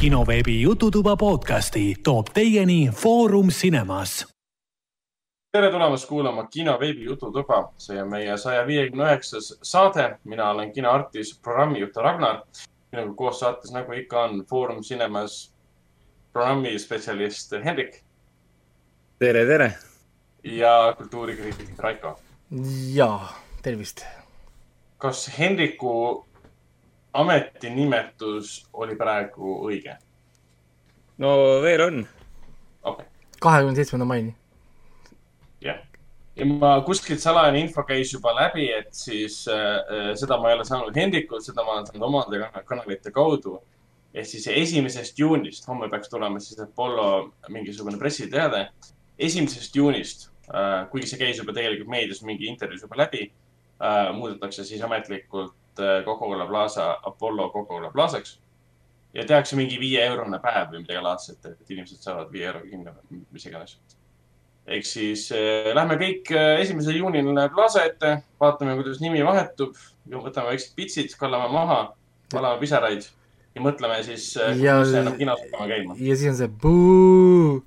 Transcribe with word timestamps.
kinoveebi 0.00 0.62
Jututuba 0.62 1.16
podcasti 1.16 1.94
toob 2.04 2.26
teieni 2.34 2.88
Foorum 2.94 3.48
Cinemas. 3.48 4.26
tere 5.52 5.70
tulemast 5.70 6.08
kuulama 6.08 6.46
kino 6.46 6.80
veebi 6.80 7.04
Jututuba, 7.04 7.72
see 7.78 8.02
on 8.02 8.08
meie 8.10 8.36
saja 8.38 8.66
viiekümne 8.66 9.04
üheksas 9.04 9.58
saade. 9.62 10.18
mina 10.24 10.50
olen 10.50 10.72
kinoartist, 10.72 11.42
programmijuht 11.42 11.96
Ragnar. 11.96 12.42
minuga 12.92 13.14
koos 13.14 13.40
saates, 13.40 13.72
nagu 13.72 13.92
ikka 13.92 14.22
on, 14.22 14.44
Foorum 14.50 14.82
Cinemas 14.82 15.52
programmispetsialist 16.32 17.52
Hendrik 17.64 18.02
tere, 19.18 19.46
tere! 19.46 19.74
ja 20.44 20.94
kultuurikriitik 20.98 21.78
Raiko. 21.78 22.18
jaa, 22.94 23.32
tervist! 23.62 24.04
kas 24.98 25.38
Hendriku 25.38 26.26
ametinimetus 27.20 28.66
oli 28.72 28.96
praegu 28.96 29.60
õige? 29.68 29.96
no 31.18 31.32
veel 31.64 31.84
on. 31.86 32.02
kahekümne 33.40 33.76
seitsmenda 33.76 34.04
maini. 34.08 34.34
jah, 35.64 35.80
ja 36.36 36.48
ma 36.50 36.74
kuskilt 36.84 37.22
salajane 37.22 37.62
info 37.64 37.84
käis 37.88 38.12
juba 38.12 38.34
läbi, 38.36 38.68
et 38.72 38.92
siis 38.94 39.44
äh, 39.52 40.12
seda 40.18 40.38
ma 40.40 40.52
ei 40.52 40.58
ole 40.58 40.68
saanud 40.68 40.96
Hendrikult, 40.96 41.46
seda 41.46 41.64
ma 41.64 41.78
olen 41.78 41.88
saanud 41.88 42.06
omade 42.10 42.42
kanalite 42.68 43.14
kaudu. 43.14 43.60
ehk 44.16 44.26
siis 44.26 44.46
esimesest 44.48 45.18
juunist, 45.18 45.66
homme 45.68 45.90
peaks 45.92 46.08
tulema 46.08 46.40
siis 46.40 46.60
Apollo 46.60 47.32
mingisugune 47.48 47.98
pressiteade. 47.98 48.68
esimesest 49.18 49.76
juunist 49.76 50.30
äh,, 50.52 50.88
kuigi 50.90 51.06
see 51.08 51.18
käis 51.18 51.38
juba 51.38 51.52
tegelikult 51.52 51.88
meedias 51.88 52.22
mingi 52.22 52.46
intervjuus 52.46 52.82
juba 52.84 52.96
läbi 53.04 53.30
äh,, 53.80 54.12
muudetakse 54.12 54.64
siis 54.64 54.82
ametlikult 54.82 55.54
äh, 55.54 55.65
Coca-Cola 56.04 56.46
Plaza 56.46 56.90
Apollo 57.02 57.50
Coca-Cola 57.50 57.90
Plazaks. 57.90 58.38
ja 59.14 59.24
tehakse 59.24 59.56
mingi 59.56 59.78
viieeurone 59.80 60.38
päev 60.42 60.72
või 60.72 60.82
midagi 60.82 61.02
laadset, 61.02 61.46
et 61.46 61.70
inimesed 61.70 62.02
saavad 62.04 62.32
viie 62.32 62.46
euroga 62.50 62.68
kinni 62.68 63.22
mis 63.32 63.46
iganes. 63.46 63.78
ehk 64.66 64.86
siis 64.86 65.28
äh, 65.32 65.72
lähme 65.74 65.96
kõik 66.00 66.32
äh, 66.32 66.60
esimesel 66.60 66.96
juunil 67.00 67.32
Plaza 67.54 67.84
ette, 67.84 68.18
vaatame, 68.40 68.74
kuidas 68.80 69.00
nimi 69.00 69.24
vahetub, 69.24 69.76
võtame 70.10 70.52
väiksed 70.52 70.74
pitsid, 70.76 71.14
kallame 71.18 71.52
maha, 71.52 71.80
valame 72.34 72.60
pisaraid 72.60 73.08
ja 73.54 73.62
mõtleme 73.64 74.02
siis 74.04 74.34
äh,, 74.36 74.52
kuidas 74.58 74.92
see 74.92 75.00
enam 75.00 75.16
kinos 75.16 75.40
hakkama 75.46 75.72
käima. 75.72 75.96
ja 75.98 76.16
siis 76.16 76.34
on 76.34 76.38
see 76.42 76.52
buu 76.62 77.64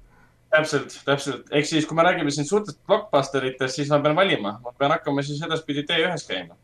täpselt, 0.54 0.96
täpselt, 1.06 1.50
ehk 1.54 1.68
siis, 1.70 1.86
kui 1.88 1.98
me 1.98 2.06
räägime 2.06 2.32
siin 2.34 2.48
suurtest 2.48 2.80
blockbusteritest, 2.90 3.80
siis 3.80 3.92
ma 3.94 4.02
pean 4.04 4.18
valima, 4.18 4.56
ma 4.64 4.74
pean 4.78 4.94
hakkama 4.96 5.24
siis 5.26 5.42
edaspidi 5.46 5.86
T1-s 5.90 6.26
käima. 6.30 6.58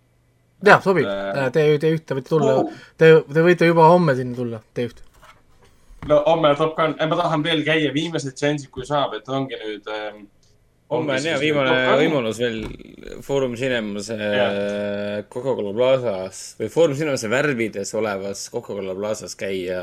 Jah, 0.63 0.83
sobib, 0.83 1.07
T, 1.07 1.65
T1-te 1.83 2.17
võite 2.17 2.29
tulla 2.29 2.59
uh., 2.61 2.77
te, 2.99 3.11
te 3.31 3.43
võite 3.45 3.67
juba 3.69 3.89
homme 3.91 4.15
sinna 4.17 4.37
tulla, 4.37 4.61
T1. 4.77 5.03
no 6.11 6.21
homme 6.29 6.53
Top 6.59 6.77
Gun, 6.77 6.95
ma 6.99 7.19
tahan 7.19 7.43
veel 7.45 7.65
käia 7.67 7.91
viimased 7.95 8.37
seansid, 8.39 8.71
kui 8.73 8.87
saab, 8.87 9.17
et 9.19 9.29
ongi 9.29 9.59
nüüd 9.61 9.91
ähm,. 9.91 10.23
homme 10.93 11.17
on 11.17 11.27
jah 11.27 11.41
viimane 11.41 11.75
võimalus 11.97 12.39
veel 12.43 12.61
Foorum 13.25 13.57
Cinemas 13.59 14.11
Coca-Cola 15.33 15.73
Plazas 15.73 16.45
või 16.61 16.71
Foorum 16.71 16.97
Cinemas 16.99 17.25
värvides 17.29 17.93
olevas 17.97 18.47
Coca-Cola 18.53 18.95
Plazas 18.95 19.33
käia 19.39 19.81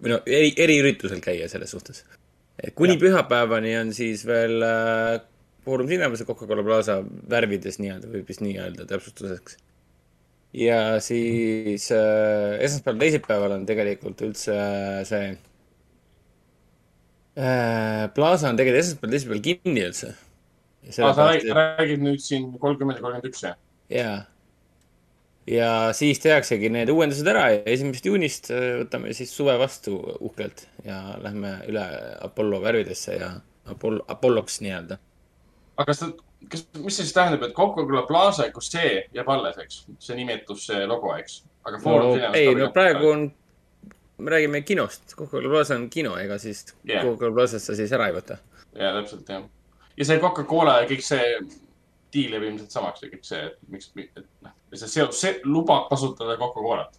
või 0.00 0.16
no 0.16 0.22
eri, 0.26 0.54
eriüritusel 0.64 1.20
käia 1.24 1.46
selles 1.52 1.76
suhtes 1.76 2.06
kuni 2.74 2.96
ja. 2.96 3.00
pühapäevani 3.00 3.76
on 3.80 3.92
siis 3.94 4.24
veel 4.26 4.62
äh, 4.62 5.20
Foorum 5.64 5.88
Cinemas 5.88 6.20
ja 6.20 6.26
Coca-Cola 6.26 6.62
Plaza 6.62 6.98
värvides 7.30 7.78
nii-öelda, 7.80 8.10
võib 8.12 8.28
vist 8.28 8.42
nii 8.44 8.58
öelda 8.60 8.84
täpsustuseks. 8.88 9.56
Ja 10.54 11.00
siis 11.02 11.88
äh, 11.92 12.60
esmaspäeval, 12.62 13.00
teisipäeval 13.02 13.56
on 13.56 13.64
tegelikult 13.66 14.22
üldse 14.26 14.54
äh, 14.54 15.00
see 15.08 15.32
äh, 17.38 18.04
Plaza 18.14 18.52
on 18.52 18.60
tegelikult 18.60 18.84
esmaspäeval, 18.84 19.16
teisipäeval 19.16 19.42
kinni 19.48 19.88
üldse. 19.88 20.12
aa, 20.14 20.92
sa 21.16 21.32
räägid, 21.32 21.50
räägid 21.58 22.06
nüüd 22.06 22.22
siin 22.22 22.52
kolmkümmend 22.62 23.00
ja 23.00 23.06
kolmkümmend 23.06 23.32
üks, 23.32 23.42
jah? 23.48 23.58
jaa 23.90 24.22
ja 25.46 25.70
siis 25.92 26.20
tehaksegi 26.24 26.70
need 26.72 26.90
uuendused 26.92 27.26
ära 27.28 27.48
ja 27.52 27.64
esimesest 27.74 28.06
juunist 28.08 28.50
äh, 28.54 28.68
võtame 28.80 29.12
siis 29.16 29.32
suve 29.36 29.56
vastu 29.60 29.96
uhkelt 30.24 30.66
ja 30.86 31.18
lähme 31.22 31.58
üle 31.68 31.84
Apollo 32.24 32.62
värvidesse 32.64 33.18
ja 33.18 33.34
Apollo, 33.68 34.04
Apolloks 34.08 34.60
nii-öelda. 34.64 34.98
aga 35.76 35.86
kas, 35.90 36.04
kas, 36.50 36.66
mis 36.78 36.96
see 36.96 37.06
siis 37.06 37.14
tähendab, 37.16 37.46
et 37.46 37.56
Coca-Cola 37.56 38.04
Plaza 38.08 38.48
kui 38.54 38.66
see 38.66 38.92
jääb 39.14 39.32
alles, 39.34 39.58
eks? 39.62 39.82
see 40.02 40.18
nimetus, 40.18 40.66
see 40.68 40.84
logo, 40.90 41.14
eks? 41.18 41.42
aga 41.64 41.80
Foorum 41.82 42.20
no, 42.20 42.32
ei, 42.36 42.52
no 42.58 42.70
praegu 42.74 43.10
on, 43.10 43.26
me 44.18 44.36
räägime 44.36 44.62
kinost, 44.66 45.14
Coca-Cola 45.14 45.52
Plaza 45.56 45.78
on 45.78 45.88
kino, 45.90 46.16
ega 46.20 46.38
siis 46.42 46.66
yeah. 46.82 47.04
Coca-Cola 47.04 47.40
Plazast 47.40 47.70
sa 47.70 47.76
siis 47.78 47.92
ära 47.96 48.10
ei 48.10 48.16
võta. 48.16 48.40
jaa, 48.72 48.96
täpselt, 49.00 49.28
jah. 49.28 49.46
ja 49.96 50.08
see 50.10 50.22
Coca-Cola 50.22 50.80
ja 50.82 50.90
kõik 50.90 51.06
see 51.06 51.38
diil 52.14 52.36
jääb 52.36 52.50
ilmselt 52.50 52.74
samaks 52.74 53.02
ja 53.02 53.10
kõik 53.10 53.24
see, 53.26 53.48
et 53.48 53.72
miks, 53.74 53.90
et 54.04 54.26
noh 54.44 54.54
see 54.78 54.90
seadus 54.90 55.20
see, 55.20 55.38
lubab 55.48 55.88
kasutada 55.90 56.36
Coca-Colat? 56.40 56.98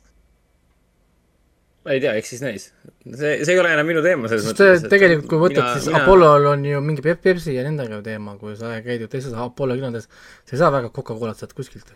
Ma 1.85 1.93
ei 1.93 2.01
tea, 2.01 2.15
eks 2.19 2.31
siis 2.33 2.41
näis. 2.41 2.65
see, 3.05 3.35
see 3.45 3.53
ei 3.53 3.59
ole 3.61 3.71
enam 3.75 3.85
minu 3.87 4.01
teema 4.05 4.29
selles 4.31 4.47
mõttes. 4.49 4.87
tegelikult, 4.89 5.29
kui 5.29 5.41
võtad, 5.43 5.67
siis 5.75 5.91
mina... 5.91 6.01
Apollol 6.01 6.49
on 6.49 6.65
ju 6.65 6.81
mingi 6.85 7.05
Pepsi 7.05 7.53
ja 7.53 7.65
nendega 7.67 8.01
teema, 8.05 8.33
kui 8.41 8.55
sa 8.57 8.73
käid 8.85 9.05
ju 9.05 9.11
teistes 9.11 9.37
Apollo 9.45 9.77
kinodes, 9.77 10.09
sa 10.09 10.57
ei 10.57 10.63
saa 10.63 10.73
väga 10.73 10.89
Coca-Colat 10.95 11.41
sealt 11.41 11.53
kuskilt. 11.57 11.93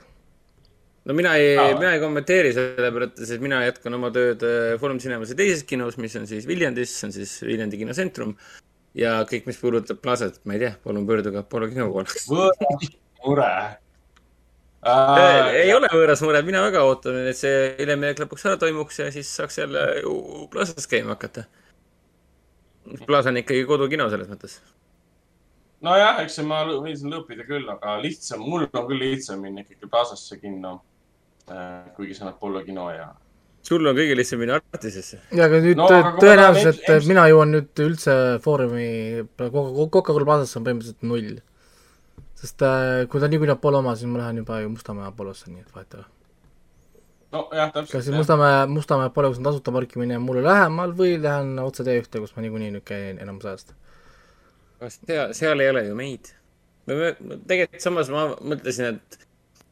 no 1.09 1.17
mina 1.17 1.33
ei 1.41 1.57
ah., 1.57 1.73
mina 1.79 1.95
ei 1.97 2.03
kommenteeri 2.03 2.53
sellepärast, 2.53 3.25
et 3.25 3.43
mina 3.43 3.63
jätkan 3.65 3.97
oma 3.97 4.13
tööd 4.13 4.45
äh, 4.45 4.77
Foorum 4.81 5.01
Cinemas 5.01 5.33
teises 5.33 5.65
kinos, 5.65 5.97
mis 5.97 6.17
on 6.21 6.29
siis 6.29 6.45
Viljandis, 6.49 6.93
see 6.93 7.09
on 7.09 7.17
siis 7.17 7.35
Viljandi 7.47 7.81
kinosentrum. 7.81 8.37
ja 8.97 9.19
kõik, 9.29 9.49
mis 9.49 9.57
puudutab 9.57 10.05
Plazat, 10.05 10.41
ma 10.45 10.57
ei 10.57 10.67
tea, 10.67 10.73
palun 10.85 11.09
pöörduge 11.09 11.41
Apollo 11.41 11.73
kino 11.73 11.89
poole. 11.89 12.93
mure 13.25 13.53
Äh, 14.79 15.49
ei 15.65 15.71
ole 15.75 15.89
võõras 15.91 16.21
mure, 16.23 16.39
mina 16.47 16.61
väga 16.63 16.85
ootan, 16.87 17.17
et 17.27 17.35
see 17.35 17.73
üleminek 17.83 18.21
lõpuks 18.21 18.45
ära 18.47 18.59
toimuks 18.61 19.01
ja 19.01 19.09
siis 19.11 19.27
saaks 19.35 19.59
jälle 19.59 19.81
ju 19.99 20.13
Plaza's 20.53 20.87
käima 20.87 21.17
hakata. 21.17 21.43
Plaza 23.05 23.33
on 23.33 23.41
ikkagi 23.41 23.65
kodukino 23.67 24.07
selles 24.09 24.29
mõttes. 24.31 24.61
nojah, 25.83 26.21
eks 26.23 26.39
ma 26.47 26.61
võin 26.69 26.95
siin 26.95 27.11
lõppida 27.11 27.43
küll, 27.47 27.67
aga 27.67 27.97
lihtsam, 27.99 28.45
mul 28.47 28.69
on 28.71 28.87
küll 28.87 29.03
lihtsam 29.03 29.43
minna 29.43 29.65
ikkagi 29.65 29.91
Plazasse 29.91 30.39
kinno. 30.39 30.79
kuigi 31.97 32.15
see 32.15 32.23
on 32.23 32.31
Apollo 32.31 32.63
kino 32.63 32.87
ja. 32.93 33.09
sul 33.65 33.83
on 33.83 33.99
kõige 33.99 34.15
lihtsam 34.15 34.39
minna 34.39 34.61
Artisesse. 34.61 35.19
ja, 35.33 35.49
aga 35.49 35.59
nüüd 35.65 35.75
no, 35.75 35.89
tõenäoliselt, 36.23 36.87
et 36.87 37.07
mina 37.09 37.27
jõuan 37.27 37.51
nüüd 37.51 37.83
üldse 37.83 38.15
Foorumi 38.47 39.27
Coca-Cola 39.35 40.23
Plazasse 40.23 40.59
on 40.61 40.69
põhimõtteliselt 40.69 41.03
null 41.03 41.43
sest 42.39 42.63
äh, 42.65 43.03
kui 43.11 43.21
ta 43.21 43.27
niikuinii 43.31 43.55
Apollo 43.57 43.83
oma, 43.83 43.95
siis 43.99 44.09
ma 44.11 44.23
lähen 44.23 44.41
juba 44.41 44.61
ju 44.63 44.71
Mustamäe 44.71 45.07
Apollosse, 45.09 45.51
nii 45.51 45.65
et 45.65 45.75
vahet 45.75 45.93
ei 45.93 45.99
ole. 45.99 46.07
nojah, 47.35 47.71
täpselt. 47.75 47.91
kas 47.91 48.07
siis 48.07 48.15
Mustamäe, 48.15 48.65
Mustamäe 48.71 49.11
Apollo, 49.11 49.33
kus 49.33 49.41
on 49.41 49.49
tasuta 49.49 49.75
parkimine 49.75 50.19
mulle 50.23 50.43
lähemal 50.45 50.95
või 50.97 51.17
lähen 51.21 51.59
otse 51.63 51.85
T1-te, 51.87 52.23
kus 52.23 52.35
ma 52.35 52.45
niikuinii 52.45 52.73
nüüd 52.77 52.87
käin 52.87 53.21
enamus 53.21 53.49
ajast? 53.49 53.73
seal, 54.79 55.33
seal 55.35 55.59
ei 55.59 55.73
ole 55.73 55.83
ju 55.89 55.95
meid. 55.99 56.31
tegelikult 56.87 57.83
samas 57.83 58.09
ma 58.13 58.29
mõtlesin, 58.39 58.95
et 58.95 59.25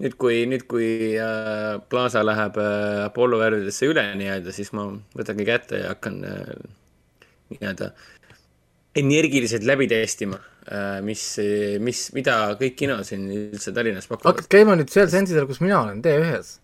nüüd, 0.04 0.18
kui, 0.22 0.42
nüüd, 0.50 0.68
kui 0.70 0.90
äh, 1.22 1.78
Plaza 1.90 2.24
läheb 2.26 2.60
äh, 2.62 3.06
Apollo 3.08 3.40
värvidesse 3.42 3.90
üle 3.90 4.04
nii-öelda, 4.20 4.54
siis 4.54 4.74
ma 4.78 4.90
võtangi 5.18 5.48
kätte 5.48 5.82
ja 5.82 5.94
hakkan 5.96 6.20
äh, 6.28 6.52
nii-öelda 7.54 7.94
energiliselt 8.98 9.66
läbi 9.68 9.88
testima 9.92 10.40
Äh, 10.68 11.00
mis, 11.00 11.22
mis, 11.80 12.00
mida 12.12 12.34
kõik 12.60 12.74
kino 12.76 12.98
siin 13.08 13.22
üldse 13.32 13.72
Tallinnas 13.72 14.10
pakuvad. 14.10 14.34
hakkad 14.34 14.50
käima 14.52 14.74
nüüd 14.76 14.90
seal 14.92 15.08
sensidel, 15.08 15.46
kus 15.48 15.62
mina 15.64 15.78
olen, 15.80 16.02
T1-s? 16.04 16.58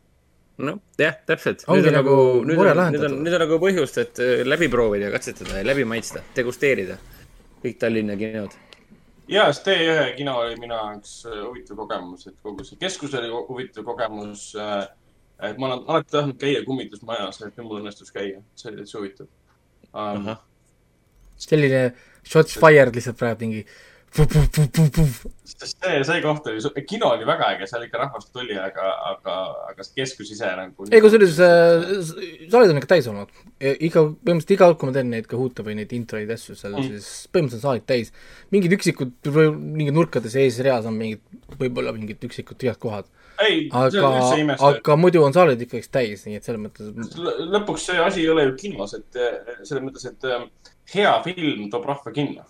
noh, 0.67 0.81
jah, 0.99 1.15
täpselt. 1.23 1.63
ongi 1.71 1.85
nüüd 1.85 1.95
nagu 1.95 2.15
mure 2.49 2.73
lahendatud. 2.75 3.05
nüüd 3.05 3.07
on, 3.07 3.23
nüüd 3.23 3.37
on 3.37 3.41
nagu 3.45 3.59
põhjust, 3.63 4.01
et 4.03 4.19
äh, 4.19 4.43
läbi 4.43 4.67
proovida 4.73 5.07
ja 5.07 5.13
katsetada 5.13 5.61
ja 5.61 5.69
läbi 5.69 5.87
maitsta, 5.87 6.19
degusteerida 6.35 6.97
kõik 7.63 7.79
Tallinna 7.79 8.19
kinod. 8.19 8.59
ja, 9.31 9.47
sest 9.53 9.71
T1 9.71 10.17
kino 10.19 10.35
oli 10.41 10.59
minu 10.59 10.75
jaoks 10.75 11.15
äh, 11.29 11.39
huvitav 11.45 11.79
kogemus, 11.85 12.27
et 12.27 12.35
kogu 12.43 12.67
see 12.67 12.81
keskus 12.83 13.15
oli 13.21 13.31
huvitav 13.31 13.87
kogemus. 13.87 14.49
et 14.59 15.63
ma 15.63 15.69
olen 15.69 15.85
alati 15.87 16.17
tahtnud 16.17 16.41
käia 16.43 16.67
kummitusmajas, 16.67 17.39
et 17.39 17.55
nüüd 17.55 17.69
mul 17.69 17.85
õnnestus 17.85 18.11
käia, 18.11 18.43
see 18.59 18.73
oli 18.73 18.83
täitsa 18.83 18.99
huvitav 18.99 19.31
um,. 19.95 20.33
Selline 21.49 21.87
shots 22.23 22.59
fired 22.59 22.95
lihtsalt 22.95 23.19
praegu 23.19 23.47
mingi 23.47 23.65
sest 24.13 25.79
see, 25.81 26.01
see 26.05 26.19
koht 26.21 26.45
oli, 26.51 26.83
kino 26.85 27.09
oli 27.15 27.25
väga 27.25 27.47
äge, 27.55 27.67
seal 27.69 27.85
ikka 27.87 28.01
rahvast 28.03 28.29
tuli, 28.35 28.53
aga, 28.61 28.91
aga, 29.09 29.37
aga 29.71 29.85
see 29.85 29.95
keskus 30.01 30.29
ise 30.35 30.51
nagu. 30.59 30.85
ei, 30.91 31.01
kusjuures 31.01 31.39
äh, 31.41 31.87
saalid 32.51 32.73
on 32.73 32.81
ikka 32.81 32.91
täis 32.93 33.09
olnud. 33.09 33.33
iga, 33.57 34.05
põhimõtteliselt 34.05 34.53
iga 34.53 34.67
kord, 34.67 34.79
kui 34.81 34.91
ma 34.91 34.95
teen 34.99 35.09
neid 35.15 35.29
Kahoota 35.31 35.65
või 35.65 35.79
neid 35.79 35.95
introid 35.97 36.29
asju 36.35 36.57
seal 36.59 36.77
mm., 36.77 36.91
siis 36.91 37.07
põhimõtteliselt 37.33 37.63
on 37.63 37.65
saalid 37.65 37.87
täis. 37.89 38.13
mingid 38.53 38.77
üksikud, 38.77 39.17
mingid 39.33 39.97
nurkade 39.97 40.29
sees 40.33 40.61
reas 40.65 40.85
on 40.89 40.99
mingid, 40.99 41.23
võib-olla 41.57 41.95
mingid 41.97 42.21
üksikud 42.29 42.61
tühjad 42.61 42.77
kohad 42.83 43.09
ei, 43.41 43.65
aga, 43.73 44.09
aga 44.69 44.97
muidu 44.99 45.23
on 45.25 45.33
saalid 45.33 45.61
ikkagi 45.65 45.89
täis, 45.91 46.27
nii 46.27 46.37
et 46.37 46.45
selles 46.45 46.61
mõttes, 46.61 47.17
lõpuks 47.55 47.89
see 47.89 47.97
asi 48.01 48.21
ei 48.21 48.29
ole 48.29 48.45
ju 48.45 48.53
kinos, 48.59 48.93
et 48.99 49.17
eh, 49.17 49.57
selles 49.63 49.83
mõttes, 49.85 50.05
et 50.11 50.27
eh, 50.29 50.45
hea 50.91 51.13
film 51.23 51.69
toob 51.71 51.85
rahva 51.87 52.11
kinno 52.15 52.43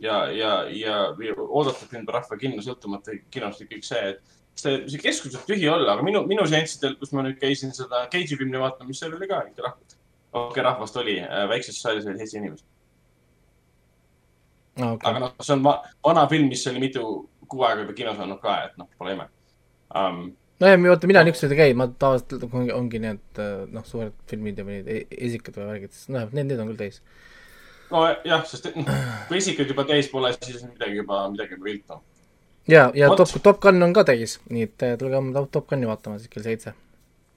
ja, 0.00 0.24
ja, 0.32 0.52
ja 0.70 0.98
oodatud 1.10 1.88
film 1.88 2.04
toob 2.06 2.16
rahva 2.18 2.38
kinno, 2.40 2.62
sõltumata 2.64 3.16
kinost 3.32 3.64
kõik 3.68 3.86
see, 3.86 4.14
et 4.14 4.36
see, 4.58 4.80
see 4.90 5.02
keskus 5.02 5.36
võib 5.36 5.46
tühi 5.50 5.68
olla, 5.70 5.94
aga 5.94 6.04
minu, 6.06 6.24
minu 6.28 6.46
seanssidel, 6.48 6.96
kus 7.00 7.14
ma 7.16 7.24
nüüd 7.26 7.38
käisin 7.40 7.74
seda 7.76 8.06
Cage'i 8.12 8.38
filmi 8.38 8.60
vaatamas, 8.60 9.00
seal 9.00 9.16
oli 9.16 9.28
ka 9.30 9.42
ikka 9.48 9.66
rahvast. 9.66 9.96
okei 10.32 10.48
okay,, 10.48 10.66
rahvast 10.66 11.00
oli, 11.02 11.16
väikses 11.52 11.80
saalis 11.82 12.08
oli 12.08 12.20
seitse 12.20 12.40
inimest, 12.40 12.66
aga 14.80 15.16
noh, 15.26 15.32
see 15.40 15.56
on 15.56 15.64
va 15.66 15.78
vana 16.06 16.26
film, 16.30 16.50
mis 16.52 16.66
oli 16.70 16.82
mitu 16.88 17.06
kuu 17.50 17.64
aega 17.66 17.84
juba 17.84 17.96
kinos 17.98 18.20
olnud 18.22 18.42
ka, 18.42 18.60
et 18.68 18.76
noh, 18.80 18.90
pole 18.98 19.16
ime 19.16 19.26
um,. 19.94 20.28
nojah, 20.62 20.78
vaata 20.86 21.10
mina 21.10 21.24
niisugused 21.26 21.56
ei 21.56 21.62
käi, 21.64 21.74
ma 21.78 21.88
tavaliselt 21.90 22.46
ongi, 22.50 22.72
ongi 22.76 23.02
need 23.02 23.42
noh, 23.74 23.86
suured 23.86 24.16
filmid 24.30 24.60
ja 24.60 24.68
need 24.68 24.90
esikad 25.10 25.58
või 25.58 25.72
värgid, 25.74 25.96
siis 25.96 26.12
noh, 26.14 26.28
need, 26.30 26.52
need 26.52 26.62
on 26.62 26.72
küll 26.72 26.84
täis. 26.84 27.02
nojah, 27.94 28.44
sest 28.48 28.70
noh, 28.76 28.90
kui 29.28 29.40
isikuid 29.40 29.72
juba 29.72 29.86
täis 29.88 30.10
pole, 30.12 30.32
siis 30.36 30.62
midagi 30.66 31.00
juba, 31.00 31.24
midagi 31.32 31.56
juba 31.56 31.68
viltu. 31.68 31.98
ja, 32.70 32.90
ja 32.94 33.10
Vot. 33.10 33.22
Top, 33.22 33.42
Top 33.42 33.60
Gun 33.64 33.82
on 33.82 33.94
ka 33.96 34.04
täis, 34.08 34.38
nii 34.50 34.68
et 34.68 34.86
eh, 34.86 34.96
tulge 35.00 35.18
homme 35.18 35.34
Top, 35.36 35.50
Top 35.54 35.68
Gun'i 35.70 35.88
vaatama 35.90 36.20
siis 36.20 36.32
kell 36.32 36.46
seitse. 36.46 36.74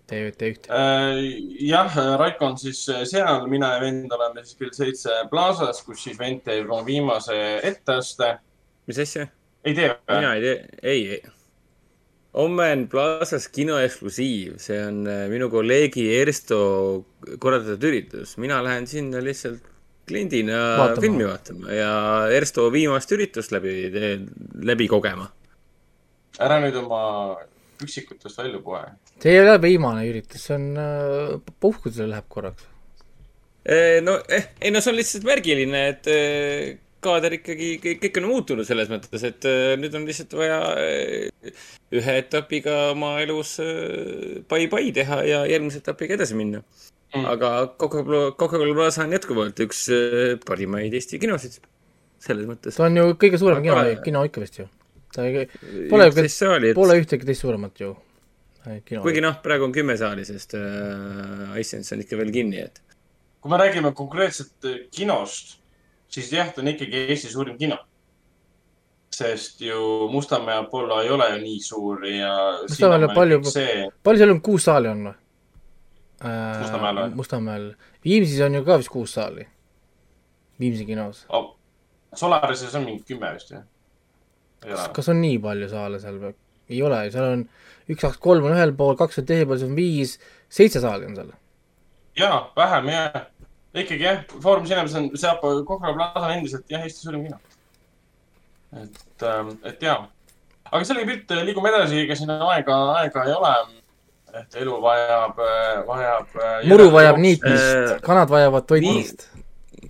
Te, 0.04 0.18
te 0.36 0.50
ühte. 0.52 0.68
Äh, 0.68 1.22
jah, 1.64 1.94
Raiko 2.20 2.50
on 2.52 2.58
siis 2.60 2.82
seal, 3.08 3.46
mina 3.48 3.70
ja 3.78 3.84
vend 3.86 4.12
oleme 4.12 4.44
siis 4.44 4.60
kell 4.60 4.74
seitse 4.76 5.22
Plaza's, 5.32 5.80
kus 5.88 6.04
siis 6.04 6.20
vend 6.20 6.44
teeb 6.44 6.68
oma 6.68 6.84
viimase 6.86 7.38
etteaste. 7.64 8.36
mis 8.88 9.00
asja? 9.00 9.30
ei 9.64 9.78
tee 9.78 9.94
või? 9.94 10.18
mina 10.18 10.34
ei 10.36 10.44
tea, 10.44 10.56
ei, 10.84 11.04
ei. 11.16 11.22
homme 12.36 12.68
on 12.76 12.88
Plaza's 12.92 13.48
kino 13.48 13.78
eksklusiiv, 13.80 14.58
see 14.62 14.82
on 14.84 15.06
äh, 15.08 15.24
minu 15.32 15.48
kolleegi 15.54 16.10
Ersto 16.18 16.60
korraldatud 17.40 17.88
üritus, 17.88 18.36
mina 18.44 18.60
lähen 18.66 18.90
sinna 18.92 19.24
lihtsalt 19.24 19.73
kliendina 20.08 20.60
Vaatama. 20.78 21.02
filmi 21.02 21.28
vaatama 21.28 21.72
ja 21.78 21.94
Ersto 22.36 22.68
viimast 22.74 23.12
üritust 23.16 23.54
läbi, 23.56 23.74
läbi 24.64 24.88
kogema. 24.92 25.30
ära 26.44 26.60
nüüd 26.64 26.78
oma 26.82 27.02
üksikutest 27.84 28.40
välja 28.40 28.62
poe. 28.64 28.84
see 29.22 29.34
ei 29.34 29.42
ole 29.44 29.58
viimane 29.62 30.06
üritus, 30.10 30.48
see 30.48 30.56
on 30.58 30.70
äh,, 30.80 31.36
puhkusele 31.60 32.12
läheb 32.14 32.30
korraks. 32.30 32.66
no 34.04 34.18
eh,, 34.28 34.50
ei 34.62 34.74
no 34.74 34.82
see 34.84 34.94
on 34.94 35.00
lihtsalt 35.00 35.28
märgiline, 35.28 35.86
et 35.94 36.10
eh, 36.12 36.80
kaader 37.04 37.38
ikkagi, 37.40 37.76
kõik, 37.84 38.20
on 38.22 38.30
muutunud 38.32 38.68
selles 38.68 38.92
mõttes, 38.92 39.24
et 39.28 39.48
eh, 39.48 39.76
nüüd 39.80 39.96
on 40.00 40.08
lihtsalt 40.08 40.36
vaja 40.40 40.60
ühe 41.94 42.18
etapiga 42.20 42.90
oma 42.92 43.16
elus 43.24 43.56
pai-pai 44.52 44.90
teha 44.96 45.24
ja 45.28 45.46
järgmise 45.48 45.84
etapiga 45.84 46.20
edasi 46.20 46.36
minna 46.40 46.64
Mm. 47.14 47.28
aga 47.30 47.50
Coca-Cola, 47.78 48.32
Coca-Cola 48.34 48.74
Plaza 48.74 49.04
on 49.04 49.12
jätkuvalt 49.14 49.60
üks 49.62 49.84
eh, 49.94 50.32
parimaid 50.42 50.96
Eesti 50.98 51.20
kinosid. 51.22 51.60
selles 52.24 52.48
mõttes. 52.50 52.74
ta 52.80 52.88
on 52.88 52.98
ju 52.98 53.14
kõige 53.22 53.38
suurem 53.38 53.62
kino 53.62 53.76
kino 54.02 54.24
ikka 54.26 54.42
vist 54.42 54.58
ju. 54.58 54.66
ta 55.14 55.28
ei, 55.28 55.46
pole 55.92 56.08
et 56.10 56.74
pole 56.74 56.98
ühtegi 56.98 57.28
teist 57.28 57.46
suuremat 57.46 57.84
ju. 57.84 57.92
kino. 58.86 59.04
kuigi 59.06 59.22
noh, 59.22 59.38
praegu 59.46 59.68
on 59.68 59.76
kümme 59.76 59.98
saali, 60.00 60.26
sest 60.26 60.58
äh, 60.58 61.54
Icelands 61.62 61.94
on 61.94 62.02
ikka 62.02 62.18
veel 62.18 62.34
kinni, 62.34 62.66
et 62.66 62.82
kui 63.44 63.52
me 63.52 63.62
räägime 63.62 63.94
konkreetselt 63.94 64.66
äh, 64.66 64.82
kinost, 64.90 65.60
siis 66.10 66.34
jah, 66.34 66.50
ta 66.50 66.66
on 66.66 66.74
ikkagi 66.74 67.06
Eesti 67.14 67.30
suurim 67.30 67.60
kino. 67.62 67.78
sest 69.14 69.62
ju 69.62 70.08
Mustamäe 70.10 70.64
Apollo 70.64 71.04
ei 71.04 71.10
ole 71.14 71.30
ju 71.36 71.42
nii 71.44 71.60
suur 71.62 72.08
ja. 72.10 72.34
Mustamäel 72.66 73.04
on 73.06 73.16
palju- 73.16 73.44
see, 73.46 73.84
palju 74.02 74.24
seal 74.24 74.34
on, 74.34 74.42
kuus 74.42 74.66
saali 74.66 74.90
on 74.90 75.12
või? 75.12 75.20
Mustamäel 76.24 77.02
või? 77.02 77.16
Mustamäel. 77.20 77.68
Viimsis 78.06 78.40
on 78.46 78.56
ju 78.56 78.64
ka 78.68 78.78
vist 78.80 78.92
kuus 78.94 79.14
saali. 79.18 79.48
Viimsi 80.60 80.86
kinos. 80.88 81.26
oh, 81.30 81.54
Solarises 82.16 82.76
on 82.78 82.86
mingi 82.88 83.04
kümme 83.08 83.34
vist 83.36 83.52
jah? 83.52 83.64
kas 84.64 84.88
kas 84.96 85.10
on 85.12 85.20
nii 85.22 85.40
palju 85.44 85.68
saale 85.72 86.00
seal 86.00 86.20
või? 86.22 86.34
ei 86.72 86.82
ole, 86.86 87.00
seal 87.12 87.26
on 87.28 87.44
üks, 87.90 88.00
kaks, 88.00 88.20
kolm 88.24 88.48
on 88.48 88.56
ühel 88.56 88.74
pool, 88.78 88.96
kaks 89.00 89.20
on 89.20 89.28
teisel 89.28 89.48
pool, 89.50 89.60
siis 89.60 89.72
on 89.72 89.78
viis, 89.78 90.16
seitse 90.54 90.82
saali 90.84 91.10
on 91.10 91.18
seal. 91.18 91.34
jaa, 92.20 92.40
vähem 92.56 92.90
jah. 92.94 93.20
ikkagi 93.74 94.08
jah, 94.08 94.24
Foorum 94.34 94.68
Cinemas 94.70 94.96
on, 95.00 95.10
see 95.18 95.36
Coca-Cola 95.42 95.96
Plaza 95.98 96.34
endiselt 96.38 96.72
jah, 96.72 96.86
Eesti 96.88 97.08
suurim 97.08 97.28
kino. 97.28 97.40
et, 98.82 99.04
et 99.74 99.88
jaa. 99.90 100.00
aga 100.72 100.84
selge 100.88 101.08
pilt, 101.10 101.36
liigume 101.44 101.74
edasi, 101.74 102.04
ega 102.06 102.20
siin 102.20 102.32
aega, 102.38 102.80
aega 103.00 103.28
ei 103.28 103.38
ole. 103.40 103.56
Et 104.34 104.60
elu 104.64 104.78
vajab, 104.82 105.40
vajab. 105.88 106.38
muru 106.70 106.90
vajab. 106.94 107.20
niitmist 107.22 107.96
Äh,, 107.96 107.98
kanad 108.06 108.32
vajavad 108.34 108.68
toitmist. 108.70 109.28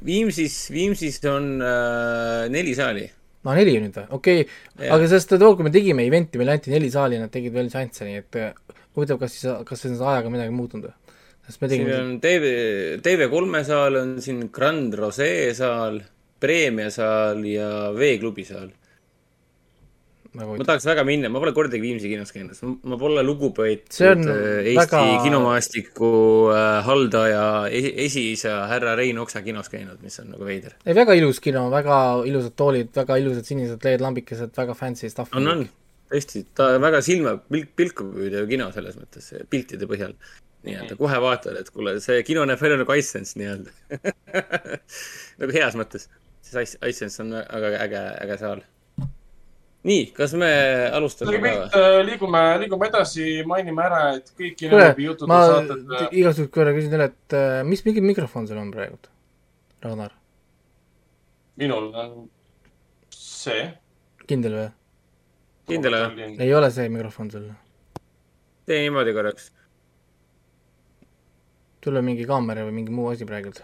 Viimsis, 0.04 0.56
Viimsis 0.74 1.22
on 1.32 1.62
äh, 1.64 2.50
neli 2.52 2.74
saali. 2.76 3.06
no 3.44 3.54
neli 3.56 3.76
nüüd 3.84 3.96
või, 3.98 4.06
okei 4.16 4.44
okay., 4.44 4.90
aga 4.96 5.08
sest 5.12 5.34
too, 5.36 5.56
kui 5.56 5.68
me 5.68 5.72
tegime 5.72 6.06
event'i, 6.08 6.40
meile 6.40 6.56
anti 6.56 6.72
neli 6.72 6.90
saali, 6.92 7.20
nad 7.20 7.32
tegid 7.32 7.52
veel 7.56 7.68
seansse, 7.72 8.08
nii 8.08 8.22
et 8.22 8.38
äh, 8.40 8.54
huvitav, 8.96 9.20
kas 9.20 9.36
siis, 9.36 9.50
kas 9.68 9.84
siis 9.84 10.00
ajaga 10.00 10.32
midagi 10.32 10.54
muutunud 10.56 10.88
või? 10.88 11.18
sest 11.44 11.60
me 11.60 11.68
siin 11.68 11.84
tegime, 11.84 11.98
on 12.00 12.14
TV, 12.24 12.54
TV3 13.04 13.64
saal 13.68 14.00
on 14.00 14.14
siin 14.24 14.46
Grand 14.54 14.96
Rosé 14.96 15.30
saal, 15.58 16.00
Preemia 16.44 16.90
saal 16.92 17.44
ja 17.48 17.68
Veeklubi 17.96 18.48
saal. 18.48 18.72
Nagu 20.40 20.56
ma 20.58 20.66
tahaks 20.68 20.86
väga 20.90 21.04
minna, 21.08 21.30
ma 21.30 21.40
pole 21.44 21.54
kordagi 21.56 21.82
Viimsi 21.84 22.10
kinos 22.12 22.32
käinud, 22.34 22.58
ma 22.90 22.98
pole 23.02 23.22
lugupeetud 23.26 23.94
Eesti 23.94 24.78
väga- 24.80 25.04
kinomaastiku 25.26 26.10
äh, 26.56 26.80
haldaja 26.88 27.44
esi- 27.70 27.94
esiisa 28.08 28.56
härra 28.72 28.96
Rein 29.00 29.20
Oksa 29.22 29.42
kinos 29.46 29.70
käinud, 29.74 30.02
mis 30.06 30.20
on 30.24 30.32
nagu 30.34 30.46
veider. 30.48 30.74
ei, 30.86 30.96
väga 30.98 31.14
ilus 31.20 31.40
kino, 31.44 31.68
väga 31.74 32.00
ilusad 32.30 32.56
toolid, 32.60 32.90
väga 32.96 33.18
ilusad 33.22 33.46
sinised 33.50 33.86
LED-lambikesed, 33.86 34.54
väga 34.58 34.74
fancy 34.78 35.10
stuff. 35.14 35.34
on, 35.38 35.48
on, 35.48 35.66
tõesti, 36.14 36.44
ta 36.56 36.74
väga 36.82 37.02
silma 37.06 37.38
pilk, 37.50 37.72
pilku 37.76 38.10
püüdev 38.14 38.50
kino 38.50 38.72
selles 38.76 38.98
mõttes, 39.00 39.30
piltide 39.50 39.86
põhjal. 39.90 40.18
nii-öelda 40.64 40.96
kohe 40.96 41.18
vaatad, 41.20 41.58
et 41.60 41.70
kuule, 41.76 41.98
see 42.00 42.22
kino 42.24 42.46
näeb 42.48 42.62
välja 42.62 42.78
nagu 42.80 42.94
Icelands 42.96 43.34
nii-öelda. 43.36 43.74
nagu 45.42 45.52
heas 45.56 45.76
mõttes. 45.80 46.08
siis 46.44 46.78
Icelands 46.80 47.20
on 47.24 47.34
väga 47.36 47.74
äge, 47.84 48.04
äge 48.24 48.38
saal. 48.40 48.62
nii, 49.88 50.04
kas 50.16 50.34
me 50.40 50.50
alustame 50.96 51.40
või?, 51.44 51.54
liigume, 52.08 52.44
liigume 52.62 52.88
edasi, 52.88 53.26
mainime 53.48 53.84
ära, 53.84 54.02
et 54.20 54.30
kõik 54.32 54.56
kuule 54.56 54.60
kinoveebi, 54.62 55.08
jutud 55.10 55.32
ma 55.32 55.40
saated. 55.50 55.90
igaks 56.12 56.40
juhuks 56.40 56.54
korra 56.56 56.76
küsin 56.76 56.94
teile, 56.94 57.10
et 57.12 57.36
äh, 57.38 57.64
mis 57.68 57.84
mingi 57.88 58.04
mikrofon 58.06 58.48
sul 58.50 58.62
on 58.62 58.72
praegu, 58.74 59.00
Ragnar? 59.84 60.16
minul 61.60 61.92
on 61.94 62.16
see. 63.14 63.68
kindel 64.30 64.58
või? 64.62 64.70
kindel 65.70 66.00
või? 66.00 66.32
ei 66.48 66.56
ole 66.56 66.72
see 66.74 66.88
mikrofon 66.94 67.36
sul? 67.36 67.52
tee 68.70 68.80
niimoodi 68.86 69.14
korraks. 69.20 69.52
sul 71.84 72.00
on 72.00 72.08
mingi 72.08 72.26
kaamera 72.30 72.64
või 72.70 72.80
mingi 72.80 72.96
muu 72.96 73.12
asi 73.12 73.28
praegult? 73.28 73.60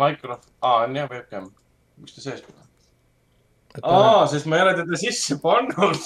Microf-, 0.00 0.46
aa, 0.62 0.84
on 0.86 0.96
jah 0.96 1.10
webcam. 1.10 1.50
miks 1.98 2.14
ta 2.16 2.28
sees 2.30 2.46
pole? 2.46 2.69
aa, 3.82 4.26
sest 4.30 4.48
ma 4.50 4.58
ei 4.58 4.64
ole 4.64 4.74
teda 4.80 4.98
sisse 4.98 5.38
pannud. 5.42 6.00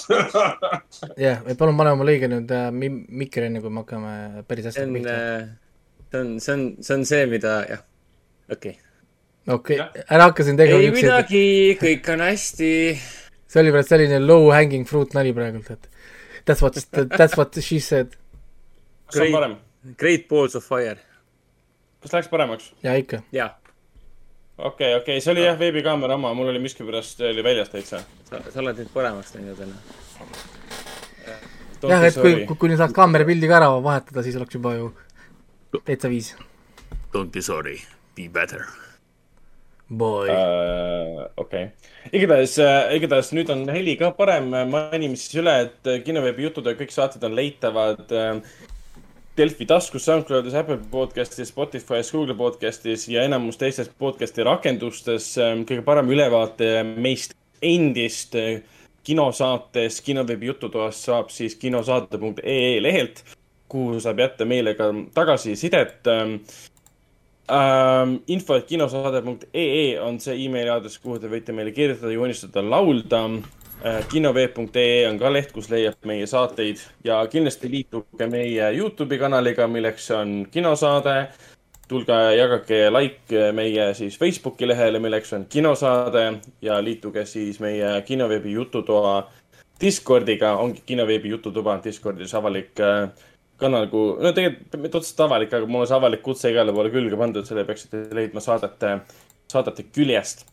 jah, 1.25 1.43
palun 1.57 1.77
pane 1.79 1.93
oma 1.95 2.07
lõige 2.07 2.29
nüüd 2.31 2.51
äh, 2.53 2.69
mi-, 2.73 3.05
mikri 3.23 3.49
enne, 3.49 3.61
kui 3.63 3.73
me 3.73 3.83
hakkame 3.83 4.45
päris 4.49 4.67
see 4.67 4.73
hästi 4.73 4.85
on, 4.85 4.97
pihta. 4.99 5.19
see 6.11 6.21
on, 6.21 6.33
see 6.39 6.55
on, 6.57 6.65
see 6.85 6.97
on 6.99 7.07
see, 7.09 7.23
mida, 7.31 7.55
jah, 7.71 7.85
okei 8.53 8.77
okei 9.47 9.79
jah. 9.79 9.89
okay., 9.89 10.05
ära 10.09 10.29
hakka 10.29 10.45
siin 10.45 10.61
tegema 10.61 10.81
ei 10.81 10.91
niisuguseid, 10.91 11.09
midagi, 11.09 11.77
kõik 11.81 12.13
on 12.13 12.23
hästi. 12.25 12.71
see 13.49 13.63
oli 13.63 13.73
praegu 13.75 13.89
selline 13.89 14.21
low 14.25 14.47
hanging 14.53 14.87
fruit 14.89 15.17
nali 15.17 15.33
praegult, 15.37 15.73
et 15.73 15.89
that's 16.45 16.61
what, 16.65 16.77
that's 17.17 17.37
what 17.37 17.61
she 17.61 17.81
said. 17.81 18.15
kas 19.09 19.21
on 19.25 19.35
parem? 19.35 19.59
Great 20.01 20.29
balls 20.29 20.57
of 20.57 20.65
fire. 20.65 20.97
kas 22.05 22.17
läks 22.19 22.31
paremaks? 22.31 22.71
ja 22.85 22.97
ikka, 23.01 23.21
jaa, 23.35 23.53
okei, 24.57 24.95
okei, 24.95 25.21
see 25.21 25.33
oli 25.33 25.45
jah 25.45 25.57
veebikaamera 25.59 26.15
oma, 26.19 26.33
mul 26.37 26.51
oli 26.53 26.61
miskipärast 26.63 27.21
oli 27.27 27.43
väljas 27.43 27.71
täitsa. 27.73 28.01
sa, 28.29 28.41
oled 28.61 28.79
nüüd 28.81 28.93
paremaks 28.93 29.35
teinud 29.35 29.59
täna. 29.59 29.75
jah, 31.89 32.07
et 32.07 32.21
kui, 32.21 32.45
kui, 32.45 32.55
kui 32.55 32.71
nüüd 32.71 32.81
saaks 32.81 32.95
kaamera 32.95 33.27
pildi 33.27 33.51
ka 33.51 33.59
ära 33.59 33.73
vahetada, 33.83 34.23
siis 34.25 34.39
oleks 34.39 34.55
juba 34.55 34.75
ju 34.77 34.89
täitsa 35.83 36.11
viis. 36.11 36.33
Don't 37.15 37.31
be 37.31 37.41
sorry, 37.41 37.79
be 38.15 38.27
better. 38.27 38.65
Boy 39.85 40.31
Äh, 40.33 41.19
okei, 41.37 41.67
igatahes, 42.09 42.55
igatahes 42.97 43.29
nüüd 43.37 43.51
on 43.53 43.67
heli 43.69 43.93
ka 43.99 44.09
parem, 44.17 44.47
mainime 44.71 45.13
siis 45.19 45.37
üle, 45.37 45.53
et 45.67 45.91
kinoveebi 46.07 46.47
jutud 46.47 46.65
ja 46.65 46.73
kõik 46.79 46.93
saated 46.95 47.23
on 47.27 47.35
leitavad 47.37 48.09
äh, 48.09 48.39
Delfi 49.35 49.65
taskus, 49.67 50.05
SoundCloudis, 50.07 50.53
Apple 50.55 50.77
podcastis, 50.91 51.49
Spotify's, 51.51 52.11
Google 52.11 52.37
podcastis 52.39 53.09
ja 53.11 53.25
enamus 53.27 53.57
teistes 53.59 53.89
podcast'i 53.99 54.45
rakendustes. 54.47 55.25
kõige 55.67 55.83
parem 55.83 56.07
ülevaate 56.07 56.69
meist 56.87 57.35
endist, 57.59 58.37
kinosaates 59.03 59.99
Kinoveebi 60.05 60.47
jututoas 60.47 61.01
saab 61.03 61.33
siis 61.35 61.57
kinosaate.ee 61.59 62.79
lehelt, 62.79 63.19
kuhu 63.67 63.99
saab 63.99 64.23
jätta 64.23 64.47
meile 64.47 64.77
ka 64.79 64.87
tagasisidet 65.13 66.07
ähm, 66.07 66.37
ähm,. 67.51 68.15
info, 68.27 68.55
et 68.55 68.71
kinosaade.ee 68.71 69.99
on 69.99 70.19
see 70.23 70.45
emaili 70.45 70.71
aadress, 70.71 71.03
kuhu 71.03 71.19
te 71.19 71.27
võite 71.27 71.51
meile 71.51 71.75
kirjutada, 71.75 72.15
joonistada, 72.15 72.63
laulda 72.63 73.25
äh,. 73.25 73.64
kinoveeb.ee 74.11 75.03
on 75.09 75.19
ka 75.19 75.29
leht, 75.33 75.51
kus 75.53 75.67
leiab 75.69 76.07
meie 76.09 76.25
saateid 76.27 76.79
ja 77.05 77.19
kindlasti 77.29 77.69
liituge 77.69 78.27
meie 78.31 78.71
Youtube'i 78.77 79.19
kanaliga, 79.21 79.67
milleks 79.69 80.07
on 80.15 80.47
kinosaade 80.51 81.27
tulge 81.87 82.17
jagage 82.37 82.79
like 82.89 83.51
meie 83.53 83.91
siis 83.93 84.17
Facebooki 84.17 84.67
lehele, 84.67 84.99
milleks 84.99 85.33
on 85.37 85.45
kinosaade 85.49 86.25
ja 86.65 86.79
liituge 86.83 87.25
siis 87.29 87.59
meie 87.59 88.01
kinoveebi 88.07 88.55
jututoa 88.55 89.19
Discordiga, 89.81 90.55
ongi 90.55 90.81
kinoveebi 90.85 91.29
jututuba 91.29 91.75
Discordis 91.83 92.33
avalik 92.35 92.79
äh, 92.79 93.09
kanal, 93.59 93.89
kuhu, 93.91 94.15
no 94.23 94.31
tegelikult 94.35 94.79
mitte 94.81 94.99
otseselt 95.01 95.25
avalik, 95.27 95.53
aga 95.53 95.67
mul 95.67 95.83
on 95.83 95.89
see 95.89 95.97
avalik 95.97 96.23
kutse 96.23 96.51
igale 96.51 96.73
poole 96.75 96.91
külge 96.93 97.19
pandud, 97.19 97.47
selle 97.47 97.65
peaksite 97.67 98.05
leidma 98.15 98.43
saadete, 98.43 98.97
saadete 99.51 99.87
küljest. 99.91 100.45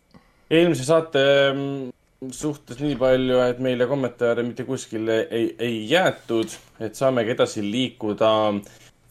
eelmise 0.51 0.85
saate 0.85 1.23
mm, 1.53 1.92
suhtes 2.31 2.79
nii 2.83 2.95
palju, 3.01 3.39
et 3.43 3.61
meile 3.63 3.87
kommentaare 3.91 4.45
mitte 4.47 4.65
kuskile 4.69 5.23
ei, 5.31 5.49
ei 5.59 5.79
jäetud, 5.91 6.55
et 6.81 6.95
saamegi 6.99 7.35
edasi 7.35 7.65
liikuda 7.67 8.31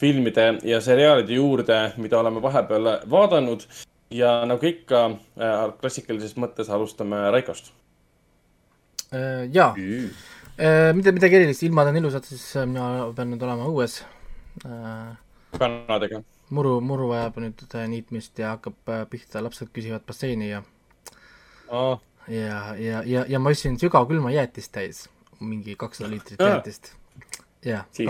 filmide 0.01 0.48
ja 0.65 0.82
seriaalide 0.82 1.38
juurde, 1.38 1.80
mida 2.01 2.20
oleme 2.20 2.41
vahepeal 2.41 2.91
vaadanud. 3.10 3.68
ja 4.12 4.41
nagu 4.44 4.65
ikka 4.68 5.06
äh, 5.39 5.62
klassikalises 5.80 6.34
mõttes 6.36 6.68
alustame 6.68 7.15
Raikost. 7.32 7.70
Äh, 9.15 9.46
jaa, 9.53 9.70
äh, 9.72 10.89
mida, 10.96 11.13
midagi 11.15 11.39
erilist, 11.39 11.63
ilmad 11.63 11.88
on 11.88 12.00
ilusad, 12.01 12.27
siis 12.27 12.44
mina 12.65 13.08
pean 13.15 13.32
nüüd 13.32 13.46
olema 13.48 13.70
õues. 13.72 14.01
kanadega. 15.58 16.22
muru, 16.50 16.80
muru 16.84 17.08
vajab 17.13 17.39
nüüd 17.39 17.63
niitmist 17.88 18.39
ja 18.39 18.58
hakkab 18.58 19.08
pihta, 19.10 19.44
lapsed 19.44 19.72
küsivad 19.72 20.03
basseini 20.08 20.50
ja 20.50 20.63
oh. 21.70 22.01
Ja, 22.28 22.75
ja, 22.78 23.04
ja, 23.06 23.25
ja 23.30 23.40
ma 23.40 23.54
ostsin 23.54 23.78
sügavkülma 23.82 24.34
jäätist 24.36 24.72
täis, 24.75 25.06
mingi 25.40 25.75
kakssada 25.80 26.12
liitrit 26.12 26.42
jäätist 26.42 26.94
jah. 27.66 27.86
siis 27.94 28.10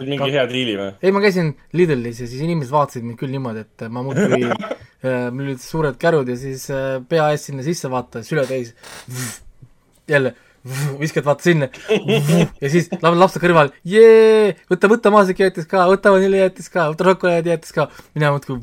mingi 0.00 0.30
hea 0.32 0.44
diili 0.50 0.76
või? 0.78 0.90
ei, 1.02 1.12
ma 1.14 1.22
käisin 1.24 1.52
Lidlis 1.76 2.22
ja 2.22 2.28
siis 2.28 2.42
inimesed 2.44 2.72
vaatasid 2.72 3.06
mind 3.06 3.20
küll 3.20 3.32
niimoodi, 3.34 3.64
et 3.66 3.86
ma 3.92 4.04
muudkui 4.06 4.42
äh, 4.48 5.28
mul 5.32 5.50
olid 5.50 5.62
suured 5.62 5.98
kärud 6.00 6.28
ja 6.32 6.36
siis 6.40 6.68
äh, 6.74 6.98
pea 7.08 7.30
ees 7.34 7.48
sinna 7.48 7.64
sisse 7.66 7.90
vaata, 7.92 8.24
süle 8.26 8.46
täis. 8.48 8.74
jälle 10.08 10.34
viskad 11.00 11.24
vaata 11.24 11.44
sinna 11.44 11.68
ja 12.62 12.70
siis 12.72 12.88
lapse 13.02 13.40
kõrval, 13.42 13.72
jee, 13.88 14.56
võta, 14.70 14.90
võta 14.90 15.12
maasikajäätis 15.14 15.68
ka, 15.70 15.84
võta 15.90 16.12
vaniljijäätis 16.14 16.72
ka, 16.72 16.88
võta 16.94 17.12
šokolaadijäätis 17.12 17.76
ka, 17.76 17.88
mina 18.16 18.32
muudkui 18.34 18.58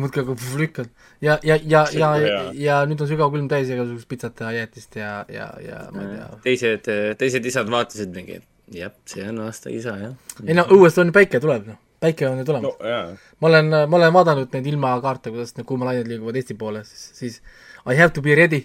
muudkui 0.00 0.22
nagu 0.22 0.36
lükkan 0.60 0.90
ja, 1.20 1.38
ja, 1.42 1.58
ja, 1.62 1.84
ja, 1.92 2.10
ja, 2.18 2.40
ja 2.58 2.80
nüüd 2.88 3.00
on 3.04 3.10
sügav 3.10 3.32
külm 3.34 3.46
täis 3.50 3.70
igasugust 3.70 4.08
pitsat 4.10 4.42
ja 4.44 4.50
jäätist 4.58 4.98
ja, 4.98 5.12
ja, 5.32 5.48
ja 5.62 5.84
ma 5.94 6.04
ei 6.04 6.16
tea. 6.16 6.28
teised, 6.48 6.92
teised 7.20 7.48
isad 7.52 7.70
vaatasid 7.72 8.12
mingi, 8.16 8.40
jah, 8.74 8.92
see 9.10 9.26
on 9.30 9.42
aasta 9.46 9.72
isa, 9.72 9.96
jah. 10.00 10.36
ei 10.44 10.58
no 10.58 10.66
õuest 10.74 11.00
on 11.02 11.14
päike 11.14 11.40
tuleb, 11.42 11.66
noh, 11.70 11.80
päike 12.02 12.28
on 12.28 12.42
ju 12.42 12.46
tulemas 12.50 12.78
no,. 12.78 13.00
ma 13.40 13.52
olen, 13.52 13.74
ma 13.88 14.00
olen 14.00 14.14
vaadanud 14.18 14.56
neid 14.56 14.70
ilmakaarte, 14.74 15.34
kuidas 15.34 15.56
need 15.58 15.68
kuumalained 15.68 16.10
liiguvad 16.10 16.40
Eesti 16.40 16.58
poole, 16.58 16.84
siis, 16.88 17.10
siis 17.18 17.42
I 17.84 17.98
have 18.00 18.14
to 18.16 18.24
be 18.24 18.36
ready 18.38 18.64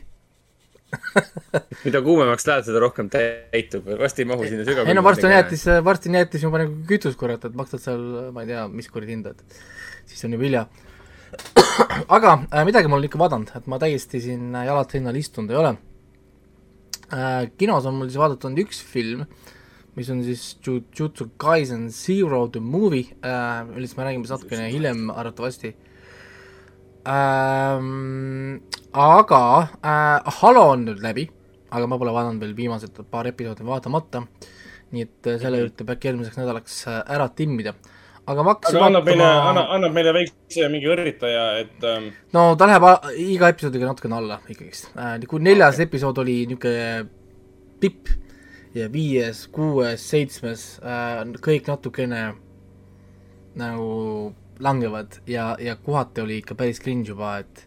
mida 1.86 2.02
kuumemaks 2.02 2.48
lähed, 2.50 2.66
seda 2.68 2.82
rohkem 2.82 3.10
täitub, 3.14 3.88
varsti 4.00 4.24
ei 4.24 4.30
mahu 4.30 4.48
sinna 4.48 4.66
sügavale. 4.66 4.90
ei 4.90 4.98
no 4.98 5.04
varsti 5.06 5.28
on 5.28 5.34
jäätis, 5.36 5.66
varsti 5.86 6.12
on 6.12 6.18
jäätis 6.20 6.46
juba 6.46 6.62
nagu 6.64 6.78
kütus, 6.90 7.18
kurat, 7.20 7.46
et 7.46 7.58
maksad 7.58 7.84
seal, 7.84 8.06
ma 8.34 8.46
ei 8.46 8.52
tea, 8.52 8.64
mis 8.74 8.90
kuradi 8.92 9.14
hinda, 9.14 9.36
et 9.36 9.60
siis 10.10 10.26
on 10.26 10.34
juba 10.36 10.48
hilja. 10.48 10.64
aga 12.16 12.40
äh, 12.50 12.66
midagi 12.68 12.90
ma 12.90 12.98
olen 12.98 13.10
ikka 13.10 13.22
vaadanud, 13.22 13.54
et 13.56 13.70
ma 13.70 13.80
täiesti 13.82 14.22
siin 14.24 14.52
jalad 14.54 14.92
seinal 14.92 15.16
istunud 15.16 15.54
ei 15.54 15.62
ole 15.62 15.78
äh,. 17.14 17.48
kinos 17.58 17.86
on 17.86 17.98
mul 18.00 18.12
siis 18.12 18.22
vaadatud 18.22 18.60
üks 18.66 18.84
film 18.84 19.26
äh,, 19.26 19.56
mis 20.00 20.10
on 20.10 20.22
siis 20.24 20.58
Jujutsu 20.64 21.32
Kaisen 21.38 21.90
Zero 21.92 22.48
the 22.48 22.60
movie 22.60 23.08
äh,, 23.26 23.66
millest 23.68 23.98
me 23.98 24.06
räägime 24.06 24.28
natukene 24.30 24.70
hiljem 24.72 25.10
arvatavasti 25.10 25.74
ähm,. 27.08 28.62
aga 28.94 29.42
äh, 29.84 30.32
Halo 30.40 30.70
on 30.74 30.86
nüüd 30.88 31.04
läbi, 31.04 31.28
aga 31.70 31.88
ma 31.88 32.00
pole 32.00 32.14
vaadanud 32.16 32.42
veel 32.44 32.56
viimased 32.58 33.02
paar 33.12 33.28
episoodi 33.30 33.68
vaatamata, 33.68 34.24
nii 34.94 35.06
et 35.08 35.32
äh, 35.32 35.40
selle 35.42 35.64
üritab 35.66 35.92
äkki 35.96 36.12
järgmiseks 36.12 36.40
nädalaks 36.40 36.82
äh, 36.88 37.02
ära 37.16 37.28
timmida 37.36 37.76
aga 38.30 38.46
ma 38.46 38.56
hakkasin 38.56 38.78
aga 38.78 38.90
annab 38.90 39.06
vaatama... 39.08 39.26
meile, 39.26 39.52
annab, 39.52 39.76
annab 39.78 39.96
meile 39.98 40.16
väikse 40.20 40.72
mingi 40.74 40.90
õrritaja, 40.94 41.46
et 41.64 41.86
ähm... 41.90 42.10
no 42.36 42.50
ta 42.60 42.70
läheb 42.70 42.88
iga 43.26 43.52
episoodiga 43.54 43.90
natukene 43.90 44.20
alla 44.20 44.42
ikkagist 44.48 44.92
äh,. 44.96 45.16
kui 45.30 45.42
neljas 45.46 45.82
episood 45.86 46.22
oli 46.24 46.42
niisugune 46.50 47.08
tipp 47.80 48.12
ja 48.76 48.90
viies, 48.92 49.48
kuues, 49.54 50.04
seitsmes 50.12 50.68
äh, 50.84 51.24
kõik 51.42 51.70
natukene 51.72 52.22
nagu 53.60 53.90
langevad 54.62 55.20
ja, 55.30 55.54
ja 55.62 55.76
kohati 55.80 56.22
oli 56.22 56.40
ikka 56.44 56.58
päris 56.60 56.82
cringe 56.84 57.10
juba, 57.10 57.40
et 57.42 57.64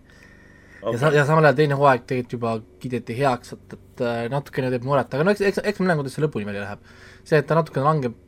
okay. 0.81 0.93
ja 0.93 1.01
sa-, 1.01 1.13
ja 1.17 1.27
samal 1.29 1.49
ajal 1.49 1.59
teine 1.59 1.79
hooaeg 1.81 2.07
tegelikult 2.07 2.37
juba 2.39 2.55
kiideti 2.83 3.17
heaks, 3.19 3.57
et, 3.57 3.77
et 3.79 4.05
äh, 4.07 4.25
natukene 4.33 4.71
teeb 4.73 4.87
muret, 4.87 5.11
aga 5.11 5.27
no 5.27 5.35
eks, 5.35 5.43
eks, 5.51 5.63
eks 5.73 5.83
ma 5.83 5.91
näen, 5.91 6.03
kuidas 6.03 6.19
see 6.19 6.25
lõpuni 6.25 6.49
välja 6.49 6.67
läheb. 6.67 6.91
see, 7.25 7.41
et 7.41 7.49
ta 7.49 7.59
natukene 7.59 7.89
langeb, 7.89 8.19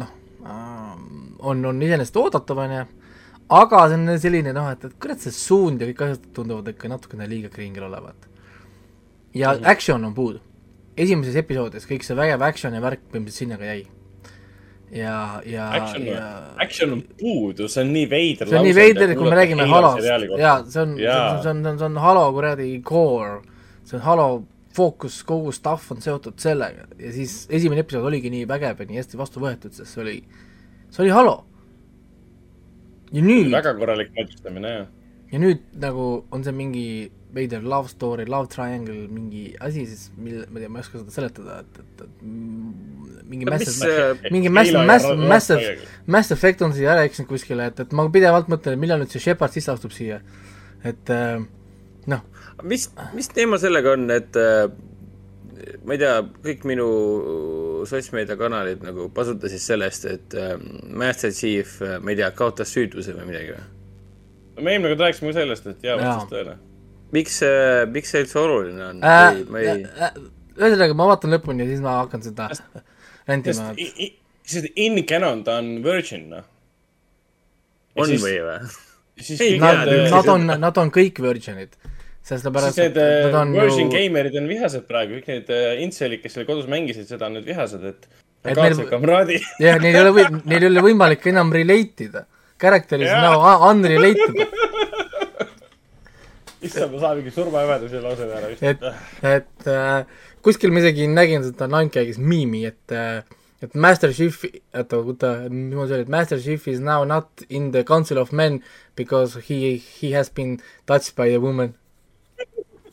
noh 0.00 0.14
äh,, 0.42 0.96
on, 1.38 1.64
on 1.66 1.82
iseenesest 1.82 2.16
oodatav, 2.20 2.62
on 2.64 2.74
ju, 2.74 2.86
aga 3.58 3.84
see 3.90 3.98
on 3.98 4.16
selline 4.22 4.54
noh, 4.56 4.70
et, 4.72 4.88
et 4.88 4.96
kurat, 5.02 5.20
see 5.22 5.34
suund 5.34 5.82
ja 5.82 5.88
kõik 5.90 6.02
asjad 6.06 6.26
tunduvad 6.36 6.72
ikka 6.72 6.90
natukene 6.92 7.28
liiga 7.30 7.52
kringel 7.52 7.88
olevat. 7.88 8.28
ja 9.34 9.52
mm 9.52 9.58
-hmm. 9.58 9.70
action 9.70 10.04
on 10.04 10.14
puudu. 10.14 10.40
Esimeses 10.96 11.36
episoodis 11.36 11.86
kõik 11.86 12.02
see 12.02 12.16
vägev 12.16 12.42
action 12.42 12.74
ja 12.74 12.80
värk 12.80 13.00
põhimõtteliselt 13.12 13.38
sinna 13.38 13.56
ka 13.56 13.64
jäi. 13.64 13.86
ja, 14.90 15.42
ja, 15.46 15.88
ja 16.04 16.52
action 16.56 16.92
on 16.92 17.02
puudu, 17.20 17.68
see 17.68 17.84
on 17.84 17.92
nii 17.92 18.10
veider 18.10 18.48
see 18.48 18.58
on 18.58 18.64
nii 18.64 18.74
veider, 18.74 19.14
kui 19.14 19.30
me 19.30 19.36
räägime 19.36 19.66
Halost, 19.66 20.04
jaa, 20.38 20.64
see 20.64 20.82
on, 20.82 20.96
see 20.96 21.10
on, 21.10 21.42
see 21.42 21.50
on, 21.50 21.78
see 21.78 21.86
on 21.86 21.96
Halo 21.96 22.32
kuradi 22.32 22.82
core, 22.82 23.42
see 23.84 23.98
on 23.98 24.02
Halo 24.02 24.44
fookus, 24.78 25.22
kogu 25.26 25.52
stuff 25.52 25.92
on 25.92 26.02
seotud 26.02 26.38
sellega. 26.42 26.86
Ja 26.98 27.12
siis 27.12 27.46
esimene 27.50 27.82
episood 27.84 28.06
oligi 28.08 28.30
nii 28.32 28.46
vägev 28.48 28.82
ja 28.82 28.88
nii 28.88 29.00
hästi 29.00 29.18
vastu 29.20 29.42
võetud, 29.42 29.74
sest 29.74 29.94
see 29.94 30.04
oli, 30.04 30.16
see 30.90 31.04
oli 31.04 31.12
Halo. 31.14 31.36
ja 33.12 33.24
nüüd 33.24 33.52
väga 33.52 33.74
korralik 33.78 34.10
mõtestamine, 34.16 34.74
jah. 34.78 34.88
ja 35.32 35.42
nüüd 35.42 35.62
nagu 35.80 36.08
on 36.34 36.44
see 36.44 36.56
mingi 36.56 36.88
veider 37.34 37.62
love 37.62 37.88
story, 37.88 38.24
love 38.24 38.48
triangle, 38.48 39.06
mingi 39.12 39.52
asi 39.60 39.84
siis, 39.86 40.08
mille, 40.16 40.46
ma 40.48 40.58
ei 40.58 40.64
tea, 40.64 40.72
ma 40.72 40.80
ei 40.80 40.86
oska 40.86 41.02
seda 41.02 41.12
seletada, 41.12 41.58
et, 41.60 41.80
et, 41.82 42.04
et 42.06 42.22
mingi 43.28 43.48
massive, 43.48 44.06
mingi 44.32 44.52
massive, 44.52 44.84
massive, 44.88 45.28
massive, 45.28 45.74
mass 46.08 46.32
effect 46.32 46.64
on 46.64 46.72
siia 46.76 46.94
ära 46.94 47.04
eksinud 47.08 47.28
kuskile, 47.28 47.68
et, 47.68 47.82
et 47.84 47.92
ma 47.96 48.06
pidevalt 48.12 48.48
mõtlen, 48.52 48.80
millal 48.80 49.02
nüüd 49.02 49.12
see 49.12 49.22
Shepard 49.26 49.52
sisse 49.54 49.74
astub 49.74 49.92
siia. 49.92 50.22
et 50.88 51.12
äh, 51.12 51.36
noh. 52.08 52.24
mis, 52.64 52.88
mis 53.16 53.28
teema 53.34 53.60
sellega 53.60 53.92
on, 53.98 54.08
et 54.14 54.40
äh, 54.40 54.64
ma 55.84 55.96
ei 55.96 56.00
tea, 56.02 56.14
kõik 56.44 56.64
minu 56.68 56.86
sotsmeediakanalid 57.88 58.84
nagu 58.86 59.08
pasutasid 59.14 59.62
sellest, 59.62 60.06
et 60.10 60.38
äh, 60.38 60.54
Master 60.88 61.34
Chief, 61.34 61.78
äh, 61.82 61.98
ma 62.02 62.14
ei 62.14 62.20
tea, 62.20 62.30
kaotas 62.36 62.72
süütuse 62.74 63.16
või 63.16 63.32
midagi 63.32 63.56
või? 63.56 63.66
me 64.58 64.74
eelmine 64.74 64.94
kord 64.94 65.06
rääkisime 65.06 65.34
sellest, 65.36 65.68
et 65.70 65.86
jaa, 65.86 65.98
vastas 66.00 66.32
tõele 66.32 66.58
miks 67.14 67.38
see, 67.42 67.86
miks 67.94 68.12
see 68.12 68.24
üldse 68.24 68.40
oluline 68.42 68.84
on 68.90 69.02
äh,? 69.04 69.40
ma 69.48 69.62
ei 69.62 69.70
äh, 69.72 70.08
äh,. 70.08 70.20
ühesõnaga, 70.58 70.96
ma 70.98 71.08
vaatan 71.12 71.34
lõpuni 71.36 71.64
ja 71.64 71.70
siis 71.70 71.82
ma 71.84 71.98
hakkan 72.02 72.24
seda 72.24 72.50
rentima. 73.28 73.70
sest 74.48 74.72
in 74.76 75.00
canon 75.08 75.44
ta 75.46 75.58
on 75.62 75.78
virgin, 75.84 76.28
noh. 76.34 76.48
on 77.96 78.12
siis, 78.12 78.24
või 78.24 78.38
või? 78.44 78.76
Nad, 79.58 79.88
nad 80.12 80.28
on, 80.30 80.44
nad 80.62 80.76
on 80.78 80.92
kõik 80.94 81.16
virgin'id 81.18 81.72
sellepärast, 82.28 82.80
et 82.84 82.96
need 82.98 83.36
on 83.36 83.52
Virgin 83.56 83.88
ju... 83.88 83.92
Gamerid 83.96 84.38
on 84.40 84.48
vihased 84.50 84.86
praegu, 84.88 85.18
kõik 85.18 85.30
need 85.32 85.52
uh, 85.54 85.68
intselid, 85.84 86.22
kes 86.24 86.36
seal 86.36 86.48
kodus 86.48 86.68
mängisid 86.70 87.08
seda, 87.10 87.28
on 87.28 87.38
nüüd 87.38 87.48
vihased, 87.48 87.84
et 87.88 88.08
et 88.48 88.56
neil, 88.56 88.76
jah, 89.64 89.80
neil 89.82 89.96
ei 89.96 90.02
ole 90.04 90.26
neil 90.44 90.62
ei 90.62 90.68
ole 90.70 90.84
võimalik 90.84 91.26
enam 91.32 91.50
relate 91.52 92.06
ida. 92.06 92.24
Character 92.58 92.98
is 93.02 93.10
now 93.10 93.42
unrelatable 93.68 94.46
issand, 96.66 96.92
ma 96.92 97.00
saan 97.02 97.18
mingi 97.20 97.32
surmahämeda 97.34 97.88
selle 97.90 98.04
lause 98.08 98.28
peale 98.30 98.52
vist. 98.52 98.62
et, 98.66 98.86
et 99.22 99.68
äh, 99.70 100.22
kuskil 100.44 100.72
ma 100.74 100.82
isegi 100.82 101.06
nägin 101.10 101.44
seda 101.46 101.68
Nankäigis 101.70 102.18
miimi, 102.18 102.64
et 102.68 102.94
äh, 102.94 103.22
et 103.62 103.74
Master 103.74 104.12
Chief, 104.14 104.44
oota, 104.74 105.00
oota, 105.02 105.32
niimoodi 105.50 105.96
oli, 105.96 106.06
et 106.06 106.12
Master 106.14 106.38
Chief 106.38 106.68
is 106.70 106.78
now 106.80 107.04
not 107.04 107.42
in 107.48 107.72
the 107.74 107.82
council 107.84 108.18
of 108.18 108.32
men 108.32 108.62
because 108.96 109.38
he, 109.48 109.76
he 109.76 110.12
has 110.12 110.30
been 110.30 110.60
touched 110.86 111.16
by 111.16 111.26
a 111.34 111.40
woman 111.40 111.74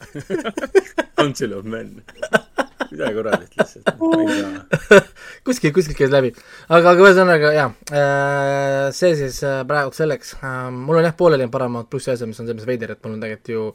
Council 1.17 1.55
of 1.57 1.65
men. 1.69 2.01
Mida 2.91 3.09
kuradit 3.15 3.55
lihtsalt, 3.57 3.89
kuskil, 5.47 5.71
kuskilt 5.73 5.97
käis 5.97 6.11
läbi. 6.13 6.31
aga, 6.69 6.91
aga 6.91 7.01
ühesõnaga 7.01 7.51
jaa, 7.55 7.67
see 8.95 9.15
siis 9.19 9.39
praegu 9.67 9.95
selleks, 9.95 10.35
mul 10.75 11.01
on 11.01 11.07
jah, 11.07 11.15
pooleli 11.17 11.47
on 11.47 11.53
Paramount 11.53 11.89
plussi 11.91 12.13
asja, 12.13 12.29
mis 12.29 12.39
on 12.39 12.45
selles 12.45 12.61
mõttes 12.61 12.69
veider, 12.69 12.93
et 12.93 13.01
mul 13.03 13.17
on 13.17 13.23
tegelikult 13.25 13.53
ju 13.55 13.65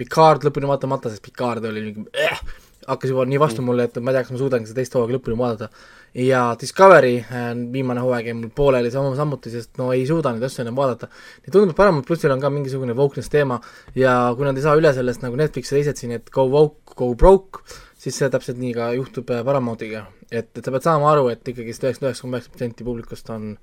Picard 0.00 0.46
lõpuni 0.46 0.70
vaatamata, 0.70 1.12
sest 1.12 1.22
Picard 1.22 1.66
oli 1.68 1.84
mingi 1.84 2.06
äh, 2.18 2.40
hakkas 2.88 3.12
juba 3.12 3.26
nii 3.28 3.40
vastu 3.40 3.62
mulle, 3.64 3.86
et 3.88 4.00
ma 4.00 4.10
ei 4.10 4.18
tea, 4.18 4.24
kas 4.26 4.34
ma 4.34 4.40
suudan 4.40 4.66
seda 4.66 4.80
teist 4.80 4.96
hooaega 4.96 5.18
lõpuni 5.18 5.38
vaadata. 5.38 5.68
Ja 6.14 6.56
Discovery 6.60 7.16
äh, 7.18 7.50
viimane 7.72 8.00
hooaeg 8.00 8.28
jäi 8.28 8.34
mul 8.38 8.50
pooleli 8.54 8.90
sama 8.90 9.14
samuti, 9.16 9.50
sest 9.50 9.78
no 9.78 9.90
ei 9.92 10.06
suuda 10.06 10.32
neid 10.32 10.46
asju 10.46 10.62
enam 10.62 10.76
vaadata. 10.78 11.08
nii 11.42 11.52
tundub, 11.52 11.72
et 11.72 11.76
Paramount 11.76 12.06
plussil 12.06 12.30
on 12.30 12.40
ka 12.40 12.50
mingisugune 12.54 12.94
wokeness 12.94 13.30
teema 13.30 13.58
ja 13.98 14.14
kui 14.36 14.46
nad 14.46 14.56
ei 14.56 14.62
saa 14.62 14.76
üle 14.78 14.92
sellest 14.94 15.24
nagu 15.26 15.36
Netflix 15.36 15.72
ja 15.72 15.78
teised 15.78 15.98
siin, 15.98 16.12
et 16.14 16.30
go 16.30 16.46
woke, 16.50 16.94
go 16.94 17.14
broke, 17.18 17.64
siis 17.98 18.18
see 18.20 18.30
täpselt 18.30 18.60
nii 18.62 18.74
ka 18.76 18.92
juhtub 18.94 19.30
äh, 19.34 19.42
Paramountiga. 19.44 20.06
et, 20.30 20.50
et 20.56 20.64
sa 20.64 20.74
pead 20.74 20.86
saama 20.86 21.10
aru, 21.12 21.28
et 21.32 21.48
ikkagist 21.50 21.82
üheksakümmend 21.82 22.12
üheksa 22.12 22.26
koma 22.26 22.38
üheksa 22.38 22.52
protsenti 22.52 22.86
publikust 22.86 23.30
on 23.34 23.56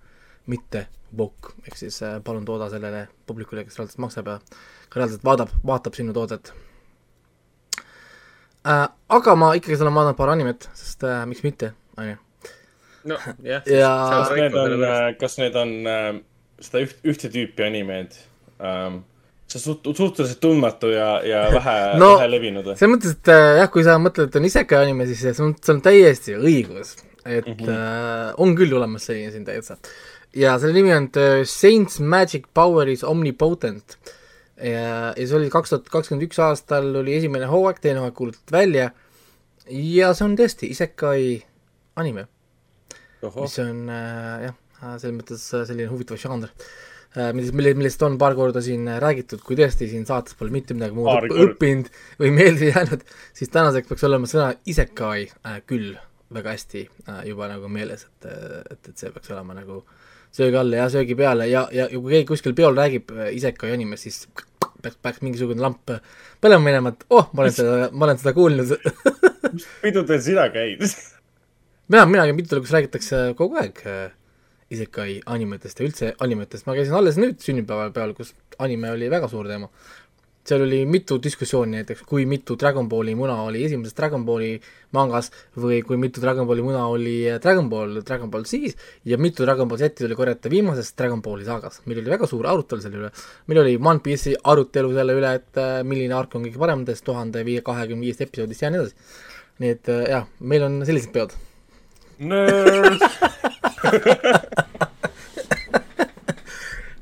mitte 0.52 0.88
woke, 1.18 1.54
ehk 1.68 1.78
siis 1.80 2.02
äh, 2.04 2.18
palun 2.24 2.44
tooda 2.46 2.68
sellele 2.72 3.06
publikule, 3.28 3.64
kes 3.64 3.80
reaalselt 3.80 4.04
maksab 4.04 4.28
ja 4.28 4.40
ka 4.90 5.00
reaalselt 5.00 5.24
vaadab, 5.24 5.54
vaatab 5.68 5.96
sinu 5.96 6.16
toodet 6.16 6.52
äh,. 8.68 8.90
aga 9.10 9.36
ma 9.36 9.54
ikkagi 9.56 9.80
olen 9.80 9.96
vaadanud 9.96 10.20
paar 10.20 10.34
animet, 10.36 10.68
sest 10.74 11.08
äh, 11.08 11.24
miks 11.30 11.48
mitte, 11.48 11.72
on 11.98 12.12
ju. 12.12 12.20
Nojah. 13.08 13.30
ja 13.82 13.94
kas 14.20 14.36
need 14.38 14.58
on, 14.64 14.76
äh, 14.88 15.06
kas 15.20 15.38
need 15.42 15.58
on 15.60 15.74
äh, 15.90 16.12
seda 16.62 16.84
üht, 16.86 17.00
ühte 17.08 17.32
tüüpi 17.34 17.68
animeid 17.68 18.18
ähm,? 18.60 19.02
see 19.52 19.60
on 19.60 19.66
suht-, 19.66 19.90
suhteliselt 19.98 20.40
tundmatu 20.44 20.94
ja, 20.94 21.10
ja 21.28 21.44
vähe 21.58 21.78
no,, 22.00 22.14
vähe 22.20 22.30
levinud. 22.32 22.72
selles 22.72 22.96
mõttes, 22.96 23.18
et 23.18 23.34
äh, 23.34 23.58
jah, 23.60 23.72
kui 23.74 23.84
sa 23.88 23.98
mõtled, 24.00 24.32
et 24.32 24.40
on 24.40 24.48
isekai 24.48 24.86
anime, 24.86 25.10
siis 25.10 25.26
see 25.26 25.44
on, 25.44 25.58
see 25.60 25.76
on 25.76 25.84
täiesti 25.84 26.38
õigus. 26.40 26.96
et 27.26 27.46
mm 27.46 27.54
-hmm. 27.60 27.70
äh, 27.70 28.32
on 28.38 28.56
küll 28.58 28.74
olemas 28.74 29.06
selline 29.06 29.32
siin 29.32 29.46
täitsa. 29.46 29.78
ja 30.36 30.58
selle 30.60 30.74
nimi 30.74 30.94
on 30.96 31.12
The 31.12 31.46
Saints 31.46 32.00
Magic 32.00 32.48
Power 32.54 32.88
is 32.88 33.04
Omnipotent 33.04 33.98
äh, 34.00 34.18
ja, 34.62 35.14
ja 35.18 35.28
see 35.28 35.38
oli 35.38 35.50
kaks 35.52 35.74
tuhat 35.74 35.90
kakskümmend 35.92 36.28
üks 36.28 36.40
aastal 36.44 36.92
oli 37.02 37.16
esimene 37.18 37.48
hooaeg, 37.50 37.82
teine 37.82 38.02
hooaeg 38.02 38.18
kuulutati 38.18 38.56
välja 38.56 38.92
ja 39.68 40.12
see 40.18 40.28
on 40.28 40.38
tõesti 40.40 40.72
Isekai 40.76 41.42
anime. 42.00 42.28
Mis 43.22 43.60
on 43.62 43.84
äh, 43.92 44.48
jah, 44.48 44.56
selles 44.98 45.18
mõttes 45.18 45.44
äh, 45.56 45.66
selline 45.70 45.92
huvitav 45.92 46.20
žanr. 46.22 46.52
Äh,, 47.12 47.32
millest, 47.36 47.56
mille, 47.58 47.74
millest 47.76 48.04
on 48.08 48.16
paar 48.20 48.38
korda 48.38 48.62
siin 48.64 48.88
räägitud, 49.04 49.42
kui 49.44 49.58
tõesti 49.60 49.90
siin 49.92 50.06
saates 50.08 50.38
pole 50.40 50.54
mitte 50.54 50.76
midagi 50.78 50.96
muud 50.96 51.34
õppinud 51.44 51.90
või 52.22 52.32
meelde 52.38 52.70
jäänud, 52.72 53.04
siis 53.36 53.52
tänaseks 53.52 53.90
peaks 53.90 54.08
olema 54.08 54.30
sõna 54.32 54.54
Isekai 54.72 55.26
äh, 55.28 55.60
küll 55.68 55.98
väga 56.32 56.56
hästi 56.56 56.86
äh, 56.88 57.26
juba 57.28 57.50
nagu 57.52 57.68
meeles, 57.72 58.08
et, 58.08 58.32
et, 58.32 58.94
et 58.94 58.96
see 58.96 59.12
peaks 59.12 59.34
olema 59.36 59.58
nagu 59.58 59.82
söögi 60.32 60.56
alla 60.62 60.86
ja 60.86 60.88
söögi 60.94 61.18
peale 61.20 61.50
ja, 61.52 61.66
ja, 61.76 61.90
ja 61.92 62.00
kui 62.00 62.16
keegi 62.16 62.30
kuskil 62.32 62.56
peol 62.56 62.80
räägib 62.80 63.12
äh, 63.18 63.34
Isekai 63.36 63.74
animest, 63.76 64.08
siis 64.08 64.24
peaks, 64.82 64.96
peaks 65.04 65.22
mingisugune 65.26 65.62
lamp 65.62 65.92
põlema 66.42 66.64
minema, 66.64 66.96
et 66.96 67.04
oh, 67.12 67.28
ma 67.36 67.44
olen 67.44 67.58
seda, 67.60 67.90
ma 67.92 68.08
olen 68.08 68.24
seda 68.24 68.34
kuulnud. 68.40 68.72
Mis 69.52 69.68
pidudel 69.84 70.24
sina 70.24 70.48
käid? 70.54 70.88
mina, 71.92 72.06
mina 72.08 72.26
käin 72.28 72.40
pidudel, 72.40 72.64
kus 72.64 72.76
räägitakse 72.76 73.22
kogu 73.40 73.60
aeg 73.62 73.82
äh, 73.90 74.14
isekai 74.72 75.20
animetest 75.28 75.82
ja 75.82 75.88
üldse 75.88 76.14
animetest, 76.24 76.68
ma 76.68 76.78
käisin 76.78 76.96
alles 76.96 77.20
nüüd 77.20 77.42
sünnipäeva 77.44 77.90
peal, 77.96 78.16
kus 78.18 78.32
anime 78.64 78.94
oli 78.94 79.10
väga 79.12 79.28
suur 79.32 79.50
teema 79.52 79.68
seal 80.48 80.64
oli 80.66 80.80
mitu 80.90 81.18
diskussiooni 81.22 81.78
näiteks, 81.78 82.02
kui 82.10 82.26
mitu 82.26 82.56
Dragon 82.60 82.88
Balli 82.90 83.14
muna 83.16 83.36
oli 83.44 83.62
esimeses 83.66 83.94
Dragon 83.98 84.24
Balli 84.26 84.56
mangas 84.96 85.30
või 85.58 85.82
kui 85.86 86.00
mitu 86.02 86.22
Dragon 86.24 86.48
Balli 86.50 86.64
muna 86.66 86.86
oli 86.90 87.14
äh, 87.30 87.38
Dragon 87.44 87.70
Ball, 87.70 88.02
Dragon 88.08 88.32
Ball 88.34 88.48
siis 88.50 88.74
ja 89.06 89.20
mitu 89.22 89.46
Dragon 89.46 89.70
Ball 89.70 89.82
Z-i 89.82 89.94
tuli 90.02 90.18
korjata 90.18 90.50
viimases 90.50 90.94
Dragon 90.98 91.22
Balli 91.22 91.46
saagas. 91.46 91.82
meil 91.86 92.02
oli 92.02 92.16
väga 92.16 92.30
suur 92.30 92.50
arutelu 92.50 92.82
selle 92.82 93.04
üle. 93.04 93.12
meil 93.48 93.62
oli 93.62 93.78
One 93.78 94.02
Piece'i 94.02 94.36
arutelu 94.44 94.94
selle 94.98 95.20
üle, 95.20 95.36
et 95.38 95.62
äh, 95.62 95.84
milline 95.86 96.18
ark 96.18 96.36
on 96.36 96.48
kõige 96.48 96.62
parem 96.66 96.82
nendest 96.82 97.06
tuhande 97.06 97.46
viie, 97.46 97.62
kahekümne 97.62 98.08
viiest 98.08 98.26
episoodist 98.26 98.66
ja 98.66 98.74
nii 98.74 98.82
edasi. 98.82 99.16
nii 99.62 99.78
et 99.78 99.96
jah, 100.10 100.28
meil 100.40 100.66
on 100.66 100.82
sellised 100.88 101.14
peod. 101.14 101.38
Nörd 102.22 103.02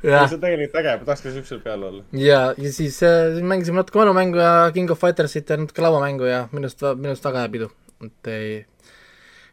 see 0.02 0.36
on 0.36 0.42
tegelikult 0.42 0.78
äge, 0.80 0.96
ma 1.00 1.08
tahaks 1.08 1.24
ka 1.24 1.34
siuksel 1.34 1.62
peal 1.64 1.84
olla. 1.84 2.04
ja, 2.16 2.42
ja 2.58 2.72
siis 2.72 3.02
äh, 3.04 3.40
mängisime 3.44 3.82
natuke 3.82 4.00
vanumängu 4.00 4.40
ja 4.40 4.72
King 4.74 4.92
of 4.92 5.00
Fightersit 5.00 5.50
ja 5.50 5.58
natuke 5.58 5.84
lauamängu 5.84 6.28
ja 6.30 6.48
minust, 6.52 6.84
minust 6.96 7.26
väga 7.26 7.44
hea 7.44 7.50
pidu. 7.56 7.70
et 8.06 8.28
ei, 8.32 8.66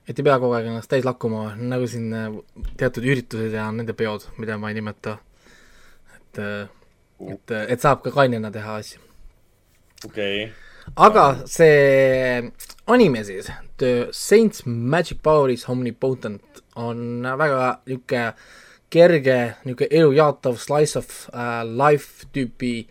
et 0.07 0.18
ei 0.18 0.24
pea 0.24 0.38
kogu 0.38 0.55
aeg 0.55 0.70
ennast 0.70 0.90
täis 0.90 1.07
lakkuma, 1.07 1.48
nagu 1.59 1.88
siin 1.90 2.12
äh, 2.14 2.31
teatud 2.79 3.07
üritused 3.07 3.57
ja 3.59 3.66
nende 3.74 3.96
peod, 3.98 4.29
mida 4.38 4.59
ma 4.59 4.70
ei 4.70 4.79
nimeta. 4.79 5.18
et 6.14 6.38
äh,, 6.38 6.68
et, 7.33 7.50
äh, 7.50 7.66
et 7.72 7.83
saab 7.83 8.05
ka 8.05 8.14
kainena 8.14 8.52
teha 8.55 8.79
asju. 8.83 9.02
okei 10.07 10.44
okay. 10.44 10.52
aga 11.09 11.26
see 11.50 12.52
anime 12.87 13.24
siis, 13.24 13.50
The 13.77 14.09
Saints 14.11 14.62
Magic 14.67 15.23
Power 15.23 15.51
is 15.51 15.67
Omnipotent 15.69 16.62
on 16.77 17.23
väga 17.23 17.81
niisugune 17.87 18.33
kerge 18.91 19.39
niisugune 19.65 19.89
elu 19.99 20.12
jaatav 20.17 20.57
slice 20.62 20.99
of 20.99 21.11
äh, 21.35 21.62
life 21.67 22.29
tüüpi 22.33 22.87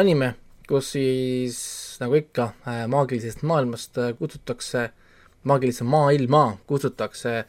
anime, 0.00 0.34
kus 0.68 0.94
siis 0.94 1.58
nagu 2.00 2.16
ikka 2.16 2.52
äh, 2.64 2.84
maagilisest 2.90 3.42
maailmast 3.42 3.98
äh, 3.98 4.14
kutsutakse, 4.18 4.88
maagilisse 5.44 5.84
maailma 5.84 6.44
kutsutakse 6.70 7.42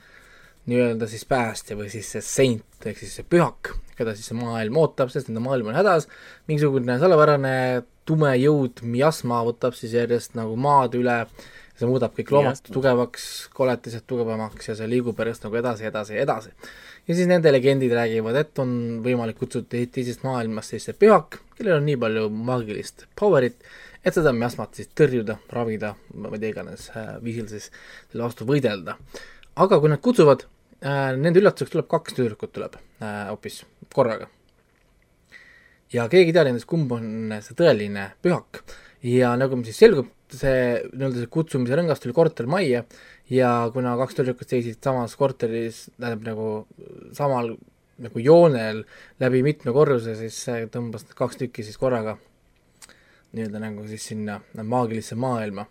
nii-öelda 0.70 1.08
siis 1.10 1.24
päästja 1.30 1.78
või 1.80 1.88
siis 1.94 2.10
see 2.14 2.26
saint 2.26 2.90
ehk 2.90 3.00
siis 3.00 3.16
see 3.20 3.28
pühak, 3.28 3.72
keda 3.98 4.14
siis 4.18 4.30
see 4.32 4.38
maailm 4.38 4.78
ootab, 4.82 5.14
sest 5.14 5.30
nende 5.30 5.44
maailm 5.46 5.72
on 5.72 5.80
hädas, 5.80 6.10
mingisugune 6.50 7.00
salapärane 7.02 7.56
tume 8.10 8.34
jõud, 8.42 8.84
miasma 8.84 9.42
võtab 9.48 9.78
siis 9.78 9.96
järjest 9.98 10.36
nagu 10.38 10.56
maad 10.60 10.98
üle, 10.98 11.22
see 11.80 11.90
muudab 11.90 12.14
kõik 12.18 12.34
loomad 12.36 12.62
tugevaks, 12.68 13.26
koletised 13.56 14.06
tugevamaks 14.10 14.72
ja 14.72 14.76
see 14.78 14.88
liigub 14.92 15.20
järjest 15.20 15.48
nagu 15.48 15.60
edasi, 15.62 15.88
edasi, 15.90 16.20
edasi 16.20 16.54
ja 17.10 17.16
siis 17.16 17.28
nende 17.28 17.52
legendid 17.52 17.94
räägivad, 17.96 18.38
et 18.38 18.60
on 18.62 18.72
võimalik 19.06 19.40
kutsuda 19.42 19.82
teisest 19.90 20.22
maailmast 20.28 20.76
see 20.78 20.96
pühak, 20.98 21.40
kellel 21.58 21.80
on 21.80 21.88
nii 21.90 21.98
palju 22.02 22.28
maagilist 22.30 23.08
power'it, 23.20 23.58
et 24.06 24.16
seda 24.16 24.34
miasmat 24.36 24.78
siis 24.78 24.92
tõrjuda, 24.98 25.40
ravida, 25.56 25.96
mida 26.14 26.52
iganes 26.52 26.90
äh, 26.94 27.16
viisil 27.24 27.50
siis 27.50 27.70
selle 28.12 28.28
vastu 28.28 28.46
võidelda. 28.50 28.98
aga 29.56 29.80
kui 29.80 29.90
nad 29.90 30.02
kutsuvad 30.06 30.46
äh,, 30.86 31.16
nende 31.18 31.42
üllatuseks 31.42 31.74
tuleb 31.74 31.90
kaks 31.90 32.18
tüdrukut 32.20 32.54
tuleb 32.54 32.78
äh, 32.78 33.26
hoopis 33.32 33.64
korraga. 33.94 34.30
ja 35.94 36.06
keegi 36.08 36.30
ei 36.30 36.38
tea 36.38 36.46
nendest, 36.46 36.70
kumb 36.70 36.92
on 36.92 37.40
see 37.42 37.58
tõeline 37.58 38.12
pühak 38.22 38.62
ja 39.06 39.34
nagu 39.40 39.60
siis 39.64 39.80
selgub, 39.80 40.10
see 40.30 40.56
nii-öelda 40.92 41.24
see 41.24 41.32
kutsumise 41.32 41.78
rõngas 41.78 42.02
tuli 42.04 42.16
kortermajja 42.16 42.84
ja 43.34 43.52
kuna 43.74 43.96
kaks 44.00 44.18
tüdrukut 44.18 44.52
seisid 44.52 44.80
samas 44.84 45.16
korteris, 45.20 45.88
tähendab 45.98 46.26
nagu 46.28 46.50
samal 47.18 47.56
nagu 48.00 48.24
joonel 48.24 48.84
läbi 49.20 49.42
mitme 49.44 49.74
korruse, 49.76 50.16
siis 50.20 50.38
tõmbas 50.74 51.08
kaks 51.16 51.40
tükki 51.42 51.66
siis 51.66 51.80
korraga 51.80 52.18
nii-öelda 53.36 53.62
nagu 53.62 53.88
siis 53.88 54.06
sinna 54.12 54.40
maagilisse 54.64 55.16
maailma. 55.20 55.68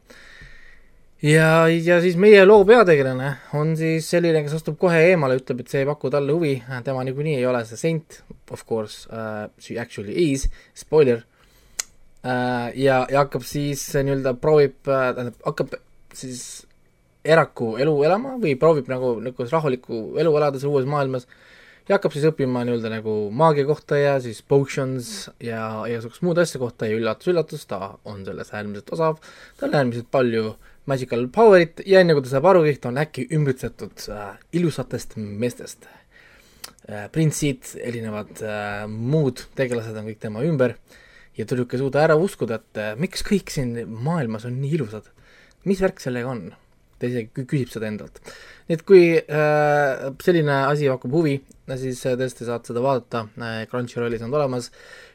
ja, 1.23 1.67
ja 1.69 2.01
siis 2.01 2.17
meie 2.17 2.45
loo 2.47 2.65
peategelane 2.65 3.33
on 3.59 3.75
siis 3.77 4.11
selline, 4.11 4.45
kes 4.45 4.61
astub 4.61 4.79
kohe 4.79 5.01
eemale, 5.11 5.41
ütleb, 5.41 5.65
et 5.65 5.73
see 5.73 5.83
ei 5.83 5.89
paku 5.89 6.11
talle 6.15 6.33
huvi, 6.33 6.55
tema 6.85 7.03
niikuinii 7.05 7.41
ei 7.41 7.49
ole 7.49 7.65
see 7.67 7.81
saint, 7.81 8.23
of 8.51 8.65
course 8.67 9.09
uh, 9.11 9.49
she 9.59 9.79
actually 9.81 10.15
is, 10.31 10.47
spoiler 10.79 11.25
uh,, 11.25 11.38
ja, 12.23 12.97
ja 13.11 13.21
hakkab 13.23 13.45
siis 13.47 13.85
nii-öelda 13.95 14.35
proovib 14.43 14.79
uh,, 14.89 15.11
tähendab, 15.15 15.37
hakkab 15.47 15.77
siis 16.17 16.43
eraku 17.25 17.77
elu 17.83 17.95
elama 18.07 18.37
või 18.41 18.55
proovib 18.59 18.89
nagu 18.91 19.19
niisugust 19.23 19.55
rahulikku 19.55 20.19
elu 20.21 20.35
elada 20.41 20.61
seal 20.61 20.73
uues 20.73 20.89
maailmas 20.89 21.29
ja 21.89 21.97
hakkab 21.97 22.15
siis 22.15 22.27
õppima 22.29 22.65
nii-öelda 22.67 22.91
nagu 22.93 23.17
maagia 23.35 23.67
kohta 23.69 23.99
ja 23.99 24.17
siis 24.23 24.41
potions 24.43 25.29
ja 25.43 25.85
igasugust 25.89 26.25
muud 26.27 26.41
asja 26.41 26.61
kohta 26.61 26.89
ja 26.89 26.99
üllatus-üllatus, 26.99 27.65
ta 27.69 27.95
on 28.09 28.25
selles 28.27 28.53
äärmiselt 28.53 28.93
osav, 28.97 29.23
tal 29.61 29.71
on 29.71 29.79
äärmiselt 29.81 30.11
palju 30.13 30.53
magical 30.89 31.27
power'it 31.33 31.83
ja 31.89 32.03
enne 32.03 32.17
kui 32.17 32.25
ta 32.25 32.35
saab 32.35 32.49
arugi, 32.51 32.77
ta 32.81 32.93
on 32.93 33.01
äkki 33.01 33.27
ümbritsetud 33.37 34.09
äh, 34.13 34.31
ilusatest 34.61 35.17
meestest 35.17 35.89
äh,. 35.89 37.09
printsid, 37.13 37.75
erinevad 37.81 38.41
äh, 38.45 38.85
muud 38.89 39.47
tegelased 39.59 39.97
on 39.97 40.09
kõik 40.13 40.23
tema 40.23 40.45
ümber 40.45 40.77
ja 41.39 41.47
tüdruk 41.47 41.75
ei 41.75 41.83
suuda 41.83 42.05
ära 42.05 42.17
uskuda, 42.19 42.61
et 42.61 42.81
äh, 42.83 42.95
miks 43.01 43.25
kõik 43.27 43.53
siin 43.55 43.77
maailmas 43.89 44.49
on 44.49 44.59
nii 44.61 44.75
ilusad. 44.79 45.11
mis 45.65 45.83
värk 45.83 46.01
sellega 46.01 46.31
on? 46.31 46.49
ta 46.99 47.07
isegi 47.07 47.45
küsib 47.47 47.71
seda 47.71 47.89
endalt. 47.89 48.21
nii 48.69 48.77
et 48.77 48.85
kui 48.87 49.03
äh, 49.17 50.09
selline 50.25 50.57
asi 50.67 50.89
pakub 50.91 51.15
huvi, 51.15 51.37
siis 51.79 52.01
äh, 52.11 52.17
tõesti 52.19 52.47
saad 52.49 52.67
seda 52.69 52.83
vaadata 52.85 53.25
äh,, 53.39 53.61
Crunchyrollis 53.71 54.25
on 54.27 54.35
ta 54.35 54.41
olemas 54.41 54.71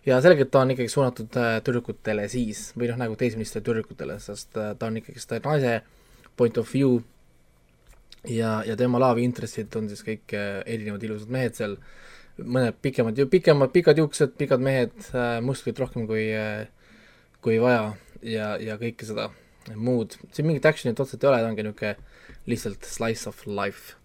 ja 0.08 0.20
selgelt 0.24 0.52
ta 0.54 0.64
on 0.64 0.74
ikkagi 0.74 0.92
suunatud 0.92 1.40
äh, 1.40 1.58
tüdrukutele 1.66 2.28
siis, 2.32 2.70
või 2.78 2.92
noh, 2.92 3.02
nagu 3.04 3.18
teismelistele 3.20 3.66
tüdrukutele, 3.68 4.20
sest 4.24 4.60
äh, 4.60 4.74
ta 4.80 4.90
on 4.90 5.02
ikkagist 5.02 5.36
naise 5.44 5.82
point 6.40 6.58
of 6.58 6.72
view 6.72 7.02
ja, 8.28 8.62
ja 8.66 8.78
tema 8.80 9.02
love 9.04 9.24
interest'id 9.24 9.76
on 9.80 9.92
siis 9.92 10.06
kõik 10.08 10.36
äh, 10.38 10.62
erinevad 10.66 11.04
ilusad 11.04 11.34
mehed 11.34 11.60
seal, 11.60 11.78
mõned 12.38 12.78
pikemad, 12.82 13.20
pikemad, 13.30 13.72
pikad 13.74 14.00
juuksed, 14.02 14.34
pikad 14.40 14.64
mehed 14.64 14.94
äh,, 15.14 15.38
musklit 15.46 15.80
rohkem 15.80 16.08
kui 16.10 16.28
äh,, 16.34 16.66
kui 17.44 17.60
vaja 17.62 17.94
ja, 18.26 18.54
ja 18.62 18.78
kõike 18.82 19.06
seda 19.08 19.30
muud, 19.80 20.18
siin 20.34 20.48
mingit 20.48 20.66
action'it 20.68 21.00
otseselt 21.00 21.24
ei 21.24 21.30
ole, 21.30 21.42
ta 21.44 21.52
ongi 21.52 21.66
niisugune 21.66 21.94
lihtsalt 22.50 22.88
slice 22.88 23.30
of 23.30 23.46
life. 23.48 23.96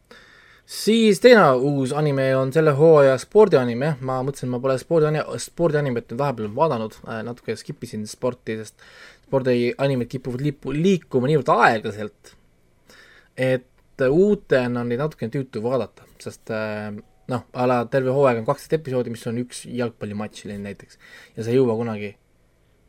siis 0.68 1.22
teine 1.24 1.46
uus 1.64 1.94
anime 1.96 2.28
on 2.36 2.52
selle 2.52 2.74
hooaja 2.76 3.16
spordianime, 3.18 3.94
ma 4.04 4.20
mõtlesin, 4.26 4.50
ma 4.52 4.60
pole 4.60 4.76
spordi, 4.78 5.22
spordianimet 5.40 6.10
nüüd 6.12 6.20
vahepeal 6.20 6.50
vaadanud. 6.54 6.98
Äh,, 7.06 7.22
natuke 7.26 7.56
skip 7.56 7.84
isin 7.88 8.04
sporti, 8.06 8.58
sest 8.60 8.76
spordianimed 9.24 10.10
kipuvad 10.12 10.44
liipu, 10.44 10.74
liikuma 10.76 11.30
niivõrd 11.30 11.54
aeglaselt, 11.56 12.34
et 13.36 14.04
uutena 14.06 14.84
on 14.84 14.92
neid 14.92 15.00
natukene 15.00 15.32
tüütu 15.32 15.62
vaadata, 15.64 16.04
sest 16.22 16.52
äh, 16.54 16.92
noh, 17.32 17.44
a 17.52 17.66
la 17.68 17.82
terve 17.92 18.14
hooaeg 18.14 18.40
on 18.42 18.48
kaksteist 18.48 18.78
episoodi, 18.78 19.12
mis 19.12 19.26
on 19.28 19.42
üks 19.42 19.66
jalgpallimatš 19.68 20.48
näiteks 20.54 20.98
ja 21.36 21.44
sa 21.44 21.52
ei 21.52 21.58
jõua 21.58 21.76
kunagi 21.78 22.14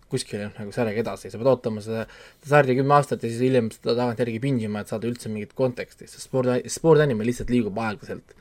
kuskile 0.09 0.49
nagu 0.55 0.73
sarjaga 0.73 1.03
edasi, 1.03 1.29
sa 1.29 1.37
pead 1.37 1.51
ootama 1.51 1.83
seda, 1.85 2.07
sarja 2.49 2.75
kümme 2.77 2.95
aastat 2.97 3.23
ja 3.23 3.29
siis 3.29 3.43
hiljem 3.45 3.69
seda 3.75 3.93
tagantjärgi 3.93 4.41
pindima, 4.41 4.81
et 4.81 4.91
saada 4.91 5.09
üldse 5.09 5.29
mingit 5.31 5.53
konteksti, 5.57 6.09
sest 6.09 6.25
spordi, 6.25 6.63
spordianime 6.71 7.27
lihtsalt 7.27 7.53
liigub 7.53 7.77
aeglaselt. 7.83 8.33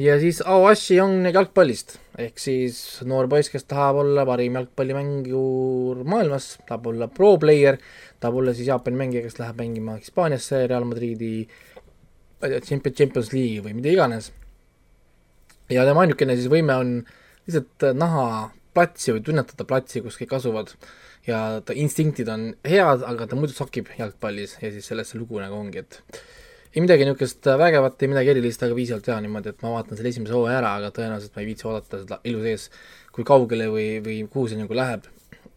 ja 0.00 0.16
siis 0.22 0.40
Aoshi 0.40 0.96
on 1.04 1.28
jalgpallist, 1.28 1.98
ehk 2.24 2.40
siis 2.40 2.80
noor 3.04 3.28
poiss, 3.28 3.52
kes 3.52 3.68
tahab 3.68 4.00
olla 4.06 4.24
parim 4.28 4.56
jalgpallimängur 4.56 6.00
maailmas, 6.08 6.54
tahab 6.64 6.88
olla 6.94 7.10
pro 7.12 7.34
player, 7.42 7.76
tahab 8.20 8.40
olla 8.40 8.56
siis 8.56 8.72
Jaapani 8.72 9.02
mängija, 9.04 9.26
kes 9.26 9.40
läheb 9.42 9.60
mängima 9.60 10.00
Hispaaniasse, 10.00 10.64
Real 10.70 10.88
Madridi 10.88 11.34
ma 12.40 12.48
ei 12.48 12.60
tea, 12.60 12.78
Champions 12.96 13.34
League'i 13.34 13.60
või 13.64 13.76
mida 13.76 13.92
iganes. 13.92 14.32
Ja 15.70 15.84
tema 15.88 16.04
ainukene 16.04 16.36
siis 16.38 16.50
võime 16.52 16.76
on 16.80 16.96
lihtsalt 17.46 17.90
näha 17.96 18.26
platsi 18.74 19.14
või 19.14 19.24
tunnetada 19.26 19.66
platsi, 19.68 20.02
kus 20.04 20.18
kõik 20.20 20.36
asuvad 20.38 20.74
ja 21.26 21.60
ta 21.64 21.74
instinktid 21.76 22.28
on 22.32 22.50
head, 22.66 23.04
aga 23.06 23.26
ta 23.28 23.38
muidu 23.38 23.54
sakib 23.56 23.90
jalgpallis 23.98 24.56
ja 24.62 24.70
siis 24.72 24.86
selles 24.90 25.10
see 25.10 25.20
lugu 25.20 25.40
nagu 25.42 25.58
ongi, 25.58 25.82
et 25.84 26.00
ei 26.70 26.82
midagi 26.84 27.06
niisugust 27.06 27.48
vägevat, 27.58 27.98
ei 28.02 28.10
midagi 28.12 28.30
erilist, 28.32 28.62
aga 28.62 28.76
piisavalt 28.78 29.08
hea 29.10 29.18
niimoodi, 29.24 29.52
et 29.52 29.64
ma 29.64 29.74
vaatan 29.74 29.98
selle 29.98 30.12
esimese 30.14 30.36
hooaja 30.36 30.60
ära, 30.60 30.74
aga 30.78 30.92
tõenäoliselt 30.94 31.34
ma 31.34 31.42
ei 31.42 31.48
viitsi 31.48 31.66
oodata 31.66 32.02
seda 32.04 32.20
ilu 32.30 32.44
sees, 32.44 32.68
kui 33.14 33.26
kaugele 33.26 33.66
või, 33.72 33.88
või 34.04 34.20
kuhu 34.30 34.52
see 34.52 34.60
nagu 34.60 34.78
läheb. 34.78 35.08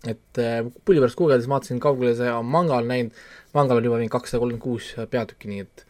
et 0.04 0.40
äh, 0.42 0.60
pulli 0.84 1.00
pärast 1.00 1.16
guugeldasin, 1.16 1.52
vaatasin, 1.54 1.80
kaugele 1.80 2.16
see 2.18 2.32
on 2.34 2.50
mangal 2.52 2.84
näinud, 2.84 3.14
mangal 3.56 3.80
on 3.80 3.86
juba 3.88 4.00
mingi 4.02 4.12
kakssada 4.12 4.42
kolmkümmend 4.42 4.64
kuus 4.64 4.90
peatükki, 5.14 5.48
nii 5.48 5.64
et 5.64 5.86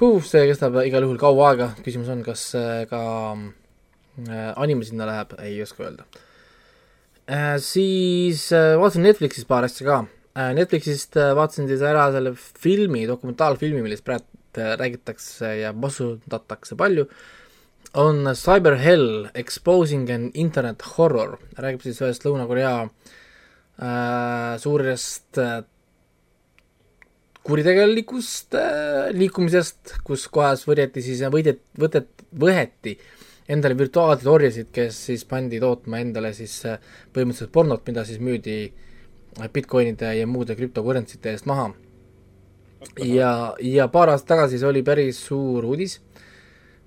huh, 0.00 0.22
see 0.24 0.46
kestab 0.50 0.78
igal 0.84 1.06
juhul 1.06 1.20
kaua 1.20 1.52
aega, 1.52 1.68
küsimus 1.84 2.10
on, 2.12 2.22
kas 2.26 2.46
äh, 2.58 2.84
ka 2.90 3.02
äh, 4.28 4.50
anime 4.56 4.86
sinna 4.88 5.08
läheb, 5.08 5.36
ei 5.44 5.60
oska 5.64 5.86
öelda 5.86 6.08
äh,. 7.26 7.56
Siis 7.62 8.48
vaatasin 8.52 9.06
Netflixis 9.06 9.46
paar 9.48 9.64
asja 9.64 9.86
ka. 9.86 9.98
Netflixist 10.56 11.16
vaatasin 11.36 11.68
siis 11.70 11.84
ära 11.86 12.08
selle 12.12 12.32
filmi, 12.36 13.04
dokumentaalfilmi, 13.08 13.82
millest 13.84 14.04
praegu 14.04 14.26
räägitakse 14.52 15.48
ja 15.62 15.70
masutatakse 15.72 16.76
palju, 16.76 17.06
on 17.94 18.34
Cyber 18.36 18.76
Hell 18.76 19.28
Exposing 19.34 20.10
an 20.10 20.30
Internet 20.34 20.82
Horror, 20.96 21.38
räägib 21.56 21.84
siis 21.86 22.00
ühest 22.02 22.26
Lõuna-Korea 22.26 22.74
suurest 24.60 25.40
kuritegelikust 27.46 28.54
äh, 28.58 29.10
liikumisest, 29.16 29.96
kus 30.06 30.28
kohas 30.32 30.64
võideti 30.68 31.02
siis, 31.04 31.22
võidet-, 31.32 31.64
võtet-, 31.78 32.26
võeti 32.38 32.96
endale 33.52 33.76
virtuaalseid 33.78 34.30
orjasid, 34.30 34.68
kes 34.74 34.98
siis 35.08 35.24
pandi 35.28 35.58
tootma 35.62 36.00
endale 36.02 36.32
siis 36.36 36.54
äh, 36.70 36.78
põhimõtteliselt 37.14 37.54
pornot, 37.54 37.82
mida 37.88 38.06
siis 38.08 38.22
müüdi 38.22 38.58
äh, 38.68 39.48
Bitcoinide 39.52 40.14
ja 40.20 40.28
muude 40.30 40.56
krüptocurrency'te 40.58 41.34
eest 41.34 41.48
maha. 41.50 41.72
ja, 42.98 43.54
ja 43.62 43.88
paar 43.88 44.10
aastat 44.10 44.36
tagasi 44.36 44.58
see 44.58 44.66
oli 44.66 44.82
päris 44.82 45.20
suur 45.26 45.64
uudis 45.64 46.00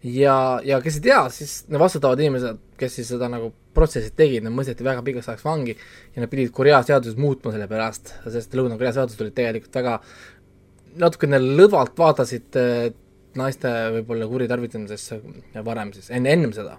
ja, 0.04 0.60
ja 0.64 0.80
kes 0.84 1.00
ei 1.00 1.06
tea, 1.08 1.22
siis 1.34 1.54
need 1.70 1.82
vastutavad 1.82 2.20
inimesed, 2.22 2.60
kes 2.80 3.00
siis 3.00 3.10
seda 3.14 3.30
nagu 3.32 3.52
protsessi 3.76 4.12
tegid, 4.16 4.46
nad 4.46 4.54
mõisteti 4.56 4.86
väga 4.86 5.04
pikaks 5.06 5.30
ajaks 5.32 5.46
vangi 5.46 5.76
ja 5.76 6.24
nad 6.24 6.32
pidid 6.32 6.52
Korea 6.56 6.82
seaduses 6.86 7.18
muutma 7.20 7.52
selle 7.52 7.68
pärast, 7.72 8.14
sest 8.32 8.56
Lõuna-Korea 8.56 8.94
seadused 8.96 9.24
olid 9.26 9.36
tegelikult 9.36 9.80
väga 9.80 9.96
natukene 11.00 11.40
lõdvalt 11.42 11.98
vaatasid 12.00 12.60
äh, 12.60 12.94
naiste 13.40 13.72
võib-olla 13.98 14.28
kuritarvitamisesse 14.30 15.20
varem 15.66 15.92
siis, 15.96 16.10
enne, 16.16 16.32
ennem 16.36 16.54
seda. 16.56 16.78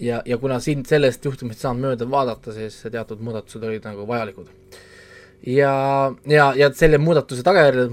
ja, 0.00 0.22
ja 0.26 0.38
kuna 0.40 0.58
siin 0.60 0.84
sellest 0.88 1.24
juhtumist 1.24 1.62
saanud 1.62 1.84
mööda 1.84 2.08
vaadata, 2.10 2.54
siis 2.56 2.80
teatud 2.90 3.22
muudatused 3.24 3.62
olid 3.62 3.84
nagu 3.84 4.06
vajalikud. 4.08 4.48
ja, 5.46 5.74
ja, 6.30 6.50
ja 6.56 6.70
selle 6.74 6.98
muudatuse 6.98 7.44
tagajärjel 7.46 7.90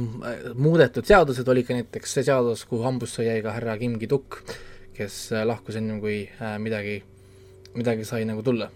muudetud 0.55 1.07
seadused 1.07 1.47
oli 1.47 1.65
ka 1.67 1.77
näiteks 1.77 2.17
see 2.17 2.27
seadus, 2.27 2.65
kuhu 2.65 2.83
hambusse 2.87 3.25
jäi 3.27 3.41
ka 3.43 3.55
härra 3.57 3.77
Kim 3.81 3.99
Ki-duk, 3.99 4.41
kes 4.97 5.23
äh, 5.35 5.45
lahkus 5.47 5.79
ennem 5.79 5.99
kui 6.03 6.23
äh, 6.27 6.57
midagi, 6.59 7.01
midagi 7.75 8.07
sai 8.07 8.23
nagu 8.29 8.43
tulla. 8.43 8.71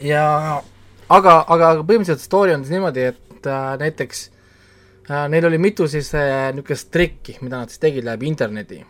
ja 0.00 0.60
aga, 1.08 1.40
aga 1.48 1.72
põhimõtteliselt 1.80 2.22
story 2.22 2.52
on 2.54 2.64
siis 2.66 2.76
niimoodi, 2.76 3.08
et 3.14 3.27
et 3.38 3.48
äh, 3.48 3.70
näiteks 3.80 4.26
äh, 5.08 5.24
neil 5.32 5.46
oli 5.48 5.62
mitu 5.62 5.88
siis 5.88 6.10
äh, 6.18 6.50
niisugust 6.52 6.90
trikki, 6.94 7.38
mida 7.40 7.62
nad 7.62 7.72
siis 7.72 7.82
tegid 7.86 8.06
läbi 8.08 8.28
interneti 8.30 8.82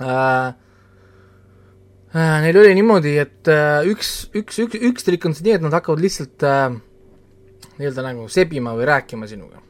äh,. 0.00 0.54
Äh, 2.16 2.40
neil 2.40 2.56
oli 2.56 2.72
niimoodi, 2.78 3.16
et 3.20 3.48
äh, 3.50 3.82
üks, 3.90 4.30
üks, 4.32 4.60
üks, 4.62 4.78
üks 4.88 5.04
trikk 5.04 5.26
on 5.28 5.34
see 5.36 5.44
nii, 5.44 5.56
et 5.58 5.64
nad 5.64 5.74
hakkavad 5.74 6.00
lihtsalt 6.00 6.44
äh, 6.46 6.70
nii-öelda 7.76 8.04
nagu 8.06 8.28
sebima 8.32 8.72
või 8.78 8.86
rääkima 8.88 9.28
sinuga. 9.28 9.60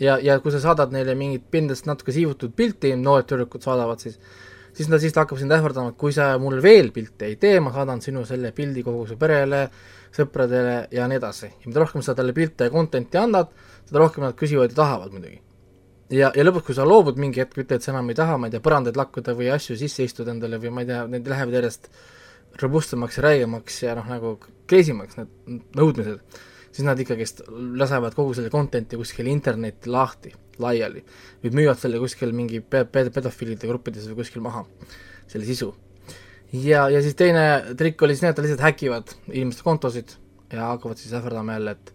ja, 0.00 0.18
ja 0.22 0.36
kui 0.42 0.52
sa 0.52 0.60
saadad 0.60 0.92
neile 0.92 1.14
mingit 1.18 1.46
pindest 1.50 1.86
natuke 1.88 2.12
siivutud 2.12 2.52
pilti, 2.58 2.92
noored 2.96 3.30
tüdrukud 3.30 3.64
saadavad 3.64 4.02
siis, 4.02 4.18
siis 4.72 4.88
ta, 4.88 4.98
siis 5.00 5.14
ta 5.14 5.24
hakkab 5.24 5.40
sind 5.40 5.52
ähvardama, 5.54 5.92
et 5.92 5.98
kui 6.00 6.14
sa 6.14 6.30
mulle 6.42 6.62
veel 6.62 6.90
pilte 6.94 7.28
ei 7.28 7.36
tee, 7.40 7.58
ma 7.60 7.72
saadan 7.74 8.02
sinu 8.04 8.24
selle 8.28 8.52
pildi 8.56 8.84
kogu 8.86 9.06
su 9.08 9.18
perele 9.20 9.66
sõpradele 10.14 10.88
ja 10.94 11.08
nii 11.08 11.18
edasi. 11.20 11.50
ja 11.50 11.70
mida 11.70 11.82
rohkem 11.82 12.02
sa 12.02 12.14
talle 12.14 12.32
pilte 12.36 12.68
ja 12.68 12.74
content'i 12.74 13.20
annad, 13.20 13.52
seda 13.88 14.02
rohkem 14.02 14.24
nad 14.24 14.36
küsivad 14.38 14.72
ja 14.72 14.80
tahavad 14.82 15.12
muidugi. 15.12 15.40
ja, 16.10 16.30
ja 16.34 16.44
lõpuks, 16.44 16.66
kui 16.70 16.78
sa 16.78 16.86
loobud 16.88 17.18
mingi 17.20 17.42
hetk, 17.42 17.58
ütled, 17.64 17.84
sa 17.84 17.92
enam 17.92 18.08
ei 18.08 18.18
taha, 18.18 18.38
ma 18.38 18.48
ei 18.48 18.56
tea, 18.56 18.64
põrandaid 18.64 18.96
lakkuda 18.96 19.34
või 19.36 19.50
asju 19.52 19.76
sisse 19.76 20.06
istuda 20.06 20.32
endale 20.32 20.60
või 20.62 20.72
ma 20.72 20.84
ei 20.84 20.92
tea, 20.92 21.02
need 21.06 21.28
lähevad 21.28 21.58
järjest 21.60 21.90
robustemaks 22.62 23.18
ja 23.18 23.26
räigemaks 23.26 23.82
ja 23.82 23.96
noh, 23.98 24.06
nagu 24.08 24.38
crazy-maks 24.68 25.18
need 25.20 25.66
nõudmised, 25.76 26.40
siis 26.70 26.86
nad 26.86 27.00
ikkagist 27.00 27.42
lasevad 27.48 28.14
kogu 28.14 28.36
selle 28.36 28.52
content'i 28.52 29.00
kuskile 29.00 29.32
internetti 29.32 29.90
lahti, 29.90 30.32
laiali. 30.58 31.04
või 31.42 31.54
müüvad 31.62 31.80
selle 31.80 32.00
kuskil 32.02 32.32
mingi 32.36 32.60
pe-, 32.60 32.84
pe-, 32.84 33.10
pedofiilide 33.14 33.70
gruppides 33.70 34.08
või 34.10 34.22
kuskil 34.22 34.44
maha, 34.44 34.64
selle 35.26 35.48
sisu 35.48 35.72
ja, 36.52 36.88
ja 36.90 37.02
siis 37.02 37.14
teine 37.18 37.74
trikk 37.78 38.02
oli 38.02 38.16
siis 38.16 38.24
need, 38.24 38.36
et 38.36 38.44
lihtsalt 38.44 38.64
häkivad 38.64 39.14
inimeste 39.32 39.64
kontosid 39.66 40.16
ja 40.52 40.72
hakkavad 40.72 40.96
siis 40.96 41.14
ähvardama 41.14 41.58
jälle, 41.58 41.76
et 41.76 41.94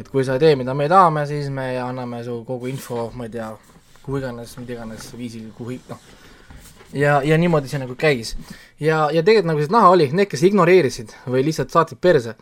et 0.00 0.08
kui 0.12 0.24
sa 0.24 0.34
ei 0.36 0.42
tee, 0.42 0.56
mida 0.60 0.74
me 0.76 0.88
tahame, 0.92 1.24
siis 1.26 1.48
me 1.50 1.70
anname 1.80 2.20
su 2.24 2.42
kogu 2.44 2.68
info, 2.68 3.10
ma 3.16 3.24
ei 3.24 3.32
tea, 3.32 3.48
kuhu 4.02 4.20
iganes, 4.20 4.52
mida 4.60 4.74
iganes 4.74 5.06
viisil, 5.16 5.46
kuhu, 5.56 5.78
noh. 5.88 6.02
ja, 6.92 7.22
ja 7.24 7.38
niimoodi 7.40 7.70
see 7.72 7.80
nagu 7.80 7.96
käis. 7.96 8.34
ja, 8.80 9.06
ja 9.12 9.22
tegelikult 9.22 9.52
nagu 9.52 9.64
siis 9.64 9.72
näha 9.72 9.88
oli, 9.94 10.10
need, 10.12 10.28
kes 10.28 10.44
ignoreerisid 10.50 11.16
või 11.26 11.46
lihtsalt 11.48 11.72
saatsid 11.72 12.00
perse, 12.00 12.36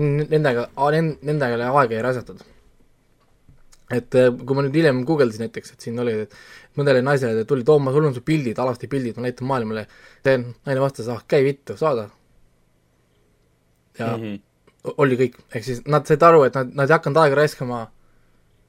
nendega, 0.00 0.68
nendega 1.22 1.68
aega 1.68 1.96
ei 1.98 2.02
raisatud 2.02 2.40
et 3.92 4.16
äh, 4.16 4.30
kui 4.32 4.56
ma 4.56 4.64
nüüd 4.64 4.76
hiljem 4.78 5.02
guugeldasin 5.08 5.46
näiteks, 5.46 5.74
et 5.74 5.84
siin 5.86 6.00
oli, 6.00 6.14
et 6.24 6.78
mõnele 6.78 7.02
naisele 7.04 7.44
tuli, 7.48 7.64
too, 7.66 7.78
sul 7.92 8.08
on 8.08 8.16
su 8.16 8.24
pildid, 8.26 8.58
alasti 8.62 8.88
pildid, 8.90 9.18
ma 9.18 9.26
näitan 9.26 9.48
maailmale. 9.48 9.86
see 10.24 10.38
naine 10.40 10.80
vastas, 10.80 11.10
ah, 11.12 11.22
käi 11.28 11.42
vittu, 11.44 11.76
saada. 11.76 12.08
ja 13.98 14.16
mm 14.16 14.22
-hmm. 14.22 14.94
oli 14.96 15.16
kõik, 15.16 15.34
ehk 15.54 15.64
siis 15.64 15.82
nad 15.86 16.06
said 16.06 16.22
aru, 16.22 16.44
et 16.44 16.54
nad, 16.54 16.70
nad 16.74 16.90
ei 16.90 16.92
hakanud 16.92 17.16
aega 17.16 17.34
raiskama 17.36 17.90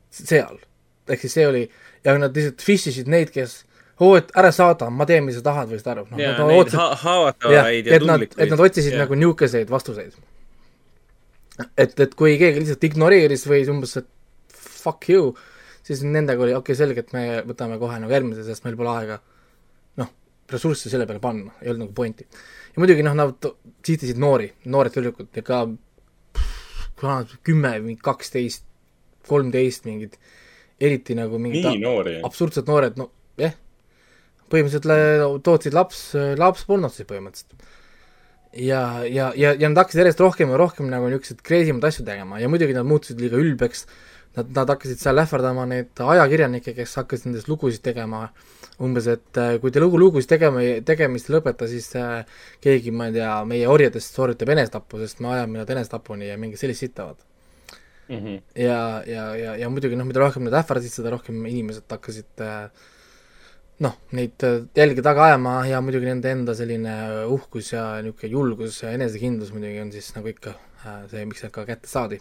seal. 0.09 0.57
ehk 1.07 1.21
siis 1.21 1.33
see 1.33 1.47
oli, 1.47 1.69
ja 2.03 2.17
nad 2.17 2.35
lihtsalt 2.35 2.61
fish 2.61 2.87
isid 2.87 3.07
neid, 3.07 3.31
kes 3.31 3.63
oo, 3.99 4.17
et 4.17 4.31
ära 4.35 4.51
saada, 4.51 4.89
ma 4.89 5.05
teen, 5.05 5.23
mis 5.23 5.35
sa 5.35 5.41
tahad 5.41 5.69
või 5.69 5.79
saad 5.79 5.97
aru. 5.97 6.07
noh, 6.11 6.17
nad 6.17 6.39
ootsid 6.57 6.79
ha, 6.79 6.95
haavatavaid 6.95 7.87
ja, 7.87 7.93
ja 7.93 7.99
tundlikuid. 7.99 8.39
et 8.39 8.49
nad 8.49 8.59
otsisid 8.59 8.93
ja. 8.93 8.99
nagu 9.05 9.15
niisuguseid 9.15 9.69
vastuseid. 9.69 10.13
Et, 11.61 11.93
et 11.99 12.15
kui 12.17 12.37
keegi 12.41 12.63
lihtsalt 12.63 12.87
ignoreeris 12.89 13.45
või 13.49 13.63
umbes, 13.73 13.97
et 14.01 14.09
fuck 14.83 15.09
you, 15.11 15.31
siis 15.85 16.03
nendega 16.05 16.43
oli 16.43 16.55
okei 16.55 16.73
okay,, 16.73 16.79
selge, 16.79 17.05
et 17.05 17.15
me 17.15 17.25
võtame 17.47 17.79
kohe 17.81 17.99
nagu 18.01 18.13
järgmise, 18.13 18.45
sest 18.47 18.65
meil 18.65 18.77
pole 18.79 18.91
aega 18.93 19.19
noh, 20.01 20.11
ressursse 20.51 20.91
selle 20.91 21.07
peale 21.09 21.23
panna, 21.23 21.55
ei 21.61 21.71
olnud 21.71 21.87
nagu 21.87 21.97
pointi. 21.97 22.27
ja 22.73 22.83
muidugi 22.83 23.05
noh, 23.05 23.17
nad 23.17 23.49
sihtisid 23.85 24.21
noori, 24.21 24.51
noored 24.65 24.95
tüdrukud 24.95 25.43
vanad, 27.03 27.33
kümme, 27.43 27.73
mingi 27.83 27.99
kaksteist, 28.03 28.63
kolmteist 29.27 29.87
mingid, 29.87 30.15
eriti 30.83 31.15
nagu 31.17 31.39
mingid 31.41 31.67
nii 31.67 31.83
noori? 31.83 32.15
absurdselt 32.27 32.69
noored, 32.71 32.97
no 32.99 33.09
jah 33.39 33.51
eh,, 33.51 33.59
põhimõtteliselt 34.51 35.41
tootsid 35.45 35.75
laps, 35.75 36.03
lapspornot 36.39 36.93
siis 36.93 37.07
põhimõtteliselt. 37.09 37.71
Ja, 38.53 39.03
ja, 39.05 39.31
ja, 39.35 39.53
ja 39.53 39.69
nad 39.69 39.81
hakkasid 39.81 40.03
järjest 40.03 40.21
rohkem 40.21 40.51
ja 40.53 40.57
rohkem 40.59 40.89
nagu 40.91 41.09
niisuguseid 41.09 41.41
kreisimaid 41.45 41.85
asju 41.89 42.05
tegema 42.05 42.39
ja 42.41 42.49
muidugi 42.51 42.75
nad 42.75 42.87
muutusid 42.87 43.21
liiga 43.21 43.39
ülbeks, 43.41 43.85
nad, 44.37 44.49
nad 44.55 44.73
hakkasid 44.73 45.01
seal 45.01 45.21
ähvardama 45.23 45.65
neid 45.69 46.03
ajakirjanikke, 46.05 46.75
kes 46.77 46.95
hakkasid 47.01 47.29
nendest 47.29 47.49
lugusid 47.49 47.83
tegema, 47.85 48.27
umbes, 48.83 49.09
et 49.11 49.41
äh, 49.41 49.57
kui 49.61 49.73
te 49.73 49.81
lugu, 49.83 49.99
lugusid 50.01 50.31
tegema, 50.35 50.63
tegemist 50.85 51.29
ei 51.29 51.37
lõpeta, 51.37 51.69
siis 51.71 51.91
äh, 51.99 52.23
keegi, 52.63 52.93
ma 52.95 53.09
ei 53.09 53.19
tea, 53.19 53.35
meie 53.49 53.69
orjadest 53.69 54.17
sooritab 54.17 54.53
enesetappu, 54.55 55.01
sest 55.03 55.21
me 55.23 55.33
ajame 55.35 55.61
nad 55.61 55.75
enesetapuni 55.77 56.31
ja 56.31 56.39
mingi 56.41 56.59
sellist 56.61 56.85
sittavad 56.85 57.21
mm. 58.09 58.17
-hmm. 58.17 58.41
ja, 58.55 59.03
ja, 59.07 59.35
ja, 59.35 59.55
ja 59.57 59.69
muidugi 59.69 59.97
noh, 59.97 60.05
mida 60.09 60.21
rohkem 60.21 60.45
nad 60.45 60.61
ähvardasid, 60.61 60.93
seda 60.93 61.13
rohkem 61.13 61.45
inimesed 61.45 61.89
hakkasid 61.89 62.41
äh, 62.41 62.69
noh, 63.81 63.95
neid 64.13 64.43
äh, 64.45 64.61
jälgi 64.77 65.01
taga 65.05 65.29
ajama 65.29 65.55
ja 65.65 65.79
muidugi 65.81 66.09
nende 66.09 66.29
enda 66.33 66.53
selline 66.57 66.93
uhkus 67.33 67.71
ja 67.73 67.85
niisugune 68.05 68.29
julgus 68.35 68.83
ja 68.83 68.93
enesekindlus 68.93 69.53
muidugi 69.55 69.81
on 69.81 69.89
siis 69.95 70.11
nagu 70.17 70.29
ikka 70.29 70.53
äh, 70.85 71.01
see, 71.09 71.25
miks 71.29 71.43
nad 71.45 71.53
ka 71.55 71.65
kätte 71.65 71.89
saadi. 71.89 72.19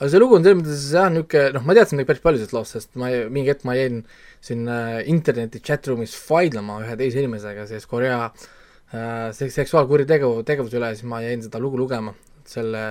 aga 0.00 0.10
see 0.10 0.20
lugu 0.22 0.38
on 0.38 0.46
selles 0.46 0.58
mõttes 0.58 0.88
jah, 0.96 1.06
niisugune, 1.12 1.54
noh, 1.54 1.66
ma 1.68 1.78
teadsin 1.78 2.02
päris 2.02 2.24
palju 2.24 2.42
sellest 2.42 2.56
loost, 2.56 2.78
sest 2.78 2.98
ma 2.98 3.12
mingi 3.30 3.52
hetk 3.52 3.62
ma 3.68 3.78
jäin 3.78 4.02
siin 4.44 4.66
äh, 4.66 4.98
interneti 5.10 5.62
chat-room'is 5.62 6.16
vaidlema 6.26 6.82
ühe 6.82 6.98
teise 7.00 7.22
inimesega 7.22 7.68
selles 7.70 7.86
Korea 7.88 8.20
äh, 8.26 9.30
seksuaalkuritegu, 9.30 10.34
tegevuse 10.50 10.80
üle, 10.82 10.90
siis 10.98 11.06
ma 11.08 11.22
jäin 11.22 11.46
seda 11.46 11.62
lugu 11.62 11.78
lugema, 11.78 12.16
selle, 12.50 12.90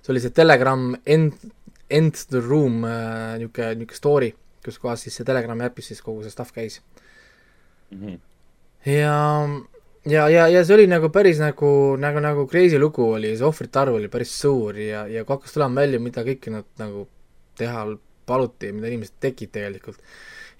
see 0.00 0.14
oli 0.14 0.22
see 0.22 0.38
Telegram 0.38 0.92
End, 1.04 1.50
End 1.90 2.26
the 2.30 2.38
Room 2.38 2.84
äh, 2.86 3.38
niisugune, 3.42 3.74
niisugune 3.82 4.04
story 4.04 4.34
kus 4.66 4.78
kohas 4.82 5.06
siis 5.06 5.16
see 5.16 5.26
Telegrami 5.26 5.66
äpis 5.68 5.92
siis 5.92 6.02
kogu 6.04 6.24
see 6.24 6.34
stuff 6.34 6.52
käis 6.54 6.80
mm. 7.90 7.98
-hmm. 7.98 8.18
ja, 8.92 9.16
ja, 10.06 10.28
ja, 10.28 10.48
ja 10.48 10.64
see 10.64 10.74
oli 10.78 10.86
nagu 10.90 11.10
päris 11.14 11.40
nagu, 11.42 11.96
nagu, 12.00 12.20
nagu 12.20 12.46
crazy 12.50 12.78
lugu 12.78 13.10
oli, 13.18 13.36
see 13.36 13.46
ohvrite 13.46 13.82
arv 13.82 13.98
oli 14.00 14.08
päris 14.12 14.38
suur 14.40 14.78
ja, 14.78 15.06
ja 15.06 15.24
kui 15.24 15.36
hakkas 15.36 15.56
tulema 15.56 15.80
välja, 15.80 16.00
mida 16.00 16.24
kõike 16.26 16.54
nad 16.54 16.68
nagu 16.78 17.08
teha 17.58 17.86
paluti 18.26 18.70
ja 18.70 18.76
mida 18.76 18.90
inimesed 18.90 19.20
tegid 19.20 19.52
tegelikult. 19.54 19.98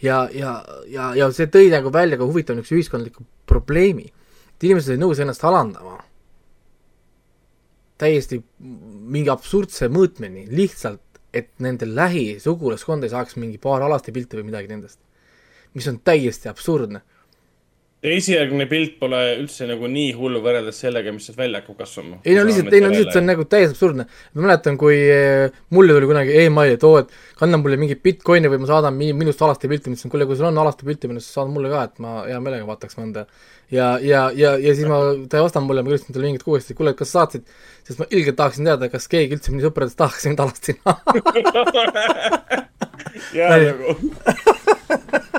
ja, 0.02 0.28
ja, 0.32 0.60
ja, 0.86 1.14
ja 1.14 1.30
see 1.32 1.46
tõi 1.46 1.70
nagu 1.72 1.92
välja 1.92 2.18
ka 2.18 2.28
huvitava 2.28 2.56
niisuguse 2.56 2.80
ühiskondliku 2.80 3.24
probleemi, 3.46 4.12
et 4.54 4.64
inimesed 4.64 4.94
olid 4.94 5.02
nõus 5.02 5.22
ennast 5.22 5.44
alandama 5.44 5.98
täiesti 8.00 8.40
mingi 8.60 9.30
absurdse 9.32 9.88
mõõtmeni, 9.92 10.46
lihtsalt 10.52 11.00
et 11.36 11.50
nende 11.62 11.88
lähisugulaskond 11.88 13.04
ei 13.04 13.12
saaks 13.12 13.36
mingi 13.36 13.58
paar 13.62 13.84
alasti 13.84 14.14
pilti 14.16 14.38
või 14.38 14.48
midagi 14.50 14.70
nendest. 14.72 14.98
mis 15.76 15.88
on 15.90 15.98
täiesti 16.00 16.48
absurdne. 16.48 17.02
Esialgne 18.14 18.66
pilt 18.70 18.96
pole 19.00 19.20
üldse 19.40 19.66
nagu 19.68 19.88
nii 19.90 20.12
hull 20.18 20.38
võrreldes 20.44 20.78
sellega, 20.84 21.12
mis 21.14 21.26
sealt 21.28 21.38
välja 21.40 21.62
hakkab 21.62 21.80
kasvama. 21.82 22.20
ei 22.24 22.36
no 22.38 22.44
lihtsalt, 22.46 22.72
ei 22.72 22.84
no 22.84 22.90
lihtsalt 22.92 23.12
see 23.16 23.22
on 23.22 23.28
nagu 23.30 23.46
täiesti 23.50 23.76
absurdne. 23.76 24.06
ma 24.34 24.46
mäletan, 24.46 24.78
kui 24.80 24.98
eh, 25.02 25.50
mulle 25.74 25.96
tuli 25.96 26.10
kunagi 26.12 26.36
email, 26.44 26.74
et 26.76 26.86
oo, 26.86 27.00
et 27.02 27.12
kanna 27.40 27.60
mulle 27.62 27.78
mingit 27.80 28.02
Bitcoini 28.04 28.50
või 28.52 28.62
ma 28.62 28.70
saadan 28.70 28.96
minust 28.96 29.42
alasti 29.42 29.70
pilti, 29.72 29.90
ma 29.90 29.98
ütlesin, 29.98 30.12
kuule, 30.14 30.28
kui 30.30 30.38
sul 30.38 30.50
on 30.50 30.62
alasti 30.64 30.88
pilti 30.88 31.10
minust, 31.12 31.32
saada 31.32 31.52
mulle 31.52 31.72
ka, 31.72 31.86
et 31.90 32.02
ma 32.04 32.18
hea 32.28 32.40
meelega 32.42 32.68
vaataks 32.68 33.00
mõnda. 33.00 33.26
ja, 33.70 33.96
ja, 34.02 34.30
ja, 34.34 34.56
ja 34.62 34.74
siis 34.78 34.86
ma, 34.90 35.00
ta 35.28 35.40
ei 35.40 35.46
vastanud 35.48 35.70
mulle, 35.70 35.82
ma 35.82 35.90
kirjutasin 35.90 36.14
talle 36.14 36.30
mingit 36.30 36.46
kuuesti, 36.46 36.76
kuule, 36.78 36.94
kas 36.98 37.14
saatsid 37.16 37.48
sest 37.86 38.00
ma 38.02 38.06
ilgelt 38.10 38.36
tahaksin 38.38 38.66
teada, 38.66 38.88
kas 38.90 39.06
keegi 39.10 39.36
üldse 39.38 39.52
minu 39.54 39.68
sõpradest 39.68 39.98
tahaks 40.00 40.26
mind 40.26 40.42
alasti 40.42 40.74
näha 40.82 40.96
jaa, 43.38 43.56
nagu 43.62 43.94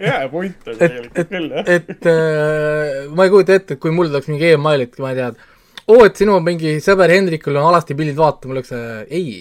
hea 0.00 0.24
point 0.32 0.72
on 0.72 0.80
tegelikult 0.80 1.30
küll, 1.32 1.52
jah. 1.52 1.70
et 1.76 2.10
äh, 2.10 3.06
ma 3.12 3.26
ei 3.26 3.32
kujuta 3.34 3.58
ette, 3.58 3.76
et 3.76 3.82
kui 3.82 3.94
mul 3.94 4.10
tuleks 4.10 4.30
mingi 4.32 4.52
email, 4.54 4.86
et 4.86 4.98
ma 5.02 5.12
ei 5.12 5.20
tea, 5.20 5.30
et 5.32 5.86
oo, 5.94 6.02
et 6.06 6.20
sinu 6.20 6.36
mingi 6.44 6.76
sõber 6.84 7.14
Hendrikul 7.14 7.56
on 7.58 7.70
alasti 7.70 7.96
pildid 7.98 8.18
vaata, 8.18 8.50
mul 8.50 8.60
oleks 8.60 8.74
äh, 8.76 9.00
ei. 9.08 9.40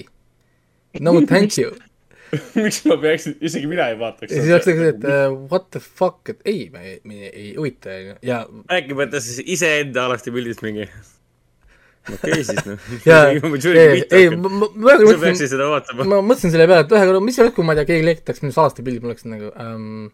No 1.03 1.13
thank 1.29 1.59
you 1.59 1.75
miks 2.59 2.81
ma 2.87 2.97
peaksin, 2.99 3.37
isegi 3.45 3.67
mina 3.69 3.89
ei 3.91 3.99
vaataks. 3.99 4.31
ja 4.31 4.41
siis 4.41 4.53
oleks 4.55 4.69
nagu, 4.71 4.87
et 4.89 5.05
uh, 5.07 5.35
what 5.51 5.69
the 5.71 5.81
fuck, 5.83 6.31
et 6.31 6.41
ei, 6.49 6.65
me 6.73 6.83
ei, 6.83 6.97
me 7.07 7.29
ei 7.29 7.53
huvita 7.55 7.93
ja. 8.25 8.41
äkki 8.73 8.97
võtta 8.97 9.21
siis 9.23 9.39
iseenda 9.57 10.07
alasti 10.09 10.33
pildist 10.35 10.63
mingi 10.65 10.87
okei 10.87 12.33
okay, 12.33 12.43
siis 12.47 12.67
noh. 12.67 12.89
jaa, 13.07 13.29
ei, 13.31 14.03
ei, 14.11 14.29
ma, 14.35 14.51
ma, 14.51 14.69
ma 14.75 15.33
seda 15.39 15.69
vaatama. 15.71 16.07
ma 16.07 16.21
mõtlesin 16.23 16.53
selle 16.53 16.67
peale, 16.69 16.85
et 16.85 16.95
ühe 16.95 17.09
korra, 17.09 17.23
mis 17.23 17.39
oleks, 17.43 17.55
kui 17.55 17.67
ma 17.67 17.75
ei 17.75 17.81
tea, 17.81 17.89
keegi 17.93 18.07
lekitaks 18.11 18.43
minu 18.43 18.55
salaste 18.55 18.85
pildi, 18.85 19.03
ma 19.03 19.11
oleksin 19.11 19.35
nagu 19.35 19.51
um, 19.53 20.07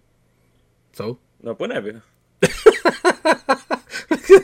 so. 0.97 1.15
no 1.43 1.55
põnev 1.59 1.91
ju. 1.91 2.01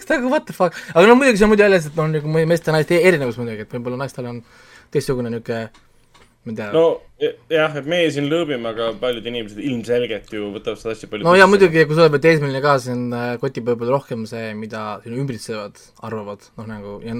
Nagu 0.09 0.29
what 0.31 0.47
the 0.47 0.53
fuck, 0.53 0.73
aga 0.95 1.05
no 1.05 1.15
muidugi 1.17 1.37
see 1.37 1.45
on 1.45 1.51
muidu 1.51 1.63
jälle, 1.65 1.77
et 1.77 1.97
noh, 1.97 2.07
nagu 2.09 2.31
meeste 2.49 2.71
ja 2.71 2.73
naiste 2.73 2.97
erinevus 2.97 3.37
muidugi, 3.37 3.65
et 3.65 3.73
võib-olla 3.75 3.99
naistel 4.01 4.25
on 4.29 4.39
teistsugune 4.93 5.29
niisugune 5.29 5.69
ma 6.45 6.51
ei 6.51 6.55
tea. 6.55 6.69
no 6.73 6.83
jah, 7.51 7.75
et 7.77 7.89
meie 7.89 8.07
siin 8.13 8.29
lõõbime, 8.31 8.71
aga 8.71 8.89
paljud 9.01 9.27
inimesed 9.29 9.59
ilmselgelt 9.61 10.31
ju 10.33 10.51
võtavad 10.55 10.81
seda 10.81 10.95
asja 10.95 11.09
palju 11.11 11.27
no 11.27 11.35
ja 11.37 11.47
muidugi, 11.51 11.83
kui 11.85 11.97
sa 11.97 12.07
oled 12.07 12.23
teismeline 12.23 12.61
ka, 12.63 12.77
siis 12.79 12.95
on 12.95 13.05
äh,, 13.15 13.33
kotib 13.41 13.67
võib-olla 13.69 13.97
rohkem 13.97 14.25
see, 14.29 14.53
mida 14.57 14.85
sinu 15.03 15.19
ümbritsevad 15.23 15.77
arvavad, 16.07 16.47
noh 16.59 16.69
nagu 16.69 16.95
ja 17.05 17.17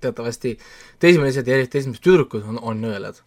teatavasti 0.00 0.54
teismelised 1.02 1.48
ja 1.48 1.58
eriti 1.58 1.76
teismelised 1.76 2.04
tüdrukud 2.04 2.46
on, 2.46 2.60
on 2.62 2.82
nõelad 2.84 3.18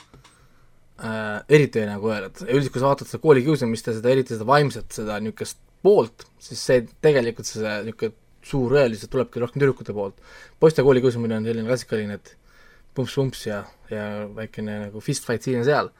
äh,. 1.01 1.43
eriti 1.49 1.85
nagu 1.89 2.11
õelad 2.11 2.43
ja 2.43 2.51
üldiselt, 2.53 2.73
kui 2.75 2.83
sa 2.83 2.91
vaatad 2.91 3.09
seda 3.09 3.23
koolikiusamist 3.23 3.89
ja 3.89 3.95
seda, 3.97 4.11
eriti 4.13 4.35
seda 4.35 4.47
vaimset, 4.47 4.89
seda 4.93 5.17
niisugust 5.23 5.59
poolt, 5.83 6.27
siis 6.41 6.61
see 6.63 6.85
tegelikult 7.03 7.49
see 7.49 7.79
niisugune 7.87 8.15
suur 8.43 8.75
õelisus 8.75 9.11
tulebki 9.11 9.41
rohkem 9.41 9.61
tüdrukute 9.61 9.95
poolt. 9.95 10.17
poiste 10.59 10.83
koolikiusamine 10.83 11.37
on 11.39 11.45
selline 11.47 11.67
klassikaline, 11.67 12.17
et 12.19 12.35
pumps-pumps 12.95 13.45
ja, 13.47 13.63
ja 13.91 14.07
väikene 14.35 14.79
nagu 14.87 15.03
fist 15.03 15.25
fight 15.27 15.45
siin 15.45 15.61
ja 15.61 15.67
seal, 15.67 15.91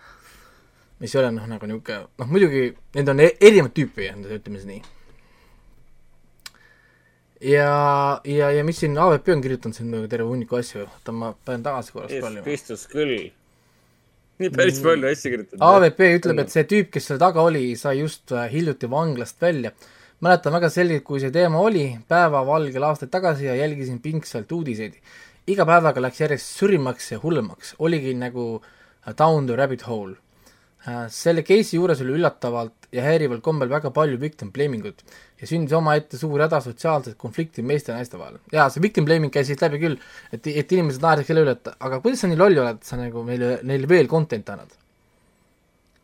mis 1.02 1.14
ei 1.16 1.22
ole 1.22 1.32
noh, 1.36 1.48
nagu 1.50 1.70
niisugune, 1.70 2.10
noh 2.20 2.34
muidugi 2.34 2.66
need 2.98 3.14
on 3.14 3.24
e-, 3.24 3.36
erinevat 3.40 3.76
tüüpi, 3.78 4.10
ütleme 4.38 4.60
siis 4.60 4.68
nii. 4.70 4.82
ja, 7.54 7.70
ja, 8.28 8.52
ja 8.60 8.68
mis 8.68 8.84
siin 8.84 9.00
AVP 9.00 9.32
on 9.36 9.46
kirjutanud 9.46 9.80
siin 9.80 9.96
terve 10.12 10.28
hunniku 10.30 10.60
asju, 10.60 10.86
oota 10.88 11.16
ma 11.16 11.34
pean 11.46 11.64
tagasi 11.66 11.96
korraks 11.96 12.20
scrollima. 12.20 12.46
Kristus 12.48 12.86
küll. 12.92 13.32
Nii 14.42 14.54
päris 14.54 14.80
mm. 14.80 14.88
palju 14.88 15.10
asju 15.12 15.34
kirjutatud. 15.34 15.66
AVP 15.68 16.00
ütleb, 16.20 16.40
et 16.46 16.54
see 16.54 16.64
tüüp, 16.70 16.94
kes 16.94 17.10
seal 17.10 17.20
taga 17.22 17.44
oli, 17.46 17.66
sai 17.80 18.00
just 18.00 18.34
äh, 18.34 18.48
hiljuti 18.52 18.90
vanglast 18.90 19.42
välja. 19.42 19.74
mäletan 20.24 20.54
väga 20.56 20.70
selgelt, 20.72 21.04
kui 21.04 21.20
see 21.20 21.34
teema 21.36 21.60
oli 21.60 21.98
päevavalgel 22.08 22.84
aastaid 22.88 23.12
tagasi 23.12 23.46
ja 23.46 23.56
jälgisin 23.60 24.00
pingsalt 24.02 24.52
uudiseid 24.52 24.96
iga 25.52 25.66
päevaga 25.68 26.02
läks 26.04 26.22
järjest 26.22 26.60
sürimaks 26.60 27.12
ja 27.12 27.20
hullemaks, 27.24 27.74
oligi 27.84 28.14
nagu 28.16 28.46
uh, 28.56 29.14
down 29.18 29.48
the 29.48 29.58
rabbit 29.60 29.84
hole. 29.88 30.16
Uh, 30.84 31.06
selle 31.08 31.46
case'i 31.48 31.78
juures 31.78 32.02
oli 32.04 32.18
üllatavalt 32.18 32.90
ja 32.92 33.06
häirival 33.06 33.40
kombel 33.40 33.70
väga 33.72 33.88
palju 33.96 34.18
victim 34.20 34.50
blaming 34.52 34.84
ut 34.90 35.00
ja 35.40 35.48
sündis 35.48 35.76
omaette 35.78 36.18
suur 36.20 36.42
häda 36.44 36.60
sotsiaalset 36.64 37.16
konflikti 37.20 37.64
meeste 37.64 37.92
ja 37.92 37.98
naiste 37.98 38.20
vahel. 38.20 38.42
jaa, 38.52 38.70
see 38.72 38.84
victim 38.84 39.08
blaming 39.08 39.32
käis 39.34 39.48
siit 39.48 39.64
läbi 39.64 39.80
küll, 39.82 39.96
et, 40.36 40.48
et 40.48 40.76
inimesed 40.76 41.04
naersid 41.04 41.30
selle 41.30 41.44
üle, 41.46 41.56
et 41.58 41.72
aga 41.74 42.00
kuidas 42.04 42.24
sa 42.24 42.30
nii 42.32 42.40
loll 42.40 42.60
oled, 42.66 42.82
sa 42.88 43.00
nagu 43.00 43.24
meile, 43.28 43.58
neile 43.68 43.90
veel 43.92 44.12
content'i 44.12 44.56
annad. 44.56 44.76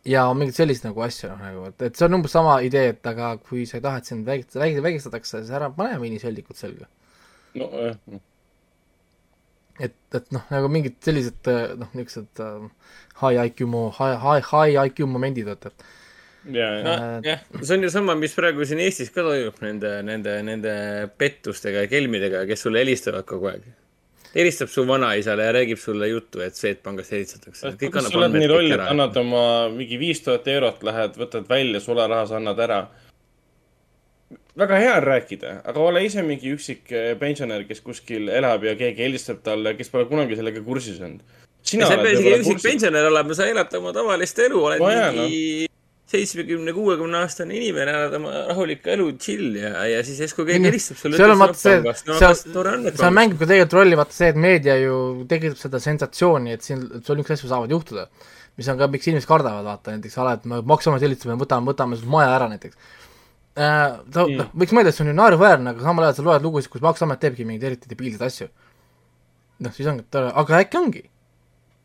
ja 0.08 0.24
mingeid 0.32 0.56
selliseid 0.56 0.88
nagu 0.88 1.04
asju, 1.04 1.28
noh 1.32 1.44
nagu, 1.44 1.66
et, 1.68 1.86
et 1.90 2.00
see 2.00 2.08
on 2.08 2.18
umbes 2.20 2.36
sama 2.36 2.56
idee, 2.64 2.94
et 2.94 3.12
aga 3.12 3.34
kui 3.44 3.68
sa 3.68 3.76
ei 3.78 3.84
taha, 3.84 4.00
et 4.00 4.08
sind 4.12 4.24
vägistatakse, 4.28 4.84
vägistatakse, 4.88 5.44
siis 5.44 5.54
ära 5.60 5.68
pane 5.76 6.00
miinisöldikut 6.00 6.60
selga. 6.60 6.88
nojah 7.52 7.96
no 8.08 8.24
et, 9.80 9.96
et 10.14 10.32
noh, 10.34 10.42
nagu 10.52 10.68
mingid 10.72 10.98
sellised 11.04 11.48
noh, 11.80 11.88
niisugused 11.96 12.42
äh, 12.44 12.90
high 13.20 13.48
IQ 13.48 13.66
mo-, 13.70 13.90
high, 13.96 14.16
high, 14.20 14.44
high 14.52 14.86
IQ 14.86 15.08
momendid, 15.10 15.48
vaata. 15.50 15.72
jah, 16.52 17.20
jah, 17.24 17.42
see 17.60 17.76
on 17.76 17.84
ju 17.84 17.90
sama, 17.92 18.16
mis 18.16 18.34
praegu 18.36 18.64
siin 18.68 18.80
Eestis 18.84 19.12
ka 19.12 19.24
toimub 19.26 19.60
nende, 19.64 19.92
nende, 20.06 20.38
nende 20.46 20.72
pettustega 21.20 21.84
ja 21.84 21.90
kelmidega, 21.90 22.46
kes 22.48 22.66
sulle 22.66 22.84
helistavad 22.84 23.28
kogu 23.28 23.50
aeg. 23.52 23.68
helistab 24.30 24.70
su 24.70 24.86
vanaisale 24.86 25.44
ja 25.48 25.52
räägib 25.52 25.78
sulle 25.82 26.08
juttu, 26.08 26.40
et 26.40 26.56
Swedbankist 26.56 27.12
helistatakse. 27.12 27.74
kas 27.90 28.08
sa 28.08 28.18
oled 28.18 28.38
nii 28.38 28.48
loll, 28.48 28.72
et 28.76 28.86
annad 28.86 29.16
oma 29.20 29.44
mingi 29.74 29.98
viis 30.00 30.22
tuhat 30.24 30.48
eurot, 30.48 30.84
lähed, 30.86 31.18
võtad 31.20 31.48
välja 31.50 31.82
sularaha, 31.82 32.28
sa 32.30 32.38
annad 32.38 32.66
ära 32.68 32.84
väga 34.60 34.78
hea 34.82 34.94
on 34.96 35.04
rääkida, 35.04 35.52
aga 35.64 35.82
ole 35.82 36.02
ise 36.06 36.22
mingi 36.26 36.52
üksik 36.54 36.90
pensionär, 37.20 37.64
kes 37.68 37.82
kuskil 37.84 38.30
elab 38.32 38.64
ja 38.66 38.74
keegi 38.78 39.06
helistab 39.06 39.42
talle, 39.46 39.74
kes 39.78 39.92
pole 39.92 40.08
kunagi 40.10 40.38
sellega 40.38 40.62
kursis 40.66 41.00
olnud. 41.00 41.22
Sa 41.64 41.96
ei 41.96 42.04
pea 42.04 42.14
isegi 42.14 42.36
üksik 42.38 42.56
kursis. 42.56 42.68
pensionär 42.68 43.10
olema, 43.10 43.36
sa 43.36 43.48
elad 43.50 43.74
oma 43.80 43.92
tavalist 43.96 44.40
elu, 44.46 44.62
oled 44.70 44.82
no, 44.82 44.94
mingi 45.16 45.68
seitsmekümne, 46.10 46.72
kuuekümne 46.74 47.20
aastane 47.22 47.54
inimene, 47.54 47.92
elad 47.94 48.16
oma 48.18 48.32
rahulikku 48.48 48.90
elu, 48.94 49.06
chill 49.22 49.54
ja, 49.60 49.84
ja 49.86 50.00
siis 50.06 50.18
järsku 50.24 50.46
keegi 50.48 50.66
helistab 50.66 50.98
sulle. 50.98 51.18
seal 51.20 51.34
on 51.34 51.42
vaata 51.42 51.58
see, 51.60 51.76
seal, 52.08 52.38
seal 52.40 53.14
mängib 53.14 53.38
ka 53.38 53.46
tegelikult 53.46 53.76
rolli 53.78 53.98
vaata 54.00 54.16
see, 54.16 54.30
et 54.32 54.40
meedia 54.40 54.74
ju 54.80 54.96
tekitab 55.30 55.60
seda 55.60 55.82
sensatsiooni, 55.82 56.56
et 56.56 56.66
siin, 56.66 56.82
sul 56.82 57.20
niisuguseid 57.20 57.36
asju 57.38 57.52
saavad 57.52 57.76
juhtuda. 57.76 58.08
mis 58.58 58.68
on 58.68 58.80
ka, 58.80 58.88
miks 58.92 59.06
inimesed 59.06 59.30
kardavad, 59.30 59.64
vaata 59.64 59.94
näiteks 59.94 60.18
alati, 60.20 60.50
maksuamet 60.72 61.06
helistab, 61.06 61.30
me 61.30 61.38
võtame, 61.44 61.70
võtame 61.70 62.00
sul 62.00 62.10
maja 62.12 62.34
ära 62.34 62.50
näiteks 62.50 62.74
äh,. 63.54 64.00
sa 64.10 64.26
mm., 64.26 64.34
noh, 64.40 64.50
võiks 64.62 64.74
mõelda, 64.74 64.90
et 64.90 64.98
see 64.98 65.06
on 65.06 65.12
ju 65.12 65.16
naeruväärne, 65.20 65.76
aga 65.76 65.86
samal 65.86 66.08
ajal 66.08 66.18
sa 66.18 66.26
loed 66.26 66.44
lugusid, 66.48 66.72
kus 66.74 66.82
maksuamet 66.84 67.22
teebki 67.22 67.46
mingeid 67.46 67.70
eriti 67.70 67.90
debiilseid 67.92 68.26
asju. 68.26 68.50
noh, 69.64 69.78
siis 69.78 69.88
ongi, 69.94 70.06
aga 70.10 70.60
äkki 70.64 70.82
ongi. 70.82 71.06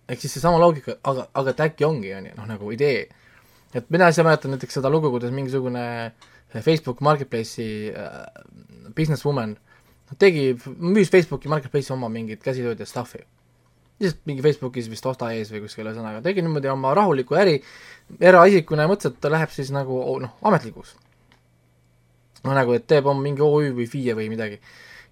Ehk 0.09 0.21
siis 0.21 0.37
seesama 0.37 0.59
loogika, 0.61 0.97
aga, 1.03 1.27
aga 1.33 1.53
et 1.55 1.63
äkki 1.69 1.85
ongi, 1.87 2.13
on 2.13 2.29
ju, 2.29 2.33
noh 2.37 2.49
nagu 2.49 2.71
idee 2.71 3.05
et 3.75 3.91
mina 3.91 4.07
ise 4.11 4.23
mäletan 4.23 4.53
näiteks 4.55 4.77
seda 4.79 4.89
lugu, 4.91 5.11
kuidas 5.13 5.33
mingisugune 5.35 5.85
Facebook 6.63 7.01
Marketplace'i 7.03 7.91
äh, 7.91 8.19
businesswoman 8.95 9.55
tegi, 10.21 10.53
müüs 10.79 11.09
Facebooki 11.11 11.49
Marketplace'i 11.51 11.93
oma 11.95 12.09
mingit 12.11 12.43
käsitööd 12.45 12.79
ja 12.79 12.87
stuff'i. 12.87 13.25
lihtsalt 13.99 14.25
mingi 14.27 14.43
Facebookis 14.43 14.89
vist 14.91 15.05
osta 15.07 15.31
ees 15.31 15.51
või 15.51 15.63
kuskil, 15.65 15.87
ühesõnaga 15.87 16.21
tegi 16.23 16.43
niimoodi 16.43 16.67
oma 16.71 16.93
rahuliku 16.95 17.37
äri, 17.39 17.61
eraisikuna 18.19 18.87
mõtles, 18.91 19.13
et 19.13 19.21
ta 19.23 19.31
läheb 19.31 19.51
siis 19.55 19.71
nagu 19.71 19.99
noh, 20.19 20.33
ametlikuks. 20.43 20.95
no 22.43 22.55
nagu, 22.55 22.75
et 22.75 22.87
teeb 22.87 23.07
oma 23.07 23.23
mingi 23.23 23.43
OÜ 23.43 23.71
või 23.75 23.87
FIE 23.89 24.15
või 24.15 24.29
midagi. 24.31 24.59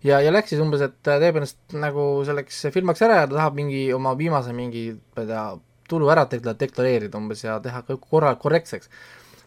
Ja, 0.03 0.19
ja 0.23 0.31
läks 0.33 0.53
siis 0.53 0.61
umbes, 0.63 0.83
et 0.83 0.95
teeb 1.05 1.39
ennast 1.39 1.75
nagu 1.79 2.05
selleks 2.27 2.65
firmaks 2.75 3.03
ära 3.05 3.21
ja 3.21 3.27
ta 3.27 3.37
tahab 3.37 3.59
mingi 3.59 3.85
oma 3.95 4.13
viimase 4.19 4.55
mingi, 4.55 4.89
ma 5.15 5.23
ei 5.23 5.29
tea, 5.29 5.43
tulu 5.89 6.09
ära 6.11 6.25
deklareerida 6.29 7.19
umbes 7.19 7.43
ja 7.43 7.59
teha 7.63 7.83
kõik 7.87 8.07
korra, 8.09 8.33
korrektseks. 8.39 8.89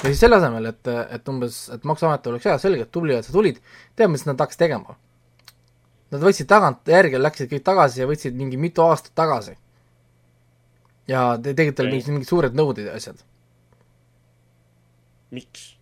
ja 0.03 0.09
siis 0.09 0.21
selle 0.21 0.39
asemel, 0.41 0.71
et, 0.73 0.93
et 1.17 1.29
umbes, 1.33 1.61
et 1.75 1.85
Maksuamet 1.89 2.27
oleks 2.33 2.49
hea, 2.49 2.57
selge, 2.63 2.87
et 2.87 2.93
tubli, 2.93 3.15
et 3.17 3.27
sa 3.27 3.35
tulid, 3.35 3.61
tead, 3.97 4.13
mis 4.13 4.27
nad 4.29 4.41
hakkasid 4.41 4.65
tegema? 4.67 4.97
Nad 6.15 6.23
võtsid 6.23 6.47
tagantjärgi, 6.51 7.19
läksid 7.19 7.51
kõik 7.51 7.65
tagasi 7.67 8.03
ja 8.03 8.09
võtsid 8.09 8.37
mingi 8.39 8.61
mitu 8.61 8.85
aastat 8.85 9.17
tagasi. 9.19 9.57
ja 11.07 11.39
te 11.39 11.55
tegite 11.55 11.81
talle 11.81 11.95
mingid, 11.95 12.13
mingid 12.13 12.29
suured 12.29 12.55
nõuded 12.55 12.87
ja 12.87 12.95
asjad. 12.99 13.25
miks? 15.31 15.73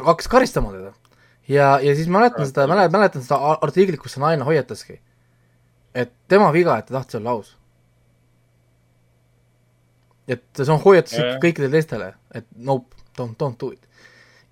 hakkas 0.00 0.28
karistama 0.32 0.72
teda. 0.72 0.94
Ja, 1.48 1.76
ja 1.82 1.94
siis 1.94 2.08
mäletan 2.08 2.48
seda, 2.48 2.66
mäletan 2.68 3.22
seda 3.22 3.56
artiklit, 3.60 4.00
kus 4.00 4.16
see 4.16 4.24
naine 4.24 4.44
hoiataski, 4.44 5.00
et 5.94 6.12
tema 6.28 6.52
viga, 6.52 6.78
et 6.78 6.90
ta 6.90 6.98
tahtis 6.98 7.20
olla 7.20 7.36
aus 7.36 7.56
et 10.28 10.42
see 10.58 10.72
on 10.72 10.82
hoiatus 10.82 11.16
yeah. 11.18 11.36
kõikidele 11.42 11.70
teistele, 11.76 12.10
et 12.34 12.46
nope, 12.56 12.98
don't, 13.18 13.36
don't 13.38 13.58
do 13.60 13.70
it. 13.74 13.82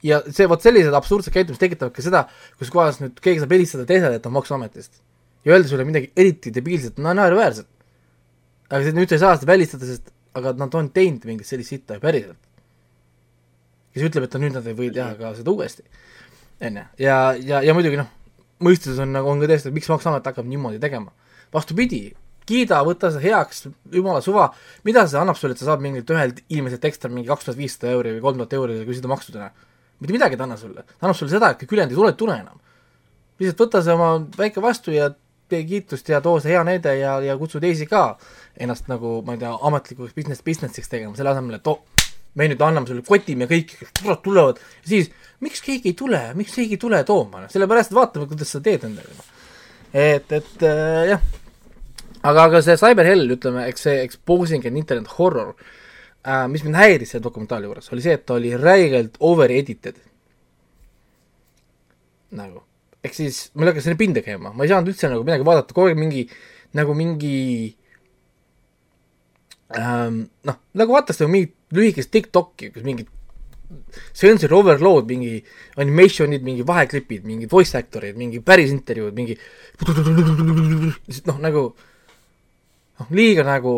ja 0.04 0.20
see, 0.28 0.46
vot 0.50 0.62
sellised 0.62 0.94
absurdsed 0.94 1.34
käitumised 1.34 1.62
tekitavad 1.62 1.94
ka 1.94 2.04
seda, 2.04 2.24
kus 2.60 2.70
kohas 2.72 3.00
nüüd 3.02 3.18
keegi 3.24 3.42
saab 3.42 3.54
helistada 3.56 3.86
teisele, 3.88 4.20
et 4.20 4.28
on 4.28 4.36
Maksuametist. 4.36 5.02
ja 5.44 5.56
öelda 5.56 5.70
sulle 5.70 5.86
midagi 5.88 6.12
eriti 6.16 6.54
debiilset, 6.54 6.98
no 7.02 7.14
naeruväärset. 7.18 7.68
aga 8.70 8.94
nüüd 8.94 9.10
sa 9.10 9.18
ei 9.18 9.24
saa 9.24 9.36
seda 9.38 9.52
välistada, 9.52 9.90
sest 9.90 10.14
aga 10.34 10.54
nad 10.58 10.74
on 10.78 10.90
teinud 10.94 11.26
mingit 11.26 11.50
sellist 11.50 11.74
sitta 11.74 11.98
ju 11.98 12.04
päriselt. 12.04 12.38
kes 13.94 14.08
ütleb, 14.10 14.28
et 14.28 14.40
nüüd 14.42 14.54
nad 14.54 14.66
ei 14.70 14.78
või 14.78 14.92
teha 14.94 15.14
ka 15.18 15.34
seda 15.34 15.50
uuesti. 15.50 15.82
On 16.60 16.76
ju, 16.80 16.84
ja, 17.04 17.16
ja, 17.38 17.62
ja 17.62 17.74
muidugi 17.76 17.98
noh, 18.00 18.10
mõistuses 18.64 19.00
on 19.02 19.14
nagu, 19.14 19.30
on 19.30 19.42
ka 19.42 19.50
tõesti, 19.50 19.72
miks 19.74 19.90
Maksuamet 19.90 20.26
hakkab 20.30 20.46
niimoodi 20.48 20.80
tegema. 20.82 21.12
vastupidi, 21.54 22.08
kiida, 22.48 22.80
võta 22.86 23.10
see 23.14 23.22
heaks, 23.28 23.68
jumala 23.94 24.20
suva, 24.24 24.48
mida 24.84 25.04
see 25.08 25.20
annab 25.20 25.38
sulle, 25.38 25.54
et 25.54 25.62
sa 25.62 25.70
saad 25.70 25.84
mingilt 25.84 26.10
ühelt 26.10 26.40
inimeselt 26.48 26.84
ekstra 26.88 27.10
mingi 27.12 27.30
kaks 27.30 27.48
tuhat 27.48 27.58
viissada 27.58 27.92
euri 27.94 28.16
või 28.16 28.24
kolm 28.24 28.42
tuhat 28.42 28.56
euri 28.58 28.80
küsida 28.88 29.10
maksudena? 29.10 29.52
mitte 30.02 30.12
midagi 30.12 30.36
ta 30.36 30.42
ei 30.42 30.48
anna 30.48 30.56
sulle, 30.58 30.82
ta 30.82 31.06
annab 31.06 31.16
sulle 31.16 31.32
seda, 31.32 31.52
et 31.52 31.60
kõik 31.60 31.76
ülejäänud 31.76 31.94
ei 31.94 32.00
tule, 32.00 32.12
tule 32.18 32.34
enam. 32.42 32.58
lihtsalt 33.40 33.62
võta 33.62 33.82
see 33.86 33.94
oma 33.94 34.08
väike 34.36 34.62
vastu 34.64 34.92
ja 34.92 35.12
tee 35.48 35.62
kiitust 35.68 36.08
ja 36.10 36.20
too 36.24 36.40
see 36.42 36.52
hea 36.52 36.64
näide 36.66 36.96
ja, 36.98 37.14
ja 37.22 37.36
kutsu 37.38 37.60
teisi 37.62 37.86
ka 37.86 38.18
ennast 38.60 38.90
nagu, 38.90 39.20
ma 39.26 39.36
ei 39.36 39.42
tea, 39.44 39.54
ametlikuks 39.70 40.16
business, 40.16 40.42
business'iks 40.44 40.90
tegema, 40.90 41.14
selle 41.16 41.32
asemel, 41.32 41.60
et 41.60 41.70
oh, 41.70 41.80
me 42.34 42.48
nüüd 42.50 42.62
anname 42.66 42.90
sulle 42.90 43.04
kotime 43.06 43.46
ja 43.46 43.50
kõik, 43.50 43.76
kurat, 44.00 44.22
tulevad, 44.24 44.58
siis 44.86 45.10
miks 45.44 45.62
keegi 45.64 45.92
ei 45.92 45.98
tule, 45.98 46.20
miks 46.38 46.56
keegi 46.56 46.76
ei 46.76 46.82
tule 46.82 47.00
tooma, 47.06 47.44
noh, 47.44 47.52
sellepärast, 47.52 47.92
et 47.92 47.98
vaatame, 47.98 48.28
kuidas 48.30 48.50
sa 48.54 48.60
teed 48.64 48.86
nendega, 48.86 49.14
noh. 49.14 49.30
et, 49.92 50.36
et 50.40 50.66
äh, 50.66 51.00
jah. 51.12 51.32
Aga, 52.24 52.46
aga 52.48 52.60
see 52.64 52.78
Cyber 52.80 53.04
Hell, 53.04 53.28
ütleme, 53.34 53.66
eks 53.68 53.82
see 53.84 53.98
exposing 54.00 54.64
and 54.64 54.80
internet 54.80 55.10
horror 55.18 55.52
äh,, 55.52 56.46
mis 56.48 56.64
mind 56.64 56.78
häiris 56.80 57.12
selle 57.12 57.26
dokumentaali 57.26 57.68
juures, 57.68 57.90
oli 57.92 58.04
see, 58.04 58.14
et 58.16 58.24
ta 58.24 58.38
oli 58.38 58.54
räigelt 58.56 59.18
over 59.28 59.52
edited. 59.52 60.00
nagu, 62.34 62.64
ehk 63.04 63.14
siis 63.14 63.44
mul 63.54 63.68
hakkas 63.70 63.84
selline 63.86 64.00
pinde 64.00 64.24
käima, 64.26 64.50
ma 64.50 64.64
ei 64.64 64.72
saanud 64.72 64.90
üldse 64.90 65.10
nagu 65.12 65.22
midagi 65.26 65.44
vaadata, 65.46 65.76
kogu 65.76 65.92
aeg 65.92 66.00
mingi, 66.00 66.24
nagu 66.74 66.96
mingi 66.98 67.36
ähm, 69.78 70.24
noh, 70.48 70.58
nagu 70.80 70.96
vaataks 70.96 71.20
nagu 71.22 71.30
mingit 71.30 71.54
lühikest 71.76 72.12
TikTok'i, 72.14 72.70
kus 72.74 72.86
mingid 72.86 73.10
sensor 74.14 74.52
overload, 74.54 75.08
mingi 75.08 75.38
animation'id, 75.82 76.44
mingi 76.46 76.66
vaheklipid, 76.66 77.24
mingid 77.26 77.50
voice 77.52 77.76
actor'id, 77.78 78.18
mingi 78.18 78.42
päris 78.44 78.72
intervjuud, 78.74 79.14
mingi 79.16 79.36
noh, 81.30 81.40
nagu 81.42 81.64
noh, 83.00 83.08
liiga 83.14 83.46
nagu 83.46 83.72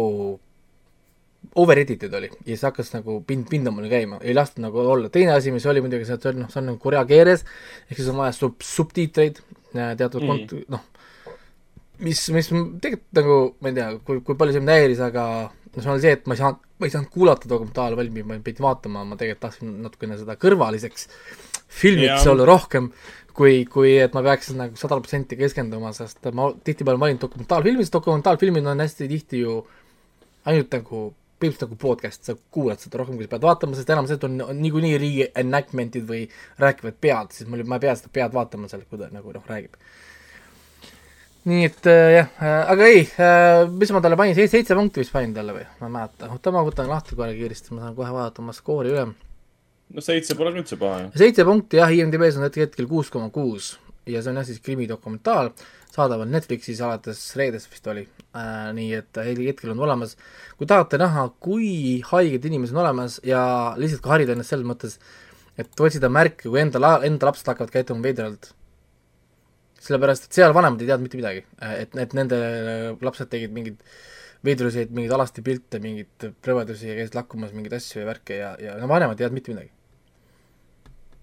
over 1.56 1.78
edited 1.80 2.12
oli. 2.18 2.28
Ja 2.44 2.52
siis 2.52 2.66
hakkas 2.66 2.92
nagu 2.92 3.20
pind, 3.26 3.46
pindamine 3.50 3.88
käima, 3.92 4.18
ei 4.22 4.35
lastud 4.37 4.64
nagu 4.64 4.82
olla, 4.82 5.11
teine 5.12 5.37
asi, 5.37 5.54
mis 5.54 5.66
oli 5.70 5.85
muidugi 5.85 6.09
see, 6.09 6.18
et 6.18 6.26
see 6.26 6.35
on 6.35 6.42
noh, 6.44 6.50
see 6.52 6.61
on 6.62 6.68
nagu 6.72 6.82
korea 6.82 7.04
keeles, 7.09 7.46
ehk 7.87 8.00
siis 8.00 8.11
on 8.12 8.20
vaja 8.20 8.35
sub-, 8.37 8.66
subtiitreid 8.66 9.40
teatud 9.72 10.22
mm. 10.22 10.28
kont-, 10.32 10.56
noh, 10.72 10.85
mis, 12.04 12.26
mis 12.35 12.50
tegelikult 12.50 13.20
nagu, 13.20 13.40
ma 13.62 13.72
ei 13.72 13.78
tea, 13.78 13.90
kui, 14.04 14.20
kui 14.26 14.38
palju 14.38 14.56
see 14.56 14.64
mind 14.64 14.74
häiris, 14.74 15.02
aga 15.06 15.26
no 15.46 15.85
see 15.85 15.92
on 15.94 16.02
see, 16.02 16.16
et 16.18 16.28
ma 16.28 16.37
ei 16.37 16.42
saanud, 16.42 16.65
ma 16.77 16.89
ei 16.89 16.93
saanud 16.93 17.12
kuulata 17.12 17.49
dokumentaali 17.49 17.97
valmis, 17.99 18.27
ma 18.29 18.39
pidin 18.45 18.67
vaatama, 18.67 19.05
ma 19.09 19.17
tegelikult 19.17 19.47
tahtsin 19.47 19.77
natukene 19.85 20.19
seda 20.21 20.37
kõrvaliseks 20.41 21.09
filmiks 21.81 22.27
olla 22.31 22.47
rohkem, 22.49 22.91
kui, 23.37 23.65
kui 23.71 23.95
et 24.01 24.15
ma 24.17 24.23
peaksin 24.27 24.61
nagu 24.61 24.79
sada 24.81 24.99
protsenti 25.01 25.39
keskenduma, 25.41 25.93
sest 25.97 26.25
ma 26.37 26.51
tihtipeale 26.65 27.01
valin 27.01 27.21
dokumentaalfilmi, 27.23 27.85
sest 27.85 27.97
dokumentaalfilmid 27.99 28.69
on 28.73 28.85
hästi 28.85 29.09
tihti 29.12 29.45
ju 29.45 29.61
ainult 30.47 30.77
nagu 30.77 31.07
põhimõtteliselt 31.37 31.67
nagu 31.67 31.77
podcast, 31.81 32.23
sa 32.25 32.35
kuulad 32.55 32.81
seda 32.81 33.01
rohkem, 33.01 33.19
kui 33.19 33.27
sa 33.27 33.35
pead 33.35 33.45
vaatama, 33.45 33.77
sest 33.77 33.91
enam 33.93 34.07
sellest 34.09 34.25
on, 34.25 34.39
on 34.47 34.61
niikuinii 34.62 34.95
reenactment'id 35.03 36.07
või 36.09 36.23
räägivad 36.62 36.97
pead, 37.03 37.35
siis 37.37 37.51
mul, 37.51 37.65
ma 37.69 37.77
ei 37.77 37.85
pea 37.85 37.97
seda 37.99 38.12
pead 38.15 38.37
vaatama 38.37 38.71
seal, 38.73 38.87
kui 38.89 39.01
ta 39.01 39.11
nagu 39.12 39.35
noh, 39.35 39.45
räägib. 39.51 39.77
Nii 41.46 41.68
et 41.68 41.87
äh, 41.87 42.09
jah 42.16 42.42
äh,, 42.42 42.59
aga 42.72 42.88
ei 42.90 43.04
äh,, 43.06 43.68
mis 43.70 43.92
ma 43.94 44.02
talle 44.02 44.18
panin, 44.18 44.35
seitse 44.35 44.74
punkti 44.74 45.02
vist 45.02 45.14
panin 45.14 45.35
talle 45.37 45.54
või, 45.54 45.64
ma 45.80 45.88
ei 45.88 45.94
mäleta, 45.94 46.30
oota 46.35 46.52
ma 46.54 46.64
võtan 46.66 46.90
lahti 46.90 47.18
kohe 47.18 47.30
kiiresti, 47.37 47.74
ma 47.76 47.87
saan 47.87 47.96
kohe 47.98 48.11
vaadata 48.11 48.42
oma 48.42 48.54
skoori 48.56 48.94
üle. 48.94 49.06
No 49.94 50.02
seitse 50.02 50.35
pole 50.35 50.50
ka 50.50 50.62
üldse 50.64 50.78
paha 50.80 51.04
ju. 51.04 51.11
seitse 51.22 51.46
punkti 51.46 51.78
jah, 51.78 51.92
IMDB-s 51.94 52.40
on 52.40 52.48
hetkel 52.48 52.90
kuus 52.90 53.12
koma 53.14 53.30
kuus 53.35 53.76
ja 54.11 54.22
see 54.22 54.32
on 54.32 54.40
jah 54.40 54.46
siis 54.46 54.59
krimidokumentaal, 54.62 55.52
saadaval 55.94 56.28
Netflixis 56.30 56.82
alates 56.85 57.22
reedest 57.38 57.70
vist 57.70 57.87
oli. 57.90 58.04
Äh,, 58.37 58.68
nii 58.76 58.90
et 58.98 59.22
hetkel 59.26 59.72
on 59.74 59.87
olemas. 59.87 60.16
kui 60.59 60.66
tahate 60.66 60.98
näha, 60.98 61.28
kui 61.40 62.00
haiged 62.11 62.44
inimesed 62.44 62.76
on 62.76 62.85
olemas 62.85 63.20
ja 63.24 63.74
lihtsalt 63.78 64.02
ka 64.04 64.14
harida 64.14 64.35
ennast 64.35 64.54
selles 64.54 64.66
mõttes, 64.66 64.98
et 65.59 65.80
otsida 65.80 66.11
märke, 66.12 66.48
kui 66.48 66.61
enda 66.61 66.82
la-, 66.82 67.00
enda 67.06 67.30
lapsed 67.30 67.48
hakkavad 67.50 67.72
käituma 67.74 68.04
veidralt, 68.04 68.52
sellepärast, 69.88 70.29
et 70.29 70.38
seal 70.38 70.55
vanemad 70.57 70.83
ei 70.83 70.90
teadnud 70.90 71.09
mitte 71.09 71.20
midagi, 71.20 71.46
et, 71.70 71.96
et 72.03 72.14
nende 72.18 72.38
lapsed 73.03 73.31
tegid 73.33 73.55
mingeid 73.55 73.81
veidruseid, 74.46 74.92
mingeid 74.94 75.14
alasti 75.16 75.42
pilte, 75.46 75.81
mingeid 75.83 76.29
rõvedusi 76.46 76.90
ja 76.90 76.99
käisid 76.99 77.16
lakkumas 77.18 77.55
mingeid 77.57 77.79
asju 77.79 78.03
ja 78.03 78.11
värke 78.11 78.38
ja, 78.38 78.53
ja 78.62 78.77
no 78.81 78.90
vanemad 78.90 79.16
ei 79.16 79.25
teadnud 79.25 79.40
mitte 79.40 79.55
midagi 79.55 79.72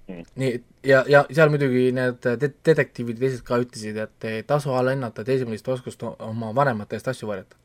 mm.. 0.07 0.23
nii, 0.35 0.63
ja, 0.87 1.03
ja 1.07 1.23
seal 1.31 1.51
muidugi 1.53 1.91
need 1.95 2.19
de-, 2.41 2.51
detektiivid 2.65 3.19
ja 3.19 3.27
teised 3.27 3.45
ka 3.47 3.59
ütlesid, 3.63 3.99
et 4.05 4.27
ei 4.29 4.43
tasu 4.47 4.73
alahinnata 4.75 5.25
teismelist 5.27 5.67
oskust 5.75 6.03
oma 6.07 6.51
vanemate 6.55 6.97
eest 6.97 7.11
asju 7.13 7.29
varjata. 7.29 7.59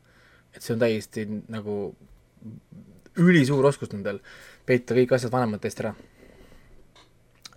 et 0.54 0.62
see 0.62 0.74
on 0.74 0.84
täiesti 0.84 1.26
nagu 1.48 1.78
ülisuur 3.18 3.66
oskus 3.66 3.90
nendel, 3.92 4.20
peita 4.66 4.94
kõik 4.96 5.16
asjad 5.16 5.32
vanemate 5.34 5.68
eest 5.68 5.82
ära. 5.82 5.94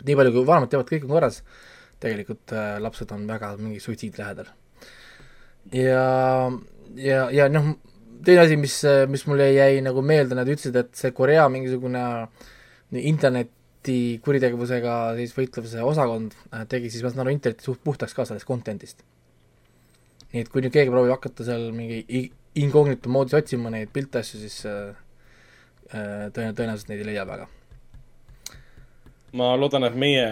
nii 0.02 0.18
palju, 0.18 0.34
kui 0.38 0.48
vanemad 0.48 0.72
teavad, 0.72 0.89
kõik 0.89 1.06
on 1.06 1.16
korras, 1.16 1.44
tegelikult 2.02 2.56
äh, 2.56 2.76
lapsed 2.82 3.14
on 3.16 3.28
väga 3.30 3.54
mingi 3.60 3.80
suitsiid 3.84 4.18
lähedal. 4.20 4.52
ja, 5.72 6.06
ja, 6.97 7.24
ja 7.32 7.47
noh, 7.49 7.74
teine 8.26 8.45
asi, 8.45 8.58
mis, 8.58 8.82
mis 9.10 9.26
mulle 9.30 9.52
jäi 9.54 9.82
nagu 9.86 10.02
meelde, 10.06 10.36
nad 10.38 10.49
ütlesid, 10.49 10.78
et 10.78 10.93
see 10.97 11.14
Korea 11.16 11.47
mingisugune 11.54 12.04
internet 12.91 13.52
kuritegevusega 14.22 15.16
siis 15.18 15.32
võitlevuse 15.34 15.82
osakond 15.82 16.36
äh, 16.54 16.68
tegi 16.70 16.91
siis, 16.91 17.04
ma 17.04 17.10
saan 17.10 17.24
aru, 17.24 17.34
interneti 17.34 17.66
suht 17.66 17.82
puhtaks 17.84 18.14
ka 18.14 18.28
sellest 18.30 18.45
content'ist. 18.45 19.02
nii 20.32 20.43
et 20.43 20.52
kui 20.52 20.62
nüüd 20.62 20.74
keegi 20.74 20.91
proovib 20.93 21.16
hakata 21.16 21.43
seal 21.47 21.72
mingi 21.76 22.04
incognito 22.62 23.10
moodis 23.10 23.34
otsima 23.39 23.72
neid 23.74 23.89
pilte 23.93 24.22
asju, 24.22 24.39
siis 24.43 24.60
äh, 24.70 24.93
äh 25.95 26.30
tõenäoliselt 26.36 26.91
neid 26.91 27.02
ei 27.02 27.10
leia 27.10 27.26
väga. 27.26 27.47
ma 29.34 29.56
loodan, 29.58 29.84
et 29.84 29.95
meie 29.95 30.28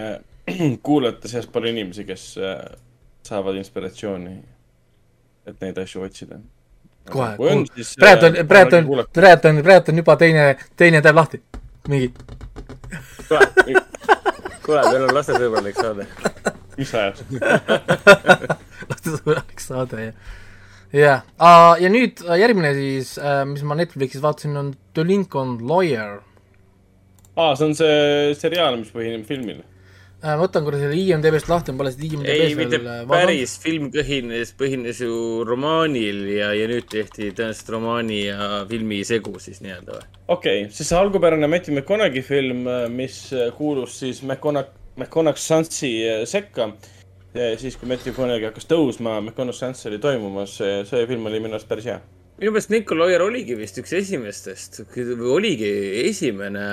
kuulajate 0.82 1.28
seas 1.28 1.46
pole 1.46 1.70
inimesi, 1.70 2.04
kes 2.04 2.24
äh, 2.38 2.64
saavad 3.26 3.58
inspiratsiooni, 3.60 4.34
et 5.46 5.60
neid 5.60 5.78
asju 5.82 6.04
otsida. 6.06 6.40
kohe, 7.10 7.32
praegu 7.36 7.48
on, 7.50 7.64
praegu 7.98 8.26
on, 8.26 8.36
praegu 8.48 9.48
on, 9.48 9.62
praegu 9.64 9.92
on 9.92 10.02
juba 10.02 10.16
teine, 10.20 10.44
teine 10.76 11.00
täev 11.02 11.16
lahti, 11.16 11.40
mingi. 11.88 12.12
kuule, 14.64 14.82
meil 14.90 15.06
on 15.08 15.14
lastesõbralik 15.16 15.80
saade. 15.80 16.06
mis 16.76 16.94
ajab? 16.94 17.24
lastesõbralik 18.92 19.64
saade, 19.64 20.04
jah 20.10 20.36
jah 20.90 21.22
yeah., 21.38 21.76
ja 21.78 21.88
nüüd 21.92 22.22
äh, 22.26 22.36
järgmine 22.42 22.74
siis, 22.74 23.14
äh, 23.18 23.44
mis 23.46 23.62
ma 23.62 23.78
Netflixis 23.78 24.22
vaatasin, 24.22 24.56
on 24.58 24.72
The 24.94 25.06
Lincoln 25.06 25.58
Lawyer. 25.66 26.18
aa, 27.36 27.54
see 27.56 27.68
on 27.70 27.76
see 27.78 28.38
seriaal, 28.38 28.78
mis 28.80 28.90
põhineb 28.94 29.26
filmil 29.28 29.62
Äh, 29.62 29.69
ma 30.20 30.36
võtan 30.40 30.64
korra 30.66 30.80
selle 30.80 30.98
IMDB-st 31.00 31.48
lahti, 31.50 31.72
ma 31.72 31.82
pole 31.82 31.92
seda 31.94 32.06
IMDB-s 32.08 32.44
ei, 32.44 32.56
mitte 32.58 32.80
äh, 32.80 33.00
päris, 33.08 33.54
film 33.62 33.88
põhines, 33.94 34.52
põhines 34.58 35.00
ju 35.04 35.14
romaanil 35.48 36.22
ja, 36.34 36.50
ja 36.56 36.68
nüüd 36.70 36.88
tehti 36.92 37.30
tõenäoliselt 37.30 37.72
romaani 37.72 38.20
ja 38.26 38.50
filmi 38.70 39.00
segu 39.08 39.40
siis 39.40 39.62
nii-öelda 39.64 39.96
või? 39.96 40.04
okei 40.26 40.62
okay,, 40.66 40.68
siis 40.76 40.92
see 40.92 41.00
algupärane 41.00 41.48
Matthew 41.50 41.78
McConaughey 41.78 42.24
film, 42.26 42.62
äh, 42.68 42.86
mis 42.92 43.18
kuulus 43.56 43.96
siis 44.02 44.22
McConaughey, 44.26 44.76
McConaughey 45.00 46.26
sekka, 46.28 46.70
siis 47.32 47.80
kui 47.80 47.88
Matthew 47.88 48.12
McConaughey 48.12 48.50
hakkas 48.50 48.68
tõusma, 48.68 49.18
McConaughey 49.24 49.72
oli 49.88 50.04
toimumas, 50.04 50.60
see 50.60 51.04
film 51.08 51.28
oli 51.30 51.40
minu 51.40 51.56
arust 51.56 51.70
päris 51.70 51.88
hea. 51.88 52.00
Minu 52.40 52.54
meelest 52.54 52.72
Nicol 52.72 53.04
Oyer 53.04 53.20
oligi 53.24 53.56
vist 53.56 53.76
üks 53.80 53.92
esimestest, 53.96 54.82
oligi 55.32 55.72
esimene 56.04 56.64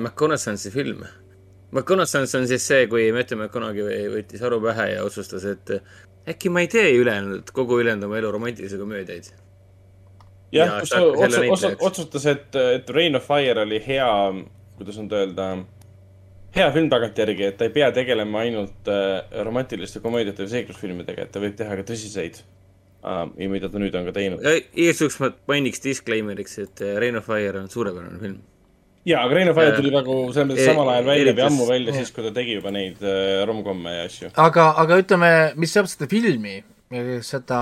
McConaughey 0.00 0.72
film 0.72 1.04
McConaughey 1.74 2.38
on 2.38 2.48
siis 2.48 2.66
see, 2.66 2.86
kui 2.90 3.08
Matthew 3.14 3.40
McConaughey 3.40 4.08
võttis 4.12 4.42
aru 4.46 4.60
pähe 4.62 4.92
ja 4.92 5.04
otsustas, 5.06 5.46
et 5.50 5.72
äkki 6.30 6.52
ma 6.52 6.62
ei 6.62 6.70
tee 6.70 6.92
ülejäänud, 7.00 7.50
kogu 7.54 7.80
ülejäänud 7.82 8.06
oma 8.06 8.18
elu 8.20 8.30
romantilisi 8.36 8.78
komöödiaid. 8.78 9.30
jah, 10.54 10.78
kus 10.80 10.94
ta 10.94 11.02
otsus, 11.02 11.76
otsustas, 11.80 12.26
et, 12.30 12.54
et 12.76 12.90
Rain 12.90 13.18
of 13.18 13.26
Fire 13.26 13.64
oli 13.66 13.82
hea, 13.86 14.10
kuidas 14.78 15.00
nüüd 15.02 15.16
öelda, 15.18 15.48
hea 16.54 16.70
film 16.76 16.88
tagantjärgi, 16.92 17.48
et 17.50 17.58
ta 17.58 17.66
ei 17.66 17.74
pea 17.74 17.90
tegelema 17.92 18.44
ainult 18.46 18.90
äh, 18.90 19.42
romantiliste 19.44 20.00
komöödiate 20.04 20.46
või 20.46 20.54
seiklusfilmidega, 20.54 21.26
et 21.26 21.34
ta 21.34 21.42
võib 21.42 21.58
teha 21.58 21.80
ka 21.80 21.88
tõsiseid 21.90 22.38
uh,. 23.02 23.26
ja 23.34 23.50
mida 23.50 23.68
ta 23.68 23.82
nüüd 23.82 23.98
on 23.98 24.06
ka 24.06 24.14
teinud. 24.14 24.46
igaks 24.46 25.02
juhuks 25.02 25.20
ma 25.24 25.34
mainiks 25.50 25.82
disclaimer'iks, 25.82 26.58
et 26.62 26.86
äh, 26.86 26.98
Rain 27.02 27.18
of 27.18 27.26
Fire 27.26 27.58
on 27.58 27.70
suurepärane 27.72 28.22
film 28.22 28.42
jaa, 29.04 29.22
aga 29.24 29.36
Rein 29.36 29.50
of 29.52 29.58
Fire 29.58 29.76
tuli 29.76 29.92
nagu 29.92 30.18
selles 30.32 30.48
mõttes 30.50 30.68
samal 30.68 30.90
ajal 30.94 31.08
välja 31.08 31.34
või 31.36 31.44
ammu 31.46 31.68
välja, 31.68 31.94
siis 31.96 32.12
kui 32.14 32.24
ta 32.24 32.32
tegi 32.36 32.56
juba 32.58 32.72
neid 32.74 33.02
äh, 33.04 33.42
romkomme 33.48 33.92
ja 33.98 34.06
asju. 34.08 34.30
aga, 34.40 34.68
aga 34.80 35.00
ütleme, 35.02 35.30
mis 35.60 35.74
seab 35.76 35.88
seda 35.90 36.08
filmi, 36.10 36.56
seda 37.26 37.60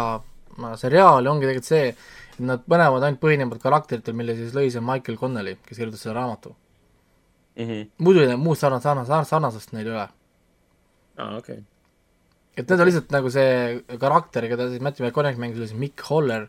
seriaali, 0.78 1.30
ongi 1.30 1.48
tegelikult 1.48 1.68
see, 1.68 1.92
et 2.32 2.42
nad 2.46 2.64
mõlemad 2.70 3.06
ainult 3.06 3.22
põhinevad 3.22 3.62
karakteritel, 3.62 4.16
mille 4.16 4.36
siis 4.38 4.54
lõi 4.56 4.68
see 4.72 4.84
Michael 4.84 5.18
Connelly, 5.20 5.56
kes 5.66 5.80
kirjutas 5.80 6.04
selle 6.04 6.16
raamatu 6.20 6.54
mm. 7.56 7.66
-hmm. 7.66 7.90
muidu 7.98 8.26
muud 8.38 8.58
sarnast, 8.58 8.86
sarnast, 8.86 9.30
sarnasust 9.30 9.72
neil 9.72 9.86
ei 9.86 9.92
ole. 9.92 10.08
aa, 11.18 11.36
okei 11.38 11.58
okay. 11.58 11.64
et 12.56 12.68
need 12.68 12.80
on 12.80 12.86
lihtsalt 12.86 13.16
nagu 13.16 13.30
see 13.30 13.98
karakter, 13.98 14.46
keda 14.52 14.68
siis 14.70 14.84
Matthew 14.84 15.06
McConaughey 15.06 15.40
mängis, 15.40 15.58
oli 15.58 15.72
see 15.72 15.80
Mick 15.80 16.06
Holler, 16.10 16.46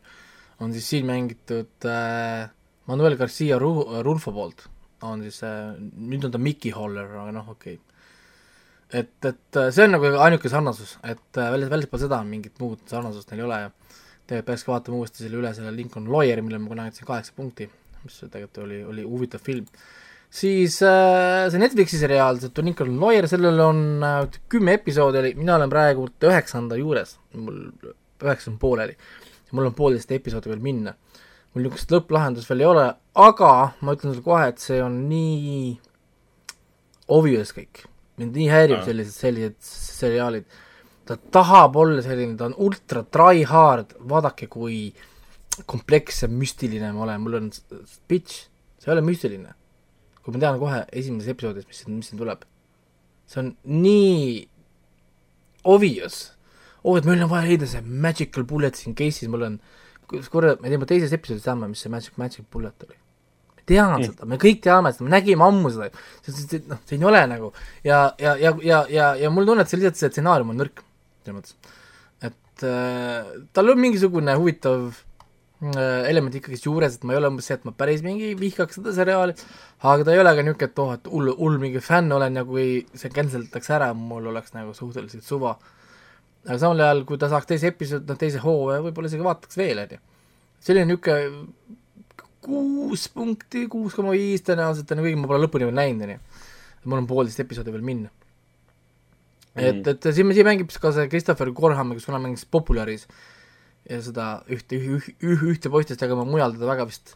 on 0.60 0.74
siis 0.74 0.90
siin 0.90 1.10
mängitud 1.10 1.90
äh, 1.90 2.50
Manuel 2.86 3.18
Garcia 3.18 3.58
Ru-, 3.58 4.04
Rulfo 4.04 4.32
poolt 4.36 4.68
on 5.04 5.24
siis 5.26 5.40
see, 5.44 5.56
nüüd 6.10 6.28
on 6.28 6.34
ta 6.34 6.42
Mickey 6.42 6.74
Holler, 6.76 7.10
aga 7.24 7.34
noh, 7.36 7.50
okei 7.56 7.78
okay. 7.78 9.02
et, 9.02 9.16
et 9.30 9.60
äh, 9.60 9.72
see 9.74 9.88
on 9.88 9.96
nagu 9.98 10.12
ainuke 10.26 10.52
sarnasus, 10.52 10.98
et 11.02 11.40
äh, 11.40 11.52
välja, 11.56 11.72
väljaspool 11.72 12.04
seda 12.06 12.22
mingit 12.28 12.62
muud 12.64 12.84
sarnasust 12.90 13.32
neil 13.32 13.44
ei 13.44 13.48
ole 13.48 13.60
ja 13.66 13.74
tegelikult 13.74 14.48
peaks 14.50 14.64
ka 14.66 14.74
vaatama 14.76 15.02
uuesti 15.02 15.26
selle 15.26 15.42
üle 15.42 15.52
selle 15.56 15.74
Lincoln 15.76 16.08
Lawyeri, 16.12 16.46
mille 16.46 16.62
ma 16.62 16.72
kunagi 16.72 16.94
andsin 16.94 17.10
kaheksa 17.10 17.36
punkti, 17.36 17.68
mis 18.06 18.22
tegelikult 18.24 18.64
oli, 18.66 18.80
oli 18.94 19.06
huvitav 19.08 19.44
film. 19.44 19.68
siis 20.34 20.80
äh, 20.88 21.50
see 21.52 21.62
Netflixi 21.62 22.00
seriaal, 22.02 22.40
see 22.42 22.66
Lincoln 22.66 22.96
Lawyer, 23.02 23.28
sellel 23.32 23.60
on 23.64 23.84
äh, 24.08 24.40
kümme 24.50 24.80
episoodi 24.80 25.22
oli, 25.22 25.36
mina 25.40 25.58
olen 25.60 25.72
praegu 25.72 26.08
üheksanda 26.30 26.80
juures, 26.80 27.18
mul 27.36 27.60
üheksa 28.24 28.52
on 28.52 28.60
pooleli. 28.60 28.98
mul 29.54 29.70
on 29.70 29.76
poolteist 29.78 30.12
episoodi 30.12 30.50
veel 30.50 30.64
minna 30.64 30.96
mul 31.54 31.68
niisugust 31.68 31.92
lõpplahendust 31.94 32.50
veel 32.50 32.64
ei 32.64 32.68
ole, 32.68 32.86
aga 33.22 33.54
ma 33.86 33.94
ütlen 33.94 34.14
sulle 34.14 34.26
kohe, 34.26 34.46
et 34.50 34.62
see 34.62 34.80
on 34.82 35.04
nii 35.10 35.74
obvious 37.14 37.54
kõik. 37.54 37.86
mind 38.18 38.36
nii 38.38 38.50
häirib 38.50 38.84
sellised, 38.86 39.14
sellised 39.14 39.58
seriaalid. 39.62 40.46
ta 41.06 41.18
tahab 41.36 41.76
olla 41.78 42.02
selline, 42.02 42.38
ta 42.38 42.48
on 42.50 42.56
ultra 42.58 43.04
try 43.04 43.44
hard, 43.46 43.94
vaadake, 44.00 44.48
kui 44.48 44.94
kompleks 45.70 46.24
ja 46.24 46.30
müstiline 46.30 46.92
ma 46.94 47.04
olen, 47.06 47.22
mul 47.22 47.38
on 47.38 47.52
bitch, 48.10 48.48
see 48.80 48.90
ei 48.90 48.96
ole 48.96 49.06
müstiline. 49.06 49.54
kui 50.24 50.34
ma 50.34 50.42
tean 50.42 50.60
kohe 50.60 50.86
esimeses 50.92 51.30
episoodis, 51.36 51.68
mis 51.68 51.86
mis 51.88 52.10
siin 52.10 52.22
tuleb. 52.22 52.48
see 53.30 53.44
on 53.46 53.54
nii 53.66 54.48
obvious. 55.64 56.34
oh, 56.84 56.98
et 56.98 57.06
meil 57.06 57.22
on 57.22 57.30
vaja 57.30 57.46
leida 57.46 57.70
see 57.70 57.86
magical 57.86 58.44
bullet 58.44 58.76
siin 58.76 58.98
case'is, 58.98 59.30
mul 59.30 59.52
on 59.52 59.62
äh, 59.62 59.83
kurat, 60.08 60.62
me 60.62 60.72
teeme 60.72 60.88
teises 60.90 61.14
episoodis 61.16 61.46
teame, 61.46 61.70
mis 61.72 61.84
see 61.84 61.92
Magic, 61.94 62.16
Magic 62.22 62.46
Bullet 62.52 62.86
oli. 62.88 62.98
me 63.58 63.66
teame 63.70 64.00
mm. 64.00 64.10
seda, 64.10 64.28
me 64.30 64.40
kõik 64.42 64.60
teame 64.66 64.92
seda, 64.94 65.08
me 65.08 65.14
nägime 65.14 65.48
ammu 65.48 65.72
seda, 65.74 65.90
noh, 66.72 66.82
siin 66.90 67.06
ei 67.06 67.10
ole 67.12 67.24
nagu 67.32 67.54
ja, 67.86 68.04
ja, 68.20 68.36
ja, 68.42 68.54
ja, 68.64 68.84
ja, 68.92 69.08
ja 69.24 69.32
mul 69.34 69.48
tunne, 69.50 69.66
et 69.66 69.72
see 69.72 69.82
lihtsalt 69.82 70.02
see 70.02 70.14
stsenaarium 70.14 70.54
on 70.54 70.62
nõrk, 70.64 70.84
selles 71.24 71.40
mõttes. 71.40 71.74
et 72.30 72.68
äh, 72.70 73.34
tal 73.56 73.74
on 73.74 73.84
mingisugune 73.84 74.38
huvitav 74.40 74.90
äh, 74.92 76.10
element 76.10 76.36
ikkagist 76.40 76.68
juures, 76.68 76.98
et 76.98 77.06
ma 77.08 77.16
ei 77.16 77.22
ole 77.22 77.32
umbes 77.34 77.52
see, 77.52 77.60
et 77.60 77.70
ma 77.70 77.76
päris 77.78 78.04
mingi 78.06 78.34
vihkaks 78.40 78.82
seda 78.82 78.96
seriaali, 78.96 79.38
aga 79.84 80.08
ta 80.08 80.16
ei 80.16 80.24
ole 80.24 80.36
ka 80.36 80.48
niisugune, 80.48 80.72
et 80.72 80.84
oh, 80.84 80.98
et 80.98 81.14
hull, 81.14 81.36
hull 81.40 81.62
mingi 81.62 81.84
fänn 81.84 82.12
olen 82.16 82.42
ja 82.42 82.48
kui 82.48 82.84
see 82.94 83.14
cancel 83.16 83.48
itakse 83.48 83.80
ära, 83.80 83.94
mul 83.98 84.34
oleks 84.34 84.56
nagu 84.58 84.76
suhteliselt 84.78 85.24
suva 85.28 85.56
äh, 85.56 85.80
aga 86.44 86.58
samal 86.60 86.82
ajal, 86.84 87.04
kui 87.08 87.20
ta 87.20 87.30
saaks 87.32 87.48
teise 87.50 87.70
episoodi, 87.72 88.10
noh 88.10 88.20
teise 88.20 88.42
hooaja, 88.44 88.84
võib-olla 88.84 89.12
isegi 89.12 89.26
vaataks 89.26 89.60
veel, 89.60 89.80
on 89.84 89.96
ju. 89.96 90.02
selline 90.64 90.90
niisugune 90.90 91.46
kuus 92.44 93.06
punkti, 93.14 93.68
kuus 93.72 93.96
koma 93.96 94.16
viis 94.16 94.44
tõenäoliselt 94.44 94.92
on 94.92 95.04
kuigi 95.06 95.20
ma 95.20 95.30
pole 95.32 95.46
lõpuni 95.46 95.70
veel 95.70 95.78
näinud, 95.78 96.04
on 96.04 96.16
ju. 96.16 96.42
mul 96.84 97.00
on 97.00 97.08
poolteist 97.08 97.40
episoodi 97.44 97.72
veel 97.72 97.86
minna 97.88 98.12
mm.. 98.12 99.64
et, 99.64 99.88
et 99.94 100.10
siin, 100.12 100.34
siin 100.36 100.50
mängib 100.50 100.74
ka 100.84 100.92
see 100.96 101.08
Christopher 101.12 101.54
Gorham, 101.56 101.96
kes 101.96 102.10
kunagi 102.10 102.28
mängis 102.28 102.46
Popularis 102.52 103.08
ja 103.88 104.02
seda 104.04 104.28
ühte, 104.52 104.80
üh, 104.80 105.08
üh, 105.24 105.48
ühte 105.54 105.72
poistest, 105.72 106.04
aga 106.04 106.20
ma 106.20 106.28
mujal 106.28 106.58
teda 106.58 106.68
väga 106.68 106.88
vist 106.92 107.16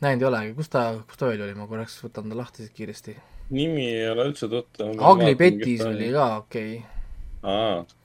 näinud 0.00 0.22
ei 0.22 0.30
ole, 0.30 0.44
kus 0.56 0.70
ta, 0.70 0.86
kus 1.10 1.18
ta 1.18 1.28
veel 1.28 1.42
oli, 1.44 1.58
ma 1.58 1.66
korraks 1.70 1.98
võtan 2.04 2.30
ta 2.30 2.38
lahti 2.38 2.64
siit 2.64 2.76
kiiresti. 2.78 3.18
nimi 3.50 3.90
ei 3.90 4.06
ole 4.08 4.30
üldse 4.30 4.46
tuttav. 4.48 4.94
Ugly 4.94 5.34
Betty's 5.38 5.82
oli 5.86 6.12
ka, 6.14 6.36
okei 6.44 6.76
okay 7.42 7.98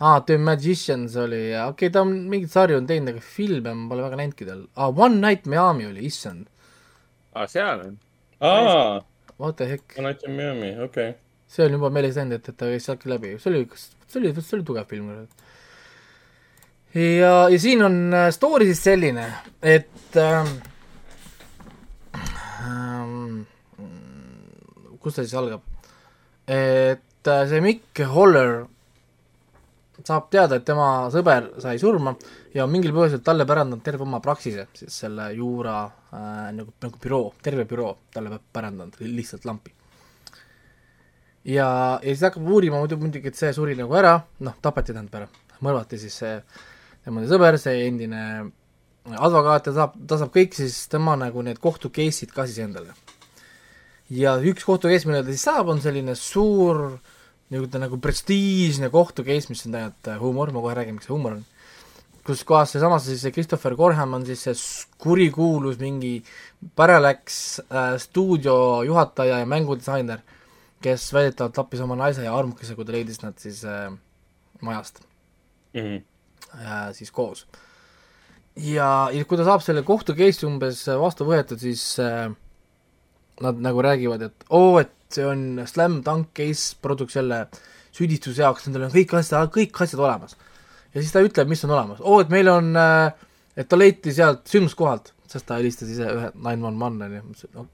aa 0.00 0.14
ah,, 0.16 0.20
The 0.24 0.38
Magicians 0.38 1.16
oli 1.20 1.50
ja 1.50 1.66
okei 1.68 1.88
okay,, 1.88 1.92
ta 1.92 2.00
on 2.00 2.12
mingeid 2.32 2.52
sarju 2.54 2.78
on 2.80 2.86
teinud, 2.88 3.12
aga 3.12 3.20
filme 3.20 3.74
ma 3.76 3.88
pole 3.90 4.06
väga 4.06 4.16
näinudki 4.20 4.46
tal. 4.48 4.62
aa 4.72 4.86
ah,, 4.86 5.02
One 5.04 5.20
Night 5.20 5.44
Miami 5.52 5.90
oli, 5.90 6.06
issand. 6.08 6.46
aa, 7.34 7.46
seal 7.46 7.84
on? 7.84 7.98
aa. 8.40 9.02
What 9.40 9.56
the 9.56 9.68
heck? 9.68 9.98
One 9.98 10.08
Night 10.08 10.24
in 10.24 10.38
Miami, 10.38 10.72
okei 10.72 11.10
okay. 11.10 11.18
see 11.48 11.66
on 11.66 11.76
juba 11.76 11.92
meeles 11.92 12.16
läinud, 12.16 12.38
et, 12.38 12.48
et 12.48 12.56
ta 12.56 12.70
käis 12.72 12.88
sealtki 12.88 13.12
läbi, 13.12 13.34
see 13.42 13.52
oli, 13.52 13.62
kas, 13.68 13.90
see 14.08 14.22
oli, 14.22 14.32
see 14.40 14.56
oli 14.56 14.66
tugev 14.72 14.88
film. 14.88 15.12
ja, 16.96 17.36
ja 17.52 17.60
siin 17.60 17.84
on 17.84 18.00
äh, 18.16 18.30
story 18.32 18.72
siis 18.72 18.82
selline, 18.88 19.28
et 19.60 20.16
ähm, 20.16 20.56
ähm, 22.64 23.40
kus 24.96 25.20
ta 25.20 25.28
siis 25.28 25.36
algab? 25.36 25.68
et 26.48 27.28
äh, 27.36 27.48
see 27.52 27.60
Mikk 27.68 28.06
Holler 28.16 28.62
saab 30.06 30.28
teada, 30.32 30.58
et 30.58 30.64
tema 30.66 31.08
sõber 31.12 31.50
sai 31.62 31.78
surma 31.80 32.14
ja 32.54 32.66
mingil 32.70 32.94
põhjusel 32.96 33.22
talle 33.24 33.46
pärandanud 33.48 33.82
terve 33.84 34.06
oma 34.06 34.20
praksise, 34.24 34.66
siis 34.76 34.96
selle 35.02 35.30
juura 35.36 35.82
äh, 35.86 36.48
nagu, 36.56 36.72
nagu 36.82 37.02
büroo, 37.02 37.32
terve 37.42 37.66
büroo 37.68 37.92
talle 38.14 38.40
pärandanud 38.52 38.98
lihtsalt 39.04 39.44
lampi. 39.48 39.74
ja, 41.44 41.68
ja 42.02 42.08
siis 42.08 42.24
hakkab 42.28 42.48
uurima 42.48 42.80
muidu 42.80 42.98
muidugi, 43.00 43.32
et 43.32 43.38
see 43.38 43.52
suri 43.56 43.76
nagu 43.78 43.94
ära, 43.96 44.16
noh, 44.46 44.56
tapeti 44.62 44.94
tähendab 44.94 45.22
ära, 45.22 45.28
mõrvati 45.60 46.00
siis 46.00 46.18
see 46.22 46.34
tema 47.04 47.24
sõber, 47.28 47.58
see 47.60 47.86
endine 47.86 48.24
advokaat 49.10 49.70
ja 49.70 49.76
saab, 49.78 49.94
ta 50.06 50.20
saab 50.20 50.34
kõik 50.34 50.58
siis 50.58 50.82
tema 50.92 51.16
nagu 51.18 51.42
need 51.42 51.58
kohtu 51.62 51.88
case'id 51.92 52.34
ka 52.34 52.44
siis 52.46 52.60
endale. 52.66 52.92
ja 54.10 54.36
üks 54.38 54.66
kohtu 54.66 54.90
case, 54.92 55.08
mille 55.08 55.24
ta 55.24 55.32
siis 55.32 55.48
saab, 55.48 55.72
on 55.72 55.80
selline 55.80 56.14
suur 56.18 56.84
äh, 56.90 57.16
niisugune 57.50 57.82
nagu 57.82 57.98
prestiižne 57.98 58.90
kohtu 58.94 59.24
case, 59.26 59.50
mis 59.50 59.64
on 59.66 59.74
tegelikult 59.74 60.20
huumor, 60.22 60.52
ma 60.54 60.62
kohe 60.62 60.74
räägin, 60.78 60.96
miks 60.96 61.08
see 61.08 61.14
huumor 61.14 61.38
on, 61.38 61.44
kus 62.26 62.44
kohas 62.46 62.74
seesamas 62.74 63.06
siis 63.08 63.22
see 63.24 63.34
Christopher 63.34 63.74
Gorham 63.78 64.14
on 64.18 64.26
siis 64.28 64.42
see 64.46 64.54
kurikuulus 65.02 65.80
mingi 65.80 66.20
Parallax 66.76 67.40
äh, 67.64 67.96
stuudio 67.98 68.82
juhataja 68.86 69.40
ja 69.40 69.48
mängudisainer, 69.48 70.22
kes 70.84 71.08
väidetavalt 71.16 71.56
tappis 71.56 71.82
oma 71.84 71.96
naise 71.98 72.24
ja 72.24 72.36
armukese, 72.36 72.76
kui 72.76 72.86
ta 72.86 72.94
leidis 72.94 73.22
nad 73.24 73.38
siis 73.40 73.64
äh, 73.64 73.90
majast 74.60 75.02
mm. 75.74 75.80
-hmm. 75.80 76.02
äh, 76.54 76.92
siis 76.92 77.10
koos. 77.10 77.46
ja, 78.56 79.08
ja 79.12 79.24
kui 79.24 79.38
ta 79.38 79.44
saab 79.44 79.64
selle 79.64 79.82
kohtu 79.82 80.14
case'i 80.14 80.46
umbes 80.46 80.86
vastu 80.86 81.24
võetud, 81.24 81.58
siis 81.58 81.98
äh, 81.98 82.30
nad 83.40 83.60
nagu 83.60 83.82
räägivad, 83.82 84.22
et 84.22 84.44
oo 84.50 84.78
et 84.78 84.92
see 85.16 85.26
on 85.26 85.62
slam 85.66 86.00
dunk 86.06 86.32
case 86.36 86.76
produks 86.82 87.16
jälle 87.16 87.46
süüdistuse 87.94 88.44
jaoks, 88.44 88.66
nendel 88.66 88.86
on 88.86 88.94
kõik 88.94 89.16
asjad, 89.18 89.50
kõik 89.54 89.82
asjad 89.82 90.02
olemas. 90.02 90.36
ja 90.94 91.02
siis 91.02 91.12
ta 91.14 91.22
ütleb, 91.24 91.50
mis 91.50 91.64
on 91.66 91.74
olemas, 91.74 92.00
oo 92.00 92.20
et 92.22 92.30
meil 92.32 92.48
on 92.52 92.72
äh, 92.78 93.10
et 93.56 93.68
ta 93.68 93.78
leiti 93.78 94.14
sealt 94.14 94.46
sündmuskohalt, 94.50 95.12
sest 95.30 95.46
ta 95.48 95.58
helistas 95.60 95.90
ise 95.92 96.08
ühe 96.08 96.32
nine 96.34 96.66
one 96.66 96.84
one 96.84 97.06
on 97.06 97.16
ju, 97.18 97.50
no 97.54 97.66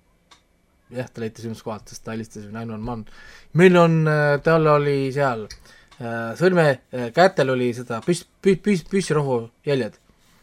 jah, 0.94 1.08
ta 1.10 1.22
leiti 1.22 1.44
sündmuskohalt, 1.44 1.90
sest 1.92 2.04
ta 2.06 2.14
helistas 2.14 2.48
nine 2.52 2.72
one 2.74 2.90
one. 2.90 3.18
meil 3.54 3.76
on, 3.80 4.00
äh, 4.10 4.38
tal 4.44 4.66
oli 4.76 5.12
seal 5.14 5.46
äh, 5.46 6.32
sõrme 6.38 6.68
kätel 7.16 7.52
oli 7.54 7.72
seda 7.76 8.00
püss, 8.04 8.26
püss, 8.42 8.62
püss, 8.64 8.86
püssirohu 8.90 9.40
jäljed. 9.66 9.98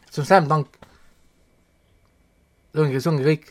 see 0.10 0.22
on 0.22 0.30
slam 0.30 0.50
dunk. 0.52 0.78
see 2.74 2.86
ongi, 2.86 3.02
see 3.02 3.12
ongi 3.14 3.28
kõik, 3.32 3.50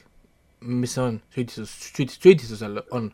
mis 0.63 0.95
on, 1.03 1.21
süüdistus, 1.35 1.75
süüdistus, 1.91 2.23
süüdistusel 2.23 2.83
on. 2.91 3.11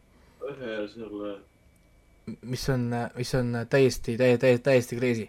Mis 2.43 2.69
on, 2.69 2.91
mis 3.17 3.35
on 3.35 3.59
täiesti, 3.71 4.17
täiesti, 4.17 4.59
täiesti, 4.63 4.97
crazy 5.01 5.29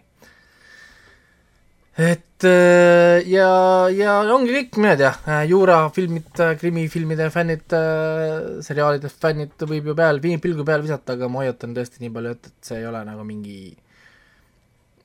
et 2.00 2.44
äh, 2.46 3.20
ja, 3.28 3.50
ja 3.92 4.14
ongi 4.32 4.54
kõik, 4.54 4.78
mina 4.80 4.94
ei 4.94 5.00
tea, 5.02 5.10
äh, 5.26 5.42
juurafilmid, 5.50 6.30
äh, 6.40 6.54
krimifilmide 6.60 7.28
fännid, 7.34 7.76
seriaalide 8.64 9.10
fännid 9.12 9.66
võib 9.68 9.90
ju 9.90 9.96
peal, 9.98 10.22
pilgu 10.22 10.64
peale 10.66 10.86
visata, 10.86 11.16
aga 11.16 11.28
ma 11.28 11.42
hoiatan 11.42 11.76
tõesti 11.76 12.04
nii 12.04 12.12
palju, 12.14 12.34
et, 12.36 12.50
et 12.52 12.70
see 12.70 12.80
ei 12.80 12.88
ole 12.88 13.04
nagu 13.08 13.26
mingi 13.26 13.60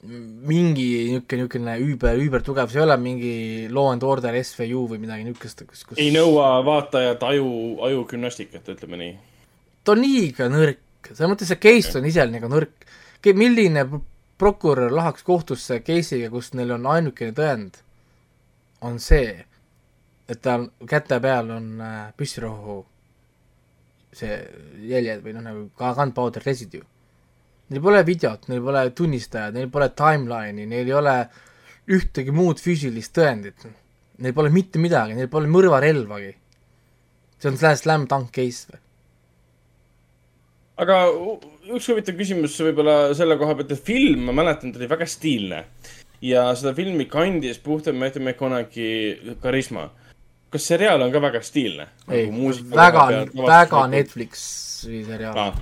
mingi 0.06 0.86
niisugune, 1.10 1.40
niisugune 1.42 1.76
üüber, 1.82 2.20
üübertugev, 2.22 2.70
see 2.70 2.78
ei 2.78 2.86
ole 2.86 2.98
mingi 3.02 3.36
Law 3.74 3.90
and 3.90 4.06
Order 4.06 4.38
SVU 4.38 4.86
või 4.92 5.02
midagi 5.02 5.26
niisugust, 5.26 5.66
kus, 5.66 5.82
kus 5.90 6.02
ei 6.02 6.14
nõua 6.14 6.60
vaatajat 6.68 7.26
aju, 7.26 7.48
ajugümnastikat, 7.90 8.70
ütleme 8.76 9.02
nii. 9.02 9.16
Ta 9.86 9.94
on 9.94 10.02
liiga 10.02 10.50
nõrk, 10.50 11.12
selles 11.12 11.30
mõttes 11.30 11.52
see 11.52 11.62
case 11.62 12.00
on 12.00 12.10
ise 12.10 12.26
nagu 12.32 12.50
nõrk. 12.50 12.86
milline 13.34 13.86
prokurör 14.38 14.92
lahaks 14.92 15.24
kohtusse 15.24 15.80
case'iga, 15.80 16.30
kus 16.30 16.54
neil 16.54 16.76
on 16.76 16.86
ainukene 16.86 17.34
tõend, 17.36 17.80
on 18.82 19.00
see, 19.00 19.46
et 20.28 20.42
tal 20.42 20.68
käte 20.90 21.20
peal 21.22 21.50
on 21.56 21.70
äh, 21.82 22.12
püssirohu 22.18 22.84
see 24.16 24.36
jäljed 24.90 25.24
või 25.24 25.34
noh, 25.36 25.44
nagu 25.44 25.64
gunpowder 25.80 26.44
residue. 26.46 26.84
Neil 27.70 27.82
pole 27.82 28.04
videot, 28.06 28.48
neil 28.52 28.62
pole 28.64 28.84
tunnistajad, 28.96 29.56
neil 29.58 29.72
pole 29.74 29.90
timeline'i, 29.98 30.68
neil 30.70 30.88
ei 30.92 30.96
ole 30.96 31.16
ühtegi 31.96 32.34
muud 32.36 32.62
füüsilist 32.62 33.16
tõendit. 33.18 33.66
Neil 34.22 34.36
pole 34.38 34.52
mitte 34.54 34.80
midagi, 34.80 35.18
neil 35.18 35.32
pole 35.32 35.50
mõrvarelvagi. 35.52 36.34
see 37.40 37.52
on 37.52 37.58
slam 37.58 38.06
dunk 38.08 38.32
case 38.32 38.72
või? 38.72 38.85
Aga 40.82 41.02
üks 41.76 41.90
huvitav 41.90 42.18
küsimus 42.20 42.56
võib-olla 42.62 42.96
selle 43.18 43.38
koha 43.40 43.58
pealt, 43.58 43.76
et 43.76 43.86
film, 43.86 44.26
ma 44.30 44.36
mäletan, 44.36 44.74
ta 44.74 44.82
oli 44.82 44.90
väga 44.92 45.08
stiilne. 45.10 45.62
Ja 46.26 46.48
seda 46.58 46.74
filmi 46.76 47.06
kandis 47.12 47.60
puhtalt 47.62 47.98
Matthew 48.00 48.24
McConaughey 48.24 49.36
karisma. 49.44 49.92
kas 50.50 50.68
seriaal 50.72 51.02
on 51.04 51.12
ka 51.12 51.20
väga 51.20 51.42
stiilne? 51.44 51.88
ei 52.08 52.28
nagu, 52.32 52.52
väga, 52.72 53.08
väga 53.36 53.88
Netflixi 53.92 55.04
seriaal. 55.06 55.40
Ah. 55.40 55.58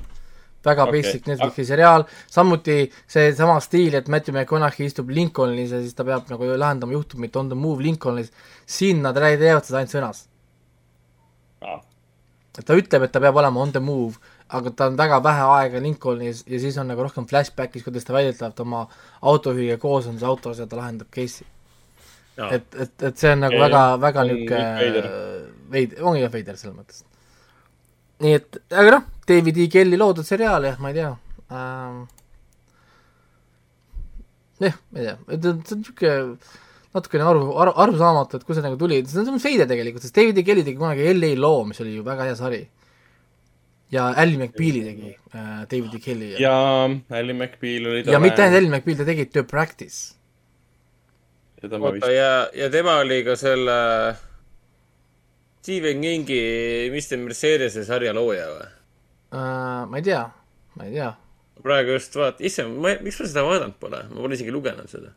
Väga 0.64 0.84
okay. 0.84 1.01
basic 1.01 1.26
Netflixi 1.28 1.61
ah. 1.61 1.68
seriaal, 1.68 2.05
samuti 2.32 2.91
seesama 3.07 3.57
stiil, 3.59 3.97
et 3.99 4.07
Matthew 4.07 4.36
McConaughey 4.36 4.88
istub 4.88 5.09
Lincolnis 5.09 5.74
ja 5.74 5.82
siis 5.82 5.97
ta 5.97 6.05
peab 6.07 6.30
nagu 6.30 6.51
lahendama 6.53 6.93
juhtumit 6.93 7.36
on 7.36 7.49
the 7.49 7.57
move 7.57 7.84
Lincolnis, 7.84 8.32
siin 8.66 9.01
nad 9.03 9.18
teevad 9.18 9.66
seda 9.66 9.82
ainult 9.82 9.97
sõnas. 9.97 10.28
Ah.. 11.64 11.82
et 12.57 12.66
ta 12.66 12.78
ütleb, 12.78 13.07
et 13.07 13.11
ta 13.11 13.22
peab 13.24 13.41
olema 13.41 13.61
on 13.61 13.72
the 13.74 13.82
move 13.82 14.20
aga 14.58 14.72
ta 14.78 14.88
on 14.91 14.97
väga 14.97 15.20
vähe 15.24 15.45
aega 15.56 15.82
Lincolnis 15.82 16.43
ja 16.47 16.60
siis 16.62 16.78
on 16.78 16.89
nagu 16.91 17.04
rohkem 17.06 17.26
flashback'is, 17.30 17.84
kuidas 17.86 18.06
ta 18.06 18.16
väidetavalt 18.16 18.60
oma 18.64 18.86
autojuhiga 19.22 19.80
koos 19.82 20.08
on 20.12 20.20
see 20.22 20.30
autos 20.30 20.62
ja 20.62 20.68
ta 20.70 20.78
lahendab 20.80 21.10
case'i. 21.14 21.45
et, 22.51 22.68
et, 22.76 22.93
et 23.10 23.18
see 23.18 23.32
on 23.34 23.43
nagu 23.45 23.58
ja, 23.58 23.66
väga, 23.66 23.84
väga 24.01 24.26
niisugune 24.30 25.04
veid-, 25.74 25.95
ongi 26.01 26.24
jah 26.24 26.34
veider 26.34 26.60
selles 26.60 26.78
mõttes. 26.78 27.06
nii 28.24 28.36
et, 28.39 28.60
aga 28.72 28.97
noh, 28.97 29.08
David 29.30 29.58
E. 29.58 29.70
Kelly 29.74 29.99
loodud 29.99 30.28
seriaal 30.28 30.70
jah, 30.70 30.78
ma 30.82 30.93
ei 30.93 30.99
tea 30.99 31.14
ähm,. 31.54 32.04
jah, 34.62 34.78
ma 34.91 35.01
ei 35.01 35.10
tea, 35.10 35.18
et 35.30 35.41
see 35.41 35.56
on 35.56 35.82
niisugune 35.82 36.16
natukene 36.93 37.26
aru, 37.26 37.49
aru, 37.58 37.74
arusaamatu, 37.88 38.38
et 38.38 38.45
kust 38.45 38.60
see 38.60 38.68
nagu 38.68 38.78
tuli, 38.78 39.01
see 39.10 39.26
on 39.26 39.41
veider 39.41 39.66
tegelikult, 39.70 40.06
sest 40.06 40.18
David 40.22 40.38
E. 40.38 40.45
Kelly 40.45 40.66
tegi 40.70 40.78
kunagi 40.78 41.10
LA 41.10 41.34
loo, 41.41 41.66
mis 41.66 41.82
oli 41.82 41.97
ju 41.97 42.06
väga 42.06 42.30
hea 42.30 42.38
sari 42.38 42.64
ja 43.94 44.10
Ally 44.18 44.38
McBeali 44.38 44.82
tegi 44.88 45.12
äh, 45.14 45.64
David 45.70 46.02
Kelly. 46.04 46.34
ja 46.41 46.54
Ally 47.10 47.34
McBeal 47.34 47.89
oli 47.91 48.04
ja 48.12 48.20
mitte 48.20 48.44
ainult 48.44 48.62
Ally 48.62 48.70
McBeal, 48.70 48.98
ta 48.98 49.08
tegi 49.08 49.26
The 49.30 49.44
Practice. 49.44 50.14
oota, 51.64 52.12
ja, 52.12 52.50
ja 52.54 52.70
tema 52.70 52.98
oli 53.04 53.22
ka 53.24 53.38
selle 53.39 53.80
Stephen 55.64 56.02
Kingi 56.04 56.44
Mr 56.91 57.22
Mercedese 57.22 57.86
sarja 57.88 58.14
looja 58.16 58.50
või 58.52 58.70
uh,? 59.32 59.84
ma 59.89 60.00
ei 60.02 60.08
tea, 60.10 60.24
ma 60.76 60.88
ei 60.89 60.98
tea. 60.98 61.12
praegu 61.64 62.00
just 62.00 62.18
vaat-, 62.20 62.41
issand, 62.44 62.80
ma, 62.82 62.98
miks 63.06 63.22
ma 63.22 63.30
seda 63.30 63.46
vaadanud 63.48 63.78
pole, 63.80 64.02
ma 64.10 64.26
pole 64.26 64.39
isegi 64.39 64.52
lugenud 64.52 64.89
seda 64.91 65.14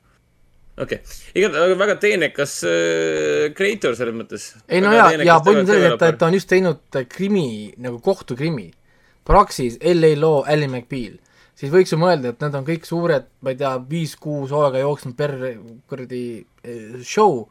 okei 0.77 0.99
okay., 0.99 1.19
igatahes 1.35 1.79
väga 1.81 1.99
teenekas 2.03 2.57
äh, 2.69 3.53
creator 3.57 3.97
selles 3.99 4.17
mõttes. 4.17 4.49
ei 4.69 4.83
no 4.85 4.93
ja, 4.95 5.11
ja 5.25 5.39
point 5.45 5.63
on 5.63 5.71
selles, 5.71 5.93
et 5.93 6.01
ta, 6.01 6.11
ta 6.21 6.31
on 6.31 6.37
just 6.37 6.51
teinud 6.51 7.01
krimi, 7.13 7.75
nagu 7.83 8.01
kohtukrimi. 8.05 8.71
Praxis, 9.27 9.75
LA 9.83 10.13
Law, 10.15 10.45
Ally 10.47 10.69
McBeal. 10.71 11.17
siis 11.57 11.73
võiks 11.73 11.91
ju 11.91 11.99
mõelda, 11.99 12.31
et 12.31 12.43
need 12.45 12.59
on 12.59 12.67
kõik 12.67 12.85
suured, 12.87 13.31
ma 13.43 13.55
ei 13.55 13.59
tea, 13.59 13.73
viis-kuus 13.91 14.53
hooaega 14.55 14.85
jooksnud 14.85 15.17
per 15.19 15.33
kuradi 15.89 16.27
eh, 16.63 16.99
show. 17.03 17.47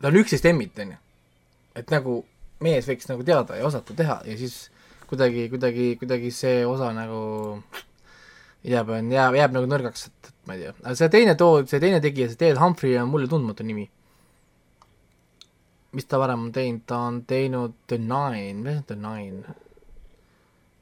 ta 0.00 0.08
on 0.08 0.20
üksteist 0.22 0.46
emmit, 0.48 0.78
on 0.78 0.94
ju. 0.94 1.02
et 1.74 1.90
nagu 1.90 2.22
mees 2.64 2.86
võiks 2.88 3.10
nagu 3.10 3.26
teada 3.26 3.58
ja 3.58 3.66
osata 3.66 3.96
teha 3.98 4.20
ja 4.24 4.36
siis 4.38 4.70
kuidagi, 5.10 5.48
kuidagi, 5.52 5.88
kuidagi 6.00 6.30
see 6.32 6.62
osa 6.66 6.92
nagu 6.96 7.20
jääb, 8.64 8.92
jääb, 9.12 9.36
jääb 9.38 9.56
nagu 9.56 9.68
nõrgaks, 9.68 10.06
et, 10.08 10.30
et 10.30 10.48
ma 10.48 10.56
ei 10.56 10.64
tea, 10.64 10.76
aga 10.82 10.94
see 10.98 11.10
teine 11.12 11.34
too, 11.40 11.64
see 11.68 11.82
teine 11.82 12.00
tegija, 12.04 12.30
see 12.30 12.40
Ted 12.40 12.60
Humphrey 12.60 12.96
on 13.00 13.10
mulle 13.12 13.28
tundmatu 13.30 13.66
nimi. 13.66 13.88
mis 15.94 16.08
ta 16.10 16.18
varem 16.18 16.48
on 16.48 16.54
teinud, 16.54 16.80
ta 16.90 16.96
on 17.06 17.20
teinud 17.22 17.74
The 17.86 18.00
Nine, 18.02 18.56
mis 18.64 18.80
on 18.80 18.86
The 18.88 18.96
Nine? 18.98 19.54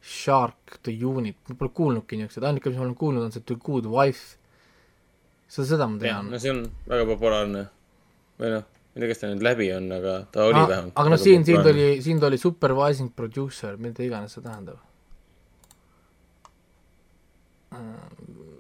Shark, 0.03 0.79
The 0.83 0.93
Unit, 1.05 1.37
ma 1.51 1.55
pole 1.59 1.71
kuulnudki 1.77 2.17
niisuguseid, 2.19 2.47
ainuke, 2.49 2.71
mis 2.71 2.79
ma 2.79 2.87
olen 2.87 2.95
kuulnud, 2.99 3.27
on 3.27 3.35
see 3.35 3.45
The 3.47 3.59
Good 3.61 3.87
Wife. 3.87 4.39
seda, 5.47 5.67
seda 5.75 5.87
ma 5.87 6.01
tean. 6.01 6.31
no 6.33 6.41
see 6.43 6.55
on 6.55 6.65
väga 6.89 7.05
populaarne. 7.11 7.67
või 8.41 8.55
noh, 8.55 8.65
ma 8.65 8.97
ei 8.97 9.05
tea, 9.05 9.11
kas 9.13 9.21
ta 9.21 9.31
nüüd 9.31 9.45
läbi 9.47 9.69
on, 9.77 9.91
aga 9.99 10.17
ta 10.33 10.47
oli 10.49 10.63
ah, 10.63 10.71
vähemalt. 10.71 10.97
aga 10.97 11.13
noh, 11.13 11.21
siin, 11.21 11.45
siin 11.47 11.63
tuli, 11.67 11.91
siin 12.03 12.23
tuli 12.25 12.41
supervising 12.41 13.13
producer, 13.15 13.77
mida 13.77 14.03
iganes 14.07 14.35
see 14.39 14.43
tähendab 14.43 14.81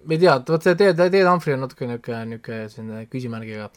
ma 0.04 0.14
ei 0.14 0.18
tea, 0.18 0.36
vot 0.46 0.64
see 0.64 0.74
Ted, 0.78 0.98
Ted 0.98 1.26
Humphrey 1.26 1.54
on 1.54 1.62
natuke 1.64 1.86
niisugune, 1.86 2.22
niisugune 2.32 2.70
selline 2.72 3.04
küsimärgiga 3.10 3.68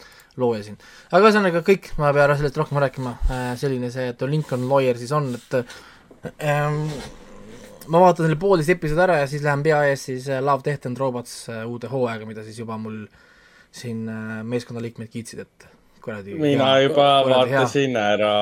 looja 0.42 0.64
siin. 0.66 0.80
aga 1.12 1.22
ühesõnaga 1.28 1.62
kõik, 1.66 1.92
ma 2.00 2.10
ei 2.10 2.18
pea 2.18 2.40
sellest 2.40 2.58
rohkem 2.62 2.82
rääkima, 2.82 3.14
äh, 3.30 3.52
selline 3.62 3.92
see, 3.94 4.08
et 4.14 4.26
Lincoln 4.30 4.66
Lawyer 4.72 4.98
siis 5.00 5.14
on, 5.16 5.30
et 5.38 5.60
ähm, 6.40 6.82
ma 7.94 8.02
vaatan 8.08 8.26
selle 8.26 8.40
poolteist 8.42 8.74
episoodi 8.74 9.06
ära 9.06 9.22
ja 9.22 9.30
siis 9.30 9.46
lähen 9.46 9.64
pea 9.66 9.84
ees 9.92 10.08
siis 10.10 10.28
äh, 10.32 10.42
Love, 10.44 10.66
Death 10.66 10.90
and 10.90 11.02
Robots 11.02 11.38
äh, 11.54 11.64
uude 11.70 11.92
hooaega, 11.94 12.28
mida 12.30 12.46
siis 12.48 12.60
juba 12.64 12.80
mul 12.82 13.06
siin 13.76 14.06
meeskonnaliikmed 14.48 15.10
kiitsid, 15.12 15.42
et 15.44 15.66
kuradi 16.02 16.38
mina 16.40 16.74
hea, 16.74 16.86
juba 16.88 17.10
vaatasin 17.28 17.98
hea. 18.00 18.12
ära. 18.18 18.36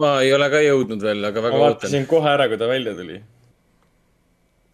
ma 0.00 0.16
ei 0.24 0.32
ole 0.34 0.48
ka 0.52 0.64
jõudnud 0.66 1.04
veel, 1.08 1.24
aga 1.30 1.44
väga 1.46 1.56
ootan. 1.56 1.68
vaatasin 1.68 2.08
kohe 2.10 2.34
ära, 2.36 2.50
kui 2.50 2.60
ta 2.60 2.68
välja 2.68 2.96
tuli 2.98 3.20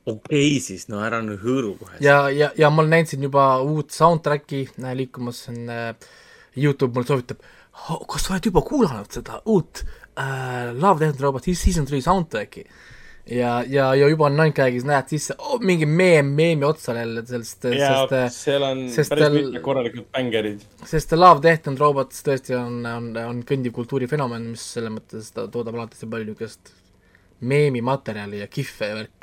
okei 0.07 0.47
okay, 0.47 0.63
siis, 0.63 0.87
no 0.93 1.03
ära 1.05 1.21
nüüd 1.25 1.43
hõõru 1.43 1.75
kohe. 1.81 2.01
ja, 2.05 2.27
ja, 2.31 2.53
ja 2.59 2.71
ma 2.71 2.87
näinud 2.87 3.11
siin 3.11 3.27
juba 3.27 3.49
uut 3.67 3.95
soundtrack'i 3.95 4.65
äh, 4.71 4.97
liikumas, 4.99 5.45
on 5.53 5.71
äh, 5.73 6.11
Youtube 6.57 6.95
mulle 6.95 7.11
soovitab 7.11 7.47
kas 8.09 8.27
sa 8.27 8.35
oled 8.35 8.51
juba 8.51 8.63
kuulanud 8.67 9.13
seda 9.13 9.41
uut 9.53 9.85
äh, 10.17 10.73
Love, 10.75 11.01
Death 11.01 11.17
and 11.17 11.25
Robots 11.25 11.51
season 11.61 11.87
three 11.87 12.05
soundtrack'i? 12.05 12.65
ja, 13.27 13.65
ja, 13.67 13.95
ja 13.95 14.09
juba 14.09 14.29
on 14.29 14.37
Nine-Gagis 14.39 14.87
näed 14.87 15.11
sisse 15.11 15.35
oh,, 15.39 15.59
mingi 15.59 15.87
meem, 15.91 16.29
meemi 16.39 16.67
otsal 16.67 17.01
jälle 17.01 17.25
sellest, 17.27 17.67
sest 17.67 18.15
äh, 18.15 18.27
seal 18.33 18.67
on 18.67 18.85
sest 18.95 19.13
päris 19.13 19.35
mitmed 19.35 19.63
korralikud 19.65 20.07
bängerid. 20.15 20.63
sest 20.87 21.15
Love, 21.19 21.43
Death 21.43 21.71
and 21.71 21.83
Robots 21.83 22.23
tõesti 22.27 22.55
on, 22.59 22.79
on, 22.87 23.11
on 23.27 23.43
kõndiv 23.49 23.75
kultuurifenomen, 23.77 24.51
mis 24.55 24.67
selles 24.77 24.95
mõttes 24.95 25.33
ta 25.35 25.49
toodab 25.51 25.81
alati 25.81 26.07
palju 26.07 26.31
niisugust 26.31 26.75
meemimaterjali 27.47 28.41
ja 28.41 28.47
kihve 28.49 28.89
ja 28.89 28.99
värk, 29.01 29.16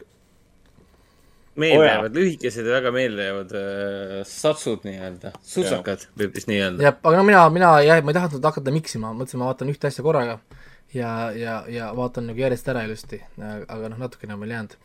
meeldejäävad, 1.59 2.17
lühikesed 2.17 2.67
ja 2.67 2.75
väga 2.79 2.91
meeldejäävad 2.95 3.55
äh, 3.59 4.17
satsud 4.27 4.85
nii-öelda, 4.87 5.33
sutsakad 5.45 6.07
võib 6.19 6.35
vist 6.37 6.49
nii 6.49 6.59
öelda. 6.59 6.85
jah, 6.87 6.99
aga 6.99 7.19
no 7.19 7.25
mina, 7.27 7.45
mina 7.53 7.71
jah, 7.85 8.03
ma 8.03 8.13
ei 8.13 8.19
tahtnud 8.19 8.49
hakata 8.49 8.73
miksima, 8.73 9.13
mõtlesin, 9.13 9.41
ma 9.41 9.49
vaatan 9.51 9.73
ühte 9.73 9.89
asja 9.89 10.05
korraga 10.05 10.39
ja, 10.93 11.13
ja, 11.37 11.57
ja 11.69 11.89
vaatan 11.97 12.31
nagu 12.31 12.41
järjest 12.41 12.69
ära 12.73 12.85
ilusti, 12.87 13.21
aga 13.41 13.89
noh, 13.91 13.99
natukene 14.01 14.37
on 14.37 14.45
veel 14.45 14.55
jäänud. 14.57 14.77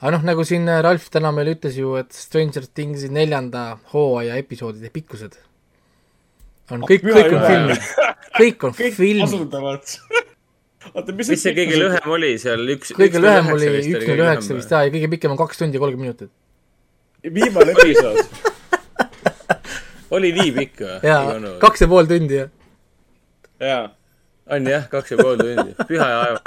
aga 0.00 0.12
noh, 0.16 0.26
nagu 0.32 0.46
siin 0.48 0.70
Ralf 0.86 1.08
täna 1.14 1.32
meile 1.34 1.56
ütles 1.56 1.78
ju, 1.80 1.94
et 2.00 2.12
Stranger 2.16 2.68
Thingsi 2.70 3.10
neljanda 3.12 3.64
hooaja 3.94 4.38
episoodide 4.42 4.92
pikkused 4.94 5.38
on 6.72 6.84
kõik, 6.88 7.06
kõik 7.06 7.34
on 7.36 7.46
filmid, 7.46 7.88
kõik 8.40 8.68
on 8.68 8.76
filmid 8.78 9.96
oota, 10.94 11.14
mis 11.16 11.30
mis 11.32 11.42
see 11.44 11.54
kõige 11.56 11.78
lühem 11.78 12.14
oli 12.16 12.32
seal, 12.42 12.62
üks 12.74 12.94
kõige 12.96 13.22
lühem 13.22 13.50
oli 13.54 13.70
üks 13.78 14.06
null 14.08 14.24
üheksa 14.26 14.56
vist 14.58 14.74
jaa, 14.74 14.84
ja 14.86 14.94
kõige 14.94 15.10
pikem 15.14 15.34
on 15.34 15.40
kaks 15.40 15.62
tundi 15.62 15.78
ja 15.78 15.82
kolmkümmend 15.82 16.22
minutit. 16.22 16.32
viimane 17.22 17.74
episood 17.76 18.50
oli 20.18 20.32
nii 20.36 20.54
pikk 20.58 20.84
või? 20.84 21.00
jaa, 21.08 21.56
kaks 21.62 21.84
ja 21.84 21.90
pool 21.92 22.08
tundi, 22.10 22.40
jah. 22.40 22.50
jaa. 23.62 23.84
on 24.56 24.70
jah, 24.72 24.88
kaks 24.92 25.14
ja 25.14 25.20
pool 25.20 25.38
tundi, 25.40 25.76
püha 25.90 26.08
ja 26.12 26.22
aev. 26.26 26.40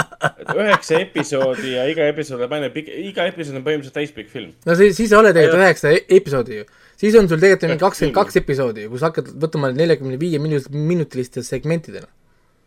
üheksa 0.56 1.00
episoodi 1.02 1.78
ja 1.78 1.88
iga 1.92 2.10
episood 2.12 2.44
on 2.46 2.58
aina 2.60 2.72
pikk, 2.74 2.92
iga 3.12 3.30
episood 3.32 3.62
on 3.62 3.66
põhimõtteliselt 3.68 4.00
täispikk 4.02 4.34
film. 4.34 4.52
no 4.66 4.76
siis, 4.78 4.98
siis 5.00 5.16
ei 5.16 5.22
ole 5.22 5.34
tegelikult 5.36 5.64
üheksa 5.64 5.96
e-, 5.96 6.04
episoodi 6.20 6.62
ju. 6.62 6.68
siis 7.00 7.18
on 7.20 7.32
sul 7.32 7.42
tegelikult 7.42 7.72
mingi 7.72 7.86
kakskümmend 7.88 8.20
kaks 8.20 8.44
episoodi, 8.44 8.90
kus 8.92 9.08
hakkad 9.08 9.34
võtma 9.46 9.74
neljakümne 9.76 10.20
viie 10.22 10.42
minutiliste 10.44 11.44
segmentidena 11.46 12.12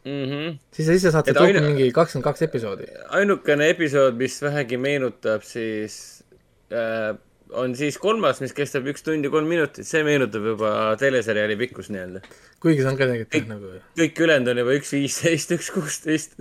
mm. 0.05 0.25
-hmm. 0.25 0.59
siis, 0.73 0.89
siis 0.89 1.03
sa 1.03 1.15
saad 1.15 1.31
sealt 1.31 1.41
rohkem 1.43 1.63
ainu... 1.63 1.73
mingi 1.73 1.93
kakskümmend 1.93 2.29
kaks 2.29 2.43
episoodi. 2.49 2.91
ainukene 3.21 3.71
episood, 3.75 4.19
mis 4.21 4.43
vähegi 4.43 4.77
meenutab 4.77 5.47
siis 5.47 6.25
äh, 6.73 7.17
on 7.57 7.75
siis 7.77 7.99
kolmas, 8.01 8.41
mis 8.45 8.53
kestab 8.57 8.87
üks 8.91 9.05
tund 9.05 9.25
ja 9.25 9.33
kolm 9.33 9.49
minutit, 9.51 9.87
see 9.89 10.05
meenutab 10.07 10.45
juba 10.53 10.71
teleseriaali 11.01 11.57
pikkus 11.61 11.91
nii-öelda. 11.95 12.23
kuigi 12.63 12.83
see 12.83 12.93
on 12.93 12.99
ka 13.01 13.09
tegelikult 13.11 13.51
nagu. 13.53 13.75
kõik 13.99 14.23
ülejäänud 14.27 14.53
on 14.53 14.63
juba 14.63 14.79
üks 14.79 14.95
viisteist, 14.97 15.53
üks 15.57 15.71
kuusteist, 15.75 16.39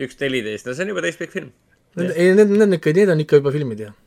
üks 0.00 0.22
neliteist, 0.22 0.68
no 0.68 0.76
see 0.76 0.86
on 0.86 0.94
juba 0.94 1.04
täispikk 1.06 1.34
film. 1.36 1.50
ei, 1.98 2.32
need, 2.34 2.46
need 2.50 2.66
on 2.66 2.78
ikka, 2.78 2.94
need 2.96 3.12
on 3.14 3.26
ikka 3.26 3.42
juba 3.42 3.54
filmid, 3.54 3.84
jah. 3.88 3.98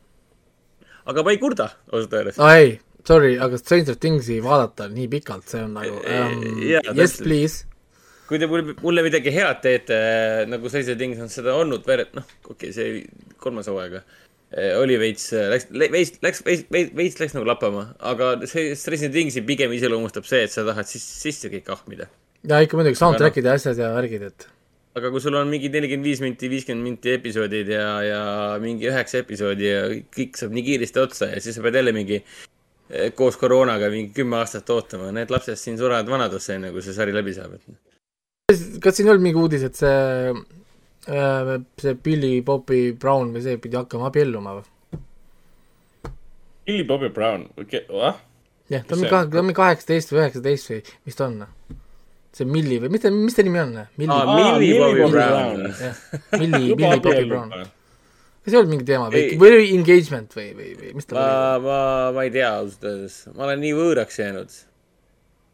aga 1.09 1.25
ma 1.25 1.35
ei 1.35 1.41
kurda, 1.41 1.69
ausalt 1.91 2.17
öeldes. 2.19 2.41
aa 2.43 2.55
ei, 2.59 2.73
sorry, 3.07 3.35
aga 3.47 3.59
Stranger 3.61 3.99
Thingsi 3.99 4.41
vaadata 4.43 4.89
nii 4.91 5.09
pikalt, 5.15 5.47
see 5.51 5.63
on 5.63 5.77
nagu 5.79 6.01
um, 6.01 6.49
yeah, 6.63 6.91
yes 6.97 7.19
please 7.23 7.63
kui 8.27 8.39
te 8.39 8.47
mulle, 8.49 8.75
mulle 8.81 9.03
midagi 9.05 9.33
head 9.35 9.61
teete, 9.63 9.97
nagu 10.49 10.71
Stranger 10.71 10.97
Things 10.99 11.21
on 11.23 11.31
seda 11.31 11.55
olnud, 11.59 11.87
noh, 11.87 12.29
okei 12.47 12.55
okay,, 12.55 12.71
see 12.75 13.35
kolmas 13.43 13.67
hooaega 13.71 14.01
eh, 14.01 14.73
oli 14.79 14.97
veits, 15.01 15.29
läks, 15.51 15.69
veits, 15.73 16.17
läks, 16.23 16.43
veits, 16.47 16.65
veits, 16.71 16.95
veits 16.97 17.19
läks 17.19 17.37
nagu 17.37 17.47
lappama, 17.49 17.89
aga 18.13 18.33
see 18.49 18.73
Stranger 18.79 19.13
Thingsi 19.13 19.43
pigem 19.47 19.75
iseloomustab 19.75 20.27
see, 20.29 20.45
et 20.47 20.55
sa 20.55 20.65
tahad 20.67 20.89
siis 20.89 21.05
sisse 21.25 21.51
kõik 21.53 21.69
ahmida. 21.75 22.09
ja 22.47 22.63
ikka 22.63 22.79
muidugi 22.79 22.99
soundtrack'id 23.01 23.49
ja 23.49 23.59
asjad 23.59 23.83
ja 23.83 23.91
värgid, 23.97 24.25
et. 24.31 24.47
aga 24.99 25.11
kui 25.11 25.23
sul 25.23 25.35
on 25.39 25.51
mingi 25.51 25.71
nelikümmend 25.73 26.07
viis 26.07 26.23
minti, 26.23 26.49
viiskümmend 26.51 26.87
minti 26.87 27.15
episoodid 27.17 27.75
ja, 27.75 27.87
ja 28.07 28.23
mingi 28.63 28.87
üheksa 28.87 29.23
episoodi 29.25 29.67
ja 29.67 29.85
kõik 30.15 30.39
saab 30.39 30.55
nii 30.55 30.67
kiiresti 30.71 31.03
otsa 31.03 31.33
ja 31.33 31.43
siis 31.43 31.59
sa 31.59 31.65
pead 31.65 31.81
jälle 31.81 31.95
mingi 31.95 32.23
koos 33.17 33.39
koroonaga 33.41 33.89
mingi 33.89 34.13
kümme 34.15 34.37
aastat 34.37 34.69
ootama, 34.69 35.09
need 35.15 35.31
lapsed 35.33 35.57
siin 35.57 35.79
surevad 35.79 36.07
vanadusse, 36.07 36.59
enne 36.59 36.69
kui 36.75 36.83
see 36.85 36.93
sari 36.93 37.15
läbi 37.15 37.33
saab, 37.33 37.55
et 37.57 37.92
kas 38.83 38.97
siin 38.97 39.07
ei 39.07 39.13
olnud 39.13 39.25
mingi 39.25 39.41
uudis, 39.41 39.65
et 39.67 39.79
see, 39.79 40.33
äh, 41.07 41.53
see 41.81 41.95
Billy 42.05 42.35
Bobby 42.45 42.91
Brown 42.91 43.33
või 43.35 43.43
see 43.45 43.59
pidi 43.61 43.79
hakkama 43.79 44.09
abielluma 44.11 44.57
või? 44.59 44.99
Billy 46.67 46.87
Bobby 46.87 47.11
Brown, 47.13 47.49
ah? 47.99 48.19
jah, 48.71 48.83
ta 48.83 48.95
on 48.95 49.01
mingi, 49.03 49.11
ta 49.11 49.23
on 49.27 49.47
mingi 49.49 49.59
kaheksateist 49.59 50.13
või 50.13 50.23
üheksateist 50.23 50.71
või 50.71 50.83
mis 51.07 51.19
ta 51.19 51.27
on? 51.27 51.41
see 52.33 52.49
Milli 52.49 52.79
või 52.81 52.89
mis 52.93 53.03
ta, 53.03 53.11
mis 53.13 53.37
ta 53.37 53.45
nimi 53.45 53.61
on? 53.61 53.77
Milli 53.99 54.15
ah, 54.15 54.33
Milli 54.33 54.73
Bobby 54.79 55.07
Brown. 55.13 55.65
Milli, 56.39 56.61
Milli 56.73 56.99
Bobby 56.99 57.25
Brown. 57.29 57.51
kas 58.43 58.51
ei 58.51 58.59
olnud 58.59 58.73
mingi 58.73 58.87
teema 58.87 59.07
või, 59.13 59.37
või 59.39 59.51
oli 59.55 59.67
engagement 59.77 60.33
või, 60.35 60.49
või, 60.57 60.73
või 60.79 60.93
mis 60.97 61.07
ta 61.07 61.15
ma, 61.15 61.27
ma, 61.63 61.79
ma 62.15 62.25
ei 62.27 62.31
tea 62.33 62.49
ausalt 62.57 62.87
öeldes, 62.89 63.19
ma 63.37 63.45
olen 63.47 63.61
nii 63.63 63.75
võõraks 63.77 64.19
jäänud 64.19 64.57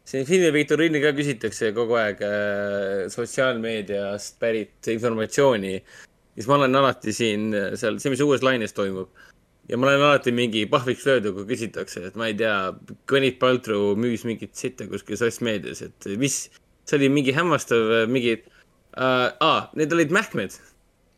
siin 0.10 0.26
filmiviktoriini 0.26 1.02
ka 1.04 1.12
küsitakse 1.18 1.72
kogu 1.78 1.98
aeg 2.00 2.22
äh, 2.26 3.08
sotsiaalmeediast 3.14 4.40
pärit 4.42 4.90
informatsiooni. 4.94 5.76
siis 6.36 6.48
ma 6.48 6.56
olen 6.58 6.80
alati 6.82 7.14
siin 7.14 7.50
äh, 7.54 7.74
seal, 7.80 8.00
see, 8.02 8.14
mis 8.14 8.24
uues 8.26 8.46
laines 8.46 8.74
toimub. 8.74 9.12
ja 9.70 9.78
ma 9.78 9.90
olen 9.90 10.08
alati 10.08 10.34
mingi 10.34 10.66
pahviks 10.70 11.06
löödud, 11.06 11.36
kui 11.38 11.52
küsitakse, 11.52 12.08
et 12.10 12.18
ma 12.18 12.32
ei 12.32 12.38
tea, 12.40 12.56
Gwyneth 13.10 13.38
Paltrow 13.42 13.94
müüs 14.00 14.26
mingit 14.26 14.58
sitta 14.58 14.90
kuskil 14.90 15.20
sotsmeedias, 15.20 15.84
et 15.86 16.10
mis, 16.18 16.42
see 16.90 16.98
oli 16.98 17.12
mingi 17.14 17.36
hämmastav, 17.38 17.94
äh, 18.00 18.10
mingi 18.10 18.34
äh,, 18.40 19.30
aa, 19.30 19.70
need 19.78 19.94
olid 19.94 20.16
mähkmed 20.16 20.58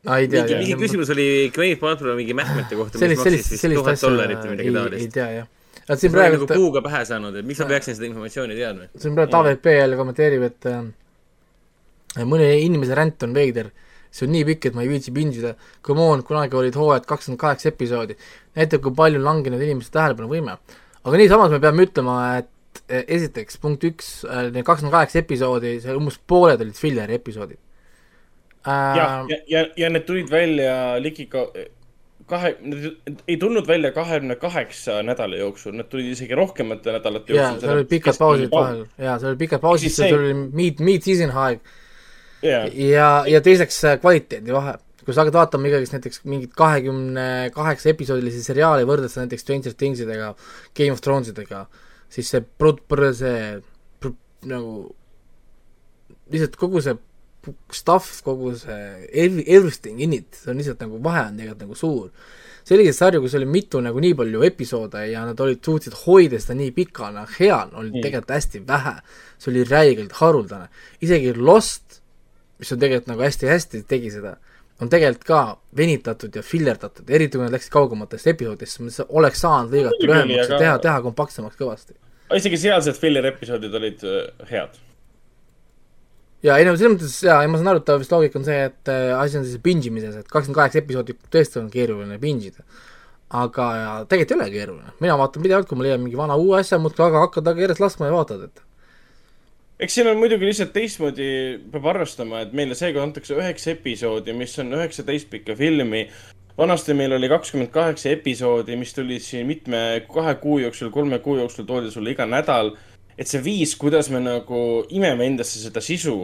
Ah, 0.09 0.17
mingi, 0.17 0.55
mingi 0.57 0.75
küsimus 0.81 1.11
oli 1.13 1.25
Gwyneth 1.53 1.79
Paltrow 1.79 2.17
mingi 2.17 2.35
mähkmete 2.35 2.75
kohta, 2.75 2.99
mis 3.05 3.19
maksis 3.21 3.51
vist 3.53 3.67
tuhat 3.77 4.03
dollarit 4.03 4.43
või 4.43 4.55
midagi 4.57 4.77
taolist. 4.81 5.07
ei 5.07 5.15
tea, 5.15 5.31
jah 5.39 5.49
et 5.89 6.01
siin 6.01 6.13
praegu 6.13 6.37
nagu 6.37 6.47
puuga 6.49 6.81
pähe 6.85 7.03
saanud, 7.07 7.37
et 7.39 7.47
miks 7.47 7.61
ma 7.63 7.69
peaksin 7.71 7.97
seda 7.97 8.07
informatsiooni 8.09 8.57
teadma? 8.57 8.89
siin 9.01 9.15
praegu 9.17 9.33
Taavet 9.35 9.61
P 9.63 9.75
jälle 9.77 9.97
kommenteerib, 9.99 10.45
et 10.49 10.69
äh, 10.71 12.27
mõne 12.27 12.51
inimese 12.61 12.97
ränd 12.97 13.25
on 13.27 13.33
veider, 13.37 13.71
see 14.11 14.27
on 14.27 14.33
nii 14.35 14.45
pikk, 14.51 14.69
et 14.69 14.77
ma 14.77 14.85
ei 14.85 14.91
viitsi 14.91 15.13
pindida. 15.15 15.55
Come 15.87 16.03
on, 16.03 16.23
kunagi 16.27 16.57
olid 16.59 16.75
hooajad 16.75 17.07
kakskümmend 17.07 17.39
kaheksa 17.39 17.69
episoodi. 17.71 18.17
näitab, 18.59 18.83
kui 18.83 18.95
palju 18.95 19.21
on 19.21 19.27
langenud 19.29 19.61
inimeste 19.63 19.95
tähelepanuvõime. 19.97 20.57
aga 21.03 21.17
niisamas 21.17 21.51
me 21.51 21.59
peame 21.59 21.87
ütlema, 21.87 22.15
et 22.43 22.83
äh, 22.91 23.03
esiteks, 23.07 23.57
punkt 23.57 23.83
üks, 23.87 24.13
äh, 24.27 24.49
need 24.51 24.67
kakskümmend 24.67 24.97
kaheksa 24.99 25.21
episoodi, 25.23 25.79
seal 25.81 25.99
umbes 25.99 26.19
pooled 26.27 26.61
olid 26.61 26.77
filleri 26.77 27.17
episoodid 27.17 27.59
äh,. 28.67 28.97
jah, 28.97 29.13
ja, 29.29 29.37
ja, 29.47 29.65
ja 29.77 29.89
need 29.89 30.05
tulid 30.05 30.29
välja 30.29 30.99
ligi 31.01 31.25
ka 31.31 31.47
kahe, 32.31 32.53
ei 33.27 33.37
tulnud 33.41 33.67
välja 33.67 33.91
kahekümne 33.95 34.37
kaheksa 34.39 35.01
nädala 35.05 35.39
jooksul, 35.39 35.75
need 35.77 35.89
tulid 35.91 36.11
isegi 36.13 36.37
rohkemate 36.37 36.95
nädalate 36.95 37.33
jooksul. 37.33 37.41
jaa, 37.41 37.59
seal 37.63 37.77
olid 37.77 37.91
pikad 37.91 38.19
pausid 38.21 38.53
vahel, 38.53 38.85
jaa, 38.97 39.17
seal 39.19 39.33
olid 39.33 39.41
pikad 39.43 39.63
pausid, 39.63 39.95
seal 39.95 40.15
oli 40.17 40.33
mid, 40.39 40.79
mid-season 40.83 41.33
aeg 41.43 41.59
yeah.. 42.43 42.69
ja, 42.71 43.09
ja 43.29 43.43
teiseks 43.43 43.83
äh, 43.89 43.99
kvaliteedi 44.01 44.55
vahe. 44.55 44.77
kui 45.01 45.15
sa 45.15 45.23
hakkad 45.23 45.39
vaatama 45.39 45.69
ikkagist 45.69 45.95
näiteks 45.97 46.23
mingit 46.29 46.51
kahekümne 46.57 47.27
kaheksa 47.55 47.89
episoodilisi 47.89 48.43
seriaali, 48.45 48.85
võrdled 48.85 49.09
sa 49.09 49.23
näiteks 49.23 49.41
Stranger 49.41 49.73
Thingsidega, 49.73 50.33
Game 50.77 50.93
of 50.93 51.01
Thronesidega, 51.01 51.63
siis 52.13 52.29
see 52.29 52.43
prod-, 52.45 52.83
see 53.17 53.37
pr, 53.97 54.13
nagu 54.51 54.75
lihtsalt 56.31 56.59
kogu 56.61 56.83
see 56.85 56.93
stuff, 57.71 58.21
kogu 58.23 58.53
see 58.55 59.07
every, 59.11 59.43
everything 59.47 60.01
in 60.01 60.13
it, 60.13 60.35
see 60.35 60.51
on 60.51 60.59
lihtsalt 60.61 60.83
nagu 60.85 60.99
vahe 61.03 61.25
on 61.29 61.39
tegelikult 61.39 61.65
nagu 61.65 61.77
suur. 61.79 62.11
selliseid 62.67 62.93
sarju, 62.93 63.23
kus 63.23 63.33
oli 63.39 63.47
mitu 63.49 63.81
nagu 63.81 63.99
nii 64.03 64.13
palju 64.19 64.43
episoode 64.45 65.01
ja 65.09 65.23
nad 65.25 65.39
olid, 65.41 65.63
suutsid 65.65 65.95
hoida 66.03 66.37
seda 66.39 66.59
nii 66.59 66.71
pikana, 66.75 67.25
hea 67.39 67.57
oli 67.71 67.89
mm. 67.89 68.03
tegelikult 68.05 68.35
hästi 68.35 68.61
vähe. 68.67 68.93
see 69.41 69.51
oli 69.53 69.65
räigelt 69.69 70.13
haruldane. 70.19 70.69
isegi 71.01 71.33
Lost, 71.37 72.01
mis 72.61 72.71
on 72.71 72.79
tegelikult 72.83 73.09
nagu 73.15 73.25
hästi-hästi 73.25 73.83
tegi 73.89 74.13
seda, 74.13 74.35
on 74.81 74.89
tegelikult 74.89 75.25
ka 75.25 75.41
venitatud 75.77 76.35
ja 76.35 76.45
fillerdatud, 76.45 77.09
eriti 77.09 77.37
kui 77.37 77.45
nad 77.45 77.57
läksid 77.57 77.73
kaugematesse 77.73 78.35
episoodidesse, 78.35 79.09
oleks 79.09 79.41
saanud 79.41 79.73
lõigata 79.73 80.05
lühemaks 80.05 80.53
ja 80.53 80.61
teha, 80.61 80.77
teha 80.85 81.01
kompaktsemaks 81.09 81.57
kõvasti. 81.57 81.97
isegi 82.37 82.61
sealsed 82.69 83.01
filler 83.01 83.25
episoodid 83.33 83.73
olid 83.81 84.05
äh, 84.05 84.47
head 84.53 84.77
ja 86.45 86.57
ei 86.57 86.65
no 86.67 86.75
selles 86.77 86.95
mõttes 86.95 87.17
jaa, 87.25 87.41
ma 87.47 87.59
saan 87.59 87.73
aru, 87.73 87.83
et 87.83 87.91
vist 88.01 88.15
loogika 88.15 88.39
on 88.39 88.47
see, 88.47 88.63
et 88.71 88.93
äh, 88.93 89.11
asi 89.17 89.39
on 89.39 89.45
siis 89.47 89.61
binge 89.63 89.91
imises, 89.91 90.17
et 90.17 90.27
kakskümmend 90.31 90.59
kaheksa 90.61 90.81
episoodi 90.81 91.17
tõesti 91.33 91.61
on 91.61 91.69
keeruline 91.73 92.17
binge 92.21 92.51
ida. 92.51 92.65
aga 93.31 93.65
tegelikult 94.11 94.33
ei 94.35 94.39
ole 94.41 94.49
keeruline, 94.51 94.97
mina 94.99 95.15
vaatan 95.21 95.45
pidevalt, 95.45 95.69
kui 95.69 95.79
ma 95.79 95.87
leian 95.87 96.01
mingi 96.03 96.19
vana 96.19 96.35
uue 96.35 96.59
asja, 96.59 96.81
muudkui 96.81 97.05
aga 97.05 97.23
hakkad 97.27 97.47
aga 97.47 97.63
järjest 97.63 97.83
laskma 97.83 98.09
ja 98.09 98.17
vaatad, 98.17 98.49
et 98.49 98.65
eks 99.81 99.95
siin 99.97 100.09
on 100.11 100.19
muidugi 100.21 100.45
lihtsalt 100.45 100.73
teistmoodi, 100.75 101.29
peab 101.73 101.87
arvestama, 101.93 102.43
et 102.45 102.53
meile 102.57 102.77
seekord 102.77 103.07
antakse 103.07 103.33
üheksa 103.37 103.73
episoodi, 103.73 104.35
mis 104.37 104.53
on 104.61 104.77
üheksateist 104.77 105.31
pikka 105.31 105.57
filmi. 105.57 106.07
vanasti 106.57 106.93
meil 106.93 107.15
oli 107.15 107.29
kakskümmend 107.31 107.71
kaheksa 107.73 108.11
episoodi, 108.11 108.75
mis 108.77 108.93
tulid 108.93 109.23
siin 109.25 109.47
mitme, 109.47 110.03
kahe 110.13 110.35
kuu 110.43 110.59
jooksul, 110.59 110.91
kolme 110.93 111.17
kuu 111.19 111.37
jooksul 111.39 111.65
toodi 111.65 111.89
sulle 111.91 112.11
iga 112.11 112.27
nädal 112.29 112.75
et 113.21 113.29
see 113.29 113.43
viis, 113.45 113.75
kuidas 113.77 114.09
me 114.09 114.21
nagu 114.23 114.59
imeme 114.97 115.27
endasse 115.29 115.61
seda 115.61 115.83
sisu, 115.83 116.15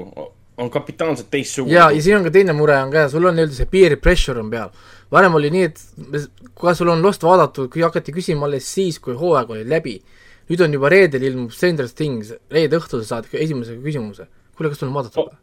on 0.57 0.69
kapitaalselt 0.73 1.29
teistsugune. 1.29 1.75
ja, 1.75 1.89
ja 1.93 2.01
siin 2.01 2.17
on 2.17 2.25
ka 2.25 2.33
teine 2.33 2.55
mure 2.57 2.77
on 2.81 2.93
ka, 2.93 3.05
sul 3.11 3.29
on 3.29 3.37
nii-öelda 3.37 3.57
see 3.59 3.69
peer 3.69 3.97
pressure 4.01 4.41
on 4.41 4.49
peal. 4.51 4.71
varem 5.13 5.37
oli 5.37 5.51
nii, 5.53 5.67
et 5.69 6.47
kui 6.57 6.75
sul 6.75 6.89
on 6.93 7.03
Lost 7.05 7.23
vaadatud, 7.23 7.69
kui 7.73 7.85
hakati 7.85 8.15
küsima 8.15 8.49
alles 8.49 8.69
siis, 8.73 8.97
kui 8.99 9.17
hooaeg 9.17 9.53
oli 9.53 9.67
läbi. 9.69 9.99
nüüd 10.47 10.63
on 10.63 10.73
juba 10.73 10.89
reedel 10.89 11.27
ilmub 11.27 11.51
Stranger 11.51 11.89
Things, 11.91 12.31
reede 12.51 12.79
õhtul 12.79 13.03
sa 13.03 13.17
saad 13.17 13.27
esimese 13.33 13.77
küsimuse. 13.83 14.27
kuule, 14.55 14.71
kas 14.71 14.81
sul 14.81 14.89
on 14.89 14.97
vaadatud 14.97 15.27
või? 15.27 15.37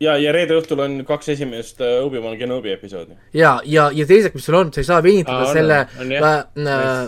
ja, 0.00 0.16
ja 0.16 0.32
reede 0.32 0.56
õhtul 0.56 0.80
on 0.84 0.98
kaks 1.08 1.34
esimest 1.34 1.80
äh, 1.82 1.98
Obi-Wan 2.04 2.38
Kenobi 2.38 2.72
episoodi. 2.72 3.18
ja, 3.34 3.58
ja, 3.64 3.90
ja 3.94 4.06
teiseks, 4.06 4.34
mis 4.38 4.46
sul 4.46 4.60
on, 4.60 4.72
sa 4.72 4.84
ei 4.84 4.88
saa 4.88 5.02
venitada 5.02 5.48
Aa, 5.48 5.54
selle, 5.54 5.80
äh, 5.90 7.00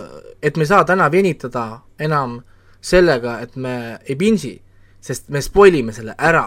et 0.43 0.57
me 0.57 0.67
ei 0.67 0.73
saa 0.75 0.83
täna 0.83 1.07
venitada 1.11 1.67
enam 1.99 2.41
sellega, 2.83 3.39
et 3.45 3.57
me 3.59 3.73
ei 4.03 4.15
binge'i, 4.19 4.55
sest 5.03 5.29
me 5.33 5.41
spoil 5.43 5.75
ime 5.79 5.95
selle 5.95 6.15
ära 6.17 6.45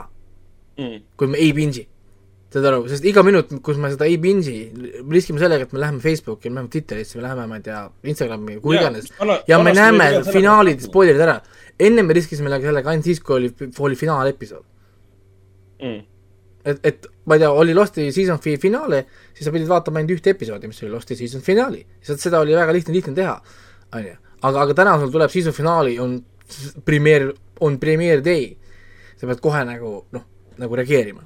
mm., 0.78 1.05
kui 1.16 1.30
me 1.32 1.41
ei 1.43 1.53
binge'i. 1.57 1.87
saad 2.53 2.68
aru, 2.70 2.87
sest 2.89 3.05
iga 3.05 3.24
minut, 3.26 3.51
kus 3.64 3.76
me 3.80 3.91
seda 3.93 4.07
ei 4.09 4.16
me 4.22 5.16
riskime 5.16 5.41
sellega, 5.43 5.66
et 5.66 5.72
me 5.76 5.82
läheme 5.82 6.01
Facebooki, 6.01 6.49
me 6.49 6.61
läheme 6.61 6.72
Twitterisse, 6.72 7.18
me 7.18 7.24
läheme, 7.26 7.47
ma 7.51 7.59
ei 7.59 7.64
tea, 7.66 7.82
Instagrami, 8.12 8.59
kuhu 8.62 8.78
iganes, 8.78 9.11
ja 9.49 9.59
me 9.61 9.74
näeme 9.76 10.11
finaalid, 10.30 10.84
spoilerid 10.87 11.24
ära. 11.26 11.41
enne 11.78 12.03
me 12.03 12.14
riskisime 12.16 12.49
sellega 12.49 12.91
ainult 12.91 13.05
siis, 13.05 13.20
kui 13.20 13.37
oli, 13.37 13.51
oli 13.84 13.97
finaalepisood 14.01 14.64
mm 15.82 16.05
et, 16.66 16.80
et 16.82 17.07
ma 17.26 17.37
ei 17.37 17.43
tea, 17.43 17.51
oli 17.51 17.74
Losti 17.74 18.09
season 18.14 18.41
fi 18.43 18.57
finaale, 18.61 19.05
siis 19.34 19.47
sa 19.47 19.55
pidid 19.55 19.70
vaatama 19.70 20.01
ainult 20.01 20.16
ühte 20.16 20.32
episoodi, 20.34 20.70
mis 20.70 20.82
oli 20.82 20.93
Losti 20.93 21.16
season 21.18 21.45
finaali. 21.47 21.82
lihtsalt 22.01 22.22
seda 22.22 22.41
oli 22.43 22.57
väga 22.57 22.74
lihtne, 22.74 22.95
lihtne 22.97 23.14
teha, 23.16 23.37
on 23.95 24.09
ju. 24.09 24.16
Aga, 24.43 24.62
aga 24.64 24.76
täna 24.76 24.97
sul 25.01 25.12
tuleb 25.14 25.32
season 25.32 25.55
finaali, 25.57 25.97
on 26.03 26.18
premeer, 26.87 27.30
on 27.61 27.78
premeer 27.82 28.22
day. 28.24 28.57
sa 29.16 29.26
pead 29.26 29.41
kohe 29.41 29.62
nagu 29.64 29.91
noh, 30.12 30.24
nagu 30.61 30.76
reageerima. 30.76 31.22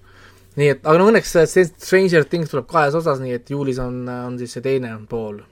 nii 0.57 0.69
et, 0.75 0.83
aga 0.85 0.99
no 0.99 1.09
õnneks 1.11 1.37
Stranger 1.71 2.25
Things 2.25 2.53
tuleb 2.53 2.69
kahes 2.71 2.95
osas, 2.95 3.23
nii 3.23 3.39
et 3.39 3.51
juulis 3.51 3.79
on, 3.83 4.03
on 4.09 4.39
siis 4.39 4.55
see 4.57 4.65
teine 4.65 4.93
pool. 5.11 5.43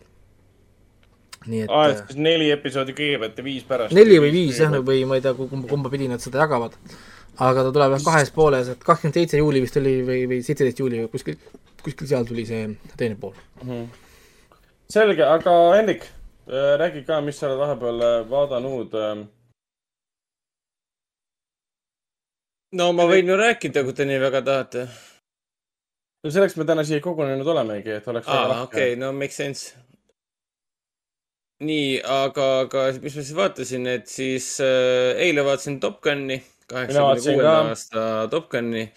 nii 1.47 1.67
et 1.67 1.77
et 1.91 2.03
siis 2.07 2.19
neli 2.23 2.51
episoodi 2.55 2.95
kõigepealt 2.99 3.39
ja 3.39 3.45
viis 3.45 3.69
pärast. 3.69 3.95
neli 3.95 4.19
või 4.23 4.33
viis 4.35 4.59
jah, 4.63 4.75
või 4.83 5.05
ma 5.07 5.19
ei 5.19 5.25
tea, 5.25 5.35
kumba, 5.35 5.69
kumba 5.69 5.93
pidi 5.93 6.11
nad 6.11 6.23
seda 6.23 6.45
jagavad 6.47 6.77
aga 7.39 7.65
ta 7.67 7.73
tuleb 7.75 7.95
jah 7.95 8.05
kahes 8.09 8.31
pooles, 8.35 8.71
et 8.73 8.85
kakskümmend 8.85 9.19
seitse 9.21 9.41
juuli 9.41 9.63
vist 9.63 9.77
oli 9.79 9.95
või, 10.07 10.23
või 10.31 10.41
seitseteist 10.47 10.83
juuli 10.83 11.03
või 11.05 11.11
kuskil, 11.13 11.39
kuskil 11.85 12.11
seal 12.11 12.27
tuli 12.27 12.45
see 12.49 12.65
teine 12.99 13.19
pool 13.21 13.35
mm. 13.63 13.69
-hmm. 13.69 13.85
selge, 14.91 15.25
aga 15.27 15.55
Hendrik, 15.77 16.09
räägi 16.49 17.05
ka, 17.05 17.21
mis 17.25 17.39
sa 17.39 17.49
oled 17.49 17.61
vahepeal 17.61 18.05
äh, 18.05 18.23
vaadanud. 18.31 18.95
Ähm. 18.95 19.27
no 22.73 22.93
ma 22.93 23.09
võin 23.09 23.29
ju 23.29 23.37
rääkida, 23.37 23.85
kui 23.85 23.97
te 23.97 24.09
nii 24.09 24.21
väga 24.23 24.43
tahate. 24.45 24.87
no 26.25 26.33
selleks 26.33 26.57
me 26.57 26.67
täna 26.69 26.85
siia 26.85 27.05
kogunenud 27.05 27.47
olemegi, 27.47 27.99
et 28.01 28.09
oleks. 28.09 28.29
aa, 28.29 28.63
okei, 28.65 28.97
no 28.97 29.13
make 29.13 29.37
sense 29.37 29.77
nii, 31.65 31.99
aga, 32.05 32.47
aga 32.65 32.85
mis 33.03 33.17
ma 33.17 33.25
siis 33.25 33.37
vaatasin, 33.37 33.87
et 33.91 34.11
siis 34.11 34.57
äh, 34.63 35.19
eile 35.25 35.45
vaatasin 35.47 35.81
Top 35.83 36.01
Guni 36.05 36.39
kaheksakümne 36.69 37.23
kuuenda 37.25 37.55
aasta 37.71 38.03
Top 38.31 38.51
Guni. 38.53 38.89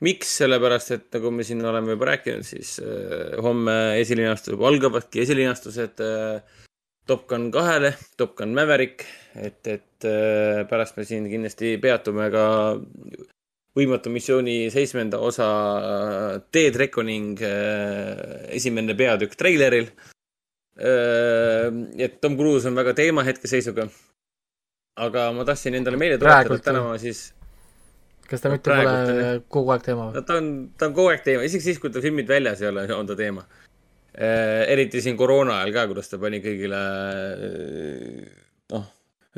miks, 0.00 0.30
sellepärast 0.40 0.94
et 0.96 1.06
nagu 1.12 1.30
me 1.30 1.44
siin 1.44 1.60
oleme 1.64 1.92
juba 1.92 2.08
rääkinud, 2.08 2.46
siis 2.46 2.78
äh, 2.80 3.36
homme 3.44 4.00
esilinastub, 4.00 4.62
algavadki 4.64 5.20
esilinastused 5.22 6.00
äh, 6.00 6.60
Top 7.10 7.26
Gun 7.30 7.48
kahele, 7.54 7.94
Top 8.16 8.36
Gun 8.38 8.54
Maverick, 8.54 9.02
et, 9.34 9.58
et 9.66 10.06
äh, 10.06 10.62
pärast 10.70 10.98
me 10.98 11.06
siin 11.08 11.26
kindlasti 11.30 11.74
peatume 11.82 12.28
ka 12.30 12.44
võimatu 13.76 14.12
missiooni 14.14 14.70
seitsmenda 14.70 15.18
osa 15.18 15.48
äh, 15.48 16.36
Dead 16.54 16.78
Reckoning 16.78 17.42
äh, 17.42 18.14
esimene 18.60 18.94
peatükk 18.98 19.36
treileril. 19.38 19.90
Et 20.80 22.14
Tom 22.22 22.38
Cruise 22.38 22.70
on 22.70 22.78
väga 22.78 22.94
teema 22.96 23.20
hetkeseisuga 23.26 23.84
aga 25.00 25.28
ma 25.36 25.44
tahtsin 25.48 25.76
endale 25.78 26.00
meelde 26.00 26.18
tuletada, 26.20 26.56
et 26.56 26.66
täna 26.66 26.82
ma 26.84 26.98
siis. 27.00 27.30
kas 28.30 28.44
ta 28.44 28.52
mitte 28.52 28.70
pole 28.70 29.40
kogu 29.50 29.74
aeg 29.74 29.86
teema? 29.86 30.10
no 30.14 30.22
ta 30.26 30.38
on, 30.40 30.50
ta 30.78 30.88
on 30.90 30.96
kogu 30.96 31.12
aeg 31.12 31.24
teema, 31.26 31.46
isegi 31.46 31.70
siis, 31.70 31.80
kui 31.82 31.92
ta 31.94 32.02
filmid 32.04 32.28
väljas 32.30 32.62
ei 32.62 32.70
ole, 32.70 32.86
on 32.94 33.08
ta 33.08 33.16
teema. 33.18 33.46
Eriti 34.14 35.02
siin 35.04 35.18
koroona 35.18 35.60
ajal 35.60 35.74
ka, 35.74 35.84
kuidas 35.90 36.10
ta 36.10 36.18
pani 36.18 36.40
kõigile 36.42 36.80
noh, 38.74 38.88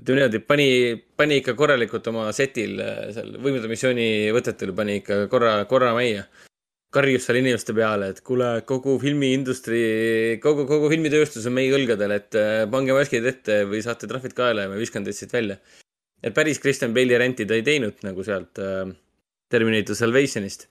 ütleme 0.00 0.22
niimoodi, 0.22 0.40
pani, 0.48 0.68
pani 1.16 1.42
ikka 1.42 1.52
korralikult 1.58 2.08
oma 2.08 2.30
setil 2.36 2.80
seal 3.12 3.36
võimude 3.42 3.68
missiooni 3.68 4.06
võtetel 4.32 4.72
pani 4.76 5.02
ikka 5.02 5.26
korra, 5.32 5.58
korra 5.68 5.92
majja 5.98 6.24
karjus 6.92 7.24
seal 7.26 7.40
inimeste 7.40 7.72
peale, 7.76 8.10
et 8.12 8.20
kuule, 8.26 8.48
kogu 8.68 8.98
filmiindustrii, 9.00 10.38
kogu, 10.44 10.66
kogu 10.68 10.90
filmitööstus 10.92 11.46
on 11.48 11.56
meie 11.56 11.72
õlgadel, 11.72 12.12
et 12.18 12.36
äh, 12.38 12.64
pange 12.72 12.96
maskid 12.96 13.28
ette 13.28 13.62
või 13.68 13.80
saate 13.84 14.08
trahvid 14.10 14.36
kaela 14.36 14.66
ja 14.66 14.72
ma 14.72 14.80
viskan 14.80 15.06
teid 15.06 15.16
siit 15.16 15.32
välja. 15.32 15.56
et 16.22 16.34
päris 16.36 16.60
Christian 16.62 16.92
Bale'i 16.94 17.18
renti 17.18 17.46
ta 17.48 17.56
ei 17.56 17.64
teinud 17.66 18.04
nagu 18.04 18.24
sealt 18.26 18.60
äh, 18.60 18.92
Terminator 19.50 19.96
Salvationist. 19.96 20.68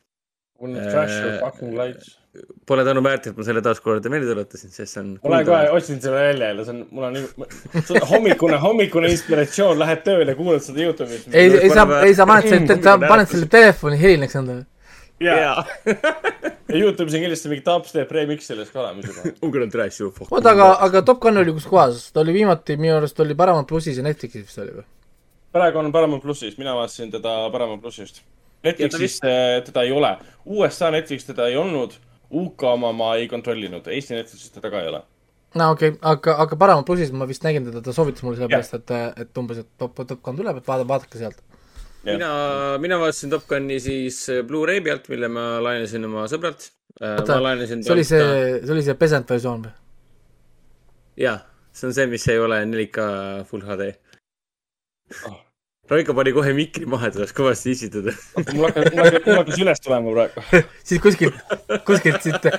Äh, 0.62 2.21
Pole 2.66 2.84
tänuväärt, 2.88 3.26
et 3.28 3.36
ma 3.36 3.44
selle 3.44 3.60
taaskord 3.64 4.06
meelde 4.08 4.30
tuletasin, 4.30 4.72
sest 4.72 4.94
see 4.96 5.02
on. 5.02 5.08
ma 5.20 5.34
lähen 5.34 5.48
kohe 5.50 5.72
otsin 5.76 5.98
selle 6.00 6.22
välja 6.22 6.52
jälle, 6.52 6.64
see 6.64 6.76
on, 6.78 6.86
mul 6.96 7.08
on 7.10 7.18
nii, 7.18 8.04
hommikune, 8.08 8.60
hommikune 8.62 9.10
inspiratsioon, 9.12 9.80
lähed 9.82 10.06
tööle, 10.06 10.36
kuulad 10.38 10.64
seda 10.64 10.86
Youtube'is. 10.86 11.26
ei, 11.34 11.50
ei 11.66 11.74
saa, 11.74 12.00
ei 12.06 12.16
saa, 12.16 12.28
paned 12.30 12.48
selle, 12.48 12.78
sa 12.86 12.96
paned 13.04 13.34
selle 13.34 13.50
telefoni 13.52 14.00
helinaks 14.00 14.40
endale 14.40 14.64
jaa. 15.20 15.38
ja 15.42 16.80
Youtube'is 16.80 17.18
on 17.18 17.26
kindlasti 17.26 17.52
mingi 17.52 17.66
dubstep 17.68 18.12
remix 18.16 18.48
sellest 18.48 18.72
ka 18.72 18.86
olemas 18.86 19.12
juba. 19.12 19.34
Ungarian 19.46 19.74
trash 19.74 20.00
ju. 20.00 20.14
oota, 20.30 20.56
aga, 20.56 20.72
aga 20.88 21.02
Top 21.12 21.20
Gun 21.24 21.42
oli 21.42 21.54
kus 21.58 21.68
kohas? 21.68 22.08
ta 22.16 22.24
oli 22.24 22.34
viimati 22.40 22.78
minu 22.80 22.96
arust 22.98 23.20
oli 23.20 23.36
Paramount 23.36 23.68
plussis 23.68 24.00
ja 24.00 24.06
Netflixis 24.08 24.48
vist 24.48 24.64
oli 24.64 24.78
või? 24.80 24.88
praegu 25.52 25.80
on 25.80 25.92
Paramount 25.92 26.24
plussis, 26.24 26.56
mina 26.58 26.76
vaatasin 26.76 27.12
teda 27.12 27.50
Paramount 27.52 27.82
plussist. 27.82 28.22
Netflixis 28.64 29.02
vist... 29.02 29.26
Eh, 29.26 29.60
teda 29.66 29.84
ei 29.84 29.92
ole. 29.92 30.16
USA 30.46 30.92
Netflix 30.92 31.26
teda 31.28 31.48
ei 31.50 31.58
olnud, 31.58 31.98
UK 32.32 32.68
oma 32.74 32.92
ma 32.96 33.16
ei 33.20 33.28
kontrollinud, 33.32 33.88
Eesti 33.92 34.18
Netflixis 34.18 34.54
teda 34.56 34.72
ka 34.74 34.82
ei 34.82 34.92
ole 34.92 35.04
no 35.60 35.72
okei 35.76 35.94
okay., 35.94 36.02
aga, 36.14 36.36
aga 36.46 36.58
Paramount 36.58 36.88
plussis 36.88 37.12
ma 37.12 37.28
vist 37.30 37.44
nägin 37.44 37.68
teda, 37.68 37.84
ta 37.84 37.96
soovitas 37.96 38.24
mulle 38.24 38.40
sellepärast, 38.40 38.78
et, 38.80 38.94
et 39.26 39.42
umbes, 39.42 39.64
et 39.64 39.72
top, 39.78 40.00
top 40.08 40.22
Gun 40.24 40.40
tuleb, 40.40 40.62
et 40.62 40.68
vaada, 40.68 40.88
vaadake 40.88 41.20
sealt 41.20 41.42
mina, 42.08 42.32
mina 42.82 43.00
vaatasin 43.02 43.30
Top 43.34 43.46
Guni 43.50 43.80
siis 43.84 44.24
Blu-ray 44.48 44.82
pealt, 44.86 45.10
mille 45.12 45.30
ma 45.30 45.46
laenasin 45.62 46.08
oma 46.08 46.26
sõbralt. 46.32 46.72
Äh, 47.02 47.22
see 47.22 47.94
oli 47.94 48.04
see, 48.08 48.26
see 48.64 48.74
oli 48.74 48.84
see 48.86 48.98
pesend 49.00 49.30
versioon 49.30 49.68
või? 49.68 49.76
jah, 51.22 51.44
see 51.76 51.90
on 51.90 51.96
see, 51.96 52.08
mis 52.12 52.28
ei 52.32 52.40
ole 52.42 52.64
4K 52.66 53.06
full 53.50 53.64
HD 53.68 53.92
oh.. 55.28 55.40
Raiko 55.92 56.16
pani 56.16 56.32
kohe 56.36 56.54
mikri 56.56 56.88
maha, 56.90 57.10
et 57.12 57.18
oleks 57.20 57.34
kõvasti 57.36 57.74
issitada 57.76 58.16
mul 58.56 58.68
hakkas, 58.70 58.92
mul 58.96 59.06
hakkas, 59.06 59.26
mul 59.28 59.40
hakkas 59.42 59.62
üles 59.66 59.84
tulema 59.84 60.16
praegu 60.16 60.64
siis 60.88 61.04
kuskilt, 61.04 61.56
kuskilt 61.88 62.28
siit, 62.28 62.50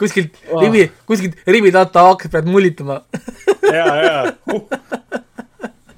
kuskilt 0.00 0.38
oh. 0.48 0.62
rivi, 0.64 0.88
kuskilt 1.08 1.38
rivi 1.48 1.74
taha 1.74 2.12
hakkas, 2.12 2.32
pead 2.32 2.48
mullitama 2.48 3.02
ja, 3.78 3.88
ja 4.04 4.16
uh 4.54 4.62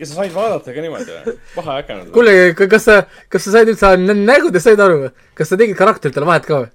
ja 0.00 0.06
sa 0.08 0.16
said 0.16 0.32
vaadata 0.32 0.72
ka 0.72 0.82
niimoodi 0.82 1.12
või? 1.12 1.38
paha 1.54 1.78
äkanud? 1.82 2.10
kuule, 2.14 2.34
kas 2.56 2.86
sa, 2.88 3.00
kas 3.32 3.44
sa 3.44 3.58
said 3.58 3.68
üldse 3.68 3.90
nägudest 4.00 4.70
said 4.70 4.80
aru 4.80 5.02
või? 5.04 5.10
kas 5.36 5.52
sa 5.52 5.58
tegid 5.60 5.76
karakteritele 5.76 6.28
vahet 6.28 6.46
ka 6.48 6.62
või? 6.62 6.70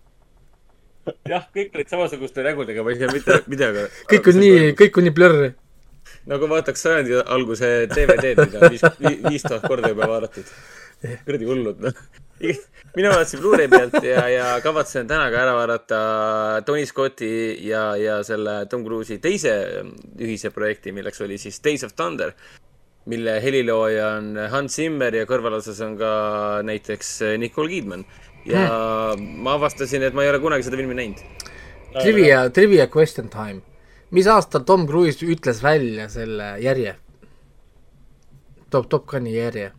jah, 1.30 1.46
kõik 1.56 1.76
olid 1.78 1.92
samasuguste 1.92 2.46
nägudega, 2.46 2.86
ma 2.86 2.94
ei 2.94 3.00
tea 3.02 3.10
mitte 3.14 3.40
videoga. 3.50 3.88
kõik 4.12 4.30
on 4.32 4.40
nii, 4.42 4.60
kõik 4.78 5.00
on 5.00 5.08
nii 5.08 5.16
blurr. 5.18 5.48
Nagu 6.30 6.50
vaataks 6.50 6.86
sajandi 6.88 7.22
alguse 7.22 7.72
DVD-d, 7.92 8.48
mida 8.48 8.70
viis, 8.72 8.86
viis 9.30 9.46
tuhat 9.46 9.66
korda 9.68 9.94
juba 9.94 10.10
vaadatud. 10.10 10.52
kuradi 11.26 11.46
hullud, 11.46 11.82
noh. 11.84 12.04
mina 12.96 13.12
vaatasin 13.14 13.42
Blu-ray 13.44 13.70
pealt 13.72 13.98
ja, 14.04 14.26
ja 14.32 14.46
kavatsen 14.64 15.08
täna 15.08 15.28
ka 15.32 15.42
ära 15.44 15.54
vaadata 15.56 16.00
Tony 16.66 16.86
Scotti 16.88 17.32
ja, 17.68 17.88
ja 18.00 18.22
selle 18.28 18.64
Tom 18.72 18.84
Cruise'i 18.88 19.20
teise 19.24 19.54
ühise 20.20 20.52
projekti, 20.56 20.96
milleks 20.96 21.22
oli 21.22 21.38
siis 21.42 21.62
Days 21.64 21.86
of 21.88 21.94
Thunder 21.96 22.34
mille 23.06 23.38
helilooja 23.42 24.08
on 24.18 24.34
Hans 24.50 24.80
Zimmer 24.80 25.14
ja 25.14 25.28
kõrvalosas 25.30 25.78
on 25.86 25.94
ka 26.00 26.12
näiteks 26.66 27.20
Nicole 27.42 27.70
Kidman. 27.70 28.06
ja 28.46 28.66
hmm. 28.66 29.42
ma 29.46 29.56
avastasin, 29.60 30.04
et 30.06 30.14
ma 30.14 30.26
ei 30.26 30.30
ole 30.30 30.40
kunagi 30.42 30.66
seda 30.66 30.78
filmi 30.78 30.98
näinud. 30.98 31.22
Trivia, 31.96 32.50
trivia 32.54 32.88
question 32.92 33.30
time. 33.30 33.62
Mis 34.16 34.28
aastal 34.32 34.64
Tom 34.68 34.88
Cruise 34.88 35.26
ütles 35.28 35.62
välja 35.64 36.08
selle 36.10 36.56
järje? 36.64 36.96
Top, 38.72 38.90
Top 38.90 39.06
Guni 39.12 39.36
järje. 39.36 39.72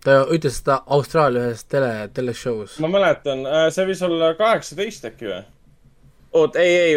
ta 0.00 0.22
ütles 0.32 0.56
seda 0.62 0.78
Austraalia 0.88 1.50
ühes 1.50 1.66
tele, 1.68 2.08
teleshow's. 2.16 2.78
ma 2.80 2.88
mäletan, 2.88 3.44
äh, 3.44 3.66
see 3.74 3.84
võis 3.90 4.00
olla 4.06 4.32
kaheksateist 4.38 5.10
äkki 5.10 5.28
või? 5.28 5.42
oot, 6.32 6.56
ei, 6.56 6.76
ei, 6.84 6.94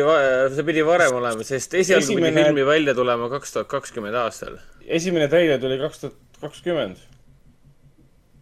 see 0.53 0.65
pidi 0.67 0.83
varem 0.85 1.17
olema, 1.17 1.45
sest 1.47 1.73
esialgu 1.79 2.05
Esimene... 2.05 2.29
pidi 2.29 2.45
filmi 2.45 2.67
välja 2.67 2.93
tulema 2.97 3.29
kaks 3.31 3.55
tuhat 3.55 3.71
kakskümmend 3.71 4.19
aastal. 4.21 4.59
esimene 4.85 5.27
treiler 5.31 5.59
tuli 5.61 5.79
kaks 5.81 6.03
tuhat 6.03 6.39
kakskümmend. 6.43 7.01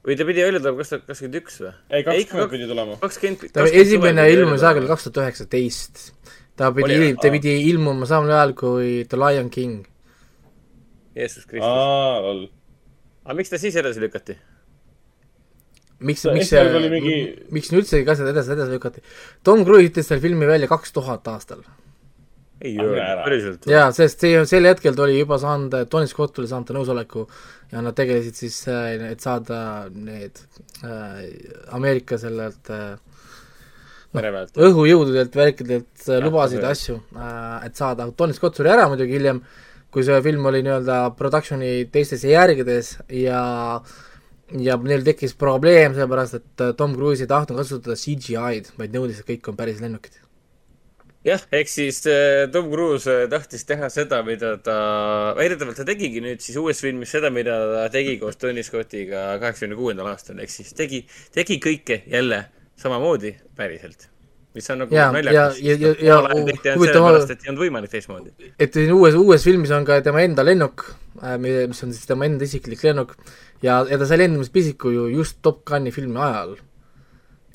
või 0.06 0.18
ta 0.20 0.28
pidi 0.28 0.46
välja 0.46 0.62
tulema 0.62 0.84
kaks 0.84 0.94
tuhat 0.94 1.08
kakskümmend 1.10 1.40
üks 1.42 1.60
või? 1.64 1.74
ei, 1.90 2.06
kakskümmend 2.08 2.56
pidi 2.56 2.70
tulema. 2.74 3.00
kakskümmend. 3.02 3.62
esimene 3.84 4.28
ilmus 4.36 4.68
ajal 4.68 4.90
kaks 4.92 5.08
tuhat 5.08 5.24
üheksateist. 5.26 6.06
Ta 6.56 6.72
pidi, 6.76 7.14
ta 7.22 7.32
pidi 7.34 7.58
ilmuma 7.72 8.08
samal 8.10 8.32
ajal 8.32 8.56
kui 8.58 9.04
The 9.10 9.20
Lion 9.20 9.50
King. 9.50 9.86
Jeesus 11.16 11.46
Kristus. 11.46 12.48
aga 13.26 13.38
miks 13.38 13.52
ta 13.52 13.60
siis 13.62 13.76
edasi 13.76 14.02
lükati? 14.04 14.38
miks, 16.02 16.26
miks 16.34 16.50
see 16.52 16.82
mingi-, 16.90 17.22
miks 17.54 17.72
üldse 17.76 18.02
kõik 18.02 18.12
asjad 18.16 18.32
edasi, 18.34 18.54
edasi 18.56 18.76
lükati. 18.76 19.04
Tom 19.46 19.64
Cruise 19.68 19.92
ütles 19.92 20.10
selle 20.10 20.24
filmi 20.24 20.50
välja 20.50 20.70
kaks 20.72 20.94
tuhat 20.96 21.28
aastal. 21.32 21.64
ei 22.62 22.76
öelnud 22.78 23.02
ära. 23.02 23.24
päriselt. 23.26 23.66
jaa, 23.70 23.88
sest 23.96 24.22
see, 24.22 24.42
sel 24.46 24.68
hetkel 24.70 24.94
ta 24.98 25.06
oli 25.08 25.16
juba 25.18 25.40
saanud, 25.42 25.74
Tony 25.90 26.10
Scott 26.10 26.38
oli 26.38 26.50
saanud 26.50 26.70
ta 26.70 26.76
nõusoleku 26.76 27.24
ja 27.72 27.82
nad 27.82 27.96
tegelesid 27.98 28.38
siis, 28.38 28.60
et 28.70 29.24
saada 29.24 29.62
need 29.90 30.38
äh, 30.86 31.24
Ameerika 31.74 32.20
sellelt 32.22 32.70
äh, 32.70 33.00
mere 34.18 34.32
pealt. 34.36 34.60
õhujõududelt, 34.68 35.36
värkidelt 35.38 36.06
äh, 36.06 36.16
Jah, 36.16 36.24
lubasid 36.26 36.62
jah. 36.62 36.76
asju 36.76 36.98
äh,, 37.16 37.68
et 37.68 37.80
saada, 37.80 38.08
Tony 38.18 38.36
Scott 38.38 38.60
suri 38.60 38.72
ära 38.74 38.88
muidugi 38.92 39.18
hiljem, 39.18 39.42
kui 39.92 40.06
see 40.08 40.18
film 40.26 40.48
oli 40.52 40.64
nii-öelda 40.66 41.04
production'i 41.20 41.74
teistes 41.92 42.26
järgedes 42.28 42.98
ja 43.22 43.44
ja 44.60 44.76
neil 44.84 45.06
tekkis 45.08 45.32
probleem, 45.40 45.96
sellepärast 45.96 46.42
et 46.42 46.66
äh, 46.66 46.74
Tom 46.80 46.98
Cruise 46.98 47.24
ei 47.24 47.32
tahtnud 47.32 47.62
kasutada 47.62 47.96
CGI-d, 48.00 48.76
vaid 48.80 48.98
nõudis, 48.98 49.22
et 49.22 49.30
kõik 49.30 49.48
on 49.52 49.60
päris 49.60 49.80
lennukid. 49.84 50.20
jah, 51.24 51.44
ehk 51.56 51.70
siis 51.72 52.02
Tom 52.52 52.68
Cruise 52.72 53.16
tahtis 53.32 53.64
teha 53.70 53.88
seda, 53.94 54.24
mida 54.28 54.58
ta, 54.60 54.78
väidetavalt 55.38 55.80
ta 55.80 55.86
tegigi 55.88 56.24
nüüd 56.24 56.44
siis 56.44 56.58
uues 56.60 56.82
filmis 56.84 57.14
seda, 57.16 57.32
mida 57.32 57.62
ta 57.76 57.90
tegi 57.94 58.18
koos 58.20 58.42
Tony 58.42 58.64
Scottiga 58.68 59.38
kaheksakümne 59.40 59.80
kuuendal 59.80 60.12
aastal, 60.12 60.42
ehk 60.44 60.52
siis 60.52 60.74
tegi, 60.76 61.06
tegi 61.32 61.62
kõike 61.64 62.04
jälle 62.12 62.48
samamoodi 62.82 63.36
päriselt. 63.56 64.08
mis 64.56 64.66
on 64.70 64.82
nagu 64.84 64.92
ja- 64.96 65.06
naljakas. 65.16 65.60
sellepärast, 66.92 67.30
et 67.32 67.46
ei 67.46 67.50
olnud 67.54 67.62
võimalik 67.64 67.92
teistmoodi. 67.94 68.34
et 68.60 68.74
siin 68.74 68.92
uues, 68.94 69.16
uues 69.16 69.44
filmis 69.48 69.72
on 69.72 69.86
ka 69.88 70.02
tema 70.02 70.22
enda 70.26 70.44
lennuk, 70.44 70.84
mis 71.40 71.84
on 71.86 71.94
siis 71.94 72.06
tema 72.10 72.26
enda 72.28 72.44
isiklik 72.44 72.84
lennuk 72.84 73.16
ja, 73.64 73.78
ja 73.90 73.98
ta 73.98 74.06
sai 74.10 74.18
lendamispisiku 74.26 74.92
ju 74.92 75.08
just 75.08 75.38
Top 75.42 75.64
Guni 75.66 75.92
filmi 75.96 76.20
ajal. 76.20 76.58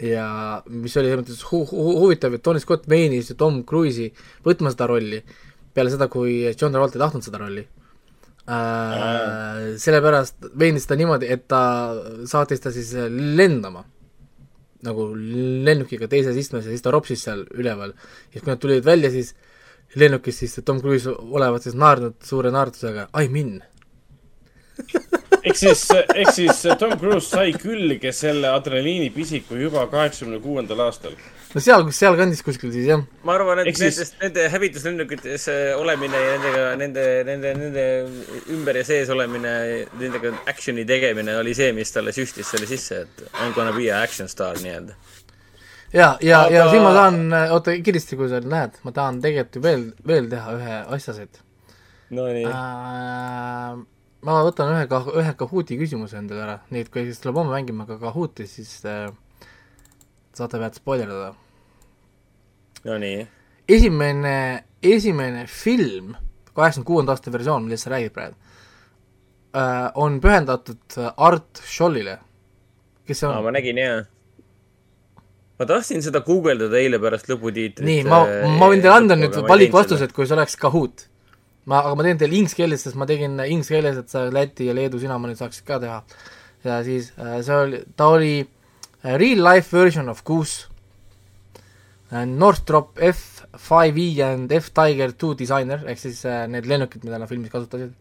ja 0.00 0.62
mis 0.68 0.96
oli 0.96 1.08
selles 1.10 1.20
mõttes 1.22 1.42
hu- 1.50 1.66
hu- 1.70 1.98
huvitav, 2.00 2.34
et 2.34 2.42
Tony 2.42 2.60
Scott 2.60 2.86
meenis 2.88 3.30
ju 3.30 3.36
Tom 3.36 3.62
Cruise'i 3.64 4.10
võtma 4.44 4.70
seda 4.72 4.86
rolli 4.88 5.20
peale 5.74 5.90
seda, 5.92 6.08
kui 6.08 6.42
John 6.60 6.72
Travolta 6.72 6.96
ei 6.96 7.04
tahtnud 7.04 7.24
seda 7.24 7.38
rolli 7.40 7.66
äh,. 8.48 9.76
sellepärast 9.80 10.48
veenis 10.58 10.86
ta 10.86 10.96
niimoodi, 10.96 11.28
et 11.32 11.46
ta 11.48 11.60
saatis 12.28 12.60
ta 12.62 12.70
siis 12.72 12.92
lendama 13.10 13.84
nagu 14.84 15.08
lennukiga 15.16 16.08
teises 16.08 16.36
istmes 16.36 16.66
ja 16.66 16.74
siis 16.74 16.84
ta 16.84 16.92
ropsis 16.94 17.22
seal 17.24 17.46
üleval. 17.54 17.94
ja 18.34 18.40
kui 18.40 18.50
nad 18.50 18.60
tulid 18.60 18.84
välja, 18.84 19.10
siis 19.10 19.34
lennukist, 19.96 20.42
siis 20.42 20.60
Tom 20.64 20.80
Cruise 20.80 21.10
olevat 21.10 21.62
siis 21.62 21.74
naernud 21.78 22.18
suure 22.24 22.50
naertusega 22.50 23.08
I 23.22 23.28
m 23.28 23.36
in. 23.36 23.62
Ehk 25.46 25.56
siis, 25.58 25.84
ehk 25.94 26.30
siis 26.34 26.60
Tom 26.80 26.92
Cruise 26.98 27.28
sai 27.30 27.52
külge 27.56 28.12
selle 28.16 28.50
adrenaliinipisiku 28.50 29.56
juba 29.60 29.86
kaheksakümne 29.92 30.40
kuuendal 30.42 30.80
aastal. 30.86 31.14
no 31.54 31.60
seal, 31.62 31.86
sealkandis 31.94 32.42
kuskil 32.44 32.72
siis 32.74 32.88
jah. 32.90 33.04
ma 33.24 33.36
arvan, 33.38 33.62
et 33.62 33.70
Ehk 33.70 33.78
siis- 33.80 33.96
nendest, 33.96 34.18
nende 34.22 34.48
hävituslennukites 34.52 35.46
olemine 35.78 36.20
ja 36.24 36.32
nendega, 36.36 36.64
nende, 36.82 37.04
nende, 37.30 37.54
nende 37.62 37.86
ümber 38.56 38.80
ja 38.82 38.84
sees 38.84 39.08
olemine, 39.14 39.54
nendega 40.00 40.34
action'i 40.50 40.84
tegemine 40.88 41.38
oli 41.40 41.54
see, 41.56 41.70
mis 41.76 41.92
talle 41.94 42.12
süstis 42.16 42.50
selle 42.52 42.66
sisse, 42.68 43.04
et 43.06 43.24
I 43.30 43.48
m 43.48 43.54
gonna 43.56 43.72
be 43.76 43.88
a 43.92 44.02
action 44.02 44.28
star 44.28 44.58
nii-öelda. 44.60 44.94
ja, 45.94 46.16
ja 46.20 46.42
Aga..., 46.44 46.54
ja 46.58 46.68
siin 46.74 46.82
ma 46.82 46.92
tahan, 46.92 47.20
oota 47.54 47.78
kiiresti, 47.80 48.16
kui 48.20 48.28
sa 48.28 48.42
näed, 48.44 48.76
ma 48.84 48.92
tahan 48.92 49.22
tegelikult 49.24 49.56
ju 49.56 49.62
veel, 49.70 49.84
veel 50.06 50.28
teha 50.32 50.56
ühe 50.58 50.80
asja 50.98 51.14
siit 51.16 51.40
Nonii. 52.10 52.44
äh,. 52.46 53.84
Ma 54.26 54.40
võtan 54.46 54.72
ühe 54.74 54.86
ka-, 54.90 55.04
ühe 55.20 55.34
Kahooti 55.38 55.78
küsimuse 55.78 56.18
endale 56.18 56.44
ära, 56.46 56.56
nii 56.74 56.84
et 56.84 56.90
kui 56.92 57.06
siis 57.06 57.22
tuleb 57.22 57.38
homme 57.40 57.54
mängima 57.54 57.86
ka 57.88 57.98
Kahooti, 58.02 58.48
siis 58.50 58.80
äh, 58.88 59.08
saate 60.36 60.60
pealt 60.60 60.78
spoilerdada. 60.80 61.32
Nonii. 62.86 63.26
esimene, 63.68 64.64
esimene 64.82 65.46
film, 65.50 66.12
kaheksakümne 66.54 66.86
kuuenda 66.86 67.14
aasta 67.16 67.32
versioon, 67.34 67.64
millest 67.66 67.86
sa 67.86 67.94
räägid 67.96 68.14
praegu 68.14 68.36
äh,, 69.56 69.88
on 69.94 70.20
pühendatud 70.22 70.98
äh, 70.98 71.10
Art 71.16 71.62
Schollile, 71.64 72.18
kes 73.08 73.24
on? 73.26 73.40
ma 73.42 73.54
nägin 73.56 73.80
jaa. 73.82 74.04
ma 75.58 75.66
tahtsin 75.66 76.04
seda 76.04 76.22
guugeldada 76.26 76.78
eile 76.78 77.00
pärast 77.02 77.30
lõputiitrit. 77.32 77.86
nii, 77.86 78.06
ma, 78.06 78.22
ma 78.60 78.70
võin 78.70 78.84
teile 78.84 78.94
anda 79.00 79.18
nüüd 79.18 79.34
valikvastused, 79.48 80.14
kui 80.14 80.28
see 80.28 80.38
oleks 80.38 80.58
Kahoot. 80.60 81.08
ma, 81.66 81.82
aga 81.82 81.94
ma 81.98 82.06
teen 82.06 82.20
teile 82.20 82.38
inglise 82.38 82.58
keeles, 82.58 82.86
sest 82.86 82.98
ma 82.98 83.08
tegin 83.08 83.38
inglise 83.44 83.74
keeles, 83.74 83.98
et 84.00 84.12
sa 84.12 84.26
Läti 84.32 84.68
ja 84.68 84.76
Leedu 84.76 85.00
sinamoodi 85.02 85.38
saaksid 85.38 85.66
ka 85.66 85.80
teha. 85.82 86.00
ja 86.66 86.80
siis 86.86 87.12
äh, 87.18 87.40
see 87.46 87.58
oli, 87.66 87.82
ta 87.96 88.08
oli 88.16 88.32
äh, 88.40 89.14
real 89.20 89.44
life 89.44 89.76
version 89.76 90.08
of 90.08 90.24
Goose 90.24 90.66
äh,, 92.10 92.26
Northrop 92.26 92.98
F5E 92.98 94.24
and 94.24 94.52
F-Tiger 94.52 95.12
two 95.12 95.34
disainer 95.38 95.84
ehk 95.86 95.98
siis 96.00 96.24
need 96.48 96.66
lennukid, 96.66 97.04
mida 97.04 97.18
nad 97.18 97.28
filmis 97.30 97.52
kasutasid. 97.52 97.94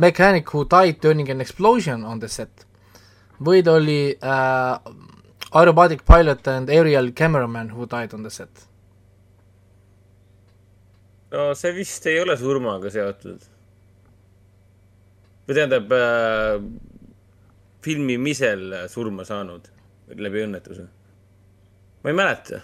Mechanic 0.00 0.48
who 0.54 0.64
died 0.64 1.02
turning 1.02 1.28
an 1.30 1.40
explosion 1.44 2.04
on 2.04 2.20
the 2.20 2.28
set. 2.28 2.64
või 3.42 3.62
ta 3.64 3.76
oli 3.76 4.16
äh, 4.16 4.92
aerobatic 5.52 6.04
pilot 6.08 6.48
and 6.48 6.70
aerial 6.70 7.12
cameraman 7.12 7.70
who 7.74 7.86
died 7.86 8.14
on 8.14 8.22
the 8.22 8.30
set. 8.30 8.66
No 11.36 11.52
see 11.58 11.74
vist 11.76 12.06
ei 12.10 12.20
ole 12.22 12.36
surmaga 12.40 12.90
seotud. 12.92 13.48
või 15.46 15.54
tähendab 15.54 15.92
äh, 15.94 16.62
filmimisel 17.86 18.72
surma 18.90 19.26
saanud 19.28 19.68
läbi 20.14 20.46
õnnetuse. 20.46 20.86
ma 22.02 22.12
ei 22.12 22.16
mäleta. 22.16 22.62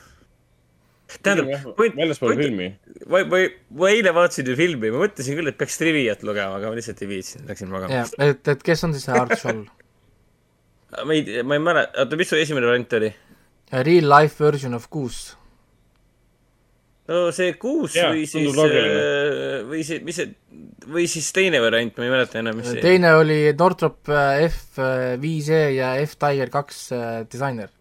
tähendab, 1.23 1.68
väljaspool 1.99 2.37
filmi. 2.39 2.70
ma, 3.07 3.25
ma, 3.29 3.43
ma 3.83 3.93
eile 3.93 4.14
vaatasin 4.16 4.51
ju 4.53 4.57
filmi, 4.59 4.93
ma 4.95 5.05
mõtlesin 5.05 5.39
küll, 5.39 5.53
et 5.53 5.61
peaks 5.61 5.79
triviat 5.81 6.25
lugema, 6.27 6.57
aga 6.59 6.73
ma 6.73 6.79
lihtsalt 6.79 7.05
ei 7.05 7.12
viitsinud, 7.12 7.51
läksin 7.51 7.70
magama 7.73 8.03
et, 8.29 8.55
et 8.55 8.66
kes 8.66 8.89
on 8.89 8.97
siis 8.97 9.07
see 9.09 9.18
Art 9.18 9.37
Scholl? 9.39 9.66
ma 11.09 11.18
ei, 11.18 11.45
ma 11.45 11.59
ei 11.59 11.68
mäleta, 11.68 11.93
oota, 12.05 12.18
mis 12.20 12.33
su 12.33 12.41
esimene 12.41 12.70
variant 12.70 12.99
oli? 13.01 13.12
Real 13.73 14.05
life 14.05 14.37
version 14.37 14.75
of 14.77 14.91
Goose. 14.93 15.37
No 17.11 17.22
see 17.34 17.55
kuus 17.61 17.96
Jaa, 17.98 18.12
või 18.12 18.26
siis 18.30 18.57
loogiline. 18.57 19.05
või 19.70 19.84
see, 19.86 20.03
mis 20.07 20.18
see, 20.20 20.32
või 20.92 21.07
siis 21.11 21.30
teine 21.34 21.62
variant, 21.64 21.96
ma 21.98 22.07
ei 22.07 22.12
mäleta 22.14 22.40
enam, 22.42 22.59
mis 22.61 22.70
see. 22.70 22.82
teine 22.84 23.14
oli 23.18 23.40
Northrop 23.59 24.11
äh, 24.12 24.44
F5E 24.48 25.62
ja 25.76 25.94
F-Tiger 26.05 26.53
kaks 26.53 26.84
äh, 26.94 27.09
disainer, 27.32 27.72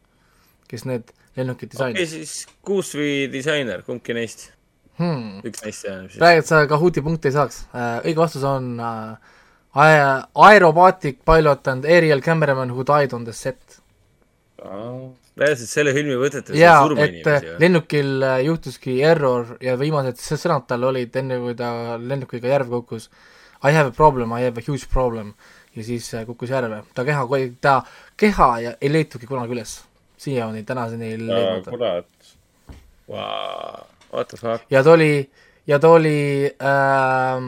kes 0.72 0.88
need 0.90 1.14
lennukid 1.38 1.76
okei, 1.76 1.94
disainis 1.94 2.16
siis 2.16 2.34
kuus 2.66 2.96
või 2.98 3.28
disainer, 3.32 3.86
kumbki 3.88 4.16
neist, 4.18 4.50
hmm.. 5.00 5.44
üks 5.48 5.68
neist 5.68 5.86
jah. 5.88 6.02
praegu 6.18 6.48
sa 6.48 6.66
Kahooti 6.70 7.06
punkti 7.06 7.32
ei 7.32 7.38
saaks 7.38 7.66
äh,. 7.72 8.02
õige 8.02 8.24
vastus 8.24 8.48
on 8.48 8.74
äh, 8.82 9.38
ae- 9.74 10.24
aerobatic 10.50 11.22
pilot 11.26 11.68
and 11.68 11.86
aerial 11.86 12.22
cameraman 12.22 12.74
who 12.74 12.84
died 12.84 13.14
on 13.14 13.26
the 13.26 13.34
set. 13.34 13.80
Reaalselt 15.40 15.72
selle 15.72 15.94
filmi 15.96 16.18
võtetes 16.20 16.58
jaa, 16.60 16.82
surma 16.84 17.06
et 17.06 17.14
inimesi 17.14 17.48
või? 17.48 17.60
lennukil 17.64 18.26
äh, 18.28 18.38
juhtuski 18.48 18.98
error 19.08 19.56
ja 19.64 19.78
viimased 19.80 20.20
sõnad 20.20 20.68
tal 20.68 20.84
olid 20.90 21.16
enne, 21.22 21.40
kui 21.44 21.56
ta 21.58 21.72
lennukiga 22.02 22.52
järve 22.52 22.82
kukkus. 22.82 23.10
I 23.64 23.72
have 23.76 23.92
a 23.92 23.96
problem, 23.96 24.34
I 24.34 24.48
have 24.48 24.60
a 24.60 24.66
huge 24.66 24.90
problem 24.92 25.34
ja 25.76 25.86
siis 25.88 26.10
äh, 26.18 26.26
kukkus 26.28 26.52
järve, 26.52 26.82
ta 26.98 27.06
keha, 27.08 27.26
ta 27.62 27.78
keha 28.20 28.50
ja 28.66 28.76
ei 28.82 28.92
leitugi 28.92 29.30
kunagi 29.30 29.56
üles. 29.56 29.80
siiani 30.22 30.64
tänaseni 30.64 31.08
ei 31.14 31.18
leidnud. 31.18 31.70
kurat. 31.70 32.36
What 33.08 34.28
the 34.28 34.38
fuck? 34.38 34.66
ja 34.70 34.84
ta 34.84 34.92
oli, 34.92 35.30
ja 35.68 35.80
ta 35.80 35.90
oli 35.90 36.52
äh, 36.52 37.48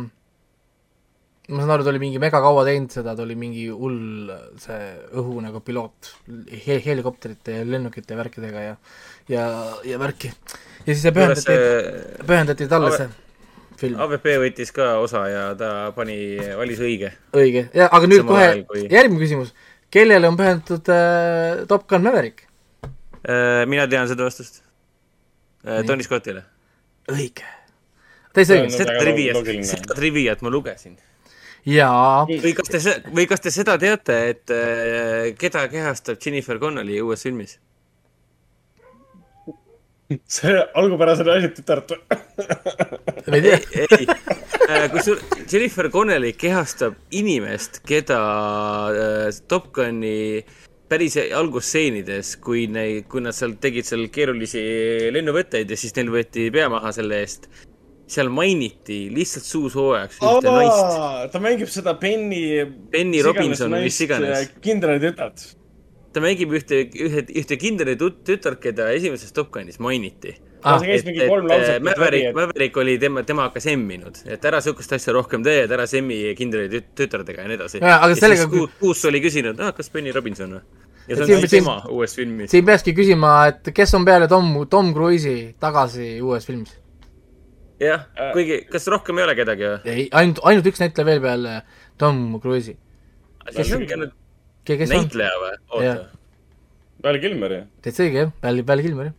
ma 1.49 1.59
saan 1.59 1.73
aru, 1.75 1.83
ta 1.83 1.91
oli 1.91 1.99
mingi 1.99 2.21
mega 2.23 2.39
kaua 2.43 2.63
teinud 2.67 2.93
seda, 2.93 3.15
ta 3.17 3.25
oli 3.25 3.35
mingi 3.35 3.65
hull 3.67 4.31
see 4.63 4.85
õhu 5.19 5.41
nagu 5.43 5.59
piloot 5.65 6.13
he 6.67 6.77
helikopterite 6.85 7.57
ja 7.59 7.65
lennukite 7.67 8.15
ja 8.15 8.21
värkidega 8.21 8.63
ja 8.63 8.77
ja, 9.31 9.49
ja 9.87 9.99
värki. 9.99 10.31
ja 10.85 10.87
siis 10.93 11.03
see 11.03 11.11
pühendati, 11.15 11.57
pühendati 12.27 12.69
talle 12.71 12.93
see 12.95 13.09
film, 13.83 13.99
AVP 14.05 14.27
võttis 14.43 14.71
ka 14.75 14.93
osa 15.03 15.23
ja 15.31 15.43
ta 15.59 15.69
pani, 15.95 16.15
valis 16.57 16.81
õige. 16.83 17.11
õige, 17.35 17.67
ja 17.75 17.89
aga 17.91 18.09
nüüd 18.09 18.23
Samal 18.23 18.33
kohe 18.33 18.45
ajal, 18.47 18.63
kui- 18.69 18.85
järgmine 18.91 19.23
küsimus, 19.23 19.53
kellele 19.93 20.29
on 20.29 20.39
pühendatud 20.39 20.91
äh, 20.93 21.63
Top 21.69 21.87
Gun 21.89 22.05
Maverick? 22.05 22.45
Äh, 23.23 23.63
mina 23.71 23.87
tean 23.87 24.07
seda 24.11 24.25
vastust. 24.27 24.61
Nii. 25.63 25.85
Tony 25.87 26.03
Scottile. 26.03 26.41
õige, 27.11 27.45
täitsa 28.35 28.57
õige, 28.57 28.71
seda 28.75 28.97
triviat 28.99 29.51
seda 29.69 29.95
triviat 29.95 30.43
ma 30.43 30.51
lugesin. 30.51 30.97
jaa, 31.69 32.23
või 32.29 32.55
kas 32.57 32.71
te, 32.71 32.95
või 33.11 33.27
kas 33.29 33.43
te 33.43 33.53
seda 33.55 33.77
teate, 33.81 34.17
et 34.33 34.53
äh, 34.53 35.29
keda 35.39 35.67
kehastab 35.71 36.19
Jennifer 36.23 36.59
Connelly 36.61 36.99
uues 37.03 37.23
filmis? 37.23 37.59
see 40.35 40.57
algupärased 40.75 41.27
asjad 41.27 41.55
tütart. 41.57 41.93
ma 43.27 43.37
ei 43.39 43.55
ei, 43.55 44.07
kusjuures 44.91 45.23
Jennifer 45.51 45.89
Connelly 45.93 46.33
kehastab 46.37 46.97
inimest, 47.11 47.81
keda 47.87 48.19
äh, 48.91 49.41
Top 49.47 49.71
Guni 49.75 50.43
päris 50.89 51.15
algusstseenides, 51.17 52.35
kui 52.43 52.67
neid, 52.69 53.07
kui 53.09 53.23
nad 53.23 53.35
seal 53.35 53.55
tegid 53.61 53.87
seal 53.87 54.07
keerulisi 54.13 54.61
lennuvõtteid 55.15 55.71
ja 55.71 55.79
siis 55.79 55.95
neil 55.97 56.11
võeti 56.13 56.49
pea 56.53 56.67
maha 56.69 56.91
selle 56.93 57.23
eest, 57.23 57.47
seal 58.07 58.29
mainiti 58.33 59.07
lihtsalt 59.13 59.45
suusoojaks 59.47 60.19
ühte 60.21 60.51
naist. 60.53 61.33
ta 61.33 61.41
mängib 61.43 61.71
seda 61.71 61.95
Penny. 61.99 62.63
Penny 62.91 63.21
Robinson 63.25 63.71
või 63.73 63.87
mis 63.87 63.99
iganes.. 64.05 64.49
kindrali 64.63 65.01
tütart. 65.03 65.45
ta 66.13 66.23
mängib 66.23 66.51
ühte, 66.53 66.83
ühe, 66.93 67.23
ühte 67.41 67.57
kinderi 67.57 67.95
tüt- 67.99 68.23
tütart, 68.27 68.59
keda 68.61 68.91
esimeses 68.93 69.31
Top 69.33 69.51
Gunis 69.53 69.79
mainiti. 69.79 70.35
Ah, 70.63 70.79
mingi 70.79 71.25
kolm 71.27 71.49
lauset. 71.49 71.83
Maverick, 71.83 72.35
Maverick 72.35 72.77
oli 72.79 72.93
tema, 72.99 73.23
tema 73.27 73.49
hakkas 73.49 73.65
emminud, 73.67 74.21
et 74.31 74.45
ära 74.47 74.61
sihukest 74.63 74.93
asja 74.95 75.11
rohkem 75.15 75.43
tee, 75.43 75.65
et 75.65 75.71
ära 75.75 75.83
semmi 75.89 76.21
kindrali 76.39 76.69
tüt- 76.71 76.93
tütardega 77.01 77.43
ja 77.43 77.51
nii 77.51 77.57
edasi. 77.59 77.81
Aga 77.83 78.13
sellega- 78.15 78.47
kuus, 78.51 78.77
kuus 78.79 79.03
oli 79.09 79.19
küsinud, 79.23 79.59
ah, 79.59 79.73
kas 79.75 79.91
Penny 79.91 80.13
Robinson 80.15 80.55
või? 80.59 80.63
ja 81.07 81.17
see 81.17 81.35
on 81.35 81.41
siis 81.43 81.51
tema 81.51 81.81
uues 81.91 82.15
filmis. 82.15 82.51
siin 82.51 82.63
peakski 82.63 82.93
küsima, 82.95 83.33
et 83.51 83.73
kes 83.75 83.91
on 83.97 84.05
peale 84.07 84.29
Tom, 84.31 84.53
Tom 84.71 84.93
Cruise'i 84.95 85.53
tagasi 85.59 86.13
uues 86.23 86.47
filmis? 86.47 86.77
jah, 87.83 88.07
kuigi, 88.33 88.63
kas 88.71 88.87
rohkem 88.91 89.19
ei 89.19 89.27
ole 89.27 89.37
kedagi 89.37 89.69
või? 89.69 89.93
ei, 89.93 90.09
ainult, 90.11 90.41
ainult 90.49 90.69
üks 90.71 90.81
näitleja 90.83 91.09
veel 91.11 91.23
peale 91.23 91.61
Tom 92.01 92.25
Cruise'i. 92.43 92.77
ainult 93.47 94.19
kes 94.67 94.89
on? 94.89 94.95
näitleja 94.95 95.39
või? 95.41 95.55
oota 95.71 95.87
Jah., 95.87 96.03
Val 97.03 97.19
Kilmer 97.19 97.51
ju. 97.51 97.65
täitsa 97.83 98.05
õige 98.05 98.21
jah, 98.21 98.31
peale, 98.41 98.63
peale 98.67 98.85
Kilmeri. 98.85 99.11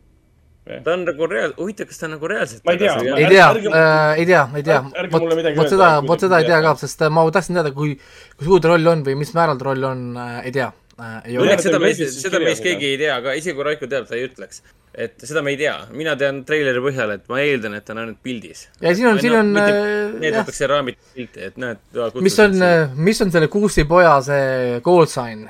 ta 0.84 0.94
on 0.94 1.02
nagu 1.04 1.26
reaal-, 1.28 1.52
huvitav, 1.58 1.90
kas 1.90 2.00
ta 2.00 2.06
on 2.08 2.14
nagu 2.16 2.30
reaalselt 2.30 2.64
Ma 2.64 2.72
ei 2.72 2.80
tea, 2.80 2.94
ei 3.18 3.26
tea 3.28 3.48
äh,, 3.50 4.20
ei 4.22 4.28
tea, 4.30 4.44
ei 4.56 4.64
tea 4.64 4.78
vot 4.84 5.18
mulle 5.18 5.36
midagi, 5.40 5.58
vot 5.60 5.72
seda, 5.72 5.90
vot 6.06 6.24
seda 6.24 6.40
ei 6.40 6.48
tea 6.48 6.62
ka, 6.64 6.72
sest 6.80 7.04
äh, 7.04 7.12
ma 7.12 7.26
tahtsin 7.34 7.60
teada, 7.60 7.74
kui, 7.76 7.98
kui 8.38 8.48
suur 8.48 8.62
ta 8.64 8.72
roll 8.72 8.94
on 8.94 9.04
või 9.04 9.18
mis 9.20 9.34
määral 9.36 9.60
ta 9.60 9.68
roll 9.68 9.90
on 9.90 10.06
äh,, 10.16 10.38
ei 10.48 10.54
tea 10.56 10.70
äh,. 10.70 10.83
Ei 11.02 11.36
ole 11.38 11.48
õnneks 11.48 11.66
seda 11.66 11.80
siis 11.96 12.16
seda 12.22 12.40
meist 12.42 12.62
keegi 12.64 12.92
ei 12.92 12.98
tea, 13.00 13.14
aga 13.18 13.34
isegi 13.38 13.56
kui 13.56 13.66
Raiko 13.66 13.88
teab, 13.90 14.06
ta 14.08 14.14
ei 14.18 14.26
ütleks. 14.28 14.62
et 14.94 15.24
seda 15.26 15.42
me 15.42 15.54
ei 15.54 15.58
tea, 15.58 15.74
mina 15.90 16.14
tean 16.18 16.44
treileri 16.46 16.82
põhjal, 16.84 17.16
et 17.16 17.24
ma 17.30 17.40
eeldan, 17.42 17.74
et 17.78 17.86
ta 17.86 17.96
on 17.96 18.04
ainult 18.04 18.20
pildis. 18.22 18.68
ja 18.80 18.94
siin 18.94 19.10
on, 19.10 19.18
siin 19.22 19.34
on 19.40 19.50
äh, 19.58 19.74
näidatakse 20.22 20.70
raamit 20.70 21.00
pilti, 21.16 21.38
et 21.48 21.58
näed. 21.58 21.82
mis 22.22 22.38
on, 22.44 22.52
mis 22.94 23.24
on 23.24 23.34
selle 23.34 23.50
Kuusi 23.50 23.86
poja 23.90 24.14
see 24.26 24.80
call 24.86 25.10
sign? 25.10 25.40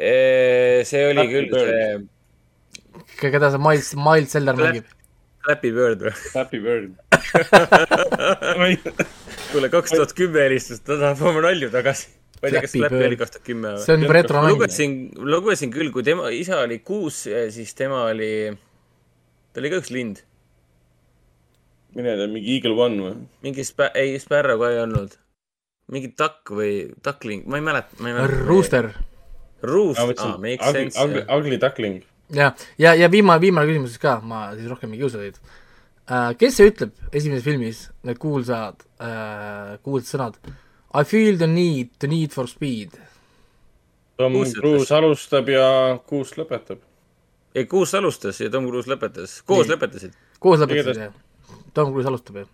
see 0.00 1.02
oli 1.10 1.20
Flappy 1.20 1.34
küll 1.34 1.48
Bird. 1.52 2.08
see 3.18 3.30
keda 3.34 3.46
see 3.52 3.62
Miles, 3.66 3.88
Miles 3.98 4.38
Seller 4.38 4.56
mängib? 4.62 4.86
Flappy 5.44 5.72
Bird 5.72 6.02
või? 6.04 6.12
Happy 6.34 6.60
Bird. 6.60 6.90
kuule, 9.50 9.70
kaks 9.72 9.94
tuhat 9.96 10.12
kümme 10.16 10.44
helistas, 10.44 10.82
ta 10.84 10.98
tahab 11.00 11.22
oma 11.30 11.40
nalju 11.48 11.70
tagasi. 11.72 12.10
Ma 12.40 12.48
ei 12.48 12.54
tea, 12.54 12.64
kas 12.64 12.74
Flappy 12.76 13.04
oli 13.04 13.18
kaks 13.20 13.34
tuhat 13.36 13.46
kümme 13.46 13.74
või? 13.74 13.84
see 13.84 13.96
on 13.98 14.06
retromäng. 14.16 14.56
lugesin, 14.56 14.96
lugesin 15.36 15.72
küll, 15.74 15.92
kui 15.92 16.04
tema 16.06 16.30
isa 16.32 16.62
oli 16.64 16.80
kuus, 16.84 17.22
siis 17.54 17.74
tema 17.76 18.06
oli, 18.08 18.32
ta 19.52 19.62
oli 19.62 19.72
ka 19.72 19.80
üks 19.82 19.92
lind. 19.94 20.22
mine 21.96 22.16
tea, 22.16 22.30
mingi 22.32 22.56
Eagle 22.56 22.76
One 22.80 23.04
või? 23.04 23.18
mingi 23.44 23.66
spä-, 23.68 23.92
ei, 23.94 24.16
Sparrow 24.22 24.60
ka 24.62 24.72
ei 24.72 24.80
olnud. 24.86 25.18
mingi 25.92 26.12
takk 26.16 26.54
või 26.56 26.74
takling, 27.04 27.44
ma 27.50 27.60
ei 27.60 27.66
mäleta, 27.66 28.00
ma 28.00 28.12
ei 28.12 28.16
mäleta. 28.16 28.44
Rooster. 28.46 28.92
Ruust, 29.60 30.00
aa, 30.00 30.36
Ugly, 30.38 30.56
sense. 30.72 30.96
ugly, 31.02 31.24
ugly 31.28 31.58
Duckling. 31.60 32.00
ja, 32.32 32.54
ja, 32.78 32.94
ja 32.94 33.10
viimane, 33.12 33.40
viimane 33.42 33.68
küsimus 33.68 33.92
siis 33.92 34.00
ka, 34.00 34.20
ma 34.24 34.54
siis 34.54 34.70
rohkem 34.70 34.94
ei 34.94 35.02
kiusa 35.02 35.20
teid 35.20 35.36
uh,. 35.36 36.30
kes 36.38 36.56
see 36.56 36.70
ütleb 36.70 36.94
esimeses 37.12 37.44
filmis 37.44 37.82
need 38.06 38.20
kuulsad 38.22 38.80
uh,, 39.02 39.74
kuulsad 39.84 40.08
sõnad 40.14 40.38
I 40.92 41.04
feel 41.04 41.36
the 41.38 41.46
need, 41.46 41.90
the 41.98 42.08
need 42.08 42.32
for 42.32 42.48
speed. 42.48 42.90
Tom. 44.18 44.32
Cruise 44.60 44.94
alustab 44.94 45.48
ja 45.48 45.98
Kuus 46.06 46.34
lõpetab. 46.36 46.80
ei, 47.54 47.64
kuus 47.66 47.94
alustas 47.94 48.40
ja 48.40 48.50
Tom 48.50 48.66
Cruise 48.68 48.90
lõpetas, 48.90 49.40
koos 49.46 49.66
Nii. 49.66 49.74
lõpetasid. 49.74 50.12
koos 50.38 50.60
lõpetasid 50.60 51.00
jah? 51.06 51.14
Tom 51.74 51.92
Cruise 51.94 52.10
alustab 52.10 52.36
jah? 52.42 52.50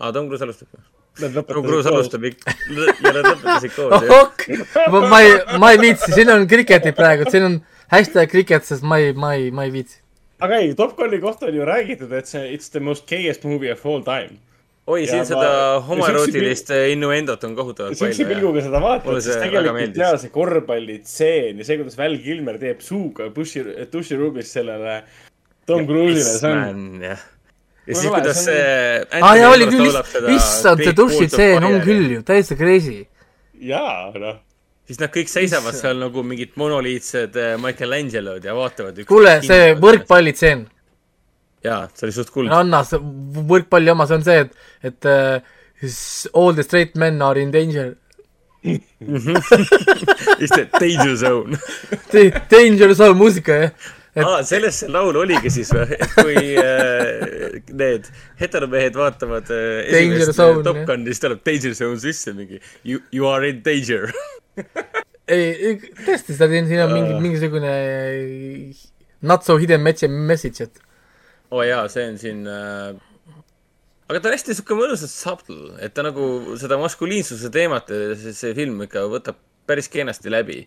aa, 0.00 0.10
Tom 0.12 0.26
Cruise 0.26 0.44
alustab? 0.44 0.80
Nad 1.22 1.38
Tom 1.46 1.62
Cruise 1.64 1.88
alustab 1.88 2.26
ikka, 2.28 2.56
ja 3.04 3.12
nad 3.14 3.30
lõpetasid 3.30 3.76
koos, 3.76 4.08
jah. 4.10 4.90
ma, 4.92 5.04
ma 5.12 5.22
ei, 5.22 5.38
ma 5.62 5.70
ei 5.76 5.80
viitsi, 5.84 6.10
siin 6.16 6.34
on 6.34 6.48
kriketid 6.50 6.98
praegu, 6.98 7.28
siin 7.30 7.46
on 7.46 7.56
hashtag 7.94 8.28
kriket, 8.34 8.66
sest 8.68 8.84
ma 8.84 8.98
ei, 9.00 9.14
ma 9.16 9.32
ei, 9.38 9.48
ma 9.54 9.68
ei 9.68 9.72
viitsi. 9.78 10.00
aga 10.44 10.60
ei, 10.64 10.74
Top 10.76 10.96
Guni 10.98 11.22
kohta 11.22 11.46
on 11.48 11.56
ju 11.56 11.64
räägitud, 11.68 12.12
et 12.12 12.26
see 12.26 12.44
it's 12.56 12.74
the 12.74 12.82
most 12.82 13.06
gayest 13.08 13.46
movie 13.48 13.70
of 13.72 13.86
all 13.86 14.02
time. 14.04 14.40
oi, 14.88 15.02
siin 15.06 15.20
Ja 15.20 15.24
seda 15.28 15.48
ma- 15.52 15.80
homoerootilist 15.84 16.70
innuendot 16.94 17.42
on 17.44 17.56
kohutavalt 17.58 17.98
palju. 18.00 18.26
pilguga 18.30 18.62
seda 18.64 18.80
vaatad, 18.82 19.18
siis 19.24 19.36
tegelikult 19.42 19.98
jaa, 20.00 20.14
see 20.22 20.32
korvpallitseen 20.34 21.60
ja 21.60 21.66
see, 21.68 21.76
kuidas 21.80 21.98
Val 22.00 22.16
Kilmer 22.24 22.56
teeb 22.62 22.80
suuga 22.84 23.28
duši, 23.34 23.64
duširuumis 23.92 24.52
sellele 24.58 25.02
Tom 25.68 25.84
Cruise'ile, 25.88 26.38
see 26.40 26.54
on, 26.56 26.86
ja 27.04 27.16
siis, 27.88 28.08
kuidas 28.08 28.42
see 28.44 28.56
see. 28.56 29.22
aa 29.22 29.34
jaa, 29.36 29.52
oli 29.52 29.68
küll, 29.68 30.00
issand, 30.34 30.84
see 30.84 30.96
dušitseen 30.96 31.68
on 31.68 31.80
küll 31.84 32.16
ju, 32.16 32.24
täiesti 32.26 32.56
crazy. 32.56 32.98
jaa, 33.68 34.08
noh. 34.16 34.40
siis 34.88 35.00
nad 35.02 35.12
kõik 35.12 35.28
seisavad 35.32 35.76
seal 35.76 36.00
nagu 36.00 36.24
mingid 36.24 36.56
monoliitsed 36.60 37.36
eh, 37.36 37.54
Michelangelod 37.60 38.44
ja 38.48 38.56
vaatavad. 38.56 39.04
kuule, 39.08 39.38
see. 39.44 39.74
võrkpallitseen, 39.84 40.64
jaa, 41.64 41.86
see 41.94 42.08
oli 42.08 42.16
suht 42.16 42.32
kuld. 42.34 42.52
Anna, 42.54 42.82
see 42.86 43.00
võrkpalli 43.50 43.92
oma, 43.92 44.06
see 44.08 44.18
on 44.20 44.26
see, 44.26 44.44
et, 44.46 44.52
et 44.90 45.08
uh, 45.08 45.38
all 46.34 46.54
the 46.54 46.66
straight 46.66 46.96
men 46.98 47.22
are 47.22 47.40
in 47.40 47.50
danger. 47.54 47.96
siis 50.38 50.50
see 50.50 50.66
Danger 50.80 51.14
Zone. 51.16 51.58
Danger 52.54 52.94
zone 52.98 53.14
muusika 53.18 53.54
jah. 53.62 53.72
et 54.18 54.24
aa, 54.24 54.40
sellest 54.46 54.82
see 54.82 54.90
laul 54.90 55.14
oligi 55.20 55.52
siis 55.52 55.70
või? 55.70 55.94
et 55.94 56.14
kui 56.16 56.40
äh, 56.58 57.60
need 57.70 58.08
heteromehed 58.40 58.98
vaatavad 58.98 59.46
äh, 59.54 59.86
Danger 59.92 60.24
esimest 60.24 60.40
Zone, 60.40 60.64
Top. 60.66 60.80
Guni, 60.88 61.06
siis 61.12 61.22
tuleb 61.22 61.44
Danger 61.46 61.76
Zone 61.78 62.00
sisse 62.02 62.34
mingi 62.34 62.58
you, 62.82 62.98
you 63.14 63.30
are 63.30 63.46
in 63.46 63.62
danger. 63.62 64.10
ei, 65.34 65.76
tõesti, 66.02 66.34
seda 66.34 66.50
siin 66.50 66.82
on 66.82 66.96
mingi, 66.96 67.14
mingisugune 67.28 67.72
not 69.22 69.46
so 69.46 69.56
hidden 69.60 69.82
message, 69.86 70.10
message, 70.10 70.66
et 70.66 70.87
oo 71.50 71.60
oh, 71.60 71.64
jaa, 71.64 71.86
see 71.92 72.04
on 72.10 72.18
siin 72.20 72.42
äh... 72.50 72.92
aga 74.08 74.20
ta 74.20 74.30
on 74.30 74.36
hästi 74.36 74.56
sihuke 74.56 74.76
mõnusalt 74.76 75.12
subtle, 75.12 75.72
et 75.84 75.94
ta 75.96 76.04
nagu 76.04 76.56
seda 76.60 76.78
maskuliinsuse 76.80 77.50
teemat, 77.54 77.90
see, 78.20 78.52
film 78.56 78.82
ikka 78.84 79.06
võtab 79.12 79.40
päris 79.68 79.88
kenasti 79.92 80.32
läbi. 80.32 80.62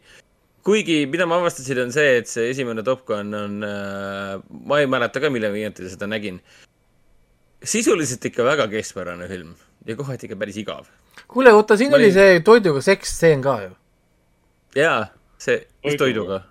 kuigi, 0.65 1.05
mida 1.09 1.25
ma 1.29 1.39
avastasin, 1.41 1.83
on 1.85 1.93
see, 1.93 2.17
et 2.21 2.29
see 2.29 2.49
esimene 2.53 2.83
Top 2.85 3.05
Gun 3.05 3.33
on 3.37 3.61
äh,, 3.65 4.35
ma 4.65 4.81
ei 4.81 4.89
mäleta 4.89 5.21
ka, 5.21 5.33
millal 5.33 5.53
viimati 5.53 5.89
seda 5.89 6.09
nägin. 6.09 6.41
sisuliselt 7.63 8.25
ikka 8.25 8.43
väga 8.43 8.67
keskpärane 8.67 9.27
film 9.29 9.53
ja 9.85 9.95
kohati 9.95 10.25
ikka 10.25 10.37
päris 10.41 10.57
igav. 10.57 10.89
kuule, 11.27 11.53
oota, 11.53 11.77
siin 11.77 11.91
Ma 11.93 12.01
oli 12.01 12.11
see 12.13 12.39
toiduga 12.45 12.81
seksstseen 12.81 13.41
ka 13.41 13.59
ju. 13.67 13.75
jaa, 14.81 15.11
see, 15.37 15.61
mis 15.85 15.97
Toiduga. 15.97 16.05
toiduga? 16.05 16.50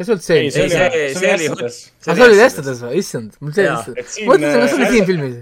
Kas 0.00 0.08
see 0.08 0.14
olnud 0.16 0.24
see? 0.24 0.40
ei, 0.40 0.50
see 0.54 0.64
oli, 0.64 0.72
see- 0.72 1.12
see 1.12 1.28
oli 1.28 1.34
oli 1.36 1.48
Ässades. 1.52 1.78
aga 2.06 2.16
see 2.16 2.26
oli 2.30 2.42
Estades 2.46 2.78
või, 2.86 2.92
issand, 3.04 3.34
mul 3.44 3.52
see 3.56 3.66
siin, 3.68 4.28
mõtlesin, 4.30 4.60
kas 4.64 4.70
see 4.72 4.78
oli 4.78 4.86
äh, 4.86 4.94
siin 4.94 5.08
filmis. 5.10 5.34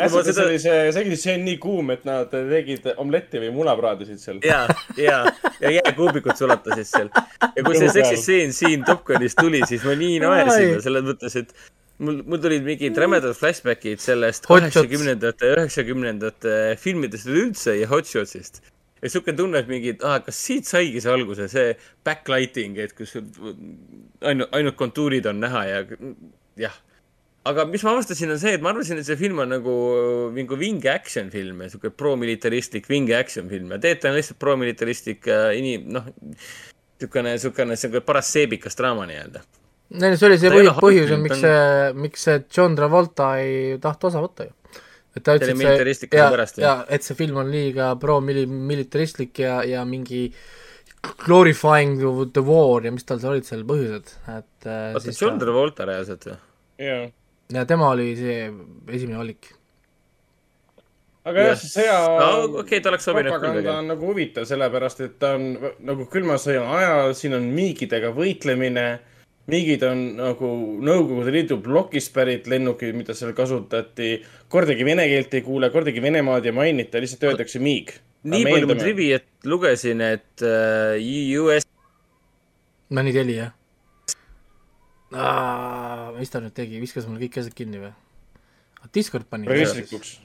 Ässades 0.00 0.30
seda- 0.36 0.44
oli 0.46 0.60
see, 0.62 0.76
see 0.94 1.02
oli, 1.08 1.18
see 1.24 1.34
on 1.38 1.44
nii 1.48 1.58
kuum, 1.64 1.90
et 1.96 2.06
nad 2.08 2.30
tegid 2.30 2.86
omletti 3.02 3.42
või 3.42 3.50
munapraadisid 3.58 4.22
seal. 4.22 4.38
ja, 4.46 4.60
ja, 5.00 5.18
ja 5.64 5.74
jääkuubikud 5.80 6.38
sulatasid 6.38 6.86
seal. 6.88 7.10
ja 7.42 7.66
kui 7.66 7.76
see 7.82 7.90
seksistseen 7.98 8.54
siin 8.56 8.86
Top 8.88 9.02
Gunis 9.08 9.34
tuli, 9.40 9.64
siis 9.68 9.84
ma 9.88 9.98
nii 9.98 10.22
naersin 10.22 10.78
selles 10.86 11.06
mõttes, 11.10 11.36
et 11.42 11.50
mul, 11.98 12.20
mul 12.24 12.40
tulid 12.46 12.64
mingid 12.66 12.96
rämedad 13.02 13.34
flashbackid 13.36 14.00
sellest 14.04 14.46
kaheksakümnendate, 14.48 15.50
üheksakümnendate 15.56 16.54
filmidest 16.80 17.26
üleüldse 17.28 17.74
ja 17.80 17.88
Hot 17.90 18.06
Shotsist. 18.08 18.62
Ja 19.00 19.12
siuke 19.12 19.34
tunne, 19.36 19.62
et 19.62 19.70
mingi, 19.70 19.96
ah, 20.04 20.18
kas 20.24 20.38
siit 20.46 20.68
saigi 20.68 21.00
see 21.00 21.12
alguse, 21.12 21.48
see 21.52 21.74
backlighting, 22.06 22.78
et 22.82 22.94
kus 22.96 23.16
ainult, 23.16 24.50
ainult 24.52 24.78
kontuurid 24.80 25.26
on 25.30 25.42
näha 25.42 25.64
ja 25.68 25.82
jah 26.60 26.78
aga 27.48 27.64
mis 27.68 27.82
ma 27.84 27.94
avastasin, 27.94 28.34
on 28.34 28.40
see, 28.40 28.52
et 28.56 28.64
ma 28.64 28.72
arvasin, 28.74 28.98
et 29.00 29.08
see 29.08 29.16
film 29.20 29.40
on 29.42 29.48
nagu 29.54 29.74
mingi 30.34 30.58
vinge 30.60 30.90
action 30.92 31.30
film 31.32 31.62
ja 31.64 31.70
siuke 31.72 31.92
pro-militaristlik 31.96 32.88
vinge 32.90 33.16
action 33.16 33.48
film 33.52 33.72
ja 33.72 33.80
tegelikult 33.80 34.10
on 34.10 34.18
lihtsalt 34.18 34.40
pro-militaristlik 34.44 35.30
äh, 35.30 35.46
inim-, 35.56 35.88
noh, 35.96 36.10
siukene, 37.00 37.38
siukene, 37.40 37.78
siuke 37.80 38.04
paras 38.04 38.28
seebikas 38.34 38.76
draama 38.78 39.08
nii-öelda. 39.08 39.42
see 39.90 40.28
oli 40.28 40.38
see 40.38 40.50
ei 40.50 40.60
ole 40.60 40.74
põhi- 40.76 40.84
põhjus, 40.84 41.16
miks 41.24 41.40
see, 41.46 41.92
miks 42.04 42.28
see 42.28 42.42
John 42.56 42.76
Travolta 42.78 43.32
ei 43.40 43.78
tahtnud 43.80 44.10
osa 44.12 44.24
võtta 44.26 44.48
ju. 44.50 44.56
Et 45.16 45.24
ta 45.26 45.34
See 45.34 45.40
ütles, 45.40 45.52
et 45.52 45.58
militaristlikkuse 45.58 46.22
ja, 46.22 46.30
pärast, 46.30 46.58
ja 46.60 46.66
jah. 46.66 46.82
et 46.94 47.06
see 47.06 47.18
film 47.18 47.40
on 47.42 47.50
liiga 47.50 47.92
pro-militaristlik 48.00 49.42
ja, 49.42 49.60
ja 49.66 49.84
mingi 49.88 50.28
glorifying 51.24 51.98
the 52.32 52.42
war 52.44 52.84
ja 52.84 52.92
mis 52.92 53.06
tal 53.08 53.20
seal 53.22 53.34
olid 53.34 53.48
seal 53.48 53.64
põhjused, 53.68 54.12
et 54.28 54.68
äh, 54.68 54.90
oota, 54.92 55.06
siis 55.06 55.22
John 55.22 55.38
ta, 55.38 55.46
Travolta 55.46 55.88
reaalselt 55.88 56.28
või? 56.28 56.36
jaa. 56.86 57.08
ja 57.56 57.64
tema 57.68 57.88
oli 57.94 58.12
see 58.18 58.36
esimene 58.92 59.18
valik. 59.18 59.50
aga 61.24 61.46
jah, 61.50 61.58
see 61.58 61.72
sõja 61.72 61.96
no, 62.20 62.60
okay, 62.62 62.82
propaganda 62.84 63.78
on 63.78 63.90
nagu 63.94 64.12
huvitav, 64.12 64.46
sellepärast 64.48 65.06
et 65.06 65.16
ta 65.22 65.34
on 65.38 65.54
nagu 65.88 66.06
külma 66.12 66.38
sõja 66.40 66.66
ajal, 66.76 67.16
siin 67.18 67.38
on 67.38 67.48
miigidega 67.56 68.12
võitlemine. 68.16 68.86
Miigid 69.50 69.82
on 69.86 70.02
nagu 70.18 70.50
Nõukogude 70.84 71.32
Liidu 71.34 71.60
plokist 71.64 72.12
pärit 72.14 72.46
lennukid, 72.50 72.94
mida 72.94 73.14
seal 73.16 73.32
kasutati. 73.36 74.18
kordagi 74.48 74.84
vene 74.84 75.06
keelt 75.08 75.34
ei 75.34 75.46
kuule, 75.46 75.70
kordagi 75.70 76.02
Venemaad 76.02 76.46
ei 76.46 76.52
mainita, 76.52 77.00
lihtsalt 77.00 77.30
öeldakse 77.30 77.58
miig. 77.58 77.94
nii 78.24 78.44
palju 78.44 78.68
ma 78.68 78.76
triviat 78.76 79.24
lugesin, 79.48 80.00
et 80.00 80.44
uh, 80.44 81.40
US. 81.40 81.66
no 82.90 83.02
nii 83.02 83.16
teli 83.16 83.38
jah 83.38 83.56
mis 85.10 86.30
ta 86.30 86.40
nüüd 86.42 86.54
tegi, 86.54 86.80
viskas 86.82 87.06
mul 87.08 87.18
kõik 87.18 87.40
asjad 87.40 87.54
kinni 87.56 87.80
või? 87.82 87.92
Discord 88.94 89.26
pani. 89.30 89.48
registrikuks. 89.50 90.18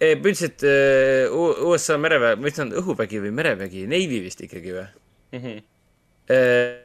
põhimõtteliselt 0.00 0.64
uh, 0.66 1.68
USA 1.70 1.96
mereväe, 2.02 2.36
ma 2.36 2.50
ütlen 2.50 2.74
õhuvägi 2.80 3.22
või 3.22 3.30
merevägi, 3.36 3.86
Navy 3.90 4.20
vist 4.24 4.42
ikkagi 4.44 4.74
või 4.74 4.84
mm? 4.84 5.38
-hmm. 5.38 5.62
Uh, 6.24 6.83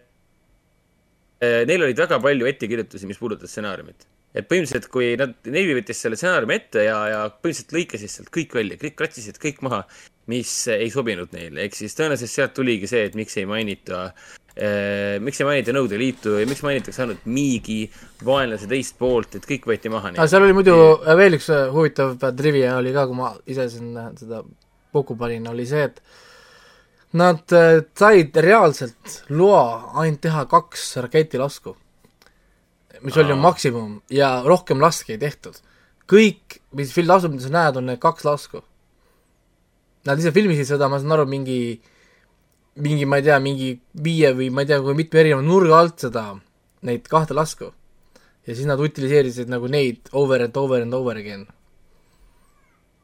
Neil 1.40 1.86
olid 1.86 2.00
väga 2.00 2.18
palju 2.20 2.48
ettekirjutusi, 2.50 3.08
mis 3.08 3.20
puudutas 3.22 3.54
stsenaariumit. 3.54 4.08
et 4.36 4.46
põhimõtteliselt, 4.50 4.90
kui 4.94 5.14
nad, 5.18 5.32
Navy 5.48 5.78
võttis 5.78 6.02
selle 6.04 6.18
stsenaariumi 6.20 6.56
ette 6.58 6.84
ja, 6.84 6.98
ja 7.10 7.22
põhimõtteliselt 7.32 7.72
lõikasid 7.78 8.12
sealt 8.14 8.34
kõik 8.36 8.54
välja, 8.60 8.78
kõik 8.82 8.98
kratsisid 9.00 9.40
kõik 9.42 9.64
maha, 9.66 9.86
mis 10.30 10.52
ei 10.76 10.92
sobinud 10.94 11.32
neile, 11.34 11.64
ehk 11.66 11.80
siis 11.80 11.98
tõenäoliselt 11.98 12.34
sealt 12.34 12.54
tuligi 12.60 12.92
see, 12.92 13.08
et 13.08 13.18
miks 13.18 13.40
ei 13.40 13.48
mainita 13.50 14.10
Äh, 14.60 15.20
miks 15.24 15.40
ei 15.40 15.46
mainita 15.48 15.72
Nõukogude 15.72 15.98
Liitu 16.02 16.34
ja 16.36 16.48
miks 16.50 16.60
mainitakse 16.66 17.06
ainult 17.06 17.28
Miigi, 17.32 17.84
vaenlase 18.28 18.68
teist 18.68 18.98
poolt, 19.00 19.38
et 19.38 19.46
kõik 19.48 19.70
võeti 19.70 19.92
maha. 19.94 20.12
aga 20.18 20.26
seal 20.28 20.44
oli 20.44 20.56
muidu 20.58 20.74
veel 21.16 21.38
üks 21.38 21.48
äh, 21.56 21.70
huvitav 21.72 22.18
trivia 22.36 22.74
oli 22.76 22.92
ka, 22.96 23.06
kui 23.08 23.16
ma 23.16 23.30
ise 23.48 23.70
siin 23.72 23.94
äh, 23.96 24.10
seda 24.20 24.42
kokku 24.92 25.16
panin, 25.20 25.48
oli 25.48 25.68
see, 25.70 25.86
et 25.88 26.02
nad 27.18 27.42
said 27.98 28.36
reaalselt 28.36 29.22
loa 29.30 29.94
ainult 30.02 30.22
teha 30.22 30.44
kaks 30.50 30.92
raketilasku, 31.06 31.76
mis 33.02 33.18
Aa. 33.18 33.24
oli 33.24 33.38
maksimum 33.40 34.02
ja 34.14 34.44
rohkem 34.46 34.82
laske 34.82 35.16
ei 35.16 35.22
tehtud. 35.22 35.58
kõik, 36.10 36.60
mis 36.74 36.96
lasud, 36.98 37.32
mida 37.32 37.44
sa 37.46 37.50
näed, 37.54 37.78
on 37.78 37.86
need 37.86 38.00
kaks 38.02 38.26
lasku. 38.26 38.64
Nad 40.10 40.18
ise 40.18 40.32
filmisid 40.34 40.66
seda, 40.66 40.88
ma 40.90 40.98
saan 40.98 41.14
aru, 41.14 41.26
mingi 41.30 41.60
äh, 41.78 41.90
mingi, 42.80 43.06
ma 43.06 43.18
ei 43.18 43.24
tea, 43.24 43.40
mingi 43.44 43.74
viie 44.04 44.32
või 44.36 44.50
ma 44.54 44.64
ei 44.64 44.70
tea, 44.72 44.80
kui 44.84 44.96
mitme 44.98 45.22
erineva 45.22 45.44
nurga 45.46 45.80
alt 45.80 46.06
seda, 46.06 46.24
neid 46.86 47.08
kahte 47.12 47.36
lasku. 47.38 47.74
ja 48.48 48.56
siis 48.56 48.66
nad 48.66 48.80
utiliseerisid 48.82 49.50
nagu 49.52 49.68
neid 49.70 50.10
over 50.12 50.42
and 50.42 50.56
over 50.58 50.82
and 50.82 50.94
over 50.94 51.18
again. 51.18 51.46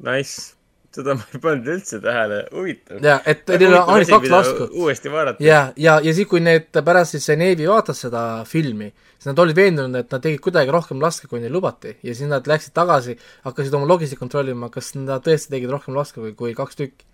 Nice, 0.02 0.55
seda 0.96 1.16
ma 1.18 1.26
ei 1.34 1.42
pannud 1.44 1.72
üldse 1.76 2.00
tähele, 2.04 2.42
huvitav. 2.54 3.02
jaa, 3.04 3.18
et 3.32 3.44
neil 3.56 3.74
on 3.74 3.92
ainult 3.96 4.14
kaks 4.14 4.32
lasku. 4.34 4.70
uuesti 4.84 5.12
vaadata. 5.14 5.44
ja, 5.44 5.60
ja, 5.76 5.98
ja 6.04 6.14
siis, 6.16 6.30
kui 6.32 6.44
need 6.44 6.70
pärast 6.86 7.16
siis 7.16 7.28
see 7.30 7.40
Navy 7.40 7.68
vaatas 7.72 8.06
seda 8.06 8.22
filmi, 8.50 8.92
siis 9.16 9.32
nad 9.32 9.42
olid 9.44 9.60
veendunud, 9.60 10.00
et 10.00 10.16
nad 10.16 10.24
tegid 10.24 10.44
kuidagi 10.46 10.74
rohkem 10.76 11.04
laske, 11.04 11.30
kui 11.32 11.44
neil 11.44 11.54
lubati. 11.56 11.98
ja 12.04 12.16
siis 12.16 12.32
nad 12.32 12.48
läksid 12.50 12.76
tagasi, 12.78 13.18
hakkasid 13.48 13.76
oma 13.78 13.90
logisid 13.92 14.22
kontrollima, 14.22 14.72
kas 14.74 14.94
nad 15.00 15.26
tõesti 15.26 15.58
tegid 15.58 15.76
rohkem 15.76 15.98
laske 15.98 16.22
kui, 16.24 16.34
kui 16.38 16.56
kaks 16.58 16.82
tükki 16.82 17.12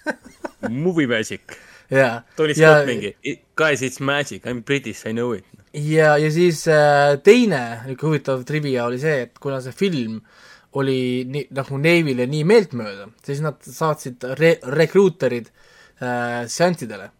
Movie 0.84 1.08
magic 1.10 1.58
jaa. 1.90 2.22
Tony 2.36 2.54
Scott 2.54 2.86
mingi, 2.86 3.14
guys 3.56 3.82
it's 3.82 4.00
magic, 4.00 4.46
I 4.46 4.54
m 4.54 4.62
british, 4.62 5.06
I 5.06 5.12
know 5.12 5.34
it. 5.34 5.44
ja, 5.72 6.16
ja 6.18 6.30
siis 6.30 6.64
äh, 6.68 7.18
teine 7.22 7.62
niisugune 7.86 8.08
huvitav 8.08 8.44
trivia 8.46 8.86
oli 8.88 8.98
see, 8.98 9.26
et 9.26 9.38
kuna 9.42 9.60
see 9.62 9.74
film 9.76 10.20
oli 10.78 11.24
nii, 11.26 11.48
nagu 11.56 11.78
Navy'le 11.82 12.26
nii 12.30 12.44
meeltmööda, 12.46 13.08
siis 13.26 13.42
nad 13.42 13.58
saatsid 13.64 14.26
re-, 14.38 14.58
rekruuterid 14.76 15.50
äh, 15.50 16.46
seanssidele, 16.50 17.10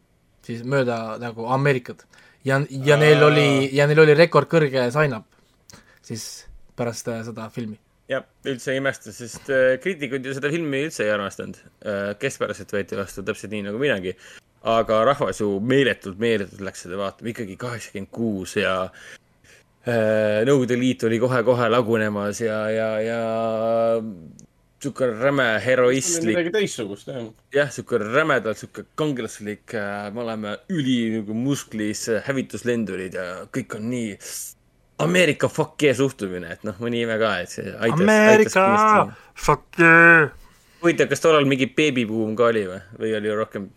siis 0.46 0.62
mööda 0.62 1.18
nagu 1.22 1.48
Ameerikat. 1.50 2.06
ja, 2.44 2.60
ja 2.70 2.96
neil 2.96 3.22
oli, 3.22 3.68
ja 3.76 3.86
neil 3.90 4.04
oli 4.06 4.14
rekordkõrge 4.18 4.90
sign-up 4.94 5.26
siis 6.02 6.26
pärast 6.78 7.08
äh, 7.10 7.22
seda 7.26 7.48
filmi 7.52 7.78
jah, 8.10 8.24
üldse 8.48 8.74
ei 8.74 8.80
imesta, 8.80 9.12
sest 9.14 9.50
äh, 9.52 9.74
kriitikud 9.82 10.24
ju 10.24 10.34
seda 10.36 10.50
filmi 10.52 10.84
üldse 10.86 11.04
ei 11.06 11.14
armastanud 11.14 11.58
äh,. 11.60 12.14
keskpäraselt 12.20 12.72
võeti 12.74 12.98
vastu 12.98 13.26
täpselt 13.26 13.52
nii 13.54 13.66
nagu 13.68 13.82
minagi 13.82 14.16
aga 14.60 15.04
rahvas 15.08 15.40
ju 15.40 15.54
meeletult, 15.64 16.18
meeletult 16.20 16.60
läks 16.64 16.84
seda 16.86 16.98
vaatama, 17.00 17.32
ikkagi 17.32 17.56
kaheksakümmend 17.60 18.10
kuus 18.12 18.56
ja 18.60 18.74
Nõukogude 19.88 20.76
Liit 20.76 21.04
oli 21.08 21.16
kohe-kohe 21.22 21.70
lagunemas 21.72 22.42
ja, 22.44 22.58
ja, 22.68 22.88
ja 23.00 23.20
sihuke 24.80 25.06
räme 25.06 25.46
heroistlik. 25.64 26.34
midagi 26.34 26.52
teistsugust, 26.54 27.08
jah. 27.08 27.26
jah, 27.54 27.70
sihuke 27.72 28.00
rämedalt 28.00 28.60
sihuke 28.60 28.86
kangelaslik 28.96 29.74
äh,, 29.76 30.08
me 30.14 30.22
oleme 30.24 30.56
üli 30.72 30.98
nagu 31.18 31.36
musklis 31.36 32.06
äh, 32.08 32.22
hävituslendurid 32.28 33.16
ja 33.16 33.26
kõik 33.52 33.76
on 33.76 33.88
nii 33.92 34.16
Ameerika 35.00 35.48
fuck 35.48 35.80
yeah 35.80 35.96
suhtumine, 35.96 36.56
et 36.56 36.64
noh, 36.68 36.76
mõni 36.76 37.00
ime 37.06 37.16
ka, 37.20 37.30
et 37.40 37.48
see 37.48 37.70
aitas. 37.72 38.02
Ameerika 38.04 38.64
fuck 39.32 39.80
yeah. 39.80 40.28
huvitav, 40.82 41.08
kas 41.08 41.24
tollal 41.24 41.48
mingi 41.48 41.70
beebibuum 41.72 42.34
ka 42.36 42.50
oli 42.50 42.66
või, 42.68 42.82
või 43.00 43.14
oli 43.16 43.32
rohkem 43.38 43.70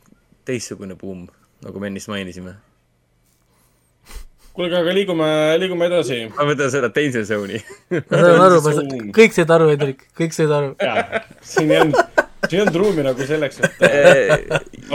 teistsugune 0.43 0.99
buum, 0.99 1.24
nagu 1.64 1.80
me 1.80 1.91
ennist 1.91 2.12
mainisime. 2.12 2.58
Kuulge, 4.54 4.78
aga 4.78 4.93
liigume, 4.95 5.30
liigume 5.62 5.88
edasi. 5.89 6.20
ma 6.36 6.45
võtan 6.47 6.72
seda 6.74 6.89
teise 6.93 7.24
zone'i. 7.30 7.62
Ma 7.93 8.20
saan 8.20 8.43
aru, 8.47 8.60
ma 8.66 8.76
saan, 8.78 8.91
kõik 9.16 9.36
said 9.36 9.54
aru, 9.56 9.72
Hendrik, 9.74 10.06
kõik 10.20 10.36
said 10.36 10.54
aru. 10.54 10.74
siin 11.54 11.74
ei 11.74 11.82
olnud, 11.82 12.22
siin 12.45 12.60
ei 12.60 12.62
olnud 12.66 12.80
ruumi 12.84 13.08
nagu 13.08 13.28
selleks, 13.30 13.64
et 13.66 13.88
äh, 13.89 14.45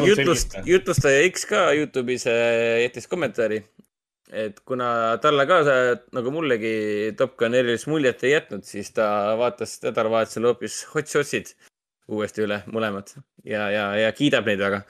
jutust, 0.07 0.59
jutlustaja 0.69 1.25
X 1.31 1.49
ka 1.51 1.69
Youtube'is 1.79 2.29
äh, 2.31 2.85
jättis 2.85 3.11
kommentaari, 3.11 3.63
et 4.29 4.63
kuna 4.69 4.91
talle 5.23 5.49
ka 5.51 5.63
see, 5.67 5.97
nagu 6.19 6.35
mullegi 6.35 6.77
Top 7.19 7.35
Gun 7.41 7.59
erilist 7.59 7.91
muljet 7.91 8.23
ei 8.29 8.37
jätnud, 8.37 8.67
siis 8.69 8.93
ta 8.95 9.09
vaatas 9.41 9.79
nädalavahetusel 9.87 10.53
hoopis 10.53 10.83
Hot 10.95 11.11
Shotsid 11.11 11.55
uuesti 12.09 12.47
üle, 12.47 12.63
mõlemad. 12.73 13.11
Ja, 13.45 13.69
ja, 13.73 13.91
ja 13.99 14.13
kiidab 14.17 14.49
neid 14.49 14.61
väga 14.63 14.85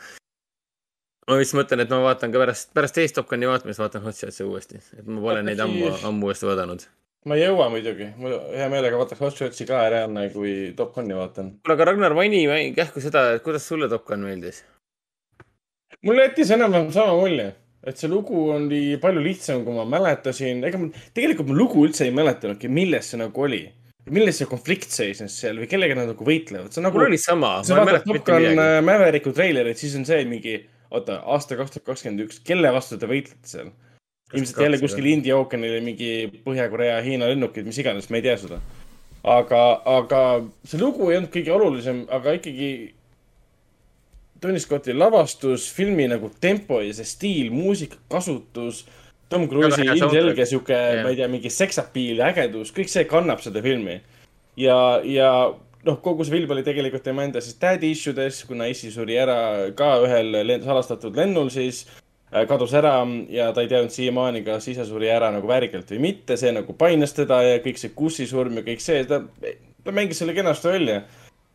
ma 1.28 1.36
vist 1.40 1.56
mõtlen, 1.56 1.84
et 1.84 1.92
ma 1.92 1.98
vaatan 2.04 2.32
ka 2.32 2.40
pärast, 2.42 2.70
pärast 2.76 2.96
teist 2.96 3.18
Top 3.18 3.28
Guni 3.30 3.48
vaatamist 3.48 3.82
vaatan 3.82 4.04
Hot 4.06 4.16
Shots'e 4.16 4.46
uuesti, 4.48 4.80
et 4.96 5.04
ma 5.08 5.20
pole 5.24 5.44
neid 5.44 5.60
ammu, 5.60 5.92
ammu 6.08 6.30
uuesti 6.30 6.48
vaadanud. 6.48 6.86
ma 7.28 7.36
ei 7.36 7.44
jõua 7.44 7.68
muidugi, 7.72 8.08
ma 8.22 8.32
hea 8.54 8.68
meelega 8.72 9.00
vaataks 9.00 9.22
Hot 9.24 9.36
Shotsi 9.36 9.68
ka 9.68 9.82
ära 9.90 10.04
enne, 10.08 10.28
kui 10.32 10.72
Top 10.78 10.94
Guni 10.96 11.16
vaatan. 11.18 11.54
kuule, 11.60 11.76
aga 11.76 11.88
Ragnar, 11.90 12.16
maini 12.16 12.44
kähku 12.76 13.04
seda, 13.04 13.28
et 13.36 13.44
kuidas 13.44 13.68
sulle 13.68 13.90
Top 13.92 14.06
Gun 14.08 14.24
meeldis? 14.24 14.64
mulle 16.06 16.28
jättis 16.28 16.52
enam-vähem 16.54 16.92
sama 16.94 17.16
mulje, 17.18 17.50
et 17.84 18.00
see 18.00 18.08
lugu 18.10 18.46
oli 18.54 18.82
palju 19.02 19.24
lihtsam, 19.24 19.64
kui 19.66 19.74
ma 19.76 19.84
mäletasin. 19.88 20.64
ega 20.64 20.80
ma, 20.80 20.88
tegelikult 21.16 21.50
ma 21.50 21.58
lugu 21.58 21.84
üldse 21.84 22.06
ei 22.06 22.14
mäletanudki, 22.14 22.72
milles 22.72 23.12
see 23.12 23.20
nagu 23.20 23.44
oli 23.48 23.66
milles 24.08 24.38
see 24.40 24.48
konflikt 24.48 24.88
seisnes 24.88 25.34
seal 25.36 25.58
või 25.60 25.66
kellega 25.68 25.92
nad 25.98 26.08
nagu 26.08 26.24
võitlevad, 26.24 26.72
see 26.72 26.80
on 26.80 26.88
nagu. 26.88 26.96
mul 26.96 27.10
oli 27.10 27.18
sama. 27.20 27.58
sa 27.66 27.76
vaatad 27.76 28.06
Top 28.08 28.24
Gun 28.24 28.62
Mavericku 28.86 29.34
treilerit, 29.36 29.76
siis 29.76 29.98
on 29.98 30.06
see 30.08 30.22
mingi 30.24 30.54
oota, 30.90 31.20
aasta 31.24 31.58
kaks 31.58 31.76
tuhat 31.76 31.86
kakskümmend 31.92 32.26
üks, 32.26 32.40
kelle 32.44 32.72
vastu 32.74 32.98
te 32.98 33.08
võitlete 33.10 33.48
seal? 33.48 33.72
ilmselt 34.34 34.60
jälle 34.60 34.78
kuskil 34.80 35.06
India 35.08 35.38
ookeanil 35.38 35.78
mingi 35.80 36.10
Põhja-Korea, 36.44 36.98
Hiina 37.04 37.30
lennukid, 37.30 37.64
mis 37.64 37.78
iganes, 37.80 38.10
me 38.12 38.20
ei 38.20 38.26
tea 38.26 38.36
seda. 38.40 38.60
aga, 39.24 39.62
aga 39.88 40.22
see 40.68 40.80
lugu 40.80 41.08
ei 41.10 41.18
olnud 41.18 41.32
kõige 41.32 41.54
olulisem, 41.54 42.02
aga 42.12 42.36
ikkagi 42.36 42.70
Tony 44.40 44.60
Scotti 44.62 44.94
lavastus, 44.94 45.66
filmi 45.74 46.06
nagu 46.10 46.30
tempo 46.40 46.82
ja 46.84 46.92
see 46.94 47.08
stiil, 47.08 47.48
muusika 47.50 47.98
kasutus, 48.12 48.84
Tom 49.28 49.48
Cruise'i 49.48 49.88
ilmselge 49.88 50.46
sihuke, 50.48 50.76
ma 51.02 51.10
ei 51.10 51.18
tea, 51.18 51.28
mingi 51.28 51.50
seksapiil 51.52 52.22
ja 52.22 52.30
ägedus, 52.30 52.70
kõik 52.76 52.92
see 52.92 53.08
kannab 53.08 53.42
seda 53.44 53.64
filmi. 53.64 53.98
ja, 54.56 55.00
ja 55.04 55.32
noh, 55.86 56.00
kogu 56.02 56.26
see 56.26 56.34
film 56.34 56.52
oli 56.54 56.64
tegelikult 56.66 57.04
tema 57.06 57.24
enda 57.26 57.42
siis 57.44 57.58
daddy 57.60 57.92
issue 57.94 58.16
des, 58.16 58.42
kuna 58.48 58.68
issi 58.70 58.90
suri 58.94 59.18
ära 59.20 59.38
ka 59.78 59.94
ühel 60.04 60.34
salastatud 60.64 61.16
lennul 61.18 61.52
siis 61.54 61.84
äh, 62.32 62.44
kadus 62.50 62.74
ära 62.78 62.96
ja 63.32 63.50
ta 63.54 63.62
ei 63.62 63.70
teadnud 63.70 63.94
siiamaani, 63.94 64.42
kas 64.46 64.68
isa 64.72 64.86
suri 64.88 65.10
ära 65.12 65.30
nagu 65.34 65.48
väärikalt 65.50 65.90
või 65.94 66.02
mitte, 66.10 66.38
see 66.40 66.52
nagu 66.54 66.74
painas 66.78 67.14
teda 67.16 67.40
ja 67.46 67.62
kõik 67.64 67.80
see 67.80 67.94
Kussi 67.94 68.26
surm 68.30 68.60
ja 68.60 68.66
kõik 68.66 68.84
see, 68.84 69.04
ta, 69.08 69.22
ta 69.84 69.94
mängis 69.94 70.20
selle 70.22 70.34
kenasti 70.36 70.74
välja. 70.74 71.00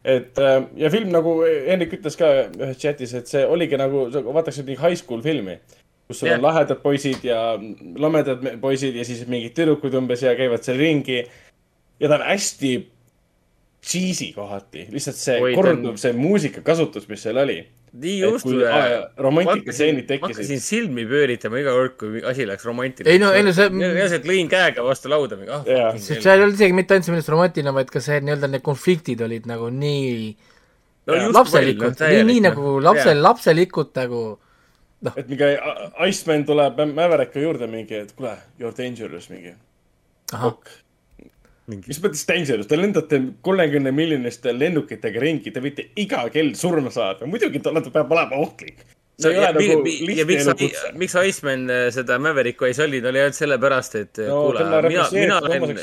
et 0.03 0.39
äh, 0.39 0.57
ja 0.77 0.91
film 0.91 1.11
nagu 1.11 1.37
Hendrik 1.43 1.99
ütles 1.99 2.19
ka 2.19 2.33
ühes 2.47 2.79
chatis, 2.79 3.13
et 3.13 3.27
see 3.27 3.45
oligi 3.45 3.79
nagu, 3.79 4.09
vaataks 4.11 4.63
mingi 4.63 4.79
high 4.79 4.99
school 4.99 5.21
filmi, 5.23 5.59
kus 6.07 6.19
sul 6.19 6.31
yeah. 6.31 6.39
on 6.39 6.47
lahedad 6.47 6.79
poisid 6.83 7.23
ja 7.23 7.57
lamedad 7.99 8.43
poisid 8.61 8.95
ja 8.95 9.05
siis 9.07 9.27
mingid 9.27 9.55
tüdrukud 9.55 9.95
umbes 9.99 10.23
ja 10.23 10.35
käivad 10.35 10.63
seal 10.63 10.79
ringi. 10.79 11.25
ja 11.99 12.09
ta 12.09 12.19
on 12.19 12.27
hästi 12.27 12.73
cheesy 13.83 14.31
kohati, 14.33 14.87
lihtsalt 14.93 15.17
see 15.19 15.39
Oi, 15.43 15.53
korduv, 15.57 15.97
see 16.01 16.13
muusikakasutus, 16.15 17.07
mis 17.11 17.23
seal 17.25 17.39
oli. 17.41 17.57
nii 18.03 18.13
ja 18.23 18.29
romantikastseenid 19.21 20.07
tekkisid. 20.09 20.21
ma 20.23 20.29
hakkasin 20.31 20.61
silmi 20.63 21.03
pööritama 21.05 21.59
iga 21.61 21.75
kord, 21.75 21.97
kui 21.99 22.23
asi 22.25 22.47
läks 22.49 22.65
romantiliseks. 22.65 23.11
ei 23.11 23.21
no, 23.21 23.29
ei 23.35 23.43
no 23.45 23.53
see. 23.53 23.67
reaalselt 23.83 24.25
lõin 24.29 24.49
käega 24.49 24.85
vastu 24.85 25.11
lauda. 25.11 25.37
Ah, 25.45 25.99
seal 26.01 26.39
ei 26.39 26.45
olnud 26.47 26.57
isegi 26.57 26.77
mitte 26.77 26.95
ainult 26.95 27.09
see, 27.09 27.13
millest 27.13 27.33
romantiline, 27.33 27.75
vaid 27.75 27.91
ka 27.93 28.01
see 28.01 28.17
nii-öelda 28.23 28.49
need 28.49 28.65
konfliktid 28.65 29.21
olid 29.27 29.45
nagu 29.51 29.69
nii 29.73 30.15
no, 31.11 31.19
lapselikud, 31.35 32.01
nii, 32.01 32.23
nii 32.31 32.45
nagu 32.47 32.77
lapsel, 32.81 33.21
lapselikud 33.21 33.91
nagu 33.99 34.23
noh. 35.03 35.19
et 35.19 35.29
mingi 35.29 35.51
Iceman 36.07 36.47
tuleb 36.47 36.81
Mäverika 36.95 37.43
juurde 37.43 37.69
mingi, 37.69 38.05
et 38.07 38.15
kuule, 38.17 38.37
you 38.57 38.71
are 38.71 38.77
dangerous 38.79 39.29
mingi. 39.33 39.53
ok 40.33 40.79
Mingi... 41.71 41.87
mis 41.87 41.99
mõttes 42.03 42.25
dangerous, 42.27 42.67
te 42.67 42.75
lendate 42.75 43.19
kolmekümne 43.45 43.93
miljoniste 43.95 44.51
lennukitega 44.51 45.21
ringi, 45.23 45.53
te 45.55 45.63
võite 45.63 45.85
iga 45.99 46.25
kell 46.33 46.51
surma 46.59 46.91
saada, 46.91 47.29
muidugi 47.29 47.61
ta 47.63 47.71
peab 47.71 48.11
olema 48.11 48.41
ohtlik. 48.43 48.83
see 49.21 49.31
ei 49.31 49.39
ole 49.39 49.51
nagu 49.55 49.79
lihtne 49.85 50.37
elukutse. 50.41 50.91
miks 50.99 51.15
Iceman 51.15 51.67
äh, 51.71 51.87
seda 51.95 52.19
Mavericku 52.19 52.67
ei 52.67 52.75
sollinud, 52.75 53.07
oli 53.11 53.23
ainult 53.23 53.39
sellepärast, 53.39 53.95
et 54.01 54.23
äh, 54.25 54.27
no, 54.27 54.41
kuule, 54.49 54.65
mina, 54.89 55.07
mina 55.15 55.39
olen 55.39 55.77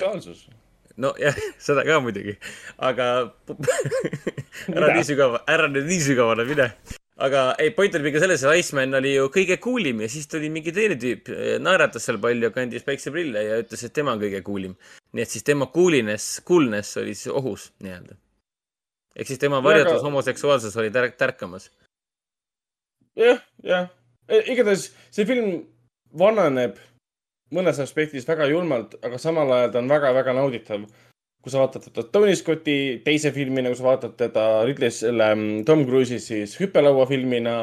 nojah, 1.00 1.42
seda 1.66 1.86
ka 1.88 2.00
muidugi, 2.04 2.36
aga 2.76 3.10
ära 4.76 4.92
nii 4.98 5.06
sügava, 5.14 5.44
ära 5.48 5.70
nüüd 5.72 5.88
nii 5.88 6.02
sügavale 6.10 6.48
mine 6.50 6.74
aga 7.24 7.42
ei, 7.60 7.70
point 7.76 7.94
oli 7.98 8.10
ikka 8.10 8.22
selles, 8.22 8.42
et 8.44 8.62
Iceman 8.62 8.96
oli 9.00 9.12
ju 9.14 9.28
kõige 9.32 9.58
cool 9.62 9.90
im 9.90 10.02
ja 10.04 10.08
siis 10.12 10.28
tuli 10.30 10.50
mingi 10.52 10.72
teine 10.74 10.96
tüüp, 11.00 11.30
naeratas 11.62 12.06
seal 12.08 12.20
palju, 12.22 12.50
kandis 12.54 12.86
päikseprille 12.86 13.44
ja 13.46 13.60
ütles, 13.62 13.84
et 13.86 13.94
tema 13.96 14.14
on 14.16 14.22
kõige 14.22 14.42
cool 14.46 14.70
im. 14.70 14.76
nii 15.16 15.24
et 15.24 15.32
siis 15.32 15.46
tema 15.46 15.68
cool'iness, 15.74 16.40
coolness 16.46 17.00
oli 17.00 17.14
siis 17.14 17.32
ohus 17.34 17.70
nii-öelda. 17.84 18.16
ehk 19.16 19.32
siis 19.32 19.42
tema 19.42 19.62
varjatud 19.64 19.98
aga... 19.98 20.06
homoseksuaalsus 20.08 20.76
oli 20.80 20.92
tärk-, 20.94 21.18
tärkamas 21.20 21.70
ja,. 23.16 23.26
jah, 23.26 23.42
jah. 23.64 23.90
E, 24.28 24.44
igatahes 24.54 24.88
see 25.10 25.28
film 25.28 25.60
vananeb 26.18 26.78
mõnes 27.54 27.80
aspektis 27.82 28.28
väga 28.28 28.46
julmalt, 28.50 28.96
aga 29.02 29.18
samal 29.18 29.50
ajal 29.56 29.72
ta 29.74 29.82
on 29.82 29.90
väga-väga 29.90 30.36
nauditav 30.38 30.86
kui 31.40 31.52
sa 31.52 31.62
vaatad 31.62 31.86
teda 31.88 32.04
Tony 32.12 32.34
Scotti 32.36 32.76
teise 33.04 33.32
filmina, 33.32 33.72
kui 33.72 33.78
sa 33.78 33.86
vaatad 33.88 34.16
teda 34.20 34.44
Ridley, 34.68 34.92
selle 34.92 35.30
mm, 35.34 35.64
Tom 35.68 35.86
Cruise'i 35.88 36.20
siis 36.20 36.56
hüppelauafilmina, 36.60 37.56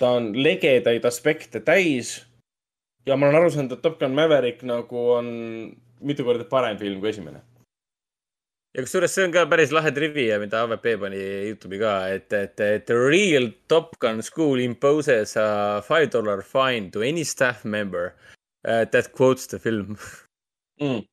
ta 0.00 0.12
on 0.18 0.30
legedaid 0.36 1.04
aspekte 1.08 1.62
täis. 1.64 2.18
ja 3.06 3.16
ma 3.16 3.28
olen 3.28 3.40
aru 3.40 3.50
saanud, 3.54 3.76
et 3.76 3.82
Top 3.82 4.00
Gun 4.00 4.14
Maverick 4.14 4.64
nagu 4.66 5.04
on 5.14 5.28
mitu 6.02 6.24
korda 6.26 6.44
parem 6.44 6.78
film 6.78 7.00
kui 7.00 7.14
esimene. 7.14 7.40
ja 8.76 8.84
kusjuures 8.84 9.14
see 9.16 9.24
on 9.24 9.32
ka 9.32 9.46
päris 9.48 9.72
lahe 9.72 9.94
trivia, 9.96 10.36
mida 10.42 10.60
AVP 10.66 10.92
pani 11.00 11.22
Youtube'i 11.48 11.80
ka, 11.80 11.96
et, 12.12 12.32
et, 12.32 12.60
et 12.60 12.92
real 12.92 13.54
Top 13.72 13.96
Gun 14.04 14.20
school 14.22 14.60
imposes 14.60 15.36
a 15.40 15.80
five 15.80 16.10
dollar 16.12 16.44
fine 16.44 16.90
to 16.90 17.00
any 17.00 17.24
staff 17.24 17.64
member 17.64 18.12
uh, 18.68 18.84
that 18.84 19.12
quotes 19.16 19.46
the 19.46 19.58
film 19.58 19.96
mm 20.76 21.06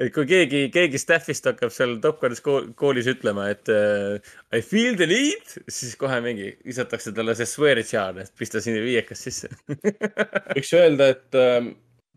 et 0.00 0.12
kui 0.12 0.26
keegi, 0.28 0.66
keegi 0.72 1.00
staff'ist 1.00 1.46
hakkab 1.48 1.72
seal 1.72 1.96
Top 2.04 2.20
Gunis 2.20 2.42
koolis 2.44 3.08
ütlema, 3.10 3.48
et 3.52 3.70
uh, 3.72 4.16
I 4.52 4.60
feel 4.64 4.96
the 4.98 5.08
need, 5.08 5.54
siis 5.72 5.96
kohe 6.00 6.18
mingi 6.24 6.50
visatakse 6.66 7.14
talle 7.16 7.36
see 7.38 7.48
swear'i 7.48 7.84
jar, 7.88 8.18
et 8.20 8.32
pista 8.36 8.60
sinna 8.62 8.82
viiekas 8.84 9.24
sisse 9.26 9.50
võiks 10.56 10.72
öelda, 10.76 11.10
et 11.14 11.38
um, 11.40 11.70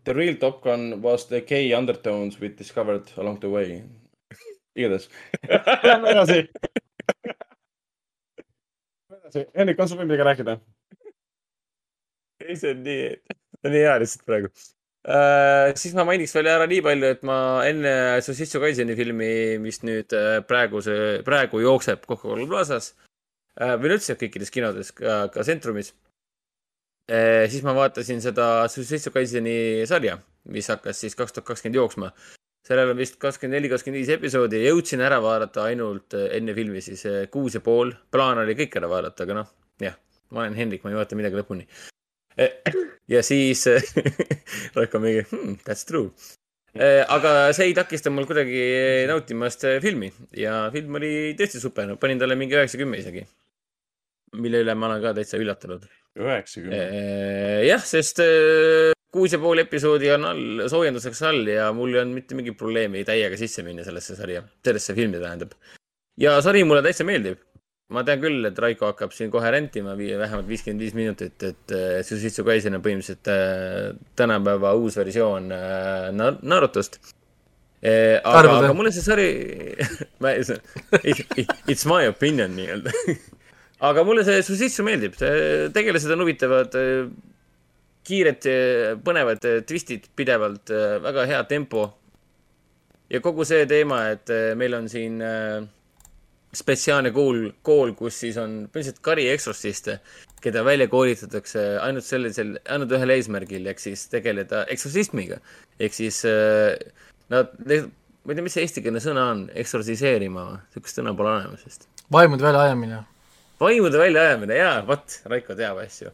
the 0.04 0.16
real 0.16 0.36
Top 0.42 0.60
Gun 0.64 1.00
was 1.04 1.26
the 1.32 1.40
gay 1.40 1.72
undertones 1.76 2.40
we 2.40 2.52
discovered 2.52 3.08
along 3.16 3.40
the 3.40 3.52
way. 3.52 3.80
igatahes 4.76 5.08
Lähme 5.88 6.12
edasi. 6.12 6.42
edasi, 9.16 9.46
Hendrik, 9.56 9.80
on 9.80 9.88
sul 9.88 10.02
veel 10.02 10.12
midagi 10.12 10.28
rääkida? 10.28 10.58
ei, 12.44 12.56
see 12.56 12.76
on 12.76 12.84
nii, 12.84 13.08
see 13.56 13.68
on 13.68 13.74
nii 13.76 13.82
hea 13.86 13.96
lihtsalt 14.04 14.28
praegu 14.28 14.52
Äh, 15.00 15.72
siis 15.80 15.94
ma 15.96 16.04
mainiks 16.04 16.34
veel 16.36 16.50
ära 16.52 16.66
nii 16.68 16.82
palju, 16.84 17.10
et 17.14 17.22
ma 17.24 17.36
enne 17.64 17.92
Sussitsu 18.20 18.60
Kaiseni 18.60 18.92
filmi, 18.98 19.56
mis 19.62 19.80
nüüd 19.80 20.12
äh, 20.12 20.42
praeguse, 20.44 20.94
praegu 21.24 21.62
jookseb 21.62 22.02
Coca-Cola 22.04 22.44
Plazas 22.50 22.90
äh, 23.56 23.78
või 23.80 23.94
üldse 23.94 24.18
kõikides 24.20 24.52
kinodes, 24.52 24.90
ka, 24.92 25.22
ka 25.32 25.44
Centrumis. 25.46 25.94
siis 27.50 27.64
ma 27.66 27.72
vaatasin 27.74 28.20
seda 28.22 28.68
Sussitsu 28.70 29.10
Kaiseni 29.10 29.86
sarja, 29.88 30.18
mis 30.52 30.68
hakkas 30.70 31.00
siis 31.00 31.16
kaks 31.18 31.32
tuhat 31.32 31.48
kakskümmend 31.48 31.80
jooksma. 31.80 32.12
sellel 32.68 32.92
on 32.92 33.00
vist 33.00 33.16
kakskümmend 33.18 33.56
neli, 33.56 33.70
kakskümmend 33.72 33.98
viis 33.98 34.12
episoodi, 34.14 34.60
jõudsin 34.68 35.00
ära 35.00 35.18
vaadata 35.24 35.64
ainult 35.64 36.14
enne 36.14 36.54
filmi 36.54 36.84
siis 36.84 37.06
kuus 37.32 37.56
ja 37.56 37.60
pool. 37.60 37.94
plaan 38.10 38.44
oli 38.44 38.54
kõik 38.54 38.76
ära 38.76 38.92
vaadata, 38.92 39.24
aga 39.24 39.40
noh, 39.40 39.48
jah, 39.80 39.96
ma 40.30 40.44
olen 40.44 40.60
Hendrik, 40.60 40.84
ma 40.84 40.92
ei 40.92 41.00
vaata 41.00 41.16
midagi 41.16 41.40
lõpuni 41.40 41.66
ja 43.10 43.22
siis 43.26 43.64
Raiko 44.76 45.00
mingi 45.02 45.24
hmm, 45.30 45.56
that's 45.66 45.86
true. 45.88 46.10
aga 47.08 47.50
see 47.56 47.70
ei 47.70 47.74
takista 47.74 48.12
mul 48.14 48.28
kuidagi 48.28 48.60
nautimast 49.10 49.66
filmi 49.82 50.12
ja 50.38 50.68
film 50.74 51.00
oli 51.00 51.34
tõesti 51.38 51.62
super, 51.62 51.96
panin 52.00 52.20
talle 52.20 52.38
mingi 52.38 52.56
üheksa-kümme 52.58 53.00
isegi. 53.02 53.26
mille 54.38 54.62
üle 54.62 54.76
ma 54.78 54.90
olen 54.90 55.02
ka 55.02 55.14
täitsa 55.18 55.40
üllatunud. 55.42 55.88
üheksakümmend? 56.20 56.96
jah, 57.66 57.84
sest 57.84 58.22
kuus 59.10 59.34
ja 59.34 59.42
pool 59.42 59.64
episoodi 59.64 60.12
on 60.14 60.24
all, 60.30 60.64
soojenduseks 60.70 61.22
all 61.26 61.50
ja 61.50 61.72
mul 61.74 61.96
ei 61.96 62.02
olnud 62.04 62.20
mitte 62.20 62.38
mingit 62.38 62.58
probleemi 62.58 63.02
täiega 63.06 63.38
sisse 63.38 63.66
minna 63.66 63.84
sellesse 63.86 64.14
sarja, 64.18 64.44
sellesse 64.64 64.94
filmi 64.94 65.18
tähendab. 65.18 65.56
ja 66.20 66.38
sari 66.44 66.62
mulle 66.64 66.84
täitsa 66.86 67.06
meeldib 67.08 67.42
ma 67.94 68.02
tean 68.06 68.20
küll, 68.22 68.44
et 68.46 68.58
Raiko 68.62 68.90
hakkab 68.90 69.14
siin 69.14 69.30
kohe 69.32 69.50
rentima 69.50 69.96
vähemalt 69.98 70.48
viiskümmend 70.48 70.82
viis 70.84 70.94
minutit, 70.96 71.42
et 71.46 71.74
Sushitsu 72.06 72.44
Kaisen 72.46 72.78
on 72.78 72.84
põhimõtteliselt 72.84 73.30
äh, 73.32 73.96
tänapäeva 74.18 74.74
uus 74.78 74.98
versioon 75.00 75.50
äh, 75.54 76.10
Narutost. 76.14 77.00
Äh, 77.80 78.20
aga, 78.20 78.58
aga 78.60 78.74
mulle 78.76 78.92
see 78.92 79.02
sari 79.02 79.26
it's 81.72 81.86
my 81.88 82.04
opinion 82.10 82.52
nii-öelda 82.52 82.92
aga 83.88 84.04
mulle 84.04 84.26
see 84.28 84.42
Sushitsu 84.44 84.84
meeldib, 84.86 85.16
tegelased 85.74 86.12
on 86.14 86.22
huvitavad, 86.26 86.76
kiired, 88.06 88.46
põnevad 89.04 89.48
twistid 89.68 90.10
pidevalt, 90.16 90.70
väga 91.06 91.26
hea 91.32 91.42
tempo. 91.48 91.88
ja 93.10 93.18
kogu 93.24 93.48
see 93.48 93.66
teema, 93.66 94.04
et 94.14 94.30
meil 94.60 94.76
on 94.78 94.86
siin 94.92 95.18
äh, 95.24 95.64
spetsiaalne 96.56 97.12
kool, 97.14 97.50
kool, 97.66 97.92
kus 97.98 98.16
siis 98.24 98.38
on 98.40 98.64
põhimõtteliselt 98.66 99.02
kari 99.06 99.28
eksortsiste, 99.30 100.00
keda 100.42 100.64
välja 100.66 100.88
koolitatakse 100.90 101.62
ainult 101.84 102.06
sellisel, 102.06 102.56
ainult 102.72 102.94
ühel 102.96 103.14
eesmärgil, 103.14 103.68
ehk 103.70 103.82
siis 103.82 104.06
tegeleda 104.10 104.64
eksortsismiga. 104.72 105.38
ehk 105.78 105.94
siis 105.94 106.24
äh, 106.28 106.74
nad, 107.30 107.54
ma 107.60 108.32
ei 108.32 108.34
tea, 108.34 108.46
mis 108.46 108.56
see 108.58 108.66
eestikeelne 108.66 109.02
sõna 109.04 109.28
on, 109.34 109.46
eksortsiseerima 109.62 110.48
või? 110.48 110.58
niisugust 110.64 111.00
sõna 111.00 111.14
pole 111.16 111.36
olemas 111.36 111.62
vist. 111.68 111.86
vaimude 112.12 112.48
väljaajamine. 112.48 113.04
vaimude 113.62 114.02
väljaajamine, 114.02 114.58
jaa, 114.58 114.74
vot, 114.90 115.20
Raiko 115.30 115.54
teab 115.58 115.78
asju. 115.84 116.10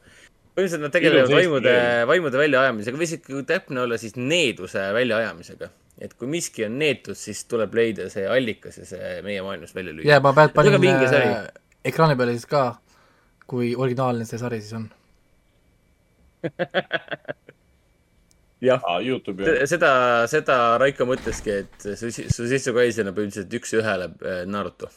põhimõtteliselt 0.52 0.84
nad 0.84 0.96
tegelevad 0.98 1.32
vaimude, 1.32 1.74
vaimude 2.12 2.44
väljaajamisega 2.44 3.00
või 3.00 3.08
isegi 3.08 3.42
täpne 3.48 3.86
olla, 3.86 4.00
siis 4.00 4.20
needuse 4.20 4.84
väljaajamisega 5.00 5.72
et 5.98 6.12
kui 6.14 6.28
miski 6.28 6.66
on 6.66 6.76
neetud, 6.80 7.16
siis 7.18 7.44
tuleb 7.50 7.74
leida 7.76 8.10
see 8.12 8.26
allikas 8.28 8.80
ja 8.82 8.86
see 8.88 9.14
meie 9.24 9.42
maailmast 9.44 9.76
välja 9.76 9.94
lüüa. 9.96 10.08
jaa, 10.10 10.20
ma 10.24 10.32
panin 10.36 10.76
äh, 10.76 11.48
ekraani 11.88 12.16
peale 12.18 12.36
siis 12.36 12.48
ka, 12.50 12.62
kui 13.48 13.72
originaalne 13.76 14.24
see 14.28 14.40
sari 14.40 14.60
siis 14.60 14.76
on. 14.76 14.86
Jah. 18.66 18.80
Ah,, 18.88 19.02
seda, 19.68 19.90
seda 20.32 20.54
Raiko 20.80 21.04
mõtleski, 21.04 21.58
et 21.60 21.76
Sushitsu 22.00 22.72
Kaisen 22.72 23.10
on 23.10 23.16
põhimõtteliselt 23.16 23.52
üks-ühele 23.58 24.06
äh, 24.16 24.38
Naruto. 24.48 24.88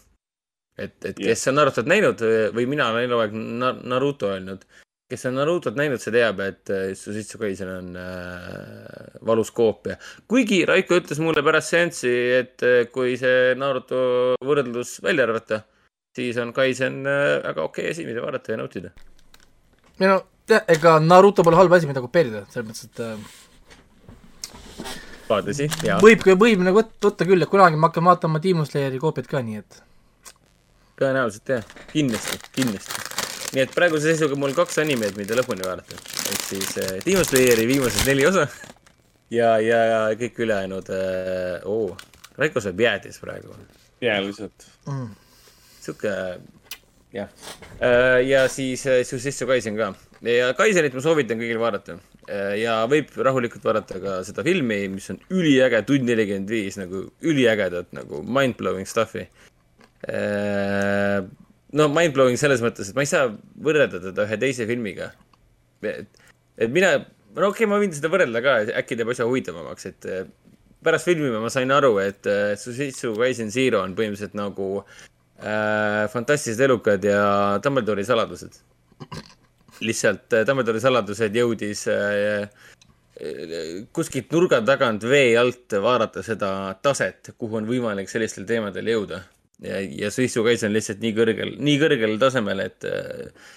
et, 0.79 0.95
et 1.05 1.17
kes 1.19 1.47
on 1.51 1.59
Narutot 1.59 1.87
näinud 1.91 2.23
või 2.55 2.65
mina 2.71 2.87
olen 2.93 3.09
eluaeg 3.09 3.35
Naruto 3.35 4.31
öelnud, 4.31 4.63
kes 5.09 5.25
on 5.25 5.39
Narutot 5.39 5.77
näinud, 5.77 6.01
see 6.01 6.13
teab, 6.13 6.39
et 6.45 6.69
Sushitsu 6.97 7.39
Kaisen 7.41 7.69
on 7.73 7.97
äh, 7.97 9.17
valus 9.25 9.49
koopia. 9.55 9.97
kuigi 10.29 10.61
Raiko 10.69 10.99
ütles 10.99 11.21
mulle 11.23 11.41
pärast 11.45 11.73
seanssi, 11.73 12.13
et 12.37 12.65
äh, 12.65 12.83
kui 12.93 13.15
see 13.17 13.55
Naruto 13.57 14.01
võrdlus 14.45 14.99
välja 15.05 15.25
arvata, 15.25 15.63
siis 16.15 16.37
on 16.41 16.53
Kaisen 16.53 17.01
äh, 17.09 17.39
väga 17.47 17.65
okei 17.65 17.87
okay 17.87 17.95
asi, 17.95 18.05
mida 18.05 18.21
vaadata 18.25 18.53
ja 18.53 18.61
nautida. 18.61 18.93
ei 19.97 20.05
no, 20.05 20.21
ega 20.59 20.97
Naruto 21.01 21.45
pole 21.45 21.57
halb 21.57 21.73
asi, 21.73 21.89
mida 21.89 22.05
kopeerida, 22.05 22.45
selles 22.53 22.69
mõttes, 22.69 22.85
et 22.85 22.97
äh, 23.01 23.13
vaatasin, 25.29 25.77
jaa. 25.89 26.01
võib, 26.05 26.25
võib 26.37 26.65
nagu 26.69 26.83
võtta, 26.83 27.01
võtta 27.09 27.29
küll, 27.31 27.41
et 27.41 27.49
kunagi 27.49 27.81
ma 27.81 27.89
hakkan 27.89 28.11
vaatama 28.13 28.43
Demon 28.45 28.69
Slayeri 28.69 29.01
koopiat 29.01 29.31
ka, 29.31 29.41
nii 29.41 29.63
et 29.63 29.81
tõenäoliselt 31.01 31.55
jah, 31.57 31.79
kindlasti, 31.89 32.37
kindlasti 32.53 33.18
nii 33.53 33.63
et 33.63 33.71
praeguse 33.73 34.11
seisuga 34.11 34.37
mul 34.37 34.53
kaks 34.57 34.77
animeid, 34.83 35.15
mida 35.17 35.37
lõpuni 35.37 35.65
vaadata. 35.65 35.97
ehk 36.29 36.43
siis 36.45 36.75
äh, 36.81 36.99
Demon 37.05 37.25
Slayeri 37.25 37.65
viimased 37.69 38.05
neli 38.09 38.27
osa 38.29 38.45
ja, 39.33 39.55
ja, 39.69 39.79
ja 39.93 40.03
kõik 40.19 40.37
ülejäänud 40.45 40.91
äh,. 40.93 41.65
oo, 41.69 41.97
Raiko 42.39 42.61
sööb 42.63 42.85
jäätis 42.85 43.17
praegu. 43.23 43.57
jää 44.05 44.21
lihtsalt 44.25 44.67
mm.. 44.85 45.09
sihuke 45.79 46.13
jah. 47.15 47.33
Äh, 47.81 48.21
ja 48.27 48.45
siis 48.51 48.85
Suicide 48.85 49.49
Kaisen 49.49 49.79
ka. 49.79 49.91
ja 50.29 50.53
Kaisenit 50.53 50.93
ma 50.93 51.03
soovitan 51.03 51.41
kõigil 51.41 51.61
vaadata. 51.61 51.97
ja 52.61 52.83
võib 52.85 53.15
rahulikult 53.17 53.63
vaadata 53.65 53.97
ka 54.03 54.19
seda 54.27 54.45
filmi, 54.45 54.83
mis 54.93 55.09
on 55.09 55.17
üliäge, 55.33 55.81
tund 55.81 56.05
nelikümmend 56.05 56.51
viis, 56.53 56.77
nagu 56.77 57.07
üliägedat 57.25 57.89
nagu 57.97 58.21
mind-blowing 58.21 58.85
stuff'i. 58.85 59.25
No 61.77 61.89
mind-blowing 61.93 62.39
selles 62.41 62.63
mõttes, 62.65 62.89
et 62.89 62.97
ma 62.97 63.05
ei 63.05 63.11
saa 63.11 63.29
võrrelda 63.65 64.01
teda 64.09 64.25
ühe 64.25 64.39
teise 64.41 64.67
filmiga. 64.69 65.11
et, 65.85 66.21
et 66.57 66.71
mina, 66.73 66.95
no 67.35 67.49
okei 67.51 67.65
okay,, 67.65 67.69
ma 67.71 67.81
võin 67.81 67.93
seda 67.95 68.11
võrrelda 68.11 68.41
ka, 68.45 68.55
äkki 68.81 68.97
teeb 68.99 69.11
asja 69.13 69.27
huvitavamaks, 69.29 69.89
et 69.91 70.09
pärast 70.83 71.09
filmi 71.09 71.31
ma 71.33 71.51
sain 71.53 71.71
aru, 71.75 71.97
et 72.03 72.27
Suicide 72.59 73.13
Kaisen 73.17 73.51
Zero 73.51 73.83
on 73.83 73.95
põhimõtteliselt 73.97 74.37
nagu 74.39 74.69
äh, 74.79 76.07
fantastilised 76.13 76.63
elukad 76.69 77.05
ja 77.05 77.21
Dumbledore'i 77.63 78.07
saladused. 78.07 78.59
lihtsalt 79.83 80.35
äh, 80.35 80.45
Dumbledore'i 80.47 80.83
saladused 80.83 81.35
jõudis 81.35 81.85
äh, 81.91 82.47
kuskilt 83.91 84.31
nurga 84.31 84.61
tagant 84.63 85.03
vee 85.03 85.33
alt 85.37 85.75
vaadata 85.83 86.23
seda 86.23 86.51
taset, 86.81 87.33
kuhu 87.37 87.59
on 87.59 87.67
võimalik 87.67 88.11
sellistel 88.11 88.47
teemadel 88.47 88.87
jõuda. 88.93 89.23
Ja, 89.63 89.79
ja 90.03 90.11
suitsukaitse 90.11 90.67
on 90.67 90.75
lihtsalt 90.75 91.01
nii 91.03 91.15
kõrgel, 91.17 91.55
nii 91.59 91.79
kõrgel 91.81 92.19
tasemel, 92.21 92.63
et 92.65 92.87
äh, 92.87 93.49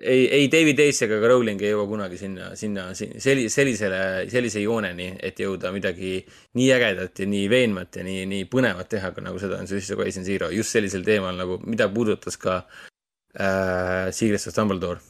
ei, 0.00 0.26
ei 0.38 0.48
David 0.52 0.80
Ace 0.84 1.06
ega 1.06 1.18
ka 1.20 1.30
Rowling 1.30 1.62
ei 1.62 1.72
jõua 1.72 1.86
kunagi 1.88 2.18
sinna, 2.20 2.50
sinna, 2.58 2.88
selli-, 2.96 3.48
sellisele, 3.52 4.00
sellise 4.32 4.62
jooneni, 4.64 5.10
et 5.24 5.40
jõuda 5.40 5.72
midagi 5.74 6.18
nii 6.58 6.68
ägedat 6.76 7.22
ja 7.22 7.28
nii 7.30 7.46
veenvat 7.52 8.00
ja 8.00 8.06
nii, 8.06 8.26
nii 8.32 8.48
põnevat 8.52 8.90
teha, 8.92 9.12
nagu 9.24 9.40
seda 9.42 9.60
on 9.60 9.70
Suicide 9.70 10.24
Zero, 10.26 10.50
just 10.54 10.76
sellisel 10.76 11.04
teemal 11.06 11.36
nagu, 11.38 11.58
mida 11.64 11.88
puudutas 11.92 12.36
ka 12.40 12.60
äh, 12.60 14.12
Secrets 14.12 14.48
of 14.50 14.56
Dumbledore. 14.56 15.00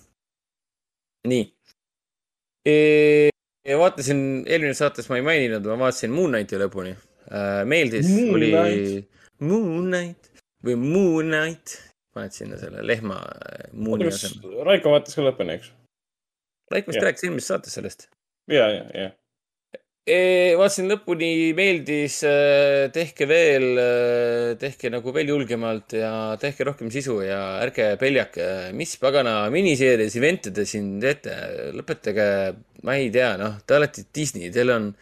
nii 1.26 1.42
e. 2.66 2.74
ja 3.66 3.78
vaatasin, 3.80 4.20
eelmine 4.46 4.74
saates 4.78 5.10
ma 5.10 5.18
ei 5.18 5.26
maininud, 5.26 5.66
ma 5.66 5.88
vaatasin 5.88 6.14
Moon 6.14 6.34
Knighti 6.34 6.60
lõpuni 6.62 6.94
äh,. 6.94 7.62
meeldis, 7.66 8.06
oli 8.30 8.52
Moon 9.44 9.90
Knight 9.90 10.32
või 10.64 10.78
Moon 10.80 11.28
Knight 11.28 11.76
paned 12.16 12.32
sinna 12.36 12.56
selle 12.60 12.84
lehma 12.86 13.20
äh, 13.20 13.68
muuni 13.76 14.08
asemel. 14.08 14.62
Raiko 14.66 14.94
vaatas 14.94 15.16
ka 15.18 15.24
lõpuni, 15.26 15.58
eks? 15.58 15.70
Raiko 16.72 16.92
vist 16.92 17.04
rääkis 17.04 17.28
eelmises 17.28 17.52
saates 17.52 17.78
sellest. 17.78 18.10
ja, 18.50 18.66
ja, 18.72 18.84
ja. 18.94 19.12
E, 20.06 20.54
vaatasin 20.54 20.86
lõpuni, 20.86 21.50
meeldis, 21.58 22.20
äh, 22.28 22.84
tehke 22.94 23.26
veel, 23.26 23.64
äh, 23.82 24.50
tehke 24.60 24.86
nagu 24.94 25.10
veel 25.14 25.32
julgemalt 25.32 25.96
ja 25.98 26.10
tehke 26.38 26.68
rohkem 26.68 26.92
sisu 26.94 27.16
ja 27.26 27.40
ärge 27.64 27.88
peljake, 27.98 28.46
mis 28.78 28.94
pagana 29.02 29.40
miniseerias 29.50 30.14
event'e 30.20 30.52
te 30.54 30.62
siin 30.62 30.92
teete, 31.02 31.34
lõpetage, 31.74 32.28
ma 32.86 32.94
ei 33.00 33.10
tea, 33.10 33.32
noh, 33.40 33.58
te 33.66 33.80
olete 33.80 34.06
Disney, 34.14 34.52
teil 34.54 34.70
on 34.76 34.92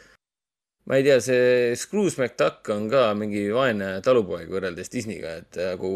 ma 0.84 0.98
ei 0.98 1.04
tea, 1.06 1.20
see 1.24 1.76
Scrooge 1.80 2.20
McDuck 2.20 2.68
on 2.74 2.88
ka 2.92 3.06
mingi 3.16 3.46
vaene 3.54 3.98
talupoeg 4.04 4.50
võrreldes 4.52 4.92
Disneyga, 4.92 5.38
et 5.40 5.60
nagu 5.72 5.90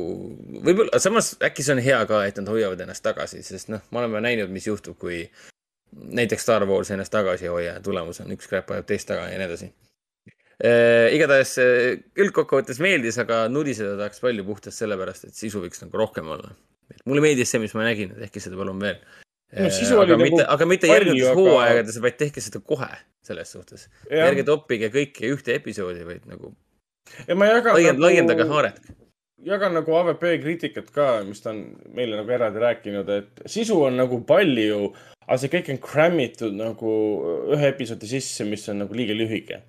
võib-olla, 0.64 1.00
samas 1.02 1.34
äkki 1.44 1.64
see 1.64 1.76
on 1.76 1.82
hea 1.84 1.98
ka, 2.08 2.22
et 2.24 2.40
nad 2.40 2.48
hoiavad 2.48 2.80
ennast 2.84 3.04
tagasi, 3.04 3.42
sest 3.44 3.68
noh, 3.72 3.84
me 3.92 4.02
oleme 4.02 4.22
näinud, 4.24 4.52
mis 4.54 4.68
juhtub, 4.70 4.96
kui 5.00 5.26
näiteks 5.92 6.46
Star 6.46 6.64
Wars 6.68 6.92
ennast 6.94 7.12
tagasi 7.12 7.48
ei 7.48 7.52
hoia 7.52 7.76
ja 7.76 7.84
tulemus 7.84 8.22
on 8.24 8.32
üks 8.32 8.48
kräpp 8.48 8.72
ajab 8.72 8.88
teist 8.88 9.08
taga 9.08 9.28
ja 9.28 9.36
nii 9.36 9.48
edasi 9.48 9.68
e,. 9.68 10.72
igatahes 11.16 11.54
üldkokkuvõttes 12.24 12.80
meeldis, 12.84 13.20
aga 13.20 13.44
nudiseda 13.52 13.96
tahaks 14.00 14.24
palju 14.24 14.44
puhtalt 14.48 14.76
sellepärast, 14.76 15.28
et 15.28 15.36
sisu 15.36 15.64
võiks 15.64 15.84
nagu 15.84 16.00
rohkem 16.00 16.28
olla. 16.32 16.52
mulle 17.04 17.24
meeldis 17.24 17.52
see, 17.52 17.60
mis 17.60 17.76
ma 17.76 17.84
nägin, 17.88 18.16
et 18.16 18.28
ehkki 18.28 18.40
seda 18.44 18.56
palun 18.60 18.80
veel 18.80 19.00
no, 19.52 20.02
aga 20.02 20.12
nagu 20.12 20.22
mitte, 20.24 20.44
aga 20.54 20.68
mitte 20.68 20.90
järgnevates 20.90 21.30
aga... 21.30 21.40
hooaegades, 21.40 21.98
vaid 22.04 22.18
tehke 22.20 22.44
seda 22.44 22.60
kohe 22.60 22.90
selles 23.24 23.52
suhtes. 23.54 23.88
ärge 24.12 24.44
toppige 24.48 24.90
kõike 24.94 25.32
ühte 25.32 25.56
episoodi, 25.56 26.04
vaid 26.08 26.28
nagu. 26.28 26.52
ja 27.26 27.36
ma 27.38 27.50
jagan 27.50 27.78
Laiend, 27.78 27.96
nagu. 27.96 28.06
laiendage 28.06 28.48
haaret. 28.52 28.80
jagan 29.48 29.76
nagu 29.78 29.98
AVP 30.02 30.26
kriitikat 30.44 30.92
ka, 30.94 31.08
mis 31.28 31.40
ta 31.44 31.54
on 31.54 31.64
meile 31.96 32.20
nagu 32.20 32.36
eraldi 32.36 32.64
rääkinud, 32.64 33.12
et 33.16 33.44
sisu 33.46 33.80
on 33.88 33.96
nagu 34.00 34.20
palju, 34.28 34.92
aga 35.24 35.40
see 35.40 35.52
kõik 35.56 35.72
on 35.74 35.82
cram 35.84 36.20
itud 36.24 36.56
nagu 36.56 36.94
ühe 37.56 37.72
episoodi 37.72 38.10
sisse, 38.10 38.44
mis 38.48 38.68
on 38.68 38.84
nagu 38.84 38.96
liiga 38.96 39.16
lühike 39.16 39.62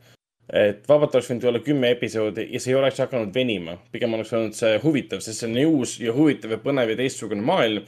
et 0.50 0.88
vabalt 0.90 1.14
oleks 1.14 1.30
võinud 1.30 1.46
olla 1.46 1.60
kümme 1.62 1.92
episoodi 1.94 2.48
ja 2.50 2.60
see 2.62 2.74
ei 2.74 2.80
oleks 2.80 3.00
hakanud 3.04 3.34
venima. 3.34 3.78
pigem 3.94 4.14
oleks 4.18 4.34
olnud 4.34 4.56
see 4.58 4.80
huvitav, 4.84 5.22
sest 5.22 5.44
see 5.44 5.50
on 5.50 5.56
nii 5.56 5.66
uus 5.70 6.00
ja 6.02 6.14
huvitav 6.16 6.56
ja 6.56 6.62
põnev 6.64 6.90
ja 6.90 6.98
teistsugune 6.98 7.46
maailm 7.46 7.86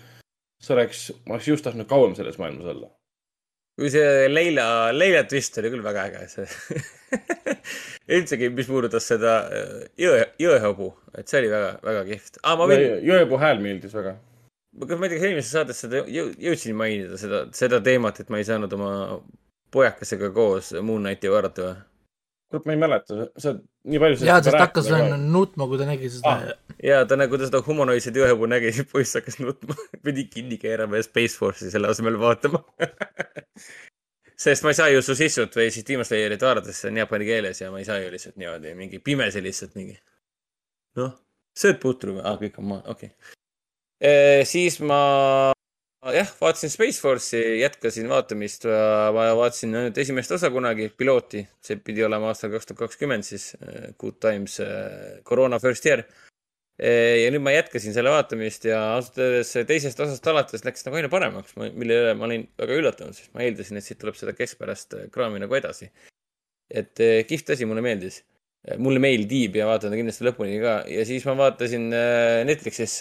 see 0.61 0.75
oleks, 0.75 1.05
ma 1.25 1.37
oleks 1.37 1.51
just 1.51 1.65
tahtnud 1.65 1.89
kauem 1.89 2.15
selles 2.17 2.37
maailmas 2.41 2.71
olla. 2.75 2.89
kui 3.79 3.89
see 3.89 4.27
Leila, 4.29 4.65
Leila 4.93 5.23
twist 5.29 5.57
oli 5.61 5.71
küll 5.73 5.85
väga 5.85 6.07
äge, 6.09 6.25
see 6.29 6.81
üldsegi, 8.17 8.49
mis 8.53 8.69
puudutas 8.69 9.07
seda 9.07 9.37
äh, 9.47 9.77
jõe, 9.99 10.25
jõehobu, 10.41 10.91
et 11.17 11.31
see 11.31 11.41
oli 11.41 11.53
väga, 11.53 11.71
väga 11.87 12.03
kihvt 12.09 12.41
ah,. 12.43 12.59
Võin... 12.61 12.87
jõehobu 13.07 13.39
hääl 13.41 13.63
meeldis 13.63 13.95
väga. 13.97 14.17
kas 14.83 14.99
ma 15.01 15.07
ei 15.07 15.13
tea, 15.13 15.21
kas 15.21 15.29
eelmises 15.29 15.53
saates 15.57 15.85
seda 15.85 16.03
jõudsin 16.07 16.77
mainida, 16.77 17.19
seda, 17.21 17.45
seda 17.57 17.81
teemat, 17.83 18.21
et 18.21 18.33
ma 18.33 18.41
ei 18.41 18.47
saanud 18.47 18.75
oma 18.77 18.91
pojakesega 19.71 20.29
koos 20.35 20.73
Moon 20.81 21.07
Knighti 21.07 21.31
vaadata 21.31 21.67
või? 21.69 21.79
kurat, 22.51 22.67
ma 22.67 22.75
ei 22.75 22.79
mäleta, 22.83 23.27
sa 23.39 23.55
nii 23.55 23.99
palju. 24.03 24.25
jaa, 24.27 24.41
sest 24.43 24.59
hakkas 24.59 24.89
nutma, 25.23 25.67
kui 25.71 25.79
ta 25.79 25.87
nägi 25.87 26.11
seda 26.11 26.35
ah.. 26.35 26.70
Jaa, 26.83 27.05
ta 27.05 27.17
nagu 27.19 27.39
seda 27.41 27.61
humanoidset 27.65 28.17
jõehõbu 28.17 28.49
nägi, 28.51 28.73
siis 28.75 28.89
poiss 28.91 29.17
hakkas 29.17 29.39
nutma 29.41 29.77
pidi 30.05 30.27
kinni 30.31 30.59
keerama 30.61 30.99
ja 30.99 31.07
Space 31.07 31.37
Force'i 31.39 31.73
selle 31.73 31.91
asemel 31.91 32.19
vaatama 32.21 32.63
sest 34.45 34.65
ma 34.65 34.73
ei 34.73 34.79
saa 34.79 34.89
ju 34.93 35.03
su 35.05 35.15
sissut 35.17 35.55
või 35.57 35.69
siis 35.73 35.85
Demon 35.87 36.07
Slayerit 36.07 36.45
vaadata, 36.45 36.71
sest 36.71 36.85
see 36.85 36.93
on 36.93 37.01
jaapani 37.03 37.27
keeles 37.29 37.61
ja 37.61 37.69
ma 37.73 37.81
ei 37.81 37.87
saa 37.87 38.01
ju 38.01 38.09
lihtsalt 38.13 38.39
niimoodi 38.41 38.73
mingi 38.77 39.01
pimesi 39.03 39.43
lihtsalt 39.43 39.77
mingi. 39.77 39.99
noh, 40.97 41.15
sööd 41.57 41.81
putru 41.83 42.17
või? 42.17 42.25
aa, 42.25 42.37
kõik 42.41 42.61
on 42.61 42.69
maa, 42.73 42.83
okei 42.95 43.13
okay. 43.13 43.37
Siis 44.49 44.79
ma 44.81 45.53
jah, 46.09 46.29
vaatasin 46.41 46.71
Space 46.73 47.01
Force'i, 47.01 47.59
jätkasin 47.59 48.09
vaatamist. 48.09 48.65
ma 49.13 49.27
vaatasin 49.37 49.75
ainult 49.75 49.97
esimest 50.01 50.31
osa 50.31 50.49
kunagi, 50.49 50.89
pilooti. 50.97 51.43
see 51.61 51.77
pidi 51.77 52.03
olema 52.03 52.31
aastal 52.31 52.49
kaks 52.55 52.65
tuhat 52.65 52.79
kakskümmend 52.79 53.27
siis. 53.27 53.51
Good 53.99 54.17
Times, 54.19 54.57
koroona 55.23 55.59
first 55.59 55.85
year. 55.85 55.99
Eh, 55.99 56.30
ja 56.81 57.29
nüüd 57.33 57.43
ma 57.45 57.53
jätkasin 57.53 57.93
selle 57.93 58.09
vaatamist 58.13 58.65
ja 58.65 58.79
ausalt 58.95 59.19
öeldes 59.21 59.53
teisest 59.69 59.99
osast 60.01 60.27
alates 60.31 60.65
läks 60.65 60.87
nagu 60.87 60.97
aina 60.97 61.11
paremaks, 61.13 61.53
mille 61.59 61.99
üle 61.99 62.15
ma 62.17 62.25
olin 62.25 62.47
väga 62.57 62.79
üllatunud, 62.79 63.17
sest 63.17 63.29
ma 63.37 63.45
eeldasin, 63.45 63.77
et 63.77 63.85
siit 63.85 64.01
tuleb 64.01 64.17
seda 64.17 64.33
keskpärast 64.37 64.97
kraami 65.13 65.43
nagu 65.43 65.57
edasi. 65.59 65.91
et 66.71 67.01
kihvt 67.27 67.49
asi, 67.53 67.67
mulle 67.67 67.83
meeldis 67.85 68.21
mulle 68.77 69.01
meeldib 69.01 69.55
ja 69.57 69.65
vaatan 69.65 69.89
ta 69.91 69.97
kindlasti 69.97 70.25
lõpuni 70.27 70.59
ka 70.61 70.73
ja 70.89 71.05
siis 71.05 71.23
ma 71.25 71.33
vaatasin 71.39 71.87
Netflixis 72.45 72.99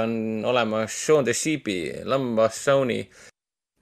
on 0.00 0.14
olemas 0.48 0.94
Shaun 1.04 1.26
the 1.28 1.34
Sheep'i, 1.36 2.04
lambas 2.08 2.62
Shauni 2.64 3.02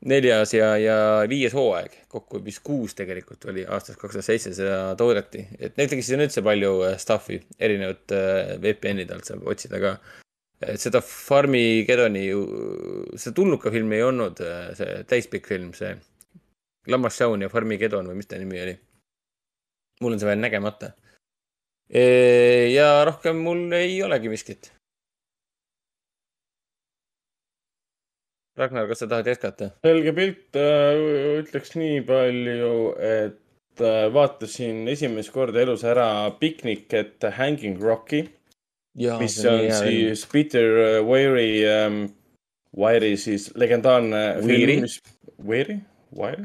neljas 0.09 0.55
ja, 0.55 0.71
ja 0.81 0.97
viies 1.29 1.53
hooaeg, 1.57 1.97
kokku 2.09 2.41
vist 2.45 2.63
kuus 2.65 2.95
tegelikult 2.97 3.45
oli 3.53 3.67
aastast 3.67 4.01
kaks 4.01 4.17
tuhat 4.17 4.27
seitse 4.27 4.55
seda 4.57 4.95
toodeti, 5.01 5.45
et 5.59 5.77
Netflixis 5.77 6.17
on 6.17 6.25
üldse 6.25 6.45
palju 6.47 6.73
äh, 6.89 6.97
stuff'i, 7.03 7.41
erinevat 7.61 8.15
VPN-ide 8.63 9.17
alt 9.17 9.29
saab 9.29 9.45
otsida 9.51 9.83
ka. 9.83 9.97
et 10.65 10.81
seda 10.81 11.01
Farmigedoni, 11.05 12.25
seda 13.17 13.35
tulnuka 13.37 13.73
filmi 13.73 13.99
ei 13.99 14.07
olnud, 14.09 14.41
see 14.79 15.03
täispikk 15.09 15.53
film, 15.53 15.75
see 15.77 15.95
Lammas 16.89 17.17
Shaun 17.17 17.45
ja 17.45 17.53
Farmigedon 17.53 18.09
või 18.09 18.21
mis 18.21 18.29
ta 18.29 18.41
nimi 18.41 18.61
oli. 18.61 18.75
mul 20.01 20.17
on 20.17 20.21
see 20.21 20.29
veel 20.29 20.41
nägemata 20.41 20.95
ja 21.91 23.05
rohkem 23.05 23.41
mul 23.45 23.73
ei 23.73 24.03
olegi 24.03 24.31
miskit. 24.31 24.73
Ragnar, 28.61 28.89
kas 28.91 29.01
sa 29.01 29.09
tahad 29.09 29.29
jätkata? 29.31 29.71
selge 29.87 30.13
pilt, 30.17 30.59
äh, 30.59 30.99
ütleks 31.41 31.73
nii 31.81 32.03
palju, 32.09 32.75
et 33.01 33.81
äh, 33.81 34.09
vaatasin 34.13 34.85
esimest 34.93 35.33
korda 35.33 35.63
elus 35.63 35.85
ära 35.89 36.09
Picnic 36.41 36.93
at 36.99 37.25
Hanging 37.39 37.81
Rocki. 37.81 38.27
mis 39.21 39.39
on 39.47 39.71
siis 39.73 40.27
Peter 40.27 40.77
äh, 40.85 40.99
Weiri 41.07 41.65
ähm,, 41.65 42.03
Weiri 42.77 43.17
siis 43.17 43.51
legendaarne 43.57 44.43
film. 44.45 44.85
Weiri? 45.47 45.81
Weir? 46.13 46.45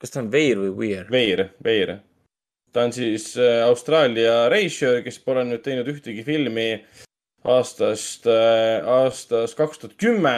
kas 0.00 0.12
ta 0.12 0.20
on 0.20 0.30
Veir 0.32 0.60
või 0.60 0.74
Weir? 0.76 1.08
Veir, 1.10 1.48
Veir 1.64 1.96
ta 2.72 2.84
on 2.84 2.92
siis 2.92 3.32
äh, 3.40 3.62
Austraalia 3.64 4.50
reisijal, 4.52 5.00
kes 5.06 5.22
pole 5.24 5.46
nüüd 5.48 5.64
teinud 5.64 5.88
ühtegi 5.88 6.26
filmi 6.26 6.68
aastast, 7.46 8.26
aastast 8.26 9.54
kaks 9.56 9.78
tuhat 9.78 9.94
kümme, 10.02 10.32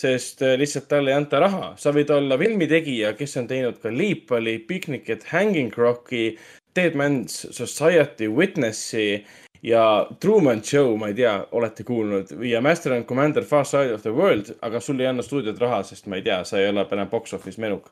sest 0.00 0.42
äh, 0.42 0.58
lihtsalt 0.58 0.88
talle 0.88 1.12
ei 1.12 1.16
anta 1.16 1.40
raha. 1.40 1.72
sa 1.80 1.92
võid 1.94 2.10
olla 2.12 2.38
filmitegija, 2.38 3.14
kes 3.18 3.36
on 3.40 3.48
teinud 3.48 3.80
ka 3.82 3.92
Leapali, 3.92 4.58
Picnic 4.68 5.10
at 5.10 5.26
Hanging 5.32 5.72
Rocki, 5.76 6.36
Dead 6.76 6.96
Man's 6.98 7.46
Society, 7.56 8.28
Witnessi 8.28 9.24
ja 9.62 10.06
Truman 10.20 10.62
Show, 10.64 10.96
ma 11.00 11.08
ei 11.10 11.16
tea, 11.16 11.36
olete 11.56 11.84
kuulnud 11.84 12.34
ja 12.44 12.60
Master 12.60 12.92
and 12.92 13.08
Commander 13.08 13.44
Far 13.44 13.64
Side 13.64 13.94
of 13.94 14.04
the 14.04 14.12
World, 14.12 14.52
aga 14.62 14.80
sul 14.80 15.00
ei 15.00 15.08
anna 15.10 15.24
stuudiod 15.24 15.58
raha, 15.62 15.82
sest 15.86 16.06
ma 16.06 16.20
ei 16.20 16.26
tea, 16.26 16.42
sa 16.44 16.60
ei 16.60 16.68
ole 16.70 16.84
enam 16.92 17.08
box 17.10 17.34
office 17.34 17.60
menuk. 17.60 17.90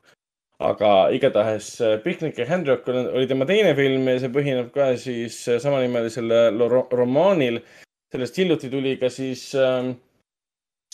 aga 0.65 1.09
igatahes 1.11 1.81
Picnic 2.05 2.39
ja 2.39 2.47
Handrock 2.47 2.87
oli 2.89 3.27
tema 3.27 3.45
teine 3.45 3.75
film 3.75 4.07
ja 4.09 4.21
see 4.23 4.31
põhineb 4.33 4.69
ka 4.73 4.93
siis 4.97 5.41
samanimelisel 5.61 6.31
romaanil. 6.93 7.59
sellest 8.13 8.39
hiljuti 8.39 8.71
tuli 8.71 8.97
ka 8.97 9.11
siis 9.11 9.55
äh, 9.59 9.91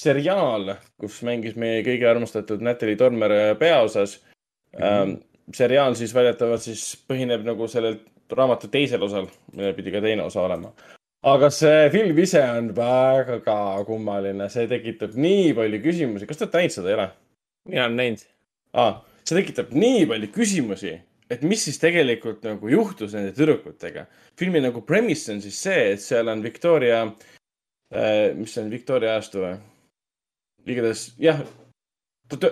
seriaal, 0.01 0.75
kus 1.01 1.21
mängis 1.27 1.57
meie 1.61 1.83
kõige 1.87 2.09
armastatud 2.09 2.63
Natalja 2.65 3.03
Tormer 3.03 3.35
peaosas 3.61 4.17
mm. 4.21 4.81
-hmm. 4.85 5.19
seriaal 5.55 5.97
siis 5.99 6.15
väidetavalt 6.15 6.63
siis 6.65 6.85
põhineb 7.09 7.45
nagu 7.45 7.69
sellel 7.69 8.01
raamatu 8.37 8.71
teisel 8.71 9.03
osal, 9.03 9.29
millel 9.53 9.75
pidi 9.75 9.93
ka 9.93 10.01
teine 10.01 10.23
osa 10.23 10.43
olema. 10.43 10.73
aga 11.23 11.51
see 11.53 11.91
film 11.93 12.19
ise 12.19 12.41
on 12.43 12.71
väga 12.77 13.85
kummaline, 13.87 14.49
see 14.49 14.67
tekitab 14.69 15.15
nii 15.15 15.53
palju 15.55 15.81
küsimusi. 15.85 16.27
kas 16.27 16.39
te 16.39 16.45
olete 16.45 16.59
näinud 16.59 16.77
seda, 16.77 16.89
ei 16.89 16.95
ole? 16.95 17.09
mina 17.69 17.85
olen 17.85 17.97
näinud 17.97 18.27
ah,. 18.73 19.03
see 19.25 19.41
tekitab 19.41 19.73
nii 19.73 20.07
palju 20.07 20.31
küsimusi, 20.37 20.95
et 21.31 21.43
mis 21.43 21.65
siis 21.65 21.79
tegelikult 21.83 22.47
nagu 22.47 22.69
juhtus 22.69 23.13
nende 23.15 23.35
tüdrukutega. 23.37 24.07
filmi 24.39 24.61
nagu 24.61 24.81
premise 24.81 25.33
on 25.35 25.43
siis 25.43 25.63
see, 25.63 25.93
et 25.93 26.01
seal 26.01 26.29
on 26.29 26.43
Victoria 26.43 27.03
äh,, 27.05 28.33
mis 28.37 28.55
see 28.55 28.65
on, 28.65 28.71
Victoria 28.71 29.19
ajastu 29.19 29.45
või? 29.45 29.59
Igatahes 30.67 31.15
jah, 31.19 31.41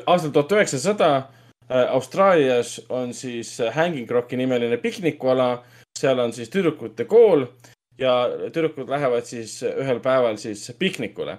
aastal 0.07 0.33
tuhat 0.33 0.53
üheksasada 0.53 1.11
äh, 1.17 1.87
Austraalias 1.95 2.79
on 2.89 3.15
siis 3.15 3.61
äh, 3.61 3.75
Hanging 3.75 4.11
Rocki 4.11 4.37
nimeline 4.37 4.77
piknikuala, 4.83 5.65
seal 5.99 6.19
on 6.19 6.33
siis 6.33 6.51
tüdrukute 6.51 7.05
kool 7.05 7.47
ja 7.99 8.15
tüdrukud 8.53 8.91
lähevad 8.91 9.27
siis 9.27 9.61
ühel 9.63 10.01
päeval 10.01 10.37
siis 10.37 10.71
piknikule. 10.79 11.39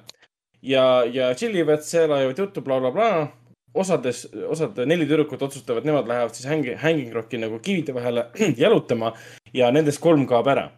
ja, 0.61 1.03
ja 1.05 1.33
tšillivad 1.35 1.83
seal, 1.83 2.11
ajavad 2.11 2.39
juttu 2.39 2.61
bla, 2.61 2.79
bla, 2.79 2.91
blablabla. 2.91 3.31
osades, 3.73 4.27
osad 4.47 4.77
neli 4.85 5.05
tüdrukut 5.05 5.41
otsustavad, 5.41 5.85
nemad 5.85 6.07
lähevad 6.07 6.35
siis 6.35 6.49
Hanging, 6.49 6.77
Hanging 6.77 7.13
Rocki 7.13 7.37
nagu 7.37 7.59
kivide 7.59 7.93
vahele 7.93 8.29
jalutama 8.63 9.13
ja 9.53 9.71
nendest 9.71 10.01
kolm 10.01 10.27
kaob 10.27 10.47
ära. 10.47 10.71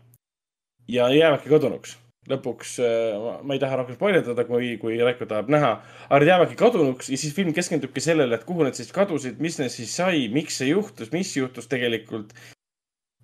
ja 0.88 1.10
jäävadki 1.10 1.50
kadunuks 1.50 2.01
lõpuks, 2.30 2.76
äh, 2.86 3.42
ma 3.42 3.56
ei 3.56 3.62
taha 3.62 3.80
rohkem 3.80 3.98
spoilerdada, 3.98 4.46
kui, 4.46 4.76
kui 4.82 5.00
Raiko 5.02 5.26
tahab 5.26 5.50
näha, 5.50 5.72
aga 6.08 6.20
nad 6.22 6.30
jäävadki 6.30 6.58
kadunuks 6.60 7.10
ja 7.10 7.18
siis 7.18 7.34
film 7.34 7.54
keskendubki 7.54 8.04
sellele, 8.04 8.38
et 8.38 8.46
kuhu 8.46 8.68
nad 8.68 8.78
siis 8.78 8.92
kadusid, 8.94 9.40
mis 9.42 9.58
neist 9.58 9.80
siis 9.80 9.96
sai, 9.98 10.28
miks 10.34 10.60
see 10.62 10.70
juhtus, 10.70 11.10
mis 11.16 11.34
juhtus 11.38 11.70
tegelikult. 11.72 12.34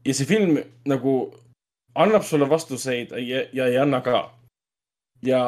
ja 0.05 0.13
see 0.15 0.25
film 0.25 0.57
nagu 0.87 1.13
annab 1.99 2.23
sulle 2.23 2.47
vastuseid 2.49 3.11
ja, 3.21 3.43
ja 3.53 3.67
ei 3.67 3.77
anna 3.77 4.01
ka. 4.01 4.31
ja 5.21 5.41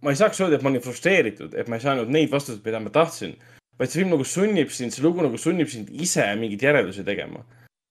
ma 0.00 0.12
ei 0.12 0.16
saaks 0.16 0.40
öelda, 0.40 0.56
et 0.56 0.62
ma 0.62 0.70
olin 0.70 0.84
frustreeritud, 0.84 1.54
et 1.54 1.68
ma 1.68 1.76
ei 1.76 1.84
saanud 1.84 2.08
neid 2.08 2.32
vastuseid, 2.32 2.64
mida 2.64 2.80
ma 2.80 2.92
tahtsin, 2.92 3.36
vaid 3.78 3.90
see 3.90 4.00
film 4.00 4.16
nagu 4.16 4.24
sunnib 4.24 4.72
sind, 4.72 4.94
see 4.94 5.04
lugu 5.04 5.20
nagu 5.24 5.36
sunnib 5.40 5.68
sind 5.68 5.92
ise 5.92 6.24
mingeid 6.40 6.64
järeldusi 6.64 7.04
tegema 7.04 7.44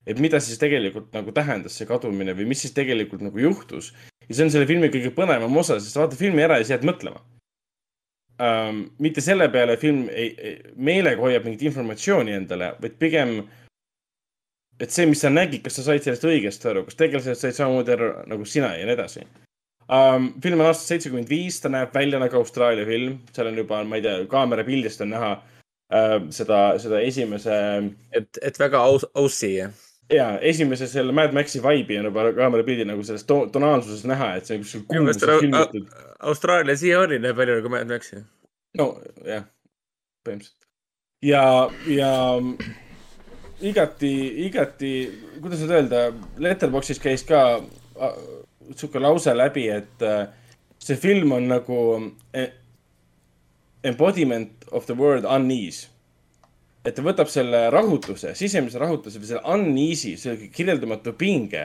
et 0.07 0.19
mida 0.19 0.39
siis 0.43 0.59
tegelikult 0.59 1.13
nagu 1.15 1.31
tähendas 1.35 1.77
see 1.77 1.87
kadumine 1.87 2.35
või 2.35 2.47
mis 2.51 2.63
siis 2.65 2.75
tegelikult 2.75 3.23
nagu 3.23 3.39
juhtus 3.39 3.93
ja 4.27 4.35
see 4.35 4.45
on 4.45 4.51
selle 4.53 4.67
filmi 4.69 4.89
kõige 4.93 5.11
põnevam 5.15 5.57
osa, 5.59 5.79
sest 5.81 5.99
vaata 5.99 6.19
filmi 6.19 6.43
ära 6.45 6.59
ja 6.59 6.67
sa 6.67 6.75
jääd 6.75 6.87
mõtlema 6.87 7.21
um,. 8.39 8.83
mitte 9.03 9.21
selle 9.23 9.49
peale 9.53 9.77
film 9.81 10.07
ei, 10.09 10.33
ei, 10.37 10.55
meelega 10.75 11.21
hoiab 11.21 11.47
mingit 11.47 11.67
informatsiooni 11.69 12.35
endale, 12.37 12.73
vaid 12.81 12.97
pigem, 13.01 13.37
et 14.81 14.91
see, 14.91 15.07
mis 15.09 15.21
sa 15.23 15.31
nägid, 15.33 15.63
kas 15.65 15.79
sa 15.79 15.87
said 15.87 16.05
sellest 16.05 16.27
õigesti 16.27 16.69
aru, 16.71 16.85
kas 16.87 16.99
tegelased 16.99 17.39
said 17.39 17.57
samamoodi 17.57 17.95
aru 17.95 18.11
nagu 18.31 18.47
sina 18.49 18.73
ja 18.77 18.87
nii 18.87 18.97
edasi 18.97 19.25
um,. 19.87 20.33
film 20.43 20.59
on 20.59 20.69
aastast 20.71 20.93
seitsekümmend 20.95 21.31
viis, 21.31 21.61
ta 21.61 21.71
näeb 21.73 21.95
välja 21.95 22.21
nagu 22.21 22.39
Austraalia 22.41 22.87
film, 22.89 23.19
seal 23.35 23.51
on 23.51 23.63
juba, 23.63 23.83
ma 23.87 23.99
ei 23.99 24.05
tea, 24.05 24.19
kaamera 24.31 24.65
pildist 24.67 25.03
on 25.05 25.13
näha 25.13 25.33
uh, 25.37 26.19
seda, 26.33 26.65
seda 26.81 27.01
esimese. 27.03 27.57
et, 28.11 28.29
et 28.41 28.59
väga 28.59 28.85
aus, 28.87 29.07
aussi, 29.13 29.57
jah 29.61 29.81
ja 30.09 30.39
esimese 30.39 30.87
selle 30.87 31.13
Mad 31.15 31.33
Maxi 31.33 31.61
vibe'i 31.63 31.99
on 31.99 32.09
juba 32.09 32.27
kaamera 32.35 32.65
pildil 32.67 32.87
nagu 32.89 33.03
selles 33.07 33.23
to 33.29 33.43
tonaalsuses 33.53 34.05
näha, 34.09 34.33
et 34.37 34.49
see 34.49 34.57
on 34.57 34.65
kuskil 34.65 34.85
kuumas 34.89 35.21
filmitud. 35.23 35.89
Austraalia 36.19 36.77
siiamaani 36.77 37.19
näeb 37.23 37.37
välja 37.37 37.59
nagu 37.59 37.71
Mad 37.73 37.89
Maxi. 37.91 38.23
no 38.77 38.87
jah, 39.27 39.47
põhimõtteliselt. 40.27 40.67
ja, 41.23 41.43
ja 41.87 42.11
igati, 43.61 44.13
igati, 44.47 44.93
kuidas 45.41 45.63
nüüd 45.63 45.75
öelda, 45.77 46.05
Letterboxis 46.37 46.99
käis 47.03 47.23
ka 47.27 47.61
sihuke 48.75 48.99
lause 48.99 49.33
läbi, 49.35 49.67
et 49.69 50.03
äh, 50.03 50.27
see 50.83 50.99
film 50.99 51.31
on 51.35 51.47
nagu 51.51 51.79
e, 52.33 52.47
embodiment 53.83 54.67
of 54.71 54.85
the 54.85 54.95
word 54.95 55.25
unease 55.25 55.92
et 56.83 56.95
ta 56.95 57.03
võtab 57.03 57.29
selle 57.31 57.67
rahutuse, 57.73 58.33
sisemise 58.35 58.79
rahutuse 58.81 59.21
või 59.21 59.29
selle 59.29 59.55
uneasy, 59.55 60.15
selle 60.19 60.49
kirjeldamatu 60.53 61.15
pinge 61.19 61.63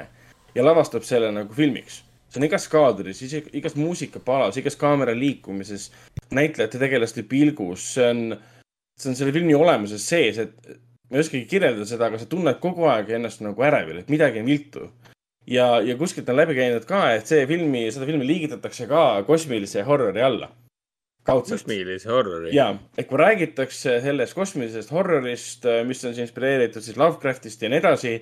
ja 0.55 0.65
lavastab 0.65 1.07
selle 1.07 1.31
nagu 1.35 1.55
filmiks. 1.55 2.05
see 2.29 2.43
on 2.43 2.45
igas 2.45 2.67
kaadris, 2.69 3.23
igas 3.57 3.75
muusikapalas, 3.79 4.59
igas 4.61 4.77
kaamera 4.77 5.15
liikumises, 5.17 5.89
näitlejate, 6.31 6.79
tegelaste 6.79 7.23
pilgus, 7.25 7.87
see 7.95 8.05
on, 8.05 8.37
see 9.01 9.09
on 9.11 9.17
selle 9.17 9.33
filmi 9.33 9.55
olemuses 9.57 10.05
sees, 10.05 10.39
et 10.43 10.69
ma 11.09 11.17
ei 11.17 11.25
oskagi 11.25 11.47
kirjeldada 11.49 11.87
seda, 11.89 12.11
aga 12.11 12.21
sa 12.21 12.29
tunned 12.29 12.61
kogu 12.61 12.85
aeg 12.93 13.15
ennast 13.17 13.41
nagu 13.41 13.65
ärevil, 13.65 14.03
et 14.03 14.13
midagi 14.13 14.43
on 14.43 14.51
viltu. 14.51 14.91
ja, 15.49 15.81
ja 15.81 15.97
kuskilt 15.97 16.29
on 16.29 16.37
läbi 16.37 16.59
käinud 16.59 16.85
ka, 16.85 17.07
et 17.17 17.27
see 17.27 17.47
filmi, 17.49 17.87
seda 17.95 18.07
filmi 18.07 18.29
liigitatakse 18.29 18.87
ka 18.91 19.25
kosmilise 19.27 19.83
horrori 19.89 20.23
alla. 20.23 20.51
Kosmilise 21.29 22.11
horrori. 22.11 22.53
ja, 22.57 22.73
et 22.99 23.09
kui 23.09 23.21
räägitakse 23.21 23.99
sellest 24.05 24.37
kosmilisest 24.37 24.93
horrorist, 24.95 25.67
äh, 25.69 25.83
mis 25.87 26.05
on 26.05 26.15
siis 26.15 26.29
inspireeritud 26.29 26.85
siis 26.85 26.99
Lovecraftist 27.01 27.63
ja 27.63 27.71
nii 27.73 27.83
edasi, 27.83 28.15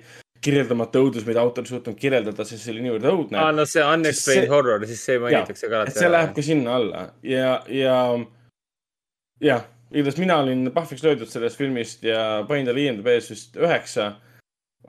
kirjeldamata 0.45 1.01
õudus, 1.03 1.25
mida 1.27 1.41
autor 1.43 1.65
ei 1.67 1.73
suutnud 1.73 1.97
kirjeldada, 1.99 2.45
sest 2.47 2.67
see 2.67 2.75
oli 2.75 2.85
niivõrd 2.87 3.09
õudne. 3.11 3.41
aa, 3.41 3.55
no 3.57 3.65
see 3.69 3.85
unexplained 3.85 4.47
see... 4.47 4.53
horror, 4.53 4.85
siis 4.91 5.05
see 5.09 5.23
mainitakse 5.23 5.71
ka 5.71 5.81
alati. 5.81 5.99
see 5.99 6.13
läheb 6.13 6.37
ka 6.37 6.45
sinna 6.45 6.77
alla 6.81 7.07
ja, 7.27 7.57
ja, 7.73 7.97
jah, 9.43 9.67
igatahes 9.93 10.21
mina 10.23 10.39
olin 10.45 10.71
pahviks 10.75 11.05
löödud 11.07 11.31
sellest 11.33 11.61
filmist 11.61 12.05
ja 12.07 12.23
panin 12.49 12.69
talle 12.69 12.87
IMDB-s 12.87 13.31
vist 13.33 13.61
üheksa 13.61 14.11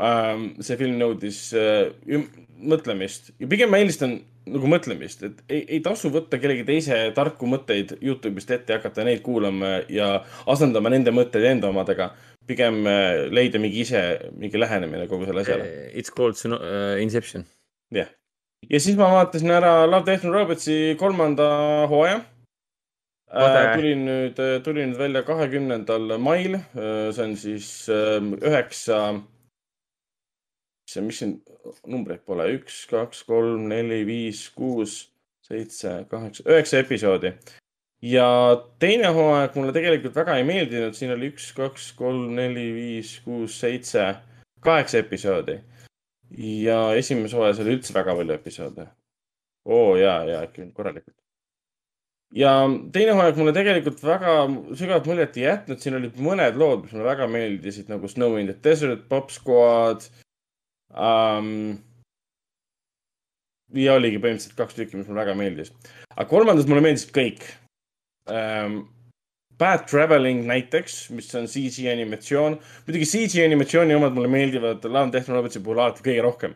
ähm,. 0.04 0.50
see 0.62 0.80
film 0.80 0.98
nõudis 1.02 1.44
äh, 1.58 2.20
mõtlemist 2.58 3.32
ja 3.38 3.50
pigem 3.50 3.72
ma 3.74 3.82
eelistan 3.82 4.20
nagu 4.54 4.70
mõtlemist, 4.72 5.24
et 5.28 5.42
ei, 5.50 5.62
ei 5.78 5.80
tasu 5.86 6.12
võtta 6.14 6.40
kellegi 6.42 6.66
teise 6.68 7.00
tarku 7.16 7.50
mõtteid 7.50 7.98
Youtube'ist 7.98 8.52
ette 8.56 8.74
ja 8.74 8.80
hakata 8.82 9.06
neid 9.08 9.24
kuulama 9.26 9.82
ja 9.92 10.22
asendama 10.50 10.92
nende 10.94 11.14
mõtteid 11.16 11.48
enda 11.54 11.72
omadega. 11.74 12.14
pigem 12.48 12.86
äh, 12.88 13.28
leida 13.28 13.60
mingi 13.60 13.82
ise, 13.84 14.32
mingi 14.40 14.56
lähenemine 14.56 15.08
kogu 15.12 15.26
selle 15.28 15.42
asjale. 15.44 15.64
Eh, 15.68 16.00
it's 16.00 16.10
called 16.10 16.40
uh, 16.48 16.96
Inception. 17.02 17.44
jah 17.92 18.06
yeah., 18.06 18.14
ja 18.70 18.80
siis 18.80 18.96
ma 18.98 19.12
vaatasin 19.12 19.52
ära 19.52 19.86
Love, 19.86 20.06
Death 20.06 20.26
and 20.26 20.34
Robotsi 20.34 20.96
kolmanda 21.00 21.48
hooaja 21.92 22.22
äh,. 23.32 23.76
tulin 23.76 24.06
nüüd, 24.08 24.40
tulin 24.64 24.92
nüüd 24.92 25.00
välja 25.00 25.24
kahekümnendal 25.28 26.18
mail, 26.18 26.56
äh, 26.56 27.12
see 27.12 27.24
on 27.24 27.36
siis 27.36 27.90
ähm, 27.92 28.34
üheksa 28.40 29.02
äh, 29.12 29.22
see, 30.88 31.04
mis 31.04 31.22
siin 31.22 31.38
numbreid 31.90 32.24
pole, 32.28 32.48
üks, 32.58 32.82
kaks, 32.92 33.24
kolm, 33.28 33.68
neli, 33.72 34.02
viis, 34.08 34.48
kuus, 34.56 35.00
seitse, 35.48 36.00
kaheksa, 36.12 36.46
üheksa 36.48 36.82
episoodi. 36.84 37.34
ja 38.02 38.28
teine 38.80 39.10
hooaeg 39.14 39.56
mulle 39.58 39.74
tegelikult 39.74 40.16
väga 40.16 40.38
ei 40.38 40.46
meeldinud, 40.48 40.96
siin 40.96 41.12
oli 41.16 41.32
üks, 41.34 41.52
kaks, 41.58 41.92
kolm, 41.98 42.36
neli, 42.38 42.70
viis, 42.76 43.18
kuus, 43.26 43.60
seitse, 43.60 44.14
kaheksa 44.64 45.04
episoodi. 45.04 45.60
ja 46.38 46.82
esimeses 46.96 47.36
hooajas 47.36 47.62
oli 47.64 47.78
üldse 47.78 47.96
väga 47.96 48.16
palju 48.16 48.36
episoode. 48.40 48.90
oo 49.68 49.96
ja, 50.00 50.22
ja 50.24 50.44
ikka 50.48 50.70
korralikult 50.74 51.16
ja 52.36 52.52
teine 52.92 53.16
hooaeg 53.16 53.38
mulle 53.40 53.54
tegelikult 53.56 54.00
väga 54.04 54.38
sügavat 54.76 55.06
muljet 55.08 55.38
ei 55.40 55.44
jätnud, 55.46 55.80
siin 55.80 55.96
olid 56.00 56.18
mõned 56.20 56.60
lood, 56.60 56.84
mis 56.84 56.96
mulle 56.96 57.08
väga 57.08 57.28
meeldisid 57.32 57.92
nagu 57.92 58.08
Snow 58.12 58.36
in 58.40 58.52
the 58.52 58.56
Desert, 58.64 59.08
Pop 59.12 59.32
Squad 59.32 60.08
um,. 60.98 61.78
ja 63.76 63.98
oligi 64.00 64.20
põhimõtteliselt 64.24 64.58
kaks 64.58 64.78
tükki, 64.78 65.00
mis 65.00 65.08
mulle 65.10 65.26
väga 65.26 65.38
meeldis. 65.38 65.74
aga 66.16 66.28
kolmandas 66.30 66.70
mulle 66.70 66.86
meeldisid 66.86 67.16
kõik 67.16 67.50
um,. 68.32 68.86
Bad 69.58 69.88
Traveling 69.90 70.44
näiteks, 70.46 71.08
mis 71.18 71.32
on 71.36 71.48
CG 71.50 71.88
animatsioon. 71.90 72.60
muidugi 72.86 73.08
CG 73.10 73.46
animatsiooni 73.46 73.96
omad 73.96 74.14
mulle 74.14 74.30
meeldivad 74.30 74.86
Death 75.12 75.30
Robotsi 75.30 75.60
puhul 75.66 75.80
alati 75.82 76.06
kõige 76.06 76.22
rohkem. 76.22 76.54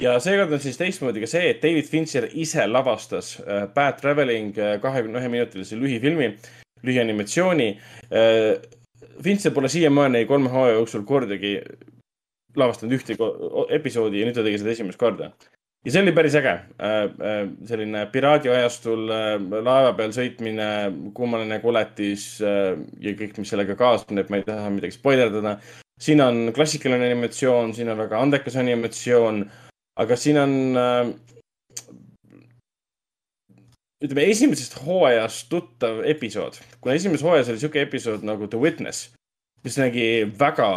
ja 0.00 0.14
seekord 0.20 0.52
on 0.52 0.60
siis 0.60 0.78
teistmoodi 0.80 1.20
ka 1.20 1.26
see, 1.28 1.50
et 1.50 1.60
David 1.62 1.84
Fincher 1.84 2.28
ise 2.32 2.64
lavastas 2.66 3.34
uh, 3.40 3.66
Bad 3.74 4.00
Traveling 4.00 4.56
äh, 4.58 4.78
kahekümne 4.80 5.20
ühe 5.20 5.28
minutilise 5.28 5.76
lühifilmi, 5.76 6.36
lühianimatsiooni 6.82 7.70
uh,. 7.76 8.78
Fincher 9.20 9.52
pole 9.52 9.68
siiamaani 9.68 10.24
kolme 10.24 10.48
hooaja 10.48 10.78
jooksul 10.78 11.02
kordagi 11.04 11.58
lavastanud 12.58 12.96
ühtegi 12.96 13.30
episoodi 13.76 14.20
ja 14.20 14.28
nüüd 14.28 14.36
ta 14.38 14.44
tegi 14.46 14.60
seda 14.60 14.74
esimest 14.74 15.00
korda. 15.00 15.30
ja 15.84 15.92
see 15.92 16.02
oli 16.02 16.12
päris 16.16 16.36
äge. 16.36 16.54
selline 17.68 18.04
piraadiajastul 18.12 19.06
laeva 19.08 19.94
peal 19.96 20.12
sõitmine, 20.16 20.68
kummaline 21.14 21.60
koletis 21.62 22.26
ja 22.40 23.14
kõik, 23.16 23.38
mis 23.38 23.54
sellega 23.54 23.76
kaasneb, 23.78 24.28
ma 24.30 24.40
ei 24.40 24.46
taha 24.46 24.70
midagi 24.70 24.98
spoilerdada. 24.98 25.58
siin 26.00 26.20
on 26.20 26.52
klassikaline 26.56 27.10
animatsioon, 27.10 27.74
siin 27.74 27.88
on 27.92 27.98
väga 27.98 28.20
andekas 28.20 28.56
animatsioon, 28.56 29.44
aga 30.00 30.16
siin 30.16 30.38
on 30.40 30.54
ütleme, 34.00 34.24
esimesest 34.32 34.78
hooajast 34.84 35.48
tuttav 35.52 36.00
episood, 36.08 36.56
kuna 36.80 36.96
esimeses 36.96 37.24
hooajas 37.24 37.50
oli 37.52 37.60
sihuke 37.60 37.82
episood 37.84 38.24
nagu 38.24 38.48
The 38.48 38.60
Witness, 38.60 39.10
mis 39.64 39.76
nägi 39.80 40.06
väga 40.40 40.70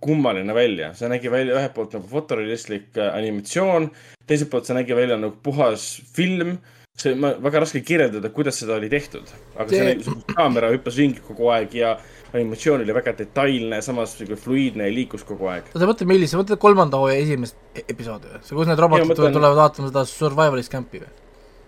kummaline 0.00 0.54
välja, 0.54 0.92
see 0.98 1.10
nägi 1.10 1.30
välja 1.32 1.56
ühelt 1.56 1.74
poolt 1.76 1.94
nagu 1.96 2.08
fotorealistlik 2.10 2.96
äh, 2.98 3.12
animatsioon, 3.14 3.90
teiselt 4.26 4.50
poolt 4.52 4.68
see 4.68 4.76
nägi 4.76 4.96
välja 4.96 5.18
nagu 5.20 5.36
puhas 5.42 5.86
film. 6.16 6.58
see, 6.96 7.12
ma, 7.12 7.34
väga 7.44 7.60
raske 7.60 7.82
kirjeldada, 7.84 8.30
kuidas 8.32 8.56
seda 8.56 8.78
oli 8.78 8.88
tehtud, 8.88 9.28
aga 9.60 9.66
see, 9.68 9.96
see 10.00 10.30
kaamera 10.30 10.70
hüppas 10.72 10.96
ringi 10.96 11.20
kogu 11.20 11.50
aeg 11.52 11.74
ja 11.76 11.90
animatsioon 12.32 12.80
oli 12.80 12.94
väga 12.96 13.12
detailne, 13.18 13.82
samas 13.84 14.14
nagu 14.22 14.38
fluiidne 14.40 14.88
ja 14.88 14.94
liikus 14.94 15.26
kogu 15.28 15.50
aeg. 15.52 15.68
sa 15.74 15.84
mõtled, 15.84 16.08
millise, 16.08 16.32
sa 16.32 16.40
mõtled 16.40 16.60
kolmanda 16.62 17.00
hooaja 17.02 17.20
esimest 17.20 17.58
e-, 17.74 17.84
episoodi 17.84 18.32
või? 18.32 18.40
see, 18.40 18.56
kus 18.56 18.70
need 18.70 18.80
robotid 18.80 19.10
mõtlen... 19.10 19.36
tulevad 19.36 19.60
vaatama 19.60 19.92
seda 19.92 20.06
survivalist 20.08 20.72
camp'i 20.72 21.02
või? 21.04 21.12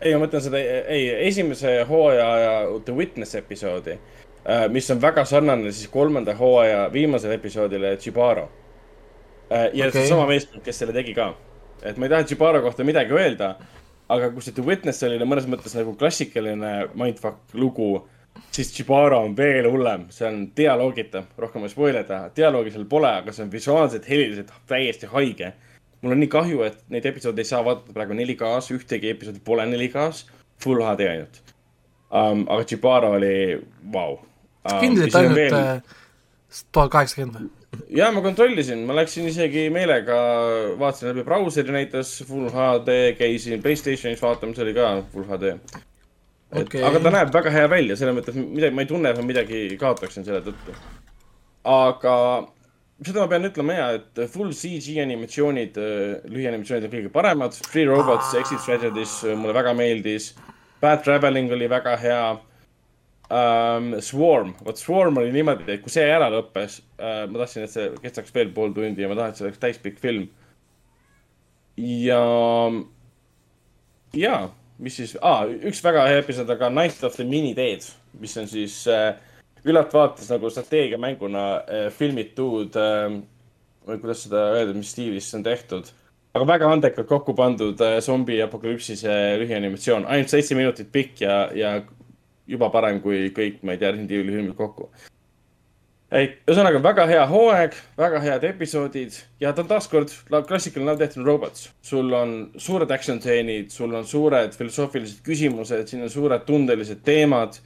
ei, 0.01 0.15
ma 0.15 0.23
mõtlen 0.24 0.45
seda, 0.49 0.62
ei, 0.97 1.11
esimese 1.28 1.74
hooaja 1.89 2.31
The 2.86 2.97
Witness 2.97 3.39
episoodi, 3.39 3.99
mis 4.72 4.90
on 4.90 5.00
väga 5.02 5.24
sarnane 5.28 5.72
siis 5.72 5.90
kolmanda 5.92 6.34
hooaja 6.34 6.88
viimasele 6.92 7.34
episoodile 7.34 7.96
Chibaro. 7.96 8.48
Äh, 9.52 9.70
ja 9.72 9.88
okay. 9.88 10.00
seesama 10.00 10.26
meeskond, 10.26 10.62
kes 10.64 10.78
selle 10.78 10.92
tegi 10.92 11.14
ka. 11.16 11.34
et 11.82 11.96
ma 11.96 12.06
ei 12.06 12.10
taha 12.10 12.24
Chibaro 12.24 12.62
kohta 12.62 12.84
midagi 12.84 13.14
öelda, 13.14 13.54
aga 14.08 14.30
kui 14.34 14.42
see 14.42 14.54
The 14.56 14.64
Witness 14.66 15.04
oli 15.06 15.18
mõnes 15.22 15.46
mõttes 15.46 15.76
nagu 15.78 15.94
klassikaline 16.00 16.72
mindfuck 16.98 17.54
lugu, 17.54 17.92
siis 18.50 18.72
Chibaro 18.74 19.20
on 19.24 19.36
veel 19.36 19.68
hullem, 19.70 20.08
see 20.10 20.26
on 20.26 20.40
dialoogita, 20.56 21.22
rohkem 21.38 21.64
ei 21.64 21.72
spoil 21.72 22.00
ida, 22.00 22.24
dialoogi 22.36 22.74
seal 22.74 22.88
pole, 22.90 23.12
aga 23.22 23.32
see 23.32 23.44
on 23.46 23.52
visuaalselt, 23.52 24.08
heliliselt 24.10 24.52
täiesti 24.66 25.10
haige 25.12 25.52
mul 26.02 26.14
on 26.14 26.20
nii 26.22 26.30
kahju, 26.30 26.62
et 26.66 26.82
neid 26.92 27.06
episoode 27.10 27.42
ei 27.42 27.48
saa 27.48 27.62
vaadata 27.66 27.94
praegu 27.94 28.16
4K-s, 28.16 28.72
ühtegi 28.76 29.12
episoodi 29.12 29.42
pole 29.44 29.66
4K-s, 29.66 30.26
full 30.62 30.82
HD 30.82 31.08
ainult 31.10 31.40
um,. 32.10 32.44
aga 32.48 32.64
Chibara 32.64 33.10
oli 33.18 33.34
vau 33.92 34.16
wow. 34.16 34.27
Kindlalt 34.82 35.20
ainult. 35.20 35.57
Äh, 35.59 35.97
tuhat 36.73 36.93
kaheksakümmend 36.95 37.40
või? 37.40 37.51
ja 37.93 38.09
ma 38.12 38.23
kontrollisin, 38.24 38.85
ma 38.89 38.97
läksin 38.97 39.28
isegi 39.28 39.69
meelega, 39.73 40.16
vaatasin 40.81 41.12
läbi 41.12 41.24
brauseri 41.27 41.74
näitas 41.74 42.15
full 42.28 42.49
HD, 42.53 42.97
käisin 43.19 43.62
Playstationis 43.62 44.23
vaatamas, 44.24 44.61
oli 44.65 44.74
ka 44.77 44.90
full 45.12 45.28
HD. 45.28 45.55
Okay. 46.49 46.81
aga 46.81 47.01
ta 47.05 47.11
näeb 47.12 47.32
väga 47.32 47.51
hea 47.53 47.69
välja, 47.69 47.97
selles 48.01 48.16
mõttes 48.16 48.36
midagi, 48.39 48.73
ma 48.73 48.85
ei 48.85 48.89
tunne, 48.89 49.11
et 49.12 49.19
ma 49.20 49.27
midagi 49.27 49.65
kaotaksin 49.81 50.24
selle 50.24 50.40
tõttu. 50.47 50.77
aga 51.69 52.15
seda 53.05 53.20
ma 53.20 53.28
pean 53.31 53.49
ütlema 53.51 53.77
ja, 53.77 53.89
et 53.99 54.23
full 54.32 54.55
CG 54.57 54.97
animatsioonid, 55.03 55.77
äh, 55.77 56.31
lühianimatsioonid 56.32 56.89
on 56.89 56.95
kõige 56.95 57.12
paremad. 57.15 57.59
Free 57.69 57.86
Robots, 57.86 58.32
Exit 58.40 58.65
Strategies 58.65 59.20
äh, 59.27 59.36
mulle 59.39 59.55
väga 59.55 59.74
meeldis. 59.77 60.32
Bad 60.81 61.05
Traveling 61.05 61.53
oli 61.53 61.69
väga 61.70 61.97
hea 62.01 62.23
um,. 63.30 63.90
Swarm, 64.05 64.55
vot 64.64 64.80
Swarm 64.80 65.20
oli 65.20 65.32
niimoodi, 65.34 65.66
et 65.74 65.84
kui 65.84 65.92
see 65.92 66.06
ära 66.09 66.30
lõppes 66.32 66.80
uh,, 66.80 67.24
ma 67.28 67.42
tahtsin, 67.42 67.66
et 67.66 67.74
see 67.74 67.88
kestaks 68.02 68.34
veel 68.34 68.52
pool 68.56 68.72
tundi 68.76 69.05
ja 69.05 69.10
ma 69.10 69.18
tahan, 69.18 69.34
et 69.34 69.40
see 69.40 69.48
oleks 69.48 69.62
täispikk 69.62 70.00
film. 70.02 70.28
ja, 71.78 72.22
ja, 74.16 74.36
mis 74.78 74.98
siis 74.98 75.16
ah,, 75.22 75.44
üks 75.46 75.82
väga 75.84 76.09
hea 76.09 76.22
episood, 76.24 76.50
aga 76.50 76.70
Night 76.72 77.05
of 77.05 77.16
the 77.16 77.26
Mini 77.26 77.55
Dead, 77.56 77.84
mis 78.18 78.36
on 78.40 78.48
siis 78.50 78.82
küllalt 79.64 79.92
vaatas 79.94 80.30
nagu 80.32 80.50
strateegiamänguna 80.50 81.44
äh, 81.60 81.86
filmitud 81.94 82.76
äh,, 82.78 83.18
või 83.88 84.00
kuidas 84.02 84.24
seda 84.26 84.50
öelda, 84.56 84.76
mis 84.76 84.92
stiilis 84.94 85.30
see 85.30 85.40
on 85.40 85.46
tehtud. 85.46 85.94
aga 86.36 86.46
väga 86.46 86.68
andekalt 86.70 87.09
kokku 87.09 87.34
pandud 87.34 87.80
äh, 87.82 87.98
zombi 88.05 88.38
apokalüpsise 88.42 89.38
lühianimatsioon, 89.40 90.06
ainult 90.06 90.30
seitse 90.32 90.55
minutit 90.55 90.92
pikk 90.92 91.24
ja, 91.24 91.38
ja 91.56 91.72
juba 92.48 92.70
parem 92.74 93.00
kui 93.04 93.28
kõik, 93.36 93.62
ma 93.62 93.74
ei 93.74 93.80
tea, 93.80 93.92
Resident 93.92 94.12
Evil'i 94.16 94.36
filmid 94.36 94.56
kokku. 94.58 94.90
et 96.10 96.38
ühesõnaga 96.48 96.80
väga 96.82 97.04
hea 97.06 97.24
hooaeg, 97.28 97.74
väga 98.00 98.20
head 98.24 98.44
episoodid 98.48 99.16
ja 99.40 99.52
ta 99.52 99.60
on 99.60 99.68
taaskord 99.68 100.12
klassikaline 100.48 100.88
Love, 100.88 100.98
Death 100.98 101.18
and 101.18 101.26
Robots. 101.26 101.70
sul 101.82 102.12
on 102.12 102.50
suured 102.56 102.90
action 102.90 103.20
stseenid, 103.20 103.70
sul 103.70 103.94
on 103.94 104.06
suured 104.06 104.56
filosoofilised 104.56 105.20
küsimused, 105.24 105.88
siin 105.88 106.02
on 106.02 106.10
suured 106.10 106.46
tundelised 106.48 107.04
teemad 107.04 107.60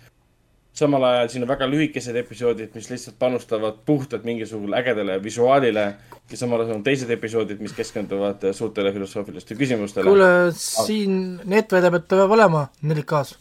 samal 0.72 1.04
ajal 1.04 1.28
siin 1.28 1.44
on 1.44 1.50
väga 1.50 1.68
lühikesed 1.68 2.16
episoodid, 2.16 2.72
mis 2.74 2.88
lihtsalt 2.90 3.18
panustavad 3.18 3.82
puhtalt 3.86 4.24
mingisugusele 4.24 4.76
ägedale 4.80 5.18
visuaalile 5.22 5.84
ja 6.30 6.36
samal 6.36 6.64
ajal 6.64 6.78
on 6.78 6.84
teised 6.86 7.10
episoodid, 7.10 7.60
mis 7.60 7.76
keskenduvad 7.76 8.48
suurtele 8.52 8.92
filosoofilistele 8.92 9.58
küsimustele. 9.58 10.08
kuule, 10.08 10.32
siin 10.56 11.40
Net 11.44 11.72
väidab, 11.72 12.00
et 12.00 12.08
ta 12.08 12.22
peab 12.22 12.36
olema 12.38 12.66
4K-s. 12.82 13.36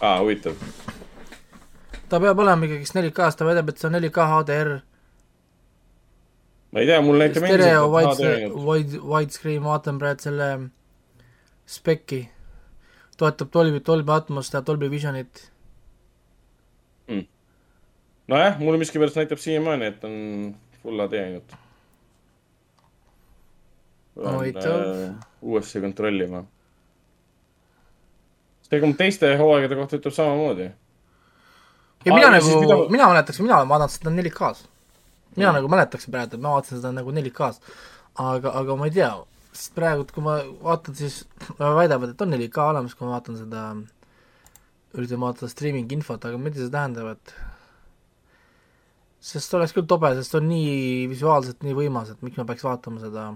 Aa, 0.00 0.20
huvitav. 0.20 0.54
ta 2.08 2.20
peab 2.20 2.38
olema 2.44 2.68
ikkagist 2.68 2.96
4K-s, 2.96 3.36
ta 3.36 3.48
väidab, 3.48 3.68
et 3.72 3.80
see 3.80 3.88
on 3.90 3.98
4K 3.98 4.28
HDR. 4.32 4.72
ma 6.72 6.82
ei 6.84 6.90
tea, 6.90 7.02
mul 7.02 7.20
näitab 7.22 7.48
endiselt 7.48 7.90
wide, 7.96 8.54
wide, 8.54 9.02
widescreen, 9.14 9.62
vaatan 9.64 10.00
praegu 10.02 10.28
selle 10.28 10.50
spekki 11.66 12.26
toetab 13.16 13.52
Dolby, 13.52 13.80
Dolby 13.86 14.12
Atmos 14.12 14.52
ja 14.52 14.62
Dolby 14.66 14.90
Visionit 14.90 15.46
mm.. 17.08 17.26
nojah, 18.28 18.58
mulle 18.60 18.78
miskipärast 18.82 19.16
näitab 19.16 19.40
siiamaani, 19.42 19.92
et 19.92 20.04
on 20.04 20.18
full 20.82 21.06
HD 21.06 21.22
ainult. 21.22 21.56
huvitav. 24.16 24.80
Äh, 24.80 25.14
uuesti 25.42 25.80
kontrollima. 25.80 26.44
Tegelikult 28.70 29.00
teiste 29.00 29.32
hooaegade 29.40 29.78
kohta 29.78 30.00
ütleb 30.00 30.14
samamoodi. 30.16 30.70
ja 32.04 32.14
mina 32.14 32.32
nagu, 32.34 32.58
mida... 32.60 32.80
mina 32.96 33.12
mäletaks, 33.12 33.40
mina 33.40 33.60
olen 33.60 33.72
vaadanud 33.74 33.94
seda 33.94 34.10
4K-s. 34.10 34.66
mina 35.36 35.50
mm. 35.50 35.56
nagu 35.60 35.72
mäletaks 35.72 36.10
praegu, 36.10 36.34
et 36.34 36.42
ma 36.42 36.56
vaatasin 36.58 36.82
seda 36.82 36.92
nagu 36.96 37.14
4K-s. 37.14 37.60
aga, 38.26 38.52
aga 38.62 38.76
ma 38.76 38.90
ei 38.90 38.96
tea 38.98 39.14
sest 39.56 39.72
praegu, 39.76 40.04
kui 40.12 40.24
ma 40.24 40.36
vaatan, 40.62 40.96
siis 40.98 41.22
väidavad, 41.58 42.12
et 42.12 42.22
on 42.22 42.34
4K 42.36 42.64
olemas, 42.72 42.94
kui 42.96 43.06
ma 43.06 43.16
vaatan 43.16 43.38
seda, 43.40 43.62
üritan 44.96 45.22
vaadata 45.22 45.48
streaming 45.48 45.92
infot, 45.96 46.24
aga 46.28 46.40
mida 46.40 46.60
see 46.60 46.72
tähendab, 46.72 47.14
et 47.16 47.34
sest 49.26 49.54
oleks 49.56 49.74
küll 49.76 49.88
tobe, 49.88 50.12
sest 50.18 50.36
on 50.38 50.46
nii 50.50 51.06
visuaalselt 51.10 51.64
nii 51.66 51.76
võimas, 51.76 52.12
et 52.12 52.22
miks 52.24 52.38
ma 52.40 52.46
peaks 52.48 52.66
vaatama 52.66 53.02
seda 53.02 53.30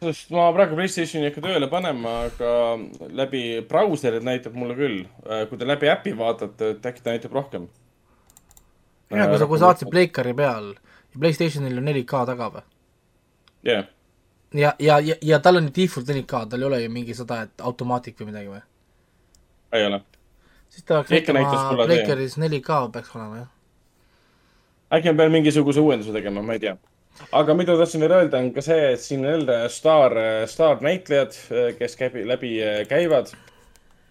sest 0.00 0.32
ma 0.34 0.48
praegu 0.56 0.78
Playstationi 0.78 1.26
ei 1.26 1.30
hakka 1.30 1.44
tööle 1.44 1.68
panema, 1.72 2.16
aga 2.30 2.52
läbi 3.20 3.44
brauserid 3.68 4.26
näitab 4.26 4.56
mulle 4.56 4.76
küll. 4.78 5.04
kui 5.50 5.60
te 5.60 5.68
läbi 5.68 5.92
äpi 5.92 6.16
vaatate, 6.18 6.74
et 6.76 6.90
äkki 6.92 7.04
ta 7.04 7.14
näitab 7.14 7.36
rohkem. 7.36 7.68
jah, 9.10 9.28
kui 9.28 9.38
sa, 9.38 9.46
kui 9.46 9.62
sa 9.62 9.70
vaatasid 9.70 9.92
Playcari 9.92 10.34
peal 10.34 10.74
ja 10.74 11.18
Playstationil 11.18 11.80
on 11.82 11.90
4K 11.94 12.26
taga 12.34 12.52
või? 12.58 12.68
jah 13.62 13.82
yeah 13.82 13.88
ja, 14.54 14.74
ja, 14.78 15.00
ja, 15.00 15.14
ja 15.22 15.38
tal 15.38 15.56
on 15.56 15.70
default 15.76 16.08
4K, 16.08 16.48
tal 16.48 16.62
ei 16.62 16.66
ole 16.66 16.82
ju 16.82 16.90
mingi 16.90 17.14
seda, 17.14 17.42
et 17.46 17.62
automaatik 17.64 18.18
või 18.20 18.30
midagi 18.32 18.50
või? 18.50 18.60
ei 19.78 19.86
ole. 19.86 20.00
siis 20.68 20.84
ta 20.84 21.02
peaks 21.06 21.32
näitama 21.34 21.86
Breakeris 21.86 22.38
4K 22.38 22.80
peaks 22.92 23.14
olema, 23.14 23.44
jah. 23.44 23.50
äkki 24.98 25.12
ma 25.12 25.22
pean 25.22 25.34
mingisuguse 25.36 25.80
uuenduse 25.80 26.12
tegema, 26.12 26.42
ma 26.42 26.58
ei 26.58 26.64
tea. 26.66 26.76
Aga 27.32 27.54
mida 27.58 27.76
tahtsin 27.78 28.04
veel 28.04 28.16
öelda, 28.16 28.40
on 28.40 28.52
ka 28.56 28.64
see, 28.64 28.92
et 28.94 29.04
siin 29.04 29.24
jälle 29.24 29.62
staar, 29.72 30.16
staarnäitlejad, 30.50 31.36
kes 31.78 31.96
käib, 32.00 32.20
läbi 32.28 32.56
käivad 32.90 33.32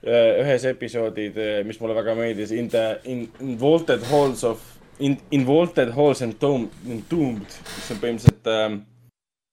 ühes 0.04 0.64
episoodid, 0.70 1.36
mis 1.68 1.80
mulle 1.82 1.96
väga 1.98 2.14
meeldis, 2.16 2.54
In 2.56 2.70
the 2.72 3.02
in, 3.04 3.26
Involted 3.44 4.06
Halls 4.12 4.46
of 4.48 4.62
in, 5.00 5.18
Involted 5.32 5.92
Halls 5.96 6.22
and 6.24 6.40
Doomed, 6.40 7.48
mis 7.50 7.92
on 7.92 8.00
põhimõtteliselt 8.00 8.48
äh, 8.48 8.80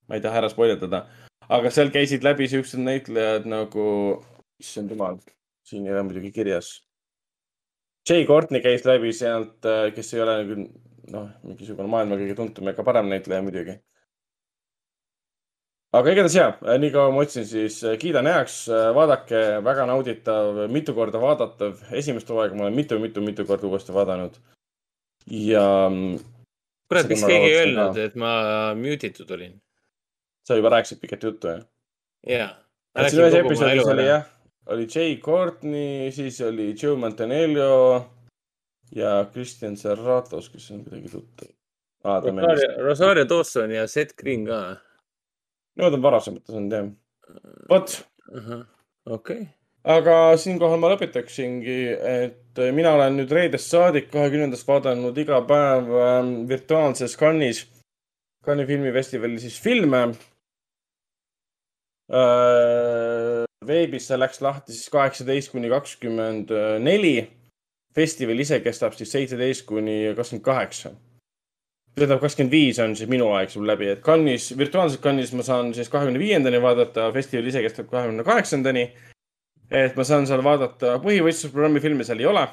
ma 0.06 0.18
ei 0.18 0.22
taha 0.22 0.42
ära 0.42 0.50
spoiletada, 0.50 1.04
aga 1.50 1.70
seal 1.74 1.90
käisid 1.94 2.26
läbi 2.26 2.48
siuksed 2.50 2.82
näitlejad 2.82 3.46
nagu, 3.50 3.86
issand 4.62 4.92
jumal, 4.94 5.18
siin 5.66 5.86
ei 5.86 5.94
ole 5.94 6.04
muidugi 6.06 6.32
kirjas. 6.34 6.76
Jay 8.06 8.26
Courtney 8.26 8.62
käis 8.62 8.84
läbi 8.86 9.10
sealt, 9.14 9.66
kes 9.96 10.12
ei 10.14 10.22
ole 10.22 10.36
küll 10.46 10.66
noh, 11.12 11.28
mingisugune 11.46 11.90
maailma 11.90 12.18
kõige 12.20 12.36
tuntum 12.38 12.70
ega 12.70 12.84
parem 12.86 13.10
näitleja 13.10 13.44
muidugi. 13.44 13.76
aga 15.96 16.12
igatahes 16.12 16.36
ja, 16.36 16.46
äh, 16.66 16.78
nii 16.82 16.92
kaua 16.94 17.12
ma 17.14 17.22
otsin, 17.24 17.46
siis 17.48 17.78
äh, 17.86 17.96
kiidan 18.00 18.28
heaks, 18.28 18.58
vaadake, 18.96 19.42
väga 19.64 19.86
nauditav, 19.88 20.66
mitu 20.72 20.94
korda 20.96 21.20
vaadatav, 21.22 21.78
esimest 21.96 22.30
hooaega 22.32 22.58
ma 22.58 22.66
olen 22.66 22.76
mitu-mitu-mitu 22.76 23.46
korda 23.48 23.70
uuesti 23.70 23.94
vaadanud. 23.96 24.36
ja. 25.30 25.66
kurat, 26.88 27.08
miks 27.08 27.24
keegi 27.24 27.52
ei 27.52 27.60
öelnud, 27.62 28.02
et 28.02 28.18
ma 28.20 28.34
mute 28.78 29.12
itud 29.12 29.30
olin? 29.38 29.56
sa 30.46 30.54
juba 30.58 30.70
rääkisid 30.76 31.00
pikalt 31.02 31.22
juttu, 31.30 31.54
jah? 31.54 31.62
jaa. 32.26 32.50
siin 33.08 33.22
ühes 33.24 33.38
episoodis 33.40 33.94
oli 33.94 34.10
jah, 34.10 34.28
oli 34.74 34.86
Jay 34.90 35.16
Courtney, 35.22 36.10
siis 36.14 36.40
oli 36.44 36.74
Joe 36.82 36.98
Mantanello 36.98 38.15
ja 38.94 39.26
Kristjan 39.32 39.76
Serratos, 39.76 40.48
kes 40.52 40.70
on 40.70 40.84
kuidagi 40.84 41.10
tuttav 41.12 41.48
ah,. 42.04 42.22
Rosario, 42.22 42.72
Rosario 42.84 43.28
Dawson 43.28 43.70
ja 43.74 43.86
Seth 43.88 44.16
Green 44.16 44.46
ka. 44.46 44.76
Nemad 45.76 45.98
on 45.98 46.02
varasemates 46.02 46.54
olnud 46.54 46.72
jah. 46.72 46.90
vot. 47.70 47.96
okei 49.06 49.46
aga 49.86 50.34
siinkohal 50.40 50.80
ma 50.82 50.90
lõpetaksingi, 50.90 51.80
et 51.94 52.60
mina 52.74 52.96
olen 52.96 53.20
nüüd 53.20 53.32
reedest 53.32 53.70
saadik, 53.70 54.08
kahekümnendast 54.10 54.66
vaadanud 54.66 55.18
iga 55.22 55.40
päev 55.46 55.90
äh, 55.94 56.30
virtuaalses 56.50 57.14
Cannes'is, 57.18 57.66
Cannes'i 58.46 58.72
filmifestivalil 58.72 59.38
siis 59.42 59.58
filme 59.62 60.02
äh,. 62.10 63.44
veebis 63.66 64.06
see 64.06 64.18
läks 64.18 64.38
lahti 64.44 64.74
siis 64.74 64.90
kaheksateist 64.94 65.50
kuni 65.50 65.70
kakskümmend 65.72 66.52
neli 66.82 67.16
festival 67.96 68.40
ise 68.44 68.60
kestab 68.64 68.96
siis 68.96 69.12
seitseteist 69.14 69.66
kuni 69.68 69.98
kakskümmend 70.16 70.44
kaheksa. 70.44 70.92
tähendab, 71.96 72.20
kakskümmend 72.20 72.52
viis 72.52 72.78
on 72.82 72.92
siis 72.96 73.08
minu 73.08 73.30
aeg 73.32 73.48
sul 73.50 73.64
läbi, 73.66 73.88
et 73.88 74.02
Cannes'is, 74.04 74.52
virtuaalselt 74.58 75.00
Cannes'is 75.04 75.32
ma 75.32 75.46
saan 75.46 75.72
siis 75.74 75.88
kahekümne 75.88 76.20
viiendani 76.20 76.60
vaadata, 76.62 77.08
festival 77.12 77.48
ise 77.48 77.62
kestab 77.64 77.88
kahekümne 77.90 78.24
kaheksandani. 78.24 78.90
et 79.70 79.96
ma 79.96 80.04
saan 80.04 80.28
seal 80.28 80.44
vaadata 80.44 80.98
põhivõistlusprogrammi 81.02 81.80
filme 81.82 82.04
seal 82.04 82.20
ei 82.20 82.28
ole. 82.30 82.44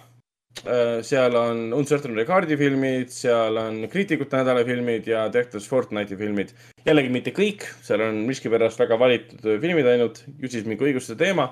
Äh, 0.63 1.01
seal 1.05 1.35
on 1.35 1.73
Uncertain 1.73 2.15
Regardi 2.15 2.57
filmid, 2.57 3.09
seal 3.09 3.57
on 3.57 3.83
kriitikute 3.89 4.37
nädala 4.37 4.63
filmid 4.65 5.07
ja 5.07 5.27
Directors 5.33 5.67
Fortnite'i 5.69 6.17
filmid. 6.17 6.55
jällegi 6.85 7.09
mitte 7.09 7.31
kõik, 7.35 7.67
seal 7.83 8.01
on 8.01 8.23
miskipärast 8.29 8.79
väga 8.79 8.99
valitud 8.99 9.43
filmid 9.61 9.87
ainult, 9.87 10.23
ju 10.39 10.49
siis 10.49 10.65
mingi 10.65 10.85
õiguste 10.87 11.17
teema 11.19 11.51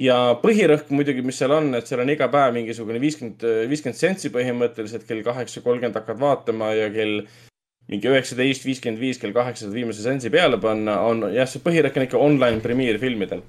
ja 0.00 0.16
põhirõhk 0.40 0.90
muidugi, 0.94 1.22
mis 1.26 1.38
seal 1.40 1.52
on, 1.54 1.74
et 1.76 1.88
seal 1.88 2.02
on 2.02 2.10
iga 2.12 2.30
päev 2.32 2.54
mingisugune 2.56 3.00
viiskümmend, 3.02 3.44
viiskümmend 3.70 3.98
sentsi 3.98 4.32
põhimõtteliselt, 4.32 5.06
kell 5.08 5.22
kaheksa 5.26 5.62
kolmkümmend 5.64 5.98
hakkad 6.00 6.20
vaatama 6.20 6.72
ja 6.76 6.88
kell 6.94 7.24
mingi 7.90 8.10
üheksateist, 8.10 8.64
viiskümmend 8.66 9.02
viis, 9.02 9.18
kell 9.20 9.34
kaheksa 9.36 9.66
saad 9.66 9.74
viimase 9.74 10.04
sentsi 10.04 10.30
peale 10.32 10.60
panna, 10.62 11.00
on 11.06 11.26
jah, 11.34 11.48
see 11.50 11.62
põhirõhk 11.64 11.98
on 11.98 12.06
ikka 12.06 12.22
online 12.22 12.64
premierfilmidel. 12.64 13.44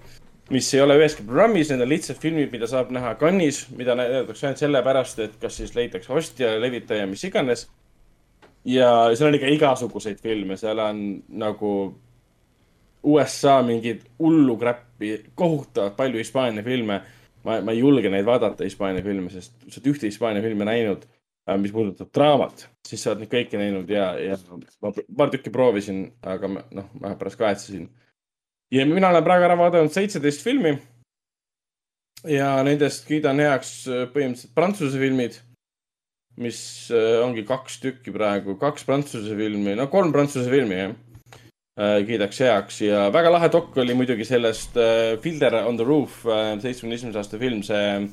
mis 0.52 0.68
ei 0.76 0.82
ole 0.84 0.98
üheski 1.00 1.24
programmis, 1.24 1.70
need 1.72 1.80
on 1.80 1.88
lihtsalt 1.88 2.18
filmid, 2.20 2.50
mida 2.52 2.68
saab 2.68 2.90
näha 2.92 3.14
Cannes'is, 3.16 3.70
mida 3.72 3.94
näidatakse 3.96 4.50
ainult 4.50 4.60
sellepärast, 4.60 5.22
et 5.24 5.38
kas 5.40 5.56
siis 5.62 5.72
leitakse 5.78 6.12
ostja, 6.12 6.58
levitaja, 6.60 7.06
mis 7.08 7.24
iganes. 7.24 7.70
ja 8.66 8.90
seal 9.16 9.30
on 9.30 9.38
ikka 9.38 9.54
igasuguseid 9.56 10.20
filme, 10.20 10.58
seal 10.58 10.80
on 10.84 11.22
nagu 11.30 11.72
USA 13.04 13.62
mingeid 13.66 14.04
hullu 14.20 14.58
crap'i, 14.62 15.16
kohutavalt 15.36 15.98
palju 15.98 16.22
Hispaania 16.22 16.64
filme. 16.64 17.02
ma, 17.44 17.58
ma 17.66 17.74
ei 17.74 17.80
julge 17.82 18.10
neid 18.14 18.26
vaadata, 18.26 18.64
Hispaania 18.68 19.02
filme, 19.02 19.32
sest 19.34 19.56
sa 19.66 19.80
oled 19.80 19.88
ühte 19.90 20.06
Hispaania 20.06 20.44
filmi 20.44 20.66
näinud, 20.68 21.08
äh, 21.50 21.58
mis 21.58 21.74
puudutab 21.74 22.12
draamat, 22.14 22.68
siis 22.86 23.02
sa 23.02 23.12
oled 23.12 23.24
neid 23.24 23.32
kõiki 23.32 23.58
näinud 23.58 23.90
ja, 23.90 24.12
ja 24.22 24.38
ma 24.86 24.92
paar 24.94 25.34
tükki 25.34 25.54
proovisin, 25.54 26.04
aga 26.22 26.52
noh, 26.52 26.92
ma 27.02 27.16
pärast 27.18 27.40
kahetsesin. 27.42 27.90
ja 28.72 28.86
mina 28.86 29.10
olen 29.10 29.26
praegu 29.26 29.50
ära 29.50 29.58
vaadanud 29.58 29.94
seitseteist 29.94 30.46
filmi. 30.46 30.78
ja 32.30 32.54
nendest 32.64 33.08
kiidan 33.10 33.42
heaks 33.42 33.74
äh, 33.90 34.06
põhimõtteliselt 34.14 34.54
Prantsuse 34.54 35.02
filmid 35.02 35.42
mis 36.38 36.92
äh, 36.94 37.18
ongi 37.26 37.42
kaks 37.44 37.82
tükki 37.82 38.14
praegu, 38.14 38.54
kaks 38.62 38.86
Prantsuse 38.86 39.34
filmi, 39.36 39.74
no 39.76 39.90
kolm 39.90 40.14
Prantsuse 40.14 40.54
filmi, 40.54 40.78
jah 40.78 40.94
kiidaks 41.80 42.42
heaks 42.44 42.82
ja 42.84 43.06
väga 43.14 43.32
lahe 43.32 43.48
dokk 43.52 43.78
oli 43.80 43.94
muidugi 43.96 44.26
sellest 44.28 44.76
äh, 44.76 45.16
Fielder 45.24 45.62
on 45.64 45.78
the 45.80 45.88
Roof, 45.88 46.26
äh, 46.28 46.58
seitsmekümne 46.60 46.98
esimese 47.00 47.22
aasta 47.22 47.40
film, 47.40 47.62
see 47.64 48.10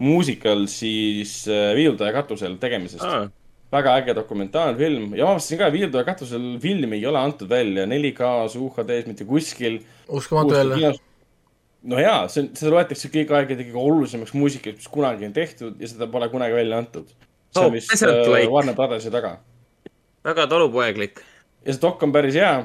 muusikal 0.00 0.64
siis 0.70 1.42
Viiuldaja 1.76 2.14
katusel 2.14 2.54
tegemisest 2.62 3.04
ah. 3.04 3.26
väga 3.74 3.96
äge 4.00 4.14
dokumentaalfilm 4.16 5.10
ja 5.18 5.26
ma 5.26 5.34
avastasin 5.34 5.60
ka, 5.60 5.72
Viiuldaja 5.74 6.06
katusel 6.06 6.46
filmi 6.62 7.00
ei 7.00 7.06
ole 7.10 7.18
antud 7.18 7.50
välja 7.50 7.84
4K-s, 7.90 8.56
UHD-s 8.56 9.10
mitte 9.10 9.26
kuskil. 9.28 9.82
uskumatu 10.08 10.54
jälle. 10.54 10.94
no 11.82 12.00
jaa, 12.00 12.24
see 12.30 12.46
on, 12.46 12.54
seda 12.62 12.74
loetakse 12.78 13.10
kõigi 13.10 13.34
aegade 13.34 13.66
kõige 13.66 13.86
olulisemaks 13.90 14.38
muusikaks, 14.38 14.84
mis 14.84 14.94
kunagi 14.94 15.26
on 15.26 15.34
tehtud 15.36 15.82
ja 15.82 15.90
seda 15.90 16.08
pole 16.14 16.30
kunagi 16.30 16.56
välja 16.62 16.78
antud. 16.78 17.10
see 17.50 17.66
on 17.66 17.74
vist 17.74 17.92
uh, 18.06 18.36
Warner 18.54 18.78
Brothersi 18.78 19.10
taga. 19.10 19.40
väga 20.24 20.46
talupoeglik. 20.46 21.24
ja 21.66 21.74
see 21.74 21.82
dokk 21.82 22.06
on 22.06 22.14
päris 22.14 22.38
hea. 22.38 22.60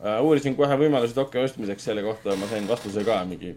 Uurisin 0.00 0.56
kohe 0.56 0.76
võimalusi 0.80 1.16
doki 1.16 1.42
ostmiseks 1.42 1.84
selle 1.90 2.04
kohta, 2.04 2.36
ma 2.40 2.48
sain 2.50 2.68
vastuse 2.68 3.04
ka 3.04 3.18
mingi 3.28 3.54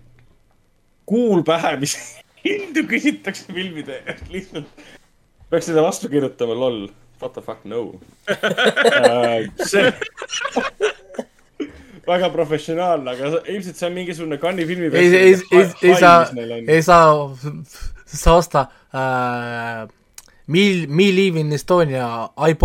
kuul 1.06 1.44
pähe, 1.48 1.76
mis 1.80 1.96
hindu 2.46 2.86
küsitakse 2.90 3.54
filmide 3.54 4.02
eest 4.08 4.28
lihtsalt. 4.32 4.84
peaks 5.50 5.72
seda 5.72 5.86
vastu 5.86 6.12
kirjutama, 6.12 6.58
loll. 6.58 6.90
What 7.22 7.34
the 7.38 7.42
fuck, 7.42 7.64
no 7.64 7.82
uh,. 7.84 8.00
see 9.72 9.94
väga 12.08 12.30
professionaalne, 12.34 13.14
aga 13.14 13.30
ilmselt 13.48 13.80
see 13.80 13.88
on 13.88 13.94
mingisugune 13.96 14.40
Cannes'i 14.42 14.68
filmi. 14.68 14.90
ei, 14.92 15.16
ei, 15.16 15.36
ei, 15.52 15.68
ei 15.88 15.96
saa, 16.00 16.26
ei 16.68 16.82
saa, 16.84 17.30
saa 18.06 18.36
osta 18.36 18.66
uh, 18.92 19.88
Me, 20.48 20.64
Me 20.88 21.08
Live 21.16 21.40
in 21.40 21.54
Estonia, 21.56 22.08
I 22.50 22.56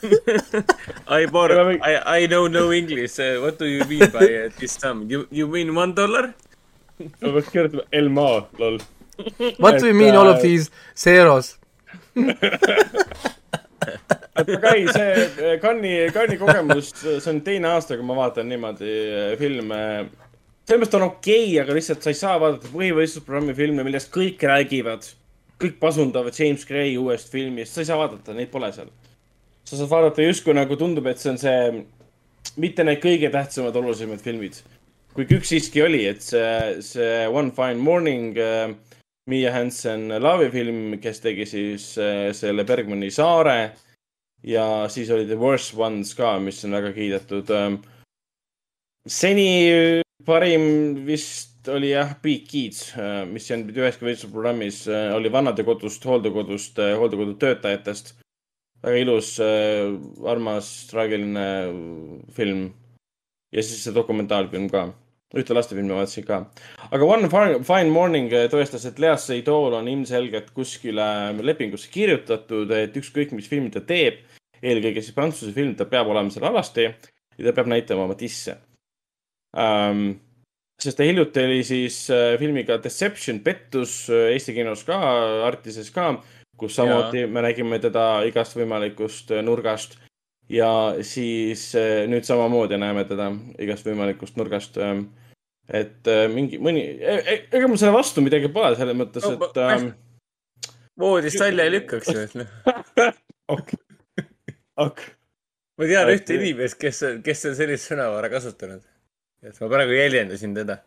bore 0.00 0.72
I 1.08 1.26
bought, 1.26 1.50
I, 1.82 2.22
I 2.22 2.26
know 2.26 2.46
no 2.46 2.72
English. 2.72 3.18
Uh, 3.18 3.40
what 3.40 3.58
do 3.58 3.66
you 3.66 3.84
mean 3.84 4.10
by 4.10 4.18
uh, 4.18 4.50
this 4.58 4.72
sum? 4.72 5.08
You, 5.10 5.26
you 5.30 5.46
mean 5.46 5.74
one 5.74 5.94
dollar? 5.94 6.34
ma 6.98 7.32
peaks 7.32 7.50
kirjutama 7.52 7.82
Elma, 7.92 8.46
lol. 8.58 8.78
What 9.58 9.80
do 9.80 9.86
you 9.86 9.94
mean 9.94 10.14
all 10.14 10.28
of 10.28 10.38
uh, 10.38 10.42
these 10.42 10.70
zeros? 10.94 11.58
aga 14.36 14.70
ei, 14.74 14.86
see 14.92 15.56
Cannes'i, 15.62 16.10
Cannes'i 16.12 16.38
kogemus, 16.40 16.92
see 16.96 17.30
on 17.32 17.40
teine 17.46 17.68
aasta, 17.72 17.96
kui 17.96 18.06
ma 18.06 18.16
vaatan 18.18 18.48
niimoodi 18.52 18.92
uh, 18.92 19.36
filme. 19.40 19.80
selles 20.66 20.82
mõttes 20.82 20.98
on 20.98 21.06
okei 21.06 21.44
okay,, 21.44 21.60
aga 21.62 21.76
lihtsalt 21.76 22.02
sa 22.04 22.12
ei 22.12 22.18
saa 22.18 22.36
vaadata 22.42 22.72
põhivõistlusprogrammi 22.72 23.54
filme, 23.56 23.84
millest 23.86 24.12
kõik 24.14 24.42
räägivad. 24.50 25.02
kõik 25.62 25.76
pasundavad 25.80 26.36
James 26.36 26.64
Gray 26.68 26.96
uuest 27.00 27.32
filmist, 27.32 27.72
sa 27.72 27.80
ei 27.84 27.88
saa 27.88 28.00
vaadata, 28.00 28.34
neid 28.36 28.50
pole 28.52 28.72
seal 28.76 28.90
sa 29.66 29.74
saad 29.74 29.90
vaadata 29.90 30.22
justkui 30.22 30.54
nagu 30.54 30.78
tundub, 30.78 31.06
et 31.10 31.20
see 31.20 31.32
on 31.32 31.40
see, 31.40 31.84
mitte 32.62 32.84
need 32.86 33.00
kõige 33.02 33.30
tähtsamad, 33.34 33.76
olulisemad 33.76 34.22
filmid. 34.22 34.60
kuigi 35.16 35.38
üks 35.38 35.50
siiski 35.50 35.82
oli, 35.82 36.04
et 36.06 36.22
see, 36.22 36.82
see 36.84 37.24
One 37.26 37.50
Fine 37.56 37.82
Morning 37.82 38.36
äh,, 38.38 38.76
Miia 39.26 39.50
Hansen 39.50 40.06
laevifilm, 40.22 41.00
kes 41.02 41.18
tegi 41.24 41.48
siis 41.50 41.88
äh, 41.98 42.30
selle 42.36 42.62
Bergmani 42.64 43.10
saare. 43.10 43.72
ja 44.46 44.86
siis 44.88 45.10
oli 45.10 45.26
The 45.26 45.38
Worst 45.40 45.74
Ones 45.74 46.14
ka, 46.14 46.36
mis 46.38 46.62
on 46.64 46.76
väga 46.78 46.92
kiidetud 46.94 47.50
äh,. 47.50 47.72
seni 49.06 49.48
parim 50.26 51.02
vist 51.06 51.66
oli 51.66 51.90
jah, 51.90 52.14
Big 52.22 52.46
Kids 52.46 52.92
äh,, 52.94 53.24
mis 53.26 53.50
ei 53.50 53.56
olnud 53.56 53.72
mitte 53.72 53.82
üheski 53.82 54.06
võistlusprogrammis 54.06 54.84
äh,, 54.86 55.10
oli 55.16 55.32
vanadekodust, 55.32 56.06
hooldekodust 56.06 56.78
äh,, 56.78 56.94
hooldekodu 57.00 57.34
töötajatest 57.42 58.14
väga 58.84 59.00
ilus 59.02 59.36
äh,, 59.42 59.94
armas, 60.28 60.70
traagiline 60.90 61.48
film. 62.36 62.68
ja 63.54 63.62
siis 63.62 63.84
see 63.84 63.94
dokumentaalfilm 63.94 64.68
ka. 64.70 64.86
ühte 65.36 65.54
lastefilmi 65.56 65.94
vaatasin 65.96 66.26
ka. 66.26 66.40
aga 66.90 67.04
One 67.04 67.30
Fine 67.64 67.90
Morning 67.90 68.32
äh, 68.32 68.48
tõestas, 68.52 68.86
et 68.88 68.98
Lea 69.02 69.16
Seydoul 69.16 69.74
on 69.80 69.88
ilmselgelt 69.88 70.52
kuskile 70.56 71.08
lepingusse 71.42 71.90
kirjutatud, 71.92 72.70
et 72.70 72.96
ükskõik, 72.96 73.34
mis 73.36 73.48
filmi 73.50 73.70
ta 73.74 73.80
teeb, 73.80 74.22
eelkõige 74.62 75.02
siis 75.02 75.16
prantsuse 75.16 75.52
film, 75.56 75.74
ta 75.76 75.88
peab 75.88 76.08
olema 76.12 76.32
seal 76.32 76.48
alasti 76.48 76.86
ja 76.86 77.42
ta 77.48 77.52
peab 77.56 77.68
näitama 77.72 78.06
oma 78.06 78.16
tisse 78.18 78.56
um, 79.56 80.14
sest 80.80 80.98
ta 80.98 81.06
hiljuti 81.06 81.44
oli 81.44 81.62
siis 81.64 81.98
äh, 82.12 82.36
filmiga 82.40 82.78
Deception, 82.82 83.40
pettus 83.44 84.06
äh, 84.10 84.32
Eesti 84.34 84.54
kinos 84.56 84.84
ka, 84.88 84.98
Artises 85.46 85.90
ka 85.94 86.12
kus 86.56 86.76
samuti 86.76 87.24
ja. 87.24 87.28
me 87.28 87.42
nägime 87.44 87.78
teda 87.82 88.06
igast 88.28 88.56
võimalikust 88.56 89.32
äh, 89.34 89.44
nurgast. 89.44 89.98
ja 90.48 90.94
siis 91.02 91.74
äh, 91.74 92.04
nüüd 92.08 92.24
samamoodi 92.24 92.78
näeme 92.78 93.04
teda 93.04 93.32
igast 93.58 93.86
võimalikust 93.86 94.36
nurgast. 94.38 94.78
Ähm, 94.78 95.08
et 95.68 96.06
äh, 96.06 96.26
mingi, 96.30 96.60
mõni, 96.62 96.84
e, 97.02 97.16
e, 97.18 97.36
ega 97.58 97.66
mul 97.66 97.80
selle 97.80 97.96
vastu 97.96 98.22
midagi 98.22 98.50
pole, 98.54 98.76
selles 98.78 98.96
mõttes, 98.98 99.26
et 99.26 99.58
ähm,. 99.64 99.88
voodist 100.98 101.40
välja 101.42 101.66
ei 101.66 101.74
lükkaks 101.74 102.12
ju, 102.12 102.22
et 102.22 102.36
noh. 102.38 102.52
ok, 103.56 103.74
ok. 104.86 105.02
ma 105.76 105.90
tean 105.90 106.06
okay. 106.06 106.20
ühte 106.20 106.38
inimest, 106.38 106.78
kes, 106.78 107.02
kes 107.26 107.44
on 107.50 107.58
sellist 107.58 107.90
sõnavara 107.90 108.30
kasutanud. 108.30 108.86
et 109.42 109.60
ma 109.60 109.72
praegu 109.74 109.98
jäljendasin 109.98 110.54
teda. 110.54 110.78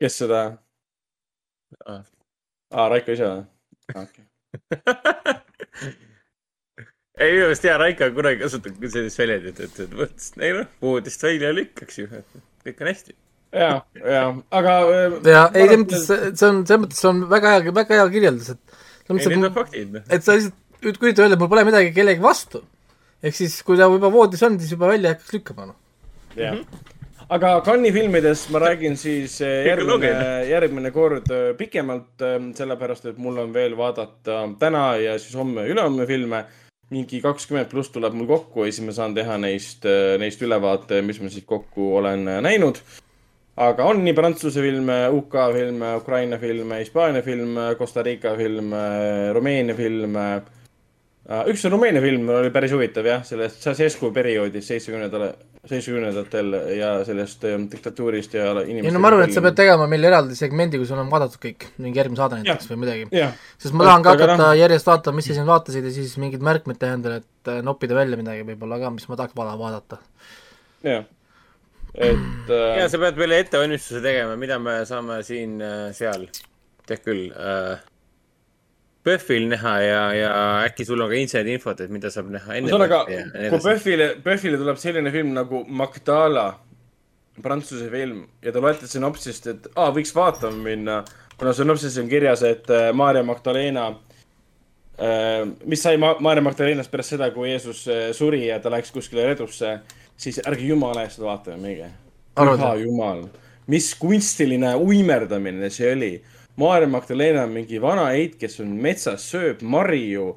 kes 0.00 0.20
seda 0.24 0.42
ah.? 1.84 2.04
aa, 2.72 2.88
Raiko 2.88 3.12
ise 3.12 3.28
või? 3.28 3.48
okei 3.92 4.04
okay 4.08 4.31
ei, 7.22 7.28
minu 7.32 7.44
meelest 7.44 7.66
hea 7.68 7.76
Raiko 7.80 8.08
on 8.08 8.14
kunagi 8.16 8.40
kasutanud 8.42 8.94
sellist 8.94 9.20
väljendit, 9.20 9.60
et, 9.66 9.80
et 9.84 9.92
vot, 9.98 10.16
ei 10.40 10.54
noh, 10.56 10.70
voodist 10.84 11.26
välja 11.26 11.52
lükkaks 11.56 12.00
ju, 12.02 12.08
kõik 12.66 12.82
on 12.84 12.90
hästi. 12.92 13.12
ja, 13.52 13.72
ja, 14.00 14.24
aga. 14.60 14.76
Äh, 14.96 15.18
ja, 15.28 15.42
ei, 15.52 15.66
selles 15.66 15.82
mõttes, 15.84 16.06
see 16.08 16.48
on, 16.48 16.62
selles 16.64 16.82
mõttes 16.86 17.02
on 17.10 17.24
väga 17.32 17.54
hea, 17.56 17.76
väga 17.82 18.00
hea 18.00 18.06
kirjeldus, 18.16 18.48
et. 18.56 18.78
ei, 19.08 19.16
need 19.18 19.50
on 19.50 19.56
faktid. 19.58 19.88
Noh. 19.98 20.06
et 20.08 20.22
sa 20.26 20.38
lihtsalt 20.38 21.02
kujuta 21.02 21.26
öelda, 21.26 21.40
mul 21.40 21.52
pole 21.52 21.66
midagi 21.68 21.94
kellegi 21.96 22.24
vastu. 22.24 22.64
ehk 23.22 23.34
siis, 23.38 23.54
kui 23.66 23.76
ta 23.78 23.86
juba 23.90 24.10
voodis 24.12 24.42
on, 24.46 24.58
siis 24.60 24.72
juba 24.74 24.90
välja 24.90 25.14
hakkaks 25.14 25.36
lükkama, 25.38 25.70
noh. 25.72 25.78
jah 26.36 26.56
-hmm 26.56 26.92
aga 27.32 27.52
Cannes'i 27.64 27.92
filmidest 27.94 28.50
ma 28.52 28.60
räägin 28.60 28.96
siis 29.00 29.38
eh, 29.40 29.64
järgmine, 29.64 30.24
järgmine 30.50 30.90
kord 30.92 31.30
eh, 31.32 31.52
pikemalt, 31.56 32.20
eh, 32.20 32.34
sellepärast 32.58 33.08
et 33.08 33.20
mul 33.22 33.38
on 33.40 33.54
veel 33.54 33.76
vaadata 33.78 34.42
täna 34.60 34.84
ja 35.00 35.14
siis 35.20 35.36
homme-ülehomme 35.38 36.06
filme. 36.06 36.44
mingi 36.92 37.22
kakskümmend 37.24 37.70
pluss 37.70 37.88
tuleb 37.88 38.12
mul 38.12 38.26
kokku 38.28 38.66
ja 38.66 38.72
siis 38.72 38.84
ma 38.84 38.92
saan 38.92 39.14
teha 39.16 39.38
neist, 39.40 39.86
neist 40.20 40.42
ülevaate, 40.44 40.98
mis 41.00 41.22
ma 41.24 41.30
siis 41.32 41.46
kokku 41.48 41.86
olen 41.96 42.26
näinud. 42.44 42.82
aga 43.56 43.84
on 43.88 44.04
nii 44.04 44.12
Prantsuse 44.12 44.60
filme, 44.60 44.98
UK 45.08 45.38
filme, 45.54 45.94
Ukraina 45.96 46.38
filme, 46.38 46.82
Hispaania 46.84 47.22
filme, 47.22 47.70
Costa 47.78 48.02
Rica 48.02 48.36
filme, 48.36 48.82
Rumeenia 49.32 49.74
filme 49.74 50.26
üks 51.48 51.64
Rumeenia 51.70 52.02
film 52.04 52.28
oli 52.34 52.50
päris 52.54 52.74
huvitav 52.74 53.06
jah, 53.08 53.24
sellest 53.26 53.62
Ceausescu 53.62 54.10
perioodist 54.14 54.68
seitsmekümnendale 54.68 55.32
seitsmekümnendatel 55.62 56.56
ja 56.74 56.90
sellest 57.06 57.44
äh, 57.46 57.54
diktatuurist 57.70 58.34
ja 58.34 58.48
inimeste 58.64 58.90
ei 58.90 58.94
no 58.94 59.02
ma 59.02 59.12
arvan, 59.12 59.28
et 59.28 59.36
sa 59.36 59.42
pead 59.44 59.54
tegema 59.60 59.86
meile 59.90 60.08
eraldi 60.10 60.34
segmendi, 60.38 60.80
kui 60.80 60.88
sul 60.88 60.98
on 60.98 61.10
vaadatud 61.12 61.38
kõik, 61.44 61.68
mingi 61.84 62.00
järgmine 62.02 62.18
saade 62.18 62.40
näiteks 62.40 62.70
või 62.72 62.80
midagi. 62.82 63.22
sest 63.62 63.76
ma 63.78 63.86
tahan 63.86 64.02
ka 64.02 64.16
hakata 64.16 64.38
no. 64.40 64.48
järjest 64.58 64.90
vaatama, 64.90 65.20
mis 65.20 65.30
sa 65.30 65.36
siin 65.38 65.46
vaatasid 65.46 65.86
ja 65.86 65.94
siis 65.94 66.16
mingid 66.18 66.42
märkmed 66.42 66.80
teha 66.82 66.98
endale, 66.98 67.22
et 67.22 67.52
äh, 67.52 67.60
noppida 67.62 67.94
välja 67.94 68.18
midagi 68.18 68.42
võib-olla 68.50 68.80
ka, 68.82 68.90
mis 68.96 69.06
ma 69.06 69.20
tahaks 69.20 69.38
vaadata. 69.38 70.00
jah, 70.88 71.06
et 71.94 72.50
äh.... 72.58 72.66
ja 72.82 72.90
sa 72.90 73.02
pead 73.06 73.22
meile 73.22 73.38
ettevalmistuse 73.44 74.02
tegema, 74.02 74.34
mida 74.40 74.58
me 74.58 74.80
saame 74.88 75.22
siin-seal, 75.30 76.26
äh, 76.26 76.44
tead 76.90 77.06
küll 77.06 77.28
äh, 77.30 77.78
PÖFFil 79.02 79.48
näha 79.50 79.72
ja, 79.82 80.02
ja 80.14 80.34
äkki 80.62 80.84
sul 80.86 81.00
on 81.02 81.10
ka 81.10 81.18
inside 81.18 81.50
infot, 81.50 81.80
et 81.82 81.90
mida 81.90 82.10
saab 82.12 82.28
näha 82.30 82.58
enne. 82.58 82.70
ühesõnaga, 82.70 83.00
kui 83.08 83.58
PÖFFile, 83.64 84.06
PÖFFile 84.22 84.60
tuleb 84.60 84.78
selline 84.78 85.10
film 85.14 85.32
nagu 85.34 85.64
Magdala, 85.66 86.46
prantsuse 87.42 87.88
film 87.90 88.22
ja 88.44 88.52
te 88.54 88.62
loete 88.62 88.86
sünopsist, 88.90 89.48
et 89.50 89.66
aa, 89.74 89.90
võiks 89.96 90.14
vaatama 90.14 90.62
minna, 90.68 91.00
kuna 91.40 91.54
sünopsis 91.56 91.98
on 91.98 92.10
kirjas, 92.10 92.44
et 92.46 92.70
äh, 92.70 92.90
Maarja 92.94 93.24
Magdalena 93.26 93.88
äh,, 95.00 95.42
mis 95.66 95.82
sai 95.82 95.98
Ma 95.98 96.14
Maarja 96.22 96.44
Magdalenast 96.46 96.92
pärast 96.92 97.16
seda, 97.16 97.32
kui 97.34 97.50
Jeesus 97.50 97.82
äh, 97.90 98.10
suri 98.14 98.44
ja 98.46 98.60
ta 98.62 98.70
läks 98.70 98.94
kuskile 98.94 99.26
redusse, 99.32 99.80
siis 100.14 100.38
ärge 100.46 100.68
jumala 100.68 101.08
eest 101.08 101.18
vaatama 101.22 101.58
minge. 101.58 101.90
püha 102.38 102.74
jumal, 102.84 103.26
mis 103.66 103.90
kunstiline 103.98 104.76
uimerdamine 104.78 105.70
see 105.74 105.90
oli 105.92 106.12
Maarja 106.60 106.88
Magdalena 106.88 107.46
on 107.46 107.54
mingi 107.54 107.80
vana 107.80 108.10
eit, 108.12 108.36
kes 108.40 108.58
on 108.60 108.74
metsas, 108.84 109.24
sööb 109.32 109.62
marju, 109.64 110.34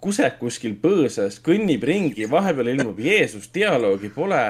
kuseb 0.00 0.38
kuskil 0.40 0.76
põõsas, 0.80 1.36
kõnnib 1.44 1.84
ringi, 1.84 2.28
vahepeal 2.30 2.72
ilmub 2.72 3.00
Jeesus, 3.02 3.50
dialoogi 3.54 4.10
pole. 4.14 4.42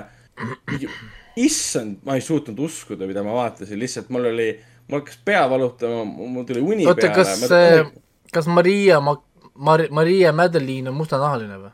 issand, 1.39 1.99
ma 2.07 2.15
ei 2.19 2.23
suutnud 2.23 2.59
uskuda, 2.63 3.07
mida 3.07 3.23
ma 3.27 3.35
vaatasin, 3.35 3.79
lihtsalt 3.79 4.11
mul 4.15 4.31
oli, 4.31 4.49
mul 4.89 5.01
hakkas 5.01 5.19
pea 5.25 5.45
valutama, 5.51 6.05
mul 6.05 6.47
tuli 6.47 6.63
uni 6.63 6.87
Oota, 6.87 7.09
peale. 7.09 7.15
kas 7.15 7.43
ma..., 7.43 8.03
kas 8.35 8.47
Maria 8.51 8.99
Mag-, 9.03 9.25
Mar-, 9.55 9.89
Maria 9.91 10.33
Madeleine 10.33 10.91
on 10.91 10.99
mustanahaline 10.99 11.59
või? 11.63 11.73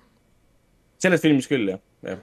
selles 1.04 1.20
filmis 1.20 1.48
küll, 1.48 1.68
jah, 1.68 1.80
jah 2.04 2.20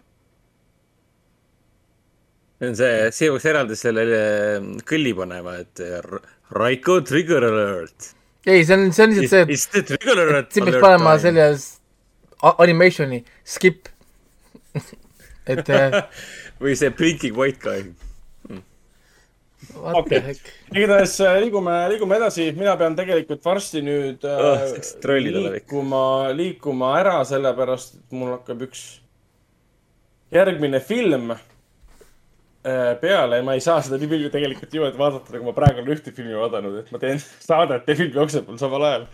see 2.61 2.69
on 2.69 2.75
see, 2.77 3.11
see 3.17 3.29
peaks 3.33 3.47
eraldi 3.49 3.77
sellele 3.77 4.21
kõlli 4.85 5.15
panema, 5.17 5.57
et 5.63 5.81
Raiko 6.51 6.99
trigger 7.01 7.43
alert. 7.47 8.11
ei, 8.45 8.65
see 8.65 8.75
on, 8.75 8.91
see 8.91 9.05
on 9.05 9.15
lihtsalt 9.15 9.51
see, 9.53 9.79
et. 9.79 9.87
trigger 9.87 10.23
alert. 10.25 10.51
siin 10.51 10.67
peaks 10.67 10.83
panema 10.83 11.15
selle 11.21 11.47
animationi 12.63 13.21
skip 13.45 13.89
et 15.53 15.69
äh, 15.69 16.01
või 16.61 16.77
see 16.79 16.91
blinking 16.95 17.37
white 17.37 17.61
guy 17.63 17.83
hmm.. 18.49 18.63
okei, 20.01 20.35
igatahes 20.73 21.19
äh, 21.25 21.37
liigume, 21.45 21.75
liigume 21.93 22.17
edasi, 22.17 22.49
mina 22.57 22.75
pean 22.79 22.97
tegelikult 22.97 23.45
varsti 23.45 23.83
nüüd 23.85 24.25
oh, 24.27 24.65
liikuma, 25.27 26.03
liikuma 26.37 26.97
ära, 27.03 27.21
sellepärast 27.29 27.99
et 27.99 28.17
mul 28.17 28.35
hakkab 28.35 28.67
üks 28.67 28.85
järgmine 30.31 30.79
film 30.83 31.33
Äh, 31.33 31.50
peale 32.63 33.39
ja 33.39 33.45
ma 33.45 33.55
ei 33.57 33.63
saa 33.63 33.81
seda 33.81 33.97
nii 33.97 34.09
palju 34.11 34.29
tegelikult 34.33 34.73
niimoodi 34.75 34.99
vaadata, 34.99 35.33
nagu 35.33 35.47
ma 35.47 35.53
praegu 35.57 35.81
olen 35.81 35.95
ühte 35.95 36.13
filmi 36.13 36.37
vaadanud, 36.37 36.77
et 36.83 36.91
ma 36.93 37.01
teen 37.01 37.21
saadet 37.49 37.89
ja 37.89 37.97
film 37.97 38.13
jookseb 38.21 38.49
mul 38.49 38.61
samal 38.61 38.85
ajal. 38.89 39.07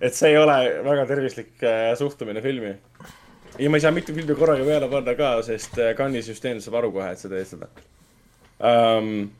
et 0.00 0.16
see 0.16 0.32
ei 0.32 0.38
ole 0.40 0.58
väga 0.84 1.06
tervislik 1.08 1.64
äh, 1.64 1.90
suhtumine 1.96 2.44
filmi. 2.44 2.74
ja 3.58 3.70
ma 3.72 3.80
ei 3.80 3.86
saa 3.86 3.94
mitu 3.96 4.16
filmi 4.16 4.36
korraga 4.36 4.68
peale 4.68 4.92
panna 4.92 5.16
ka, 5.16 5.34
sest 5.46 5.80
äh, 5.80 5.94
Cannes'i 5.96 6.34
süsteem 6.34 6.60
saab 6.60 6.80
aru 6.82 6.92
kohe, 6.98 7.12
et 7.14 7.22
sa 7.22 7.32
teed 7.32 7.48
seda 7.54 7.70
um,. 8.60 9.30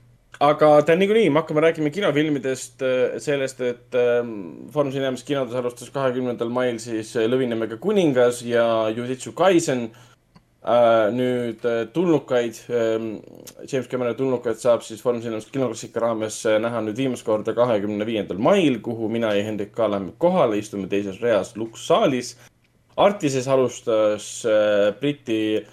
aga 0.40 0.68
ta 0.88 0.96
niikuinii, 0.96 1.28
me 1.28 1.42
hakkame 1.42 1.60
rääkima 1.66 1.90
kinofilmidest, 1.92 2.80
sellest, 3.20 3.58
et 3.60 3.96
um, 4.00 4.30
Foorum 4.72 4.92
Cinemas 4.94 5.26
kinodes 5.26 5.52
alustas 5.58 5.90
kahekümnendal 5.92 6.48
mail 6.48 6.78
siis 6.80 7.12
Lõvinimega 7.28 7.76
kuningas 7.82 8.40
ja 8.48 8.64
Jujutsu 8.96 9.34
Kaisen 9.36 9.90
Äh, 9.90 10.09
nüüd 10.60 11.64
äh, 11.64 11.86
tulnukaid, 11.88 12.58
ähm, 12.68 13.22
James 13.64 13.88
Cameroni 13.88 14.16
tulnukaid 14.16 14.58
saab 14.60 14.82
siis 14.84 15.00
Foorum 15.00 15.22
Cinemas 15.24 15.46
kinoklassika 15.48 16.02
raames 16.04 16.42
äh, 16.44 16.58
näha 16.60 16.82
nüüd 16.84 16.98
viimast 17.00 17.24
korda 17.24 17.54
kahekümne 17.56 18.04
viiendal 18.04 18.36
mail, 18.36 18.76
kuhu 18.84 19.08
mina 19.08 19.32
ja 19.32 19.44
Hendrik 19.46 19.72
ka 19.72 19.88
läheme 19.88 20.12
kohale, 20.20 20.58
istume 20.60 20.88
teises 20.88 21.20
reas 21.24 21.54
lukssaalis. 21.56 22.34
Artises 23.00 23.46
alustas 23.48 24.42
Briti 25.00 25.64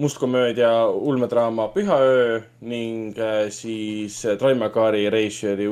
mustkomöödia 0.00 0.86
ulmedraama 0.86 1.66
Pühaöö 1.74 2.40
ning 2.64 3.18
siis 3.52 4.22
Troy 4.38 4.54
McCarthy 4.54 5.10
režissööri 5.12 5.66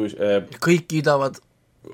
kõik 0.61 0.85
kiidavad. 0.91 1.41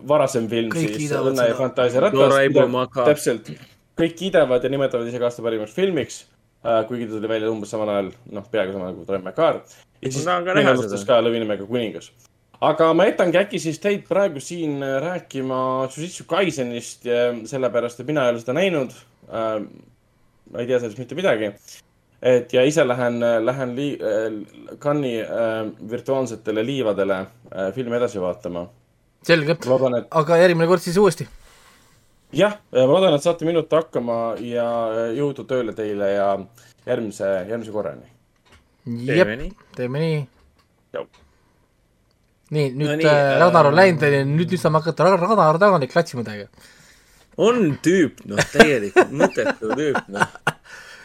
varasem 0.08 0.48
film 0.48 0.72
kõik 0.74 0.96
siis 0.96 1.14
Õnne 1.14 1.46
ja 1.52 1.54
fantaasia 1.54 2.00
ratas. 2.00 2.98
täpselt, 3.04 3.52
kõik 3.94 4.18
kiidavad 4.18 4.64
ja 4.64 4.70
nimetavad 4.70 5.06
isegi 5.06 5.24
aasta 5.28 5.42
parimaks 5.46 5.76
filmiks 5.76 6.24
äh,. 6.24 6.39
Kuigi 6.62 7.06
ta 7.08 7.16
tuli 7.16 7.28
välja 7.28 7.50
umbes 7.50 7.70
samal 7.72 7.88
ajal, 7.88 8.10
noh, 8.36 8.48
peaaegu 8.52 8.74
samal 8.74 8.90
ajal 8.90 8.98
kui 8.98 9.06
Troy 9.08 9.20
McCarr. 9.20 9.60
ja 10.02 10.12
siis 10.12 10.26
meenutas 10.28 11.06
ka 11.08 11.20
Lõvinimega 11.24 11.66
kuningas. 11.68 12.10
aga 12.60 12.90
ma 12.94 13.06
jätangi 13.08 13.40
äkki 13.40 13.60
siis 13.62 13.80
teid 13.80 14.04
praegu 14.08 14.42
siin 14.44 14.82
äh, 14.84 14.98
rääkima 15.04 15.60
Jujutsu 15.94 16.26
Kaisenist, 16.28 17.08
sellepärast 17.48 18.00
et 18.00 18.10
mina 18.12 18.26
ei 18.26 18.34
ole 18.34 18.42
seda 18.42 18.56
näinud 18.58 18.92
äh,. 18.92 19.62
ma 20.50 20.60
ei 20.60 20.68
tea 20.68 20.82
sellest 20.82 21.00
mitte 21.00 21.16
midagi. 21.16 21.54
et 22.22 22.52
ja 22.52 22.66
ise 22.68 22.84
lähen, 22.84 23.20
lähen 23.46 23.74
lii- 23.76 23.96
äh,, 23.96 24.76
Cannes'i 24.78 25.24
äh, 25.24 25.90
virtuaalsetele 25.90 26.66
liivadele 26.66 27.20
äh, 27.24 27.72
filmi 27.74 27.96
edasi 27.96 28.20
vaatama. 28.20 28.68
selge, 29.24 29.56
aga 30.10 30.36
järgmine 30.44 30.68
kord 30.68 30.84
siis 30.84 31.00
uuesti 31.00 31.28
jah, 32.36 32.58
ma 32.72 32.86
loodan, 32.86 33.16
et 33.16 33.24
saate 33.24 33.46
minuta 33.48 33.80
hakkama 33.80 34.18
ja 34.44 34.66
jõudu 35.16 35.46
tööle 35.48 35.74
teile 35.76 36.12
ja 36.12 36.28
järgmise, 36.86 37.30
järgmise 37.50 37.74
korrani. 37.74 38.06
jep, 39.06 39.32
teeme 39.76 40.02
nii. 40.04 40.20
nii, 42.50 42.68
nüüd 42.74 42.86
no 42.86 42.98
nii, 43.00 43.08
äh, 43.08 43.38
Ragnar 43.42 43.70
on 43.70 43.78
läinud, 43.78 44.04
nüüd, 44.04 44.30
nüüd 44.36 44.56
saame 44.60 44.82
hakata 44.82 45.10
Ragnar 45.16 45.58
tagant 45.62 45.90
klatsima 45.92 46.24
teiega. 46.26 46.48
on 47.36 47.76
tüüp, 47.82 48.24
noh, 48.30 48.40
täielikult 48.54 49.14
mõttetu 49.22 49.74
tüüp, 49.74 50.00
noh 50.08 50.34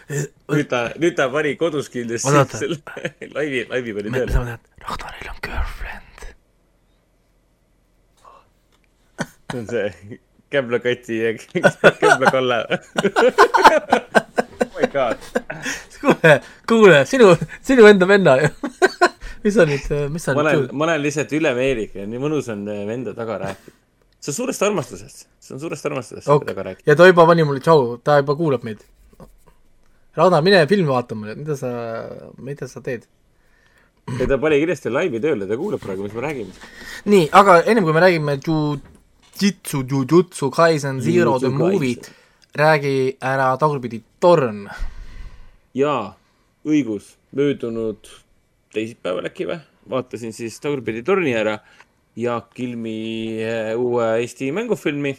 nüüd 0.53 0.69
ta, 0.69 0.85
nüüd 1.01 1.15
ta 1.17 1.29
pani 1.33 1.55
kodus 1.57 1.89
kindlasti 1.89 2.29
selle 2.59 2.77
laivi, 3.33 3.65
laivi 3.71 3.95
pani 3.97 4.13
tööle. 4.13 4.59
Ragnaril 4.85 5.31
on 5.31 5.41
girlfriend. 5.41 6.01
see 9.51 9.59
on 9.59 9.67
see 9.69 10.19
Käblakoti 10.55 11.19
ja 11.21 11.33
Käbla-Kalle 12.01 12.61
oh 14.61 14.79
my 14.79 14.87
god. 14.93 15.17
kuule, 16.01 16.33
kuule, 16.67 17.05
sinu, 17.05 17.35
sinu 17.61 17.87
enda 17.91 18.07
venna 18.07 18.37
ju 18.41 18.49
mis 19.45 19.53
sa 19.53 19.65
nüüd, 19.69 19.89
mis 20.13 20.25
sa 20.25 20.33
ma 20.35 20.45
nüüd 20.45 20.61
olen, 20.65 20.69
ma 20.73 20.87
olen 20.89 21.03
lihtsalt 21.03 21.33
ülemeelik 21.37 21.97
ja 21.99 22.05
nii 22.09 22.21
mõnus 22.21 22.49
on 22.53 22.65
äh, 22.71 22.83
venda 22.89 23.13
taga 23.17 23.37
rääkida. 23.43 23.75
see 24.19 24.31
on 24.33 24.37
suurest 24.39 24.63
armastusest, 24.65 25.27
see 25.39 25.55
on 25.55 25.61
suurest 25.61 25.85
armastusest 25.85 26.31
okay. 26.33 26.49
taga 26.49 26.69
rääkida. 26.69 26.89
ja 26.89 26.97
ta 26.97 27.09
juba 27.09 27.27
pani 27.29 27.45
mulle 27.47 27.61
tšau, 27.65 27.97
ta 28.03 28.19
juba 28.21 28.35
kuulab 28.39 28.65
meid. 28.65 28.81
Rauno, 30.15 30.39
mine 30.41 30.63
filmi 30.71 30.87
vaatama, 30.87 31.35
mida 31.35 31.57
sa, 31.59 31.69
mida 32.39 32.69
sa 32.71 32.81
teed? 32.81 33.05
ei, 34.15 34.27
ta 34.29 34.37
pani 34.41 34.61
kindlasti 34.61 34.93
laivi 34.93 35.21
tööle, 35.21 35.47
ta 35.49 35.57
kuulab 35.59 35.83
praegu, 35.83 36.07
mis 36.07 36.15
me 36.15 36.25
räägime. 36.25 36.65
nii, 37.13 37.29
aga 37.41 37.61
ennem 37.69 37.85
kui 37.85 37.95
me 37.95 38.05
räägime 38.05 38.39
ju 38.41 38.59
Jitsu 39.41 39.83
Jujutsu 39.83 40.49
Kaisen 40.51 41.01
Zero 41.01 41.39
The 41.39 41.49
Movie 41.49 41.95
räägi 42.53 43.17
ära 43.19 43.57
tagurpidi 43.57 43.99
torn. 44.19 44.69
jaa, 45.75 46.15
õigus, 46.63 47.17
möödunud 47.35 48.07
teisipäeval 48.71 49.27
äkki 49.27 49.49
või, 49.49 49.59
vaatasin 49.91 50.31
siis 50.33 50.55
tagurpidi 50.63 51.03
torni 51.03 51.33
ära 51.35 51.57
Jaak 52.15 52.53
Kilmi 52.55 52.95
eh, 53.43 53.73
uue 53.75 54.07
Eesti 54.21 54.53
mängufilmi. 54.55 55.11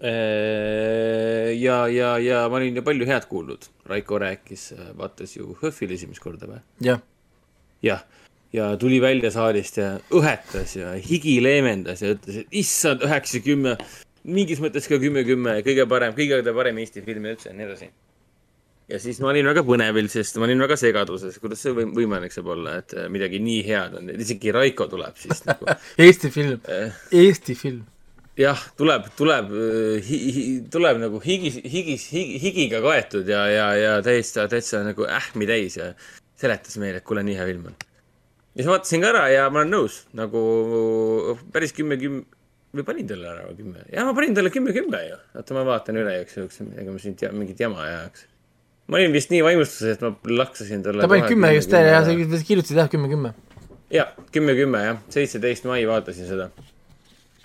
Eh, 0.00 1.48
ja, 1.56 1.86
ja, 1.88 2.18
ja 2.20 2.42
ma 2.52 2.60
olin 2.60 2.76
ju 2.76 2.84
palju 2.84 3.08
head 3.08 3.24
kuulnud. 3.32 3.64
Raiko 3.88 4.20
rääkis, 4.20 4.72
eh, 4.76 4.92
vaatas 4.98 5.38
ju 5.38 5.56
HÖFFil 5.62 5.96
esimest 5.96 6.20
korda 6.20 6.52
või? 6.52 6.60
jah. 6.84 7.00
jah, 7.82 8.04
ja 8.56 8.72
tuli 8.80 9.00
välja 9.02 9.30
saalist 9.34 9.80
ja 9.80 9.94
õhetas 10.10 10.76
ja 10.78 10.92
higi 10.98 11.38
leevendas 11.42 12.02
ja 12.02 12.14
ütles, 12.16 12.42
et 12.42 12.60
issand, 12.62 13.04
üheksa, 13.06 13.42
kümme, 13.44 13.76
mingis 14.24 14.62
mõttes 14.62 14.90
ka 14.90 14.98
kümme, 15.02 15.24
kümme, 15.28 15.60
kõige 15.66 15.86
parem, 15.90 16.14
kõige 16.16 16.42
parem 16.54 16.80
Eesti 16.82 17.04
film 17.06 17.28
üldse 17.30 17.52
ja 17.52 17.56
nii 17.56 17.68
edasi 17.68 17.92
ja 18.90 18.98
siis 18.98 19.20
ma 19.22 19.30
olin 19.30 19.48
väga 19.50 19.62
põnevil, 19.66 20.08
sest 20.10 20.38
ma 20.40 20.46
olin 20.48 20.62
väga 20.64 20.76
segaduses, 20.80 21.38
kuidas 21.42 21.62
see 21.62 21.74
või 21.76 21.86
võimalik 21.94 22.34
saab 22.34 22.50
olla, 22.56 22.78
et 22.82 22.94
äh, 22.96 23.08
midagi 23.12 23.40
nii 23.42 23.62
head 23.68 23.96
on, 24.00 24.10
isegi 24.16 24.54
Raiko 24.54 24.88
tuleb 24.90 25.18
siis 25.20 25.44
nagu 25.46 25.68
Eesti 26.06 26.30
film 26.34 26.58
äh,, 26.70 26.96
Eesti 27.22 27.56
film. 27.58 27.84
jah, 28.40 28.62
tuleb, 28.80 29.10
tuleb 29.18 29.52
äh, 29.54 30.00
hi,, 30.06 30.18
hi, 30.34 30.46
tuleb 30.72 31.02
nagu 31.04 31.20
higis, 31.24 31.60
higis 31.62 32.08
higi,, 32.14 32.40
higiga 32.42 32.82
kaetud 32.84 33.30
ja, 33.30 33.44
ja, 33.52 33.68
ja 33.78 33.94
täitsa, 34.06 34.48
täitsa 34.50 34.82
nagu 34.86 35.06
ähmi 35.06 35.48
täis 35.50 35.78
ja 35.78 35.92
seletas 36.40 36.80
meile, 36.80 37.02
et 37.02 37.06
kuule, 37.06 37.22
nii 37.26 37.38
hea 37.38 37.46
film 37.52 37.70
on. 37.70 37.78
Ja 38.54 38.62
siis 38.62 38.70
vaatasin 38.70 39.04
ka 39.04 39.12
ära 39.14 39.24
ja 39.30 39.48
ma 39.52 39.62
olen 39.62 39.74
nõus, 39.76 40.02
nagu 40.16 40.42
päris 41.54 41.74
kümme, 41.76 41.98
kümme 42.00 42.26
või 42.74 42.86
panin 42.86 43.08
talle 43.10 43.30
ära 43.30 43.46
kümme? 43.54 43.84
jah, 43.90 44.06
ma 44.06 44.14
panin 44.16 44.34
talle 44.36 44.52
kümme, 44.54 44.74
kümme 44.74 45.00
ju. 45.06 45.20
oota, 45.34 45.56
ma 45.56 45.64
vaatan 45.66 46.02
üle 46.02 46.18
igaks 46.18 46.38
juhuks, 46.38 46.60
ega 46.78 46.90
ma 46.90 47.02
siin 47.02 47.16
mingit 47.36 47.62
jama 47.62 47.86
ei 47.86 47.94
ajaks 47.96 48.26
ma 48.90 48.98
olin 48.98 49.14
vist 49.14 49.30
nii 49.30 49.44
vaimustuses, 49.46 49.96
et 49.96 50.02
ma 50.04 50.12
laksasin 50.42 50.82
talle. 50.86 51.04
ta 51.04 51.10
pani 51.10 51.28
kümme 51.30 51.52
just 51.54 51.72
ja 51.74 52.02
sa 52.06 52.14
kirjutasid 52.16 52.82
jah, 52.82 52.90
kümme, 52.90 53.10
kümme. 53.12 53.32
jah, 53.94 54.12
kümme, 54.34 54.56
kümme 54.58 54.84
jah, 54.86 55.00
seitseteist 55.14 55.66
mai 55.70 55.82
vaatasin 55.88 56.28
seda. 56.30 56.50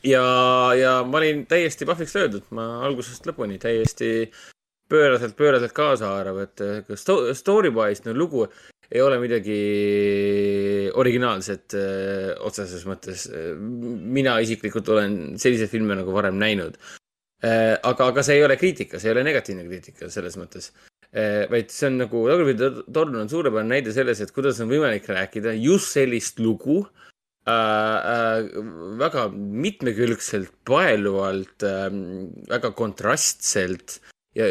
ja, 0.06 0.26
ja 0.78 0.98
ma 1.06 1.22
olin 1.22 1.46
täiesti 1.50 1.88
pahviks 1.90 2.18
löödud, 2.18 2.50
ma 2.58 2.68
algusest 2.88 3.30
lõpuni 3.30 3.60
täiesti 3.62 4.30
pööraselt, 4.90 5.34
pööraselt 5.38 5.74
kaasaarv, 5.74 6.44
et 6.46 6.62
story-wise 6.94 8.06
no 8.06 8.14
lugu 8.18 8.46
ei 8.92 9.02
ole 9.02 9.20
midagi 9.22 9.60
originaalset 10.94 11.74
öö, 11.74 12.36
otseses 12.48 12.86
mõttes. 12.86 13.28
mina 14.18 14.40
isiklikult 14.40 14.90
olen 14.90 15.40
selliseid 15.42 15.70
filme 15.70 15.96
nagu 15.96 16.14
varem 16.14 16.38
näinud. 16.38 16.78
aga, 17.42 18.08
aga 18.08 18.24
see 18.24 18.40
ei 18.40 18.44
ole 18.46 18.58
kriitika, 18.58 19.00
see 19.00 19.10
ei 19.10 19.18
ole 19.18 19.24
negatiivne 19.28 19.66
kriitika 19.68 20.10
selles 20.10 20.38
mõttes 20.38 20.72
Eh, 21.16 21.46
vaid 21.48 21.70
see 21.72 21.88
on 21.88 22.02
nagu, 22.02 22.26
Tagurpidi 22.28 22.68
torn 22.92 23.16
on 23.22 23.30
suurepärane 23.32 23.78
näide 23.78 23.94
selles, 23.96 24.20
et 24.20 24.34
kuidas 24.36 24.58
on 24.60 24.68
võimalik 24.68 25.06
rääkida 25.08 25.54
just 25.56 25.94
sellist 25.96 26.42
lugu 26.44 26.82
äh, 27.48 27.54
äh, 27.54 28.50
väga 29.00 29.30
mitmekülgselt, 29.32 30.52
paeluvalt 30.68 31.64
äh,, 31.64 31.88
väga 32.52 32.74
kontrastselt 32.76 34.02
ja 34.36 34.48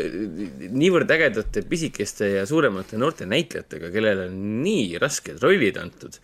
niivõrd 0.73 1.11
ägedate 1.13 1.63
pisikeste 1.69 2.31
ja 2.39 2.47
suuremate 2.49 2.99
noorte 3.01 3.27
näitlejatega, 3.29 3.91
kellele 3.93 4.29
on 4.31 4.39
nii 4.65 4.97
rasked 5.03 5.43
rollid 5.45 5.79
antud. 5.81 6.17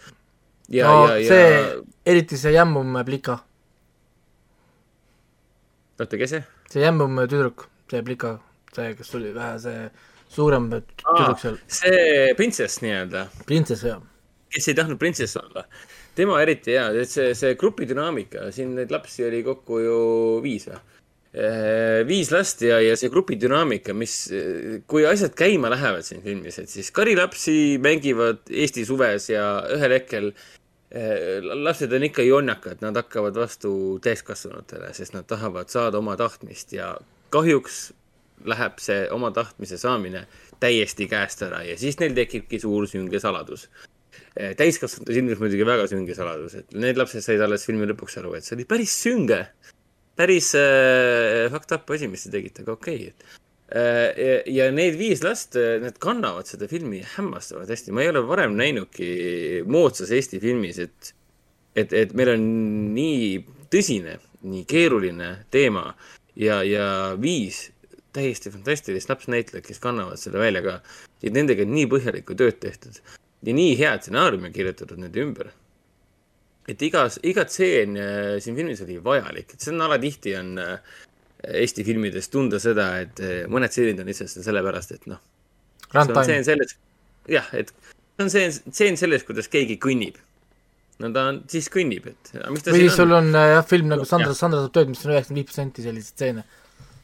no 0.70 0.76
ja, 0.78 0.92
see 1.28 1.42
ja..., 1.44 1.64
eriti 2.08 2.38
see 2.40 2.54
jämmum 2.56 2.96
plika. 3.06 3.40
oota, 6.00 6.16
kes 6.16 6.36
see? 6.36 6.44
see 6.72 6.86
jämmum 6.86 7.20
tüdruk, 7.26 7.66
see 7.92 8.04
plika, 8.06 8.38
see, 8.72 8.94
kes 8.96 9.12
tuli 9.12 9.34
vähe 9.36 9.58
see 9.60 9.90
suurem 10.32 10.70
tüdruk 10.72 11.42
seal. 11.42 11.60
see 11.68 12.30
printsess 12.38 12.80
nii-öelda. 12.84 13.26
printsess, 13.44 13.84
jah. 13.84 14.00
kes 14.54 14.72
ei 14.72 14.78
tahtnud 14.78 15.02
printsess 15.02 15.36
olla. 15.36 15.66
tema 16.16 16.40
eriti 16.40 16.78
hea, 16.78 17.04
see, 17.04 17.34
see 17.36 17.60
grupi 17.60 17.84
dünaamika, 17.92 18.48
siin 18.56 18.72
neid 18.78 18.94
lapsi 18.94 19.28
oli 19.28 19.44
kokku 19.44 19.84
ju 19.84 20.00
viis 20.46 20.70
või? 20.70 20.80
Eh, 21.30 22.00
viis 22.08 22.32
last 22.34 22.64
ja, 22.66 22.80
ja 22.82 22.96
see 22.98 23.10
grupi 23.12 23.36
dünaamika, 23.38 23.94
mis, 23.94 24.14
kui 24.90 25.04
asjad 25.06 25.36
käima 25.38 25.70
lähevad 25.70 26.02
siin 26.02 26.24
filmis, 26.24 26.58
et 26.58 26.72
siis 26.72 26.90
karilapsi 26.90 27.76
mängivad 27.78 28.50
Eesti 28.50 28.82
suves 28.88 29.28
ja 29.30 29.44
ühel 29.70 29.94
hetkel 29.94 30.32
eh, 30.32 31.38
lapsed 31.38 31.94
on 31.94 32.08
ikka 32.08 32.26
jonnakad, 32.26 32.82
nad 32.82 32.98
hakkavad 32.98 33.38
vastu 33.38 33.72
täiskasvanutele, 34.02 34.90
sest 34.98 35.14
nad 35.14 35.30
tahavad 35.30 35.70
saada 35.70 36.02
oma 36.02 36.18
tahtmist 36.18 36.74
ja 36.74 36.96
kahjuks 37.30 37.92
läheb 38.50 38.82
see 38.82 39.04
oma 39.14 39.30
tahtmise 39.30 39.78
saamine 39.78 40.24
täiesti 40.60 41.06
käest 41.10 41.42
ära 41.46 41.62
ja 41.62 41.76
siis 41.78 41.98
neil 42.00 42.14
tekibki 42.16 42.58
suur 42.58 42.88
sünge 42.90 43.22
saladus. 43.22 43.68
Eh, 44.34 44.56
täiskasvanute 44.58 45.14
silmis 45.14 45.38
muidugi 45.38 45.66
väga 45.66 45.86
sünge 45.90 46.18
saladus, 46.18 46.58
et 46.58 46.74
need 46.74 46.98
lapsed 46.98 47.22
said 47.22 47.42
alles 47.46 47.70
filmi 47.70 47.86
lõpuks 47.90 48.18
aru, 48.18 48.34
et 48.34 48.46
see 48.46 48.58
oli 48.58 48.66
päris 48.66 48.98
sünge. 49.04 49.44
Päris 50.20 50.52
äh, 50.58 51.46
fucked 51.52 51.76
up 51.76 51.94
asi, 51.96 52.10
mis 52.12 52.26
te 52.26 52.34
tegite, 52.34 52.64
aga 52.66 52.76
okei 52.76 53.06
okay., 53.08 53.12
et 53.12 53.38
äh, 53.80 54.50
ja 54.52 54.68
need 54.74 54.98
viis 55.00 55.24
last, 55.24 55.56
need 55.56 55.96
kannavad 56.02 56.50
seda 56.50 56.68
filmi 56.70 57.02
hämmastavalt 57.16 57.70
hästi. 57.72 57.94
ma 57.96 58.04
ei 58.04 58.12
ole 58.12 58.24
varem 58.28 58.56
näinudki 58.58 59.10
moodsas 59.70 60.12
Eesti 60.14 60.42
filmis, 60.42 60.80
et, 60.82 61.12
et, 61.78 61.92
et 62.04 62.14
meil 62.18 62.34
on 62.36 62.46
nii 62.96 63.36
tõsine, 63.72 64.18
nii 64.44 64.64
keeruline 64.68 65.34
teema 65.54 65.90
ja, 66.36 66.62
ja 66.66 66.86
viis 67.20 67.68
täiesti 68.12 68.50
fantastilist 68.50 69.10
lapsnäitlejat, 69.10 69.66
kes 69.66 69.78
kannavad 69.82 70.18
selle 70.18 70.42
välja 70.42 70.62
ka. 70.64 70.76
ja 71.22 71.32
nendega 71.34 71.62
on 71.66 71.74
nii 71.76 71.88
põhjalikku 71.90 72.34
tööd 72.34 72.58
tehtud 72.62 73.00
ja 73.46 73.54
nii 73.54 73.76
head 73.78 74.04
stsenaariumi 74.04 74.52
kirjutatud 74.54 75.00
nende 75.00 75.22
ümber. 75.22 75.50
Et 76.70 76.82
igas, 76.86 77.18
iga 77.26 77.44
tseen 77.48 77.98
äh, 78.00 78.34
siin 78.42 78.58
filmis 78.58 78.82
oli 78.84 78.98
vajalik, 79.04 79.54
et 79.54 79.64
see 79.64 79.74
on 79.74 79.86
alatihti 79.88 80.36
on 80.38 80.56
äh, 80.62 80.98
Eesti 81.40 81.86
filmides 81.86 82.28
tunda 82.28 82.58
seda, 82.60 82.90
et 83.00 83.20
äh, 83.24 83.36
mõned 83.50 83.72
stseenid 83.72 84.02
on 84.02 84.10
lihtsalt 84.10 84.44
sellepärast, 84.44 84.96
et 84.98 85.06
noh. 85.10 85.20
tseen 85.90 86.44
selles, 86.46 86.76
jah, 87.30 87.48
et 87.56 87.72
see 87.72 88.26
on 88.26 88.32
see 88.32 88.48
tseen 88.70 89.00
selles, 89.00 89.24
kuidas 89.28 89.48
keegi 89.52 89.78
kõnnib 89.80 90.20
no 91.00 91.12
ta 91.14 91.30
on, 91.32 91.42
siis 91.48 91.70
kõnnib, 91.72 92.10
et. 92.12 92.32
või 92.68 92.88
sul 92.92 93.16
on 93.16 93.32
jah, 93.32 93.62
film 93.66 93.88
nagu 93.92 94.04
Sandra, 94.08 94.34
Sandra 94.36 94.66
saab 94.66 94.74
tööd, 94.76 94.92
mis 94.92 95.04
on 95.06 95.14
üheksakümmend 95.14 95.40
viis 95.40 95.48
protsenti 95.48 95.86
selliseid 95.86 96.12
stseene 96.12 96.48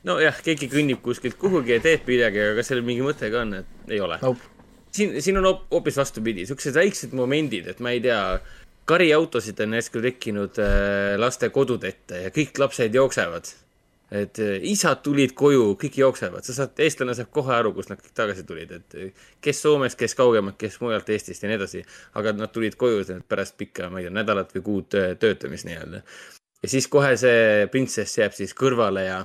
nojah, 0.07 0.37
keegi 0.45 0.69
kõnnib 0.71 1.01
kuskilt 1.05 1.39
kuhugi 1.41 1.75
ja 1.77 1.81
teeb 1.83 2.07
midagi, 2.09 2.43
aga 2.43 2.61
kas 2.61 2.71
sellel 2.71 2.87
mingi 2.87 3.05
mõte 3.05 3.31
ka 3.33 3.43
on, 3.43 3.57
et 3.63 3.91
ei 3.97 4.03
ole 4.05 4.19
nope.? 4.23 4.53
siin, 4.97 5.17
siin 5.23 5.41
on 5.41 5.49
hoopis 5.51 5.99
vastupidi, 6.01 6.47
siuksed 6.49 6.77
väiksed 6.77 7.17
momendid, 7.17 7.69
et 7.73 7.83
ma 7.85 7.93
ei 7.95 8.03
tea, 8.05 8.21
kariautosid 8.87 9.61
on 9.65 9.77
järsku 9.77 10.03
tekkinud 10.03 10.59
äh, 10.63 11.15
laste 11.19 11.51
kodude 11.55 11.91
ette 11.91 12.27
ja 12.27 12.33
kõik 12.35 12.59
lapsed 12.63 12.95
jooksevad. 12.95 13.53
et 14.11 14.39
äh, 14.39 14.61
isad 14.71 15.01
tulid 15.03 15.33
koju, 15.35 15.73
kõik 15.81 15.97
jooksevad, 15.99 16.47
sa 16.47 16.55
saad, 16.55 16.77
eestlane 16.79 17.15
saab 17.19 17.33
kohe 17.35 17.51
aru, 17.57 17.73
kust 17.75 17.91
nad 17.91 17.99
kõik 17.99 18.15
tagasi 18.15 18.45
tulid, 18.47 18.71
et 18.71 18.95
äh, 18.95 19.25
kes 19.43 19.63
Soomest, 19.65 19.99
kes 19.99 20.15
kaugemalt, 20.15 20.59
kes 20.61 20.79
mujalt 20.81 21.11
Eestist 21.11 21.43
ja 21.43 21.51
nii 21.51 21.59
edasi. 21.59 21.83
aga 22.15 22.33
nad 22.39 22.53
tulid 22.55 22.77
koju 22.79 23.03
pärast 23.29 23.57
pikka, 23.59 23.91
ma 23.91 23.99
ei 23.99 24.07
tea, 24.07 24.15
nädalat 24.15 24.55
või 24.55 24.63
kuud 24.69 24.95
töötamist 24.95 25.67
nii-öelda. 25.67 26.03
ja 26.63 26.71
siis 26.71 26.87
kohe 26.87 27.17
see 27.19 27.67
printsess 27.73 28.23
jääb 28.23 28.39
siis 28.39 28.55
kõrvale 28.55 29.05
ja 29.09 29.25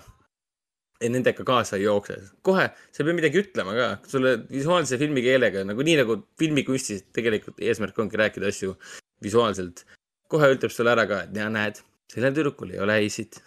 nendega 1.10 1.46
kaasa 1.46 1.78
ei 1.78 1.84
jookse. 1.84 2.18
kohe, 2.42 2.72
sa 2.92 3.04
ei 3.04 3.12
pea 3.12 3.20
midagi 3.22 3.42
ütlema 3.46 3.78
ka, 3.78 3.88
sulle 4.10 4.34
visuaalse 4.50 4.98
filmikeelega 4.98 5.64
nagu 5.70 5.86
nii 5.86 6.02
nagu 6.02 6.18
filmikunstis 6.42 7.06
tegelikult 7.14 7.62
eesmärk 7.62 8.02
ongi 8.02 8.18
rääkida 8.18 8.50
asju 8.50 8.76
visuaalselt. 9.24 9.86
kohe 10.32 10.48
ütleb 10.54 10.72
sulle 10.72 10.94
ära 10.94 11.04
ka, 11.10 11.26
et 11.28 11.36
ja 11.36 11.50
näed, 11.52 11.82
sellel 12.12 12.34
tüdrukul 12.36 12.72
ei 12.72 12.80
ole 12.84 13.00
häisid. 13.02 13.42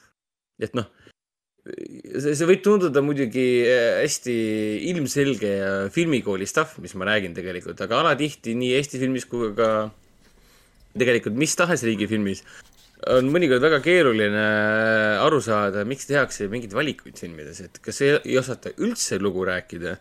et 0.61 0.75
noh, 0.77 0.91
see, 1.65 2.35
see 2.35 2.49
võib 2.49 2.63
tunduda 2.65 3.03
muidugi 3.03 3.47
äh, 3.65 4.03
hästi 4.03 4.37
ilmselge 4.93 5.55
filmikooli 5.95 6.47
stuff, 6.47 6.79
mis 6.85 6.95
ma 6.95 7.09
räägin 7.09 7.35
tegelikult, 7.37 7.81
aga 7.81 8.03
alatihti 8.05 8.57
nii 8.59 8.75
Eesti 8.79 9.01
filmis 9.03 9.27
kui 9.31 9.51
ka 9.57 9.71
tegelikult 10.95 11.35
mis 11.35 11.57
tahes 11.59 11.83
riigi 11.83 12.07
filmis 12.07 12.45
on 13.11 13.29
mõnikord 13.33 13.65
väga 13.65 13.81
keeruline 13.85 14.45
aru 15.21 15.41
saada, 15.45 15.83
miks 15.89 16.07
tehakse 16.09 16.47
mingeid 16.53 16.75
valikuid 16.77 17.19
filmides, 17.21 17.61
et 17.67 17.81
kas 17.85 18.01
ei, 18.05 18.15
ei 18.23 18.39
osata 18.41 18.73
üldse 18.81 19.19
lugu 19.21 19.45
rääkida 19.49 19.97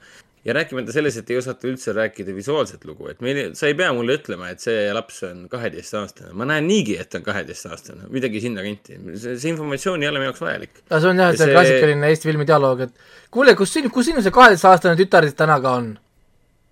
ja 0.45 0.53
rääkimata 0.57 0.91
sellest, 0.95 1.22
et 1.22 1.32
ei 1.32 1.38
osata 1.40 1.68
üldse 1.70 1.94
rääkida 1.95 2.36
visuaalset 2.36 2.86
lugu, 2.86 3.07
et 3.11 3.22
meil, 3.24 3.53
sa 3.56 3.70
ei 3.70 3.78
pea 3.80 3.90
mulle 3.95 4.18
ütlema, 4.20 4.49
et 4.53 4.64
see 4.64 4.86
laps 4.95 5.22
on 5.28 5.45
kaheteistaastane, 5.52 6.34
ma 6.38 6.48
näen 6.49 6.68
niigi, 6.68 6.98
et 6.99 7.11
ta 7.11 7.22
on 7.22 7.28
kaheteistaastane, 7.28 8.10
midagi 8.14 8.41
sinnakanti, 8.44 8.99
see, 9.15 9.38
see 9.38 9.53
informatsioon 9.53 10.03
ei 10.03 10.11
ole 10.11 10.22
minu 10.22 10.32
jaoks 10.32 10.44
vajalik. 10.44 10.82
no 10.90 10.99
see 11.03 11.11
on 11.14 11.22
jah, 11.24 11.36
see, 11.40 11.52
klassikaline 11.53 12.10
Eesti 12.11 12.32
filmi 12.32 12.48
dialoog, 12.49 12.88
et 12.88 13.06
kuule, 13.32 13.56
kus 13.60 13.76
sinu, 13.78 13.94
kus 13.94 14.11
sinu 14.11 14.26
see 14.26 14.36
kaheteistaastane 14.36 14.99
tütar 14.99 15.28
siis 15.28 15.40
täna 15.40 15.60
ka 15.64 15.78
on? 15.80 15.94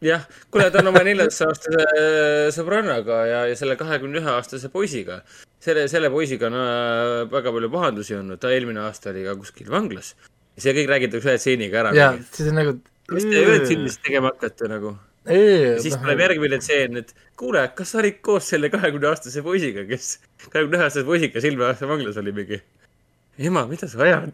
jah, 0.04 0.28
kuule, 0.52 0.68
ta 0.74 0.84
on 0.84 0.92
oma 0.92 1.06
neljateistaastase 1.08 2.52
sõbrannaga 2.58 3.24
ja, 3.30 3.42
ja 3.54 3.56
selle 3.60 3.80
kahekümne 3.80 4.20
ühe 4.20 4.36
aastase 4.36 4.72
poisiga 4.74 5.22
selle, 5.62 5.88
selle 5.92 6.10
poisiga 6.14 6.50
on 6.50 6.58
äh, 6.58 7.32
väga 7.32 7.54
palju 7.54 7.70
pahandusi 7.74 8.18
olnud, 8.18 8.40
ta 8.42 8.52
eelmine 8.54 8.82
aasta 8.88 9.12
oli 9.14 9.26
ka 9.28 9.36
kuskil 9.40 9.70
vanglas. 9.72 10.16
see 10.62 10.74
kõik 10.78 10.90
räägitakse 10.92 11.30
ühe 11.30 11.38
stseeniga 11.42 11.80
ära. 11.84 11.94
jaa, 11.98 12.16
siis 12.34 12.50
on 12.52 12.60
nagu. 12.60 12.74
Mis 13.16 13.28
te 13.28 13.46
ühes 13.46 13.66
filmis 13.70 13.98
tegema 14.04 14.32
hakkate 14.34 14.70
nagu? 14.72 14.96
ja 15.30 15.76
siis 15.82 15.98
tuleb 16.02 16.24
järgmine 16.26 16.58
tseen, 16.62 16.98
et 17.04 17.14
kuule, 17.38 17.64
kas 17.78 17.94
sa 17.94 18.02
olid 18.02 18.22
koos 18.26 18.48
selle 18.54 18.72
kahekümne 18.74 19.12
aastase 19.12 19.44
poisiga, 19.46 19.86
kes, 19.90 20.16
kahekümne 20.48 20.80
ühe 20.80 20.88
aastase 20.88 21.06
poisiga 21.06 21.44
Silme 21.44 21.68
aasta 21.68 21.90
vanglas 21.90 22.18
oli 22.22 22.34
mingi. 22.36 22.62
ema, 23.38 23.68
mida 23.70 23.90
sa 23.92 24.02
ajad 24.08 24.34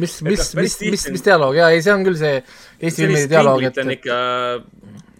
mis, 0.00 0.16
mis, 0.24 0.54
mis, 0.56 0.78
mis, 0.80 1.06
mis 1.12 1.24
dialoog 1.24 1.58
ja 1.60 1.68
ei, 1.74 1.84
see 1.84 1.92
on 1.92 2.06
küll 2.06 2.18
see 2.18 2.40
Eesti 2.40 3.04
filmide 3.04 3.28
dialoog, 3.34 3.66
et. 3.68 3.80
ikka 3.98 4.18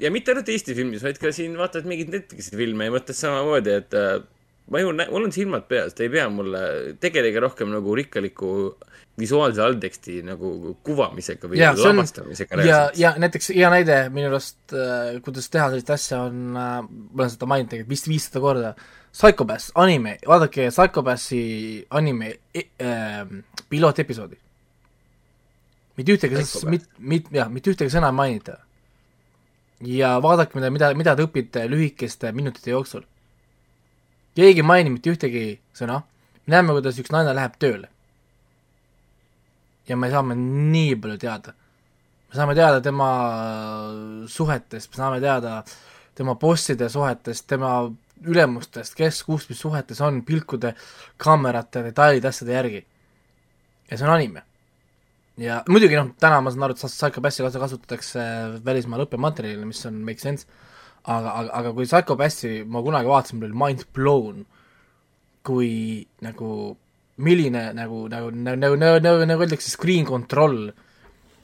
ja 0.01 0.11
mitte 0.13 0.33
ainult 0.33 0.49
Eesti 0.53 0.77
filmis, 0.79 1.05
vaid 1.05 1.21
ka 1.21 1.33
siin 1.37 1.57
vaatad 1.61 1.89
mingeid 1.89 2.13
Netflixi 2.15 2.57
filme 2.57 2.89
ja 2.89 2.95
mõtled 2.95 3.19
samamoodi, 3.19 3.77
et 3.83 3.97
äh, 3.99 4.23
ma 4.73 4.83
ju, 4.83 4.93
mul 4.97 5.27
on 5.27 5.35
silmad 5.35 5.67
peas, 5.71 5.95
te 5.97 6.07
ei 6.07 6.15
pea 6.15 6.29
mulle, 6.33 6.63
tegelege 7.03 7.43
rohkem 7.45 7.73
nagu 7.75 7.97
rikkaliku 7.99 8.53
visuaalse 9.21 9.63
allteksti 9.65 10.21
nagu 10.27 10.75
kuvamisega 10.87 11.51
või 11.51 11.61
ja, 11.61 11.73
lavastamisega. 11.77 12.63
ja, 12.67 12.81
ja 12.97 13.15
näiteks 13.21 13.53
hea 13.57 13.71
näide 13.73 14.03
minu 14.15 14.33
arust 14.33 14.75
äh,, 14.75 15.21
kuidas 15.25 15.51
teha 15.53 15.71
sellist 15.73 15.93
asja 15.95 16.25
on 16.29 16.57
äh,, 16.57 16.77
ma 16.85 17.23
olen 17.23 17.35
seda 17.37 17.51
maininud 17.51 17.75
tegelikult 17.75 17.97
vist 17.97 18.11
viissada 18.11 18.45
korda, 18.45 18.75
Psychopass, 19.11 19.73
anime, 19.75 20.19
vaadake 20.23 20.69
Psychopassi 20.71 21.41
anime 21.99 22.37
äh, 22.55 23.27
pilootepisoodi 23.69 24.39
mitte 26.01 26.13
ühtegi, 26.17 26.67
mit-, 26.71 26.91
mit-, 26.99 27.31
jah, 27.35 27.49
mitte 27.53 27.73
ühtegi 27.73 27.93
sõna 27.93 28.11
ei 28.11 28.17
mainita. 28.17 28.59
ja 29.85 30.17
vaadake, 30.23 30.57
mida, 30.59 30.71
mida, 30.71 30.91
mida 30.97 31.17
te 31.17 31.25
õpite 31.25 31.65
lühikeste 31.69 32.33
minutite 32.37 32.73
jooksul. 32.73 33.05
keegi 34.37 34.63
ei 34.63 34.67
maini 34.67 34.95
mitte 34.97 35.13
ühtegi 35.13 35.61
sõna, 35.77 36.03
me 36.47 36.57
näeme, 36.57 36.77
kuidas 36.77 37.01
üks 37.01 37.13
naine 37.13 37.35
läheb 37.37 37.59
tööle. 37.59 37.89
Ja 39.91 39.99
me 39.99 40.11
saame 40.13 40.37
nii 40.39 40.95
palju 41.03 41.19
teada. 41.19 41.55
me 42.31 42.39
saame 42.39 42.55
teada 42.55 42.81
tema 42.81 43.09
suhetest, 44.31 44.93
me 44.93 45.03
saame 45.03 45.23
teada 45.23 45.63
tema 46.15 46.37
bosside 46.39 46.89
suhetest, 46.89 47.47
tema 47.51 47.73
ülemustest, 48.21 48.95
kes 48.95 49.23
kus 49.25 49.49
mis 49.49 49.59
suhetes 49.59 50.01
on, 50.05 50.21
pilkude, 50.23 50.75
kaamerate, 51.17 51.83
detailide, 51.89 52.29
asjade 52.29 52.57
järgi. 52.57 52.87
ja 53.91 53.99
see 53.99 54.07
on 54.07 54.15
anime 54.15 54.45
ja 55.41 55.61
muidugi 55.69 55.97
noh, 55.97 56.13
täna 56.21 56.41
ma 56.45 56.53
saan 56.53 56.67
aru, 56.67 56.77
et 56.77 56.85
Psychopassi 56.85 57.45
kasutatakse 57.45 58.25
välismaal 58.67 59.07
õppematerjalina, 59.07 59.69
mis 59.69 59.81
on, 59.89 60.03
make 60.07 60.23
sense, 60.23 60.47
aga, 61.05 61.33
aga, 61.33 61.49
aga 61.61 61.73
kui 61.77 61.89
Psychopassi 61.89 62.61
ma 62.69 62.83
kunagi 62.85 63.11
vaatasin, 63.11 63.41
mul 63.41 63.51
oli 63.51 63.61
mind 63.63 63.87
blown, 63.97 64.45
kui 65.47 65.73
nagu 66.25 66.51
milline 67.17 67.71
nagu, 67.77 68.07
nagu, 68.09 68.31
nagu, 68.31 68.57
nagu, 68.57 68.77
nagu, 68.81 69.03
nagu, 69.05 69.27
nagu 69.29 69.45
öeldakse, 69.45 69.71
screen 69.73 70.07
control 70.09 70.71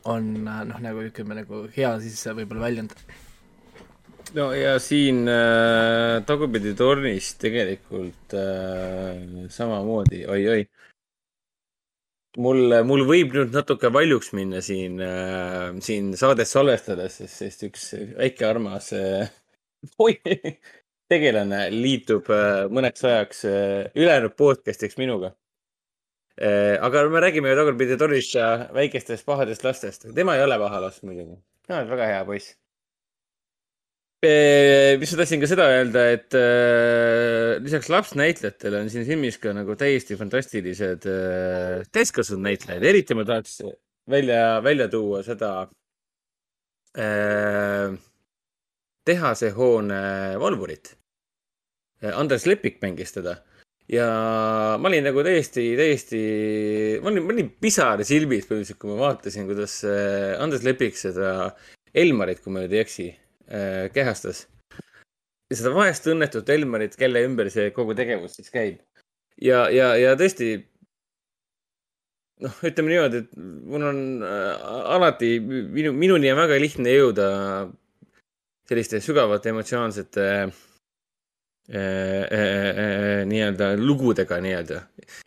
on 0.07 0.33
noh, 0.47 0.81
nagu 0.83 1.03
ütleme, 1.03 1.41
nagu 1.41 1.67
hea 1.75 1.93
siis 2.03 2.23
võib-olla 2.31 2.69
väljend. 2.69 2.95
no 4.37 4.51
ja 4.55 4.77
siin 4.83 5.27
äh, 5.31 6.23
Tagurpidi 6.27 6.75
tornis 6.79 7.35
tegelikult 7.43 8.35
äh, 8.35 9.47
samamoodi 9.51 10.25
oi,, 10.27 10.43
oi-oi 10.47 10.67
mul, 12.43 12.77
mul 12.89 13.05
võib 13.09 13.35
nüüd 13.37 13.55
natuke 13.57 13.91
valjuks 13.93 14.33
minna 14.37 14.63
siin 14.65 15.01
äh,, 15.03 15.77
siin 15.85 16.13
saadet 16.19 16.49
salvestades, 16.51 17.21
sest, 17.21 17.39
sest 17.43 17.67
üks 17.69 17.89
väike 18.19 18.49
armas 18.49 18.93
äh, 18.97 19.31
tegelane 21.11 21.67
liitub 21.73 22.31
äh, 22.35 22.67
mõneks 22.73 23.05
ajaks 23.07 23.45
äh, 23.49 23.91
ülejäänud 23.95 24.37
podcast'iks 24.39 24.99
minuga. 25.01 25.35
Aga 26.37 27.07
me 27.09 27.21
räägime 27.25 27.49
ju 27.49 27.57
tagurpidi 27.57 27.97
Torisha 27.97 28.69
väikestest 28.77 29.25
pahadest 29.25 29.65
lastest. 29.65 30.07
tema 30.15 30.37
ei 30.37 30.45
ole 30.45 30.59
paha 30.59 30.81
laps 30.85 31.03
muidugi. 31.03 31.39
tema 31.67 31.81
on 31.81 31.91
väga 31.91 32.13
hea 32.13 32.25
poiss 32.29 32.55
mis 34.25 35.13
ma 35.13 35.19
tahtsin 35.21 35.43
ka 35.43 35.49
seda 35.51 35.67
öelda, 35.75 36.05
et 36.15 36.37
äh, 36.39 37.57
lisaks 37.63 37.91
lapsnäitlejatele 37.93 38.81
on 38.81 38.91
siin 38.91 39.05
filmis 39.07 39.37
ka 39.43 39.53
nagu 39.55 39.77
täiesti 39.79 40.17
fantastilised 40.17 41.05
äh, 41.11 41.85
täiskasvanud 41.93 42.47
näitlejad, 42.47 42.87
eriti 42.91 43.17
ma 43.17 43.27
tahaks 43.29 43.61
välja, 44.11 44.63
välja 44.65 44.89
tuua 44.89 45.23
seda 45.27 45.51
äh, 46.97 47.93
tehasehoone 49.07 50.01
valvurit. 50.41 50.97
Andres 52.13 52.45
Lepik 52.47 52.81
mängis 52.83 53.15
teda 53.15 53.39
ja 53.93 54.09
ma 54.81 54.91
olin 54.91 55.05
nagu 55.07 55.23
täiesti, 55.27 55.69
täiesti, 55.79 56.23
ma 57.03 57.13
olin, 57.13 57.27
ma 57.27 57.37
olin 57.37 57.53
pisar 57.61 58.03
silmis 58.07 58.49
põhimõtteliselt, 58.49 58.81
kui 58.83 58.91
ma 58.91 58.99
vaatasin, 59.05 59.47
kuidas 59.51 59.79
äh, 59.87 60.35
Andres 60.43 60.67
Lepik 60.67 60.99
seda 60.99 61.53
Elmarit, 61.97 62.43
kui 62.43 62.53
ma 62.53 62.65
nüüd 62.65 62.75
ei 62.77 62.83
eksi 62.83 63.13
Äh, 63.47 63.93
kehastas. 63.95 64.47
seda 65.55 65.71
vaest 65.71 66.09
õnnetut 66.11 66.49
Elmarit, 66.51 66.97
kelle 66.99 67.21
ümber 67.23 67.47
see 67.55 67.69
kogu 67.75 67.95
tegevus 67.95 68.35
siis 68.35 68.51
käib. 68.51 68.81
ja, 69.39 69.69
ja, 69.71 69.93
ja 69.95 70.17
tõesti, 70.19 70.49
noh, 72.43 72.57
ütleme 72.67 72.91
niimoodi, 72.91 73.21
et 73.23 73.37
mul 73.39 73.87
on 73.87 74.01
äh, 74.27 74.67
alati, 74.97 75.37
minu, 75.39 75.95
minuni 75.95 76.33
on 76.33 76.41
väga 76.41 76.59
lihtne 76.59 76.91
jõuda 76.97 77.29
selliste 78.67 78.99
sügavate 79.05 79.55
emotsionaalsete 79.55 80.27
äh, 80.27 80.59
nii-öelda 81.67 83.73
lugudega 83.81 84.39
nii-öelda. 84.43 84.83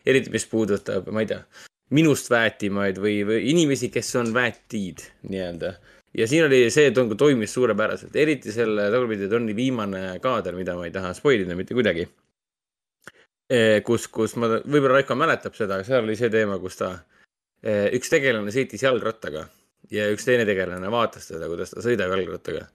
eriti, 0.06 0.32
mis 0.32 0.46
puudutab, 0.48 1.10
ma 1.12 1.26
ei 1.26 1.34
tea, 1.34 1.42
minust 1.96 2.30
väetimaid 2.32 3.02
või, 3.02 3.20
või 3.28 3.42
inimesi, 3.52 3.90
kes 3.92 4.14
on 4.22 4.32
väetid 4.34 5.04
nii-öelda 5.28 5.74
ja 6.18 6.28
siin 6.28 6.46
oli 6.46 6.64
see, 6.74 6.90
et 6.90 6.98
on, 6.98 7.12
toimis 7.18 7.54
suurepäraselt, 7.54 8.16
eriti 8.16 8.54
selle 8.54 8.90
Tagurpidi 8.92 9.30
Tonni 9.30 9.56
viimane 9.56 10.18
kaader, 10.24 10.58
mida 10.58 10.76
ma 10.78 10.88
ei 10.88 10.96
taha 10.96 11.14
spoil 11.18 11.46
ida 11.46 11.58
mitte 11.58 11.78
kuidagi. 11.78 12.08
Kus, 13.86 14.06
kus 14.14 14.36
ma, 14.38 14.52
võib-olla 14.62 15.00
Raiko 15.00 15.18
mäletab 15.18 15.56
seda, 15.58 15.80
seal 15.86 16.06
oli 16.06 16.18
see 16.18 16.30
teema, 16.34 16.60
kus 16.62 16.78
ta, 16.78 16.92
üks 17.98 18.12
tegelane 18.12 18.54
sõitis 18.54 18.84
jalgrattaga 18.86 19.48
ja 19.94 20.06
üks 20.14 20.28
teine 20.28 20.46
tegelane 20.46 20.92
vaatas 20.94 21.32
teda, 21.32 21.50
kuidas 21.50 21.74
ta 21.74 21.82
sõidab 21.82 22.14
jalgrattaga 22.14 22.68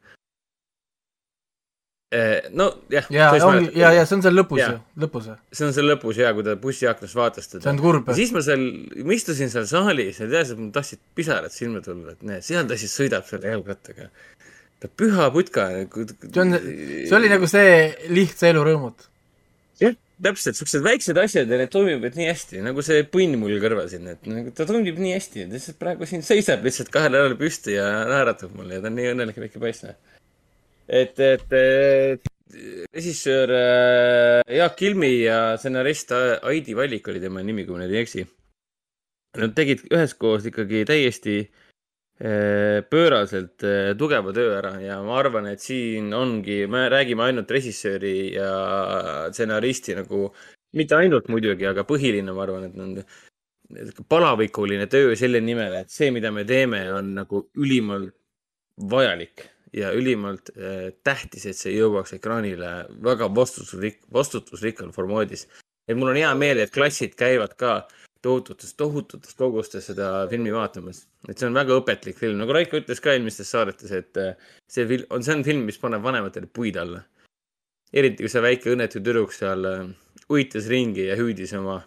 nojah. 2.54 3.06
ja, 3.10 3.28
ja, 3.34 3.48
ja, 3.74 3.90
ja 3.98 4.04
see 4.06 4.18
on 4.18 4.22
seal 4.24 4.36
lõpus 4.36 4.60
ju, 4.60 4.76
lõpus. 5.02 5.30
see 5.54 5.66
on 5.66 5.72
seal 5.76 5.88
lõpus 5.88 6.20
ja, 6.20 6.30
kui 6.36 6.44
ta 6.46 6.54
bussiaknast 6.60 7.18
vaatas 7.18 7.50
teda. 7.50 7.64
see 7.64 7.72
on 7.72 7.80
kurb. 7.82 8.12
siis 8.18 8.34
ma 8.34 8.42
seal, 8.44 8.62
ma 9.02 9.16
istusin 9.16 9.50
seal 9.52 9.66
saalis 9.70 10.20
ja 10.22 10.28
et 10.28 10.54
mul 10.58 10.70
tahtsid 10.74 11.02
pisarad 11.18 11.54
silma 11.54 11.82
tulla, 11.84 12.14
et 12.14 12.22
näe, 12.26 12.44
seal 12.44 12.68
ta 12.70 12.78
siis 12.80 12.94
sõidab 12.94 13.26
selle 13.28 13.50
jalgrattaga. 13.50 14.10
ta 14.84 14.92
püha 15.02 15.26
putka. 15.34 15.66
see 15.90 16.44
on, 16.44 16.58
see 16.60 17.18
oli 17.18 17.32
nagu 17.32 17.50
see 17.50 17.74
lihtsa 18.14 18.52
elu 18.52 18.64
rõõmut. 18.70 19.08
jah, 19.82 19.98
täpselt, 20.22 20.60
siuksed 20.60 20.86
väiksed 20.86 21.18
asjad 21.18 21.50
ja 21.50 21.60
need 21.64 21.74
toimivad 21.74 22.18
nii 22.20 22.30
hästi, 22.30 22.62
nagu 22.68 22.84
see 22.86 23.02
punn 23.10 23.40
mul 23.40 23.58
kõrval 23.64 23.90
siin, 23.90 24.06
et 24.14 24.30
nagu 24.30 24.54
ta 24.54 24.68
toimib 24.70 25.02
nii 25.02 25.16
hästi, 25.16 25.48
ta 25.48 25.58
lihtsalt 25.58 25.82
praegu 25.82 26.06
siin 26.06 26.22
seisab 26.26 26.62
lihtsalt 26.62 26.94
kahel 26.94 27.18
jalal 27.18 27.38
püsti 27.40 27.74
ja 27.80 27.88
naeratab 28.06 28.54
mulle 28.54 28.78
ja 28.78 28.84
ta 28.84 28.92
on 28.92 29.00
nii 29.00 29.14
õnnelik 29.16 29.46
väike 29.48 29.62
poiss 29.62 29.88
et, 30.88 31.18
et, 31.20 31.52
et 31.52 32.30
režissöör 32.92 33.50
äh, 33.50 34.56
Jaak 34.56 34.76
Kilmi 34.76 35.10
ja 35.24 35.56
stsenarist 35.58 36.12
Aidi 36.42 36.76
Vallik 36.76 37.08
oli 37.08 37.20
tema 37.20 37.42
nimi, 37.42 37.64
kui 37.66 37.76
ma 37.76 37.84
nüüd 37.84 37.94
ei 37.94 38.02
eksi. 38.04 38.24
Nad 39.40 39.54
tegid 39.56 39.82
üheskoos 39.90 40.46
ikkagi 40.46 40.84
täiesti 40.86 41.36
äh, 41.42 42.84
pööraselt 42.90 43.64
äh, 43.66 43.92
tugeva 43.98 44.34
töö 44.36 44.58
ära 44.60 44.74
ja 44.82 45.00
ma 45.02 45.18
arvan, 45.18 45.48
et 45.50 45.62
siin 45.64 46.12
ongi, 46.14 46.64
me 46.70 46.86
räägime 46.92 47.28
ainult 47.28 47.50
režissööri 47.50 48.34
ja 48.36 48.50
stsenaristi 49.32 49.98
nagu, 49.98 50.28
mitte 50.78 50.98
ainult 50.98 51.30
muidugi, 51.32 51.66
aga 51.70 51.86
põhiline, 51.88 52.34
ma 52.34 52.46
arvan, 52.46 52.68
et 52.68 52.78
on 52.78 54.04
palavikuline 54.08 54.86
töö 54.92 55.16
selle 55.18 55.40
nimel, 55.42 55.80
et 55.80 55.90
see, 55.90 56.12
mida 56.14 56.30
me 56.30 56.44
teeme, 56.46 56.84
on 56.94 57.14
nagu 57.16 57.48
ülimalt 57.58 58.14
vajalik 58.90 59.53
ja 59.74 59.90
ülimalt 59.92 60.50
äh, 60.54 60.92
tähtis, 61.04 61.46
et 61.50 61.58
see 61.58 61.74
jõuaks 61.74 62.14
ekraanile 62.16 62.72
väga 63.02 63.28
vastutusrik-, 63.34 64.04
vastutusrikkal 64.12 64.92
formaadis. 64.94 65.48
et 65.88 65.96
mul 65.98 66.12
on 66.12 66.20
hea 66.20 66.30
meel, 66.38 66.62
et 66.62 66.72
klassid 66.72 67.16
käivad 67.18 67.56
ka 67.60 67.88
tohututes, 68.22 68.74
tohututes 68.74 69.34
kogustes 69.34 69.90
seda 69.90 70.28
filmi 70.30 70.52
vaatamas. 70.54 71.06
et 71.28 71.38
see 71.38 71.48
on 71.48 71.58
väga 71.58 71.80
õpetlik 71.80 72.20
film, 72.20 72.38
nagu 72.38 72.54
Raiko 72.54 72.78
ütles 72.80 73.02
ka 73.02 73.12
eelmistes 73.12 73.50
saadetes, 73.50 73.90
et 73.90 74.20
äh, 74.20 74.36
see 74.70 74.86
film 74.86 75.10
on, 75.10 75.26
see 75.26 75.34
on 75.34 75.44
film, 75.44 75.66
mis 75.66 75.80
paneb 75.82 76.02
vanematele 76.02 76.46
puid 76.46 76.78
alla. 76.78 77.02
eriti 77.92 78.22
kui 78.22 78.30
see 78.30 78.42
väike 78.46 78.72
õnnetu 78.76 79.02
tüdruk 79.02 79.34
seal 79.34 79.66
äh, 79.70 79.84
uitas 80.30 80.70
ringi 80.70 81.10
ja 81.10 81.18
hüüdis 81.18 81.52
oma 81.58 81.82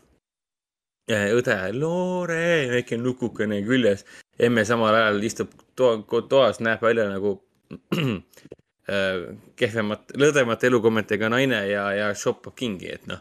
õde, 1.08 1.56
Loore, 1.72 2.68
väike 2.68 2.98
nukukene 3.00 3.62
küljes. 3.64 4.04
emme 4.40 4.66
samal 4.66 4.94
ajal 4.94 5.24
istub 5.24 5.54
toa, 5.76 6.04
toas, 6.30 6.60
näeb 6.60 6.82
välja 6.84 7.08
nagu 7.10 7.38
kehvemat, 9.60 10.14
lõdvemat 10.16 10.64
elukommetega 10.70 11.28
naine 11.32 11.60
ja, 11.68 11.90
ja 11.96 12.12
shoppab 12.16 12.56
kingi, 12.56 12.88
et 12.96 13.08
noh, 13.10 13.20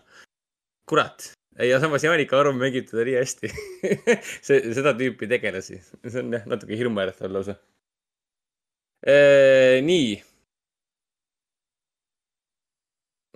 kurat, 0.87 1.33
ei, 1.59 1.73
ja 1.73 1.81
samas 1.83 2.05
Jaanika 2.07 2.39
Arum 2.39 2.61
mängib 2.63 2.87
teda 2.87 3.07
nii 3.09 3.17
hästi 3.19 3.51
see, 4.47 4.61
seda 4.77 4.95
tüüpi 4.99 5.27
tegelasi, 5.31 5.81
see 6.07 6.23
on 6.23 6.37
jah, 6.39 6.47
natuke 6.47 6.79
hirmuäratav 6.79 7.35
lausa 7.35 7.57
e,. 9.03 9.83
nii. 9.87 10.13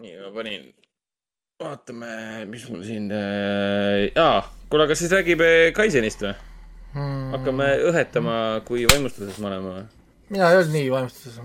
nii, 0.04 0.14
ma 0.22 0.30
panin, 0.38 0.70
vaatame, 1.60 2.12
mis 2.52 2.68
mul 2.70 2.86
siin 2.86 3.10
äh,, 3.10 4.06
jaa, 4.14 4.44
kuule, 4.70 4.86
aga 4.86 4.98
siis 4.98 5.10
räägime 5.18 5.50
Kaisenist 5.74 6.22
või 6.22 6.36
hmm.? 6.94 7.32
hakkame 7.34 7.72
õhetama, 7.90 8.36
kui 8.70 8.86
vaimustuses 8.86 9.42
me 9.42 9.50
oleme. 9.50 9.80
Mina 10.30 10.50
ei 10.50 10.60
olnud 10.60 10.74
nii 10.74 10.90
vaimustuses. 10.92 11.38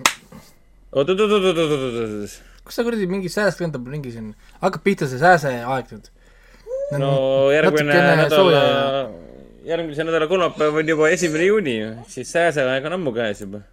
oot, 0.92 1.10
oot, 1.10 1.20
oot, 1.20 1.32
oot, 1.32 1.46
oot, 1.52 1.60
oot, 1.60 2.02
oot. 2.02 2.36
kus 2.66 2.78
see 2.78 2.86
kuradi 2.88 3.08
mingi 3.10 3.32
sääsk 3.34 3.62
lendab 3.64 3.88
ringi 3.90 4.14
siin, 4.14 4.34
hakkab 4.62 4.86
pihta 4.86 5.10
see 5.10 5.22
sääse 5.22 5.54
aeg 5.62 5.94
nüüd 5.94 6.12
no 7.02 7.12
järgmine 7.54 8.02
nädal, 8.22 8.52
järgmise 9.66 10.06
nädala 10.06 10.28
kolmapäev 10.30 10.82
on 10.82 10.94
juba 10.94 11.10
esimene 11.10 11.50
juuni, 11.50 11.78
siis 12.08 12.32
sääseaeg 12.32 12.86
on 12.86 13.00
ammu 13.00 13.14
käes 13.16 13.42
juba. 13.42 13.64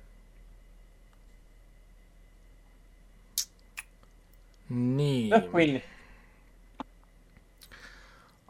nii. 4.73 5.29
noh, 5.29 5.49
Queen 5.53 5.83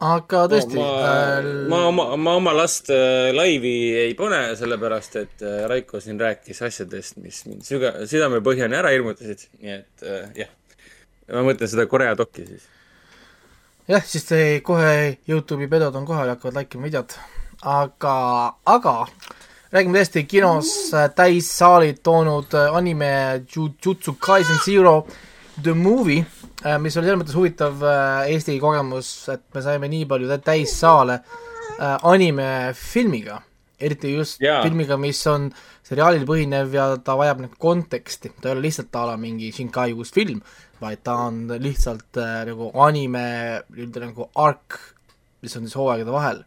aga 0.03 0.43
tõesti 0.51 0.77
no,. 0.77 0.83
ma 0.83 1.13
äh,, 1.13 1.47
ma 1.71 1.79
oma, 1.89 2.05
ma 2.19 2.35
oma 2.39 2.53
last 2.55 2.91
äh, 2.93 3.31
laivi 3.35 3.73
ei 4.03 4.15
pane, 4.19 4.41
sellepärast 4.59 5.17
et 5.21 5.45
äh, 5.45 5.63
Raiko 5.69 6.01
siin 6.03 6.19
rääkis 6.21 6.61
asjadest, 6.67 7.19
mis 7.23 7.43
mind 7.47 7.63
süga-, 7.67 7.95
südamepõhjani 8.09 8.79
ära 8.79 8.91
hirmutasid, 8.95 9.47
nii 9.61 9.75
et 9.77 10.07
äh, 10.07 10.25
jah. 10.43 10.51
ma 11.31 11.45
mõtlen 11.47 11.71
seda 11.71 11.87
Korea 11.91 12.17
dokki 12.19 12.47
siis 12.49 12.67
jah, 13.87 14.03
siis 14.03 14.27
see 14.27 14.59
kohe 14.65 15.19
Youtube'i 15.29 15.69
pedod 15.71 15.95
on 15.99 16.07
kohal 16.09 16.27
ja 16.27 16.37
hakkavad 16.37 16.59
like 16.59 16.77
ima 16.77 16.89
videot. 16.89 17.15
aga, 17.61 18.17
aga 18.65 18.95
räägime 19.71 20.01
tõesti 20.01 20.25
kinos 20.27 20.73
äh, 20.91 21.07
täissaalid 21.15 22.03
toonud 22.03 22.57
anime 22.73 23.13
Jujutsu 23.47 24.17
Kaisen 24.19 24.59
Zero 24.65 25.05
The 25.61 25.73
Movie, 25.77 26.25
mis 26.61 26.95
oli 26.97 27.07
selles 27.09 27.19
mõttes 27.19 27.37
huvitav 27.37 27.81
Eesti 28.29 28.59
kogemus, 28.61 29.09
et 29.33 29.43
me 29.55 29.63
saime 29.65 29.89
nii 29.91 30.05
palju 30.07 30.37
täissaale 30.45 31.17
animefilmiga, 31.79 33.39
eriti 33.83 34.13
just 34.13 34.41
yeah. 34.41 34.61
filmiga, 34.63 34.97
mis 35.01 35.19
on 35.27 35.49
seriaalil 35.83 36.23
põhinev 36.27 36.73
ja 36.75 36.85
ta 37.03 37.15
vajab 37.19 37.43
nagu 37.45 37.59
konteksti, 37.59 38.31
ta 38.39 38.49
ei 38.49 38.55
ole 38.55 38.67
lihtsalt 38.67 38.95
a 38.99 39.07
la 39.11 39.17
mingi 39.19 39.51
Shinkai 39.53 39.91
uus 39.97 40.13
film, 40.15 40.39
vaid 40.81 41.03
ta 41.03 41.17
on 41.27 41.45
lihtsalt 41.61 42.19
äh, 42.21 42.41
nagu 42.49 42.71
anime 42.85 43.25
nii-öelda 43.67 44.07
nagu 44.07 44.29
ark, 44.39 44.79
mis 45.43 45.55
on 45.59 45.67
siis 45.67 45.77
hooaegade 45.79 46.13
vahel. 46.13 46.43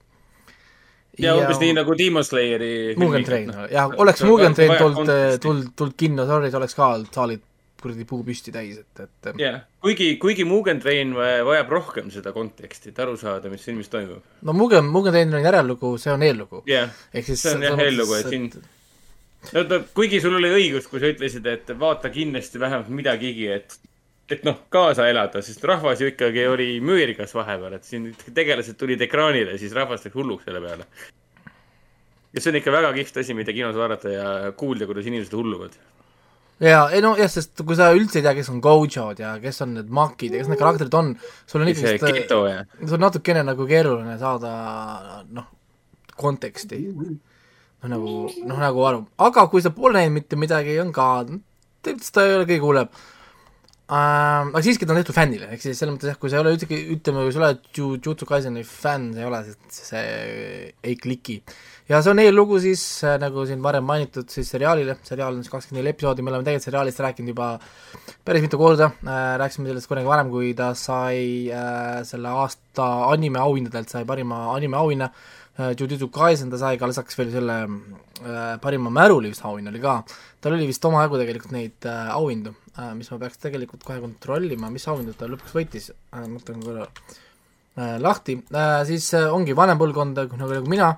ja, 1.21 1.35
umbes 1.37 1.61
nii 1.61 1.77
nagu 1.77 1.97
Demon 1.97 2.25
Slayeri 2.25 2.95
Mugen 3.01 3.25
Train, 3.25 3.53
jah, 3.73 3.93
oleks 3.97 4.25
Mugen 4.25 4.57
Train 4.57 4.77
tulnud, 4.81 5.13
tulnud, 5.43 5.71
tulnud 5.77 5.97
kinno, 5.97 6.27
sorry, 6.29 6.53
oleks 6.57 6.77
ka 6.77 6.95
saalid 7.11 7.45
kuradi 7.81 8.07
puu 8.09 8.25
püsti 8.25 8.53
täis, 8.53 8.81
et, 8.81 9.05
et 9.05 9.33
jah 9.35 9.41
yeah., 9.41 9.65
kuigi, 9.87 10.09
kuigi 10.23 10.47
Mugen 10.49 10.81
Train 10.83 11.15
vajab 11.17 11.71
rohkem 11.71 12.11
seda 12.15 12.33
konteksti, 12.35 12.91
et 12.91 13.03
aru 13.05 13.17
saada, 13.21 13.51
mis 13.53 13.65
filmis 13.67 13.91
toimub. 13.93 14.25
no 14.43 14.55
Mugen, 14.57 14.89
Mugen 14.91 15.15
Train 15.15 15.35
on 15.35 15.45
järellugu, 15.47 15.97
see 16.03 16.15
on 16.15 16.25
eellugu 16.27 16.65
yeah.. 16.69 16.91
ehk 17.15 17.29
siis 17.31 17.45
see 17.47 17.55
on 17.55 17.67
jah 17.69 17.85
eellugu, 17.87 18.17
et 18.19 18.33
siin 18.33 18.49
no, 19.53 19.63
no 19.63 19.83
kuigi 19.95 20.21
sul 20.23 20.39
oli 20.39 20.51
õigus, 20.59 20.89
kui 20.91 21.03
sa 21.03 21.11
ütlesid, 21.13 21.47
et 21.51 21.75
vaata 21.79 22.11
kindlasti 22.15 22.63
vähemalt 22.63 22.91
midagigi, 22.93 23.51
et 23.59 23.79
et 24.31 24.43
noh, 24.47 24.57
kaasa 24.75 25.07
elada, 25.07 25.39
sest 25.45 25.63
rahvas 25.71 26.01
ju 26.03 26.09
ikkagi 26.11 26.49
oli 26.51 26.81
müürgas 26.83 27.35
vahepeal, 27.37 27.77
et 27.79 27.87
siin 27.87 28.09
tegelased 28.35 28.75
tulid 28.79 29.05
ekraanile, 29.07 29.55
siis 29.61 29.75
rahvas 29.77 30.03
läks 30.03 30.19
hulluks 30.19 30.49
selle 30.49 30.63
peale. 30.65 30.89
ja 32.35 32.43
see 32.43 32.51
on 32.51 32.59
ikka 32.59 32.75
väga 32.75 32.91
kihvt 32.97 33.23
asi, 33.23 33.37
mida 33.39 33.55
kinos 33.55 33.79
vaadata 33.79 34.11
ja 34.11 34.33
kuulda, 34.59 34.89
kuidas 34.91 35.07
inimesed 35.07 35.37
hulluvad. 35.39 35.79
Ja, 36.63 36.87
ei 36.95 37.03
no 37.05 37.13
jah, 37.19 37.31
sest 37.31 37.63
kui 37.67 37.77
sa 37.79 37.91
üldse 37.97 38.21
ei 38.21 38.27
tea, 38.27 38.35
kes 38.39 38.51
on 38.53 38.63
Gojod 38.65 39.21
ja 39.23 39.35
kes 39.43 39.63
on 39.67 39.75
need 39.77 39.91
Makid 39.93 40.35
ja 40.35 40.43
kes 40.43 40.51
need 40.53 40.61
karakterid 40.61 40.97
on, 40.99 41.13
sul 41.49 41.65
on 41.65 41.73
ikkagi 41.73 41.97
sul 42.83 42.99
on 42.99 43.05
natukene 43.07 43.45
nagu 43.47 43.67
keeruline 43.69 44.17
saada 44.21 44.53
noh, 45.37 45.51
konteksti. 46.17 46.81
noh, 46.97 47.91
nagu, 47.93 48.15
noh 48.49 48.63
nagu 48.63 48.87
aru, 48.89 49.05
aga 49.29 49.49
kui 49.53 49.65
sa 49.65 49.75
pole 49.75 49.99
näinud 49.99 50.17
mitte 50.17 50.41
midagi, 50.41 50.79
on 50.83 50.95
ka, 50.97 51.11
ta 51.85 52.25
ei 52.25 52.39
ole 52.39 52.49
kõige 52.49 52.65
hullem 52.65 52.97
äh,. 53.87 54.49
aga 54.51 54.63
siiski 54.65 54.87
ta 54.87 54.95
on 54.95 55.01
tehtud 55.01 55.17
fännile, 55.17 55.49
ehk 55.55 55.63
siis 55.63 55.79
selles 55.79 55.95
mõttes 55.95 56.11
jah, 56.11 56.19
kui 56.21 56.33
sa 56.33 56.39
ei 56.39 56.43
ole 56.43 56.55
üldsegi, 56.57 56.79
ütleme, 56.97 57.23
kui 57.27 57.35
sa 57.35 57.43
oled 57.43 57.63
Jujutsu 57.77 58.29
Kaiseni 58.29 58.65
fänn, 58.67 59.13
sa 59.15 59.23
ei 59.23 59.29
ole, 59.29 59.41
see 59.73 60.03
ei 60.91 60.99
kliki. 60.99 61.39
ja 61.91 62.03
see 62.03 62.13
on 62.15 62.23
eellugu 62.25 62.59
siis, 62.65 62.83
äh, 63.07 63.17
nagu 63.23 63.47
siin 63.47 63.63
varem 63.63 63.87
mainitud, 63.87 64.29
siis 64.33 64.51
seriaalile, 64.51 64.99
seriaal 65.07 65.39
on 65.39 65.45
siis 65.45 65.55
kakskümmend 65.55 65.85
neli 65.85 65.95
episoodi, 65.95 66.27
me 66.27 66.35
oleme 66.35 66.49
tegelikult 66.49 66.71
seriaalist 66.71 67.03
rääkinud 67.07 67.35
juba 67.35 67.53
päris 68.27 68.45
mitu 68.47 68.59
korda 68.61 68.91
äh,, 68.93 69.33
rääkisime 69.43 69.71
sellest 69.71 69.93
kunagi 69.93 70.11
varem, 70.11 70.35
kui 70.35 70.53
ta 70.59 70.73
sai 70.75 71.49
äh, 71.55 72.03
selle 72.09 72.35
aasta 72.43 72.91
anime 73.13 73.43
auhindadelt, 73.43 73.91
sai 73.93 74.07
parima 74.09 74.49
anime 74.55 74.79
auhinna 74.83 75.11
Jujutsu 75.57 76.11
Kaisen 76.13 76.51
ta 76.53 76.59
sai 76.61 76.77
ka 76.77 76.89
lisaks 76.89 77.17
veel 77.17 77.31
selle 77.33 77.55
äh, 77.65 78.57
parima 78.61 78.91
märuli 78.93 79.31
vist 79.33 79.45
auhinna 79.49 79.73
oli 79.73 79.81
ka, 79.81 80.03
tal 80.45 80.57
oli 80.57 80.69
vist 80.69 80.85
omajagu 80.85 81.21
tegelikult 81.23 81.55
neid 81.57 81.87
äh, 81.89 82.11
auhindu 82.13 82.53
äh,, 82.77 82.93
mis 82.99 83.09
ma 83.13 83.21
peaks 83.23 83.41
tegelikult 83.41 83.87
kohe 83.87 84.03
kontrollima, 84.03 84.69
mis 84.73 84.85
auhinnad 84.93 85.17
ta 85.17 85.31
lõpuks 85.31 85.57
võitis 85.57 85.89
äh,, 85.95 86.27
mõtlen 86.29 86.61
korra 86.65 86.85
äh, 86.87 87.97
lahti. 88.03 88.37
Äh,, 88.53 88.83
siis 88.89 89.09
äh, 89.17 89.31
ongi 89.33 89.57
vanem 89.57 89.81
põlvkond 89.81 90.21
nagu, 90.21 90.41
nagu 90.41 90.63
mina. 90.69 90.93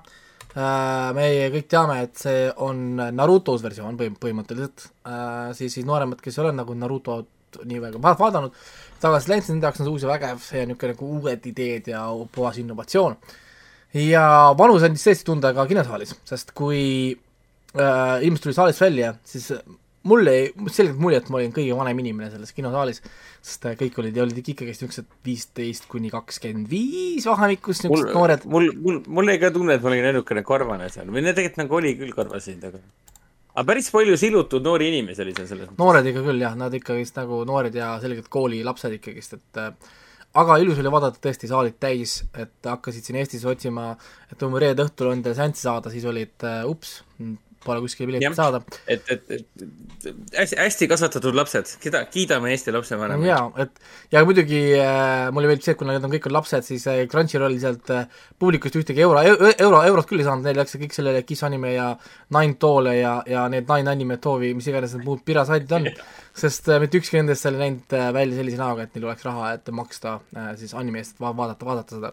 Äh,, 0.59 1.14
meie 1.14 1.48
kõik 1.55 1.70
teame, 1.70 2.02
et 2.09 2.18
see 2.18 2.47
on 2.64 2.98
Narutos 3.14 3.62
versioon 3.62 3.98
põhim-, 4.01 4.18
põhimõtteliselt. 4.18 4.89
Äh,, 5.06 5.51
siis, 5.59 5.76
siis 5.78 5.86
nooremad, 5.86 6.22
kes 6.24 6.39
ei 6.39 6.48
ole 6.48 6.56
nagu 6.59 6.74
Narutot 6.74 7.62
nii 7.64 7.78
väga 7.80 8.01
vaadanud, 8.02 8.56
tagasi 9.01 9.30
läinud, 9.30 9.47
nende 9.52 9.68
jaoks 9.68 9.80
on 9.80 9.86
see 9.86 9.94
uus 9.94 10.05
ja 10.05 10.10
vägev 10.10 10.48
ja 10.52 10.64
niisugune 10.68 10.93
nagu 10.93 11.12
uued 11.16 11.47
ideed 11.48 11.93
ja 11.94 12.02
puhas 12.35 12.59
innovatsioon. 12.60 13.16
Ja 13.97 14.24
vanus 14.59 14.85
andis 14.86 15.06
tõesti 15.06 15.27
tunda 15.28 15.52
ka 15.56 15.66
kinosaalis, 15.69 16.15
sest 16.28 16.55
kui 16.56 16.82
äh, 17.15 18.16
inimesed 18.24 18.48
tulid 18.48 18.59
saalist 18.59 18.82
välja, 18.85 19.15
siis 19.28 19.52
mulle 20.09 20.35
ei, 20.35 20.47
selgelt 20.73 21.01
mulje, 21.02 21.20
et 21.23 21.31
ma 21.32 21.40
olin 21.40 21.52
kõige 21.55 21.77
vanem 21.77 22.02
inimene 22.05 22.31
selles 22.32 22.55
kinosaalis, 22.56 23.02
sest 23.44 23.66
äh, 23.69 23.77
kõik 23.81 23.98
olid 24.02 24.16
ja 24.16 24.24
olid 24.24 24.39
ikkagist 24.43 24.85
niisugused 24.85 25.10
viisteist 25.27 25.89
kuni 25.90 26.12
kakskümmend 26.12 26.70
viis 26.70 27.27
vahemikus, 27.28 27.82
niisugused 27.85 28.15
noored. 28.16 28.47
mul, 28.51 28.70
mul, 28.77 29.02
mul 29.19 29.32
jäi 29.32 29.40
ka 29.43 29.52
tunne, 29.55 29.77
et 29.78 29.85
ma 29.85 29.93
olin 29.93 30.10
ainukene 30.12 30.44
karvane 30.47 30.89
seal 30.93 31.10
või 31.12 31.24
no 31.24 31.35
tegelikult 31.35 31.62
nagu 31.65 31.81
oli 31.81 31.94
küll 32.01 32.16
karvasid, 32.16 32.65
aga 32.70 32.82
aga 33.59 33.66
päris 33.66 33.89
palju 33.90 34.19
silutud 34.20 34.62
noori 34.62 34.93
inimesi 34.93 35.24
oli 35.24 35.35
seal 35.35 35.48
selles 35.51 35.70
mõttes. 35.70 35.81
noored 35.82 36.10
ikka 36.12 36.27
küll 36.28 36.44
jah, 36.44 36.55
nad 36.59 36.74
ikkagist 36.78 37.19
nagu 37.19 37.40
noored 37.48 37.74
ja 37.74 37.97
selgelt 38.02 38.31
koolilapsed 38.32 38.94
ikkagist, 39.01 39.39
et 39.40 39.62
äh, 39.65 39.97
aga 40.35 40.59
ilus 40.63 40.79
oli 40.83 40.93
vaadata 40.93 41.21
tõesti 41.23 41.49
saalid 41.51 41.79
täis, 41.81 42.23
et 42.37 42.69
hakkasid 42.69 43.07
siin 43.07 43.19
Eestis 43.21 43.47
otsima, 43.49 43.91
et 44.31 44.39
kui 44.39 44.61
reede 44.63 44.85
õhtul 44.85 45.13
on 45.13 45.23
teil 45.25 45.37
seanssi 45.39 45.65
saada, 45.65 45.93
siis 45.93 46.05
olid 46.09 46.47
uh, 46.47 46.65
ups, 46.69 46.99
pole 47.64 47.82
kuskil 47.85 48.09
piletit 48.09 48.36
saada. 48.39 48.60
et, 48.86 49.05
et, 49.10 49.30
et 49.39 50.36
hästi, 50.36 50.59
hästi 50.60 50.89
kasvatatud 50.90 51.36
lapsed, 51.36 51.74
keda, 51.82 52.05
kiidame 52.12 52.52
Eesti 52.55 52.74
lapsevanemaid. 52.74 53.28
jaa, 53.28 53.48
et 53.64 54.14
ja 54.14 54.24
muidugi 54.28 54.62
äh, 54.78 55.28
mulle 55.35 55.51
meeldib 55.51 55.66
see, 55.66 55.76
et 55.76 55.80
kuna 55.80 55.97
need 55.97 56.06
on 56.09 56.14
kõik 56.14 56.30
on 56.30 56.36
lapsed, 56.39 56.68
siis 56.68 56.86
äh, 56.90 57.02
Crunchyrolli 57.10 57.60
sealt 57.62 57.93
äh, 57.94 58.06
publikust 58.39 58.78
ühtegi 58.80 59.05
euro, 59.06 59.24
euro, 59.24 59.82
eurot 59.90 60.09
küll 60.10 60.22
ei 60.22 60.28
saanud, 60.28 60.47
neil 60.47 60.59
läks 60.62 60.78
kõik 60.78 60.97
sellele 60.97 61.24
Kiss 61.28 61.47
anime 61.48 61.74
ja 61.74 61.90
Nine 62.36 62.59
Toole 62.62 62.98
ja, 63.01 63.18
ja 63.28 63.48
need 63.52 63.68
Nine 63.68 63.97
Anime 63.97 64.20
Tovi, 64.22 64.55
mis 64.56 64.70
iganes 64.70 64.97
need 64.97 65.06
muud 65.09 65.26
pirasaidid 65.26 65.76
on 65.78 65.93
sest 66.39 66.68
äh, 66.68 66.80
mitte 66.82 66.98
ükski 67.01 67.18
nendest 67.18 67.47
ei 67.48 67.56
näinud 67.56 67.94
äh, 67.97 68.10
välja 68.14 68.39
sellise 68.39 68.60
näoga, 68.60 68.86
et 68.86 68.94
neil 68.94 69.09
oleks 69.09 69.24
raha, 69.26 69.52
et 69.56 69.70
maksta 69.74 70.18
äh, 70.36 70.52
siis 70.60 70.74
anime 70.78 71.02
eest 71.02 71.20
va 71.22 71.35
vaadata, 71.36 71.66
vaadata 71.68 71.98
seda. 71.98 72.12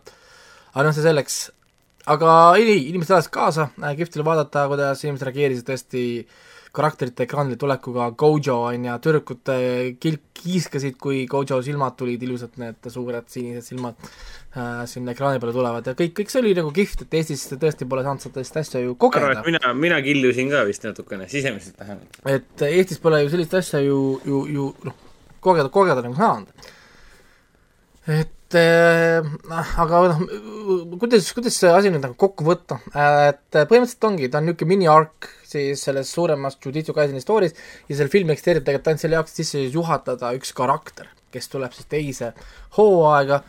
aga 0.74 0.88
noh, 0.88 0.96
see 0.96 1.06
selleks, 1.06 1.40
aga 2.12 2.32
ei, 2.60 2.82
inimesed 2.90 3.16
elasid 3.16 3.34
kaasa 3.34 3.70
äh,, 3.82 3.96
kihvt 3.98 4.20
oli 4.20 4.28
vaadata, 4.28 4.68
kuidas 4.72 5.04
inimesed 5.06 5.30
reageerisid 5.30 5.70
tõesti 5.70 6.04
karakterite 6.76 7.24
ekraanile 7.24 7.58
tulekuga, 7.60 8.10
Gojo 8.20 8.58
on 8.68 8.88
ju, 8.88 8.96
tüdrukud 9.04 9.52
kilk 10.04 10.26
kiiskasid, 10.36 10.98
kui 11.02 11.24
Gojo 11.30 11.62
silmad 11.64 11.96
tulid, 12.00 12.24
ilusad 12.28 12.60
need 12.62 12.90
suured 12.92 13.30
sinised 13.32 13.66
silmad 13.70 13.98
äh, 14.04 14.84
sinna 14.90 15.16
ekraani 15.16 15.42
peale 15.42 15.56
tulevad 15.56 15.88
ja 15.90 15.96
kõik, 15.98 16.14
kõik 16.20 16.34
see 16.34 16.42
oli 16.44 16.54
nagu 16.58 16.72
kihvt, 16.76 17.06
et 17.06 17.18
Eestis 17.22 17.48
tõesti 17.54 17.88
pole 17.90 18.04
saanud 18.06 18.28
sellist 18.28 18.60
asja 18.62 18.84
ju 18.84 18.98
kogeda. 19.00 19.44
mina, 19.48 19.74
mina 19.78 20.02
killusin 20.06 20.52
ka 20.52 20.66
vist 20.68 20.86
natukene, 20.88 21.30
sisemiselt 21.32 21.80
vähemalt. 21.82 22.22
et 22.36 22.66
Eestis 22.70 23.02
pole 23.04 23.24
ju 23.24 23.34
sellist 23.34 23.58
asja 23.62 23.82
ju, 23.86 24.00
ju, 24.28 24.46
ju 24.58 24.70
noh, 24.86 25.00
kogeda, 25.46 25.72
kogeda 25.74 26.06
nagu 26.06 26.18
saanud. 26.20 26.72
et 28.20 28.36
et 28.56 29.52
äh, 29.52 29.74
aga 29.82 30.02
noh, 30.12 30.22
kuidas, 31.02 31.28
kuidas 31.36 31.58
see 31.62 31.72
asi 31.72 31.92
nüüd 31.94 32.04
nagu 32.06 32.18
kokku 32.20 32.48
võtta, 32.48 32.80
et 32.96 33.56
põhimõtteliselt 33.56 34.08
ongi, 34.10 34.30
ta 34.32 34.42
on 34.42 34.50
niisugune 34.50 34.72
mini-ark 34.74 35.30
siis 35.46 35.84
selles 35.88 36.12
suuremas 36.12 36.58
Jujutsu 36.60 36.96
Kaiseni 36.96 37.24
story's 37.24 37.54
ja 37.90 38.00
selle 38.00 38.12
film 38.14 38.34
eksisteerib 38.34 38.66
tegelikult 38.66 38.92
ainult 38.92 39.06
selle 39.06 39.20
jaoks, 39.20 39.36
sisse 39.38 39.68
juhatada 39.68 40.34
üks 40.38 40.56
karakter, 40.58 41.12
kes 41.34 41.52
tuleb 41.52 41.76
siis 41.76 41.92
teise 41.92 42.32
hooaega 42.80 43.44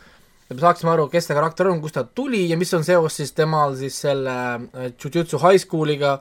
et 0.46 0.54
me 0.54 0.62
saaksime 0.62 0.92
aru, 0.92 1.08
kes 1.10 1.26
see 1.26 1.36
karakter 1.36 1.70
on, 1.70 1.80
kust 1.82 1.96
ta 1.98 2.04
tuli 2.06 2.44
ja 2.50 2.58
mis 2.58 2.72
on 2.76 2.84
seos 2.86 3.18
siis 3.18 3.32
temal 3.34 3.74
siis 3.78 3.98
selle 4.06 4.36
äh, 4.56 4.92
Jujutsu 4.94 5.40
High 5.42 5.62
School'iga, 5.62 6.18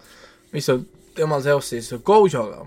mis 0.56 0.70
on 0.74 0.86
temal 1.16 1.44
seos 1.45 1.70
siis 1.74 1.91
Gojo'ga. 2.06 2.66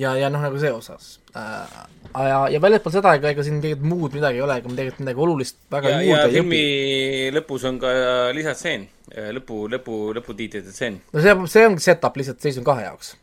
Ja, 0.00 0.14
ja 0.18 0.30
noh, 0.32 0.42
nagu 0.42 0.60
see 0.60 0.72
osas 0.74 1.18
äh,. 1.38 1.74
ja, 2.14 2.38
ja 2.54 2.60
väljaspool 2.62 2.94
seda, 2.96 3.14
ega, 3.18 3.32
ega 3.34 3.44
siin 3.46 3.60
tegelikult 3.62 3.90
muud 3.90 4.16
midagi 4.18 4.40
ei 4.40 4.46
ole, 4.46 4.58
ega 4.60 4.70
tegelikult 4.70 5.04
midagi 5.04 5.24
olulist 5.26 5.60
väga 5.74 5.92
ja, 5.92 6.00
juurde 6.02 6.22
ja 6.22 6.30
ei 6.30 6.44
õpi. 6.44 6.62
lõpus 7.38 7.66
on 7.70 7.80
ka 7.82 7.92
lisatseen, 8.36 8.88
lõpu, 9.38 9.64
lõpu, 9.72 10.00
lõputiitrite 10.18 10.74
tseen. 10.74 10.98
no 11.12 11.24
see, 11.24 11.36
see 11.56 11.68
ongi 11.68 11.86
setup 11.86 12.18
lihtsalt 12.20 12.42
season 12.42 12.66
kahe 12.66 12.88
jaoks. 12.88 13.14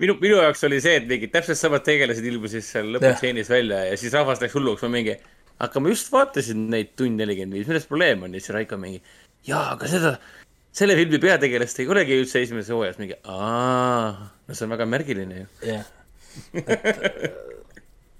minu, 0.00 0.16
minu 0.22 0.40
jaoks 0.40 0.64
oli 0.68 0.80
see, 0.84 0.98
et 1.02 1.08
mingid 1.10 1.34
täpselt 1.34 1.60
samad 1.60 1.84
tegelased 1.86 2.32
ilmusid 2.32 2.66
seal 2.66 2.94
lõputseenis 2.96 3.52
välja 3.52 3.84
ja 3.90 4.00
siis 4.00 4.16
rahvas 4.16 4.42
läks 4.44 4.56
hulluks, 4.56 4.86
ma 4.86 4.96
mingi 4.96 5.18
aga 5.62 5.80
ma 5.80 5.92
just 5.92 6.10
vaatasin 6.12 6.68
neid 6.72 6.94
tund 6.98 7.20
nelikümmend 7.20 7.58
viis, 7.58 7.68
milles 7.68 7.86
probleem 7.90 8.24
on? 8.26 8.34
ja 8.34 8.42
siis 8.42 8.54
Raiko 8.56 8.78
mingi, 8.80 9.00
jaa, 9.46 9.74
aga 9.74 9.90
seda, 9.90 10.14
selle 10.74 10.96
filmi 10.98 11.20
peategelast 11.22 11.82
ei 11.82 11.90
olegi 11.90 12.16
üldse 12.18 12.42
esimeses 12.42 12.72
hooajas, 12.74 12.98
mingi 13.00 13.18
aa, 13.30 14.30
no 14.46 14.56
see 14.56 14.66
on 14.66 14.74
väga 14.74 14.88
märgiline 14.90 15.42
ju. 15.42 15.46
jah, 15.68 15.84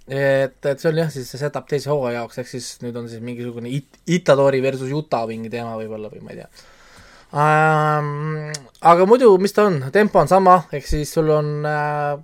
et, 0.07 0.61
et 0.61 0.79
see 0.79 0.91
on 0.91 1.01
jah, 1.03 1.11
siis 1.13 1.31
see 1.31 1.41
setup 1.41 1.67
teise 1.71 1.91
hooaja 1.91 2.21
jaoks, 2.21 2.39
ehk 2.43 2.53
siis 2.53 2.69
nüüd 2.85 2.97
on 3.01 3.11
siis 3.11 3.25
mingisugune 3.25 3.73
It-, 3.75 3.99
Itadori 4.19 4.63
versus 4.65 4.93
Utah 4.95 5.27
mingi 5.31 5.51
teema 5.53 5.75
võib-olla 5.81 6.13
või 6.13 6.23
ma 6.23 6.35
ei 6.35 6.43
tea 6.43 6.49
ähm,. 7.43 8.53
aga 8.95 9.09
muidu, 9.11 9.33
mis 9.43 9.57
ta 9.57 9.67
on, 9.71 9.81
tempo 9.95 10.23
on 10.23 10.31
sama, 10.31 10.61
ehk 10.77 10.87
siis 10.87 11.11
sul 11.17 11.33
on 11.35 11.51
äh, 11.67 12.15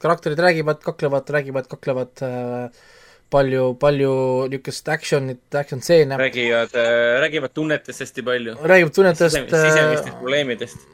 karakterid 0.00 0.38
räägivad, 0.46 0.78
kaklevad, 0.84 1.34
räägivad, 1.34 1.66
kaklevad 1.70 2.24
äh, 2.24 2.86
palju, 3.30 3.66
palju 3.80 4.12
niisugust 4.50 4.88
action'it, 4.94 5.42
action 5.58 5.82
stseene. 5.82 6.16
räägivad 6.20 6.74
äh,, 6.74 7.18
räägivad 7.24 7.54
tunnetest 7.54 8.00
hästi 8.00 8.22
palju. 8.22 8.56
räägivad 8.62 8.94
tunnetest 8.94 9.36
Sisem,. 9.36 9.48
sisemistest 9.48 10.16
probleemidest. 10.18 10.88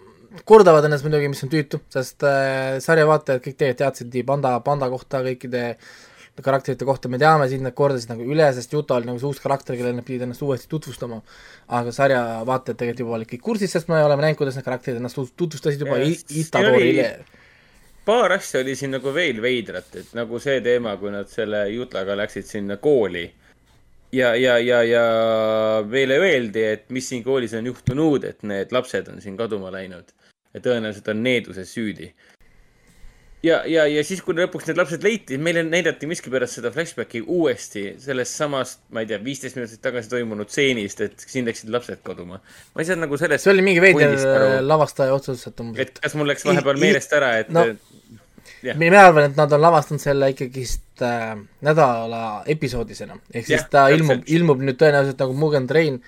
kordavad 0.45 0.85
ennast 0.85 1.07
muidugi, 1.07 1.31
mis 1.33 1.45
on 1.47 1.53
tüütu, 1.53 1.81
sest 1.93 2.27
äh, 2.27 2.77
sarja 2.85 3.07
vaatajad 3.09 3.41
kõik 3.45 3.57
tegelikult 3.57 3.81
teadsid 3.85 4.13
nii 4.13 4.27
panda, 4.29 4.59
panda 4.65 4.91
kohta, 4.93 5.23
kõikide 5.25 5.71
karakterite 6.45 6.85
kohta 6.85 7.09
me 7.09 7.17
teame, 7.17 7.47
siin 7.49 7.63
nad 7.65 7.73
kordasid 7.73 8.11
nagu 8.13 8.27
üle, 8.29 8.51
sest 8.53 8.75
Juta 8.75 8.99
oli 8.99 9.09
nagu 9.09 9.21
see 9.23 9.31
uus 9.31 9.41
karakter, 9.41 9.73
kellele 9.79 9.97
nad 9.97 10.05
pidid 10.05 10.27
ennast 10.27 10.45
uuesti 10.45 10.69
tutvustama. 10.69 11.23
aga 11.79 11.93
sarja 11.93 12.21
vaatajad 12.47 12.83
tegelikult 12.83 13.01
juba 13.07 13.17
olid 13.17 13.31
kõik 13.31 13.45
kursis, 13.49 13.73
sest 13.73 13.89
me 13.89 14.03
oleme 14.05 14.27
näinud, 14.27 14.37
kuidas 14.43 14.59
need 14.59 14.69
karakterid 14.69 15.01
ennast 15.01 15.17
tutvustasid 15.41 15.81
juba 15.87 15.97
Itadorile 16.05 17.09
paar 18.07 18.37
asja 18.37 18.61
oli 18.63 18.77
siin 18.79 18.95
nagu 18.97 19.13
veel 19.15 19.41
veidrat, 19.43 19.91
et 19.99 20.15
nagu 20.17 20.39
see 20.43 20.61
teema, 20.65 20.95
kui 21.01 21.11
nad 21.15 21.29
selle 21.31 21.65
Jutlaga 21.73 22.17
läksid 22.23 22.47
sinna 22.47 22.79
kooli 22.83 23.25
ja, 24.15 24.35
ja, 24.39 24.59
ja, 24.63 24.83
ja 24.87 25.03
meile 25.91 26.21
öeldi, 26.23 26.63
et 26.77 26.87
mis 26.95 27.09
siin 27.11 27.25
koolis 27.27 27.57
on 27.59 27.67
juhtunud, 27.73 28.25
et 28.29 28.47
need 28.47 28.73
lapsed 28.75 29.11
on 29.13 29.21
siin 29.25 29.37
kaduma 29.39 29.75
läinud 29.75 30.15
ja 30.55 30.63
tõenäoliselt 30.63 31.11
on 31.13 31.23
needuses 31.27 31.75
süüdi 31.75 32.13
ja, 33.47 33.61
ja, 33.69 33.87
ja 33.91 34.05
siis, 34.07 34.23
kui 34.25 34.37
lõpuks 34.37 34.69
need 34.69 34.79
lapsed 34.79 35.05
leiti, 35.05 35.39
meile 35.43 35.63
näidati 35.67 36.09
miskipärast 36.11 36.59
seda 36.59 36.71
flashbacki 36.75 37.23
uuesti 37.23 37.89
sellest 38.03 38.39
samast, 38.39 38.83
ma 38.95 39.03
ei 39.03 39.11
tea, 39.11 39.19
viisteist 39.23 39.59
minutit 39.59 39.83
tagasi 39.85 40.11
toimunud 40.13 40.51
stseenist, 40.51 41.03
et 41.07 41.27
siin 41.27 41.49
läksid 41.49 41.71
lapsed 41.75 42.03
kaduma. 42.07 42.41
ma 42.41 42.83
ei 42.83 42.89
saanud 42.89 43.07
nagu 43.07 43.21
sellest. 43.21 43.47
see 43.47 43.55
oli 43.55 43.67
mingi 43.67 43.83
veider 43.85 44.17
lavastaja 44.65 45.15
otsus, 45.17 45.47
et 45.51 45.63
umbes. 45.65 45.83
et 45.83 46.03
kas 46.03 46.17
mul 46.19 46.31
läks 46.31 46.47
vahepeal 46.49 46.81
meelest 46.83 47.17
ära, 47.17 47.35
et 47.43 47.53
no, 47.55 47.67
yeah. 48.65 48.79
mina 48.79 49.07
arvan, 49.09 49.31
et 49.31 49.39
nad 49.39 49.53
on 49.53 49.63
lavastanud 49.63 50.03
selle 50.03 50.31
ikkagist 50.35 51.05
äh, 51.05 51.35
nädala 51.67 52.23
episoodisena. 52.53 53.19
ehk 53.33 53.47
siis 53.47 53.59
yeah, 53.59 53.71
ta 53.71 53.87
ilmub, 53.95 54.25
ilmub 54.27 54.65
nüüd 54.65 54.81
tõenäoliselt 54.81 55.23
nagu 55.25 55.37
Mugen 55.37 55.69
Train 55.71 56.01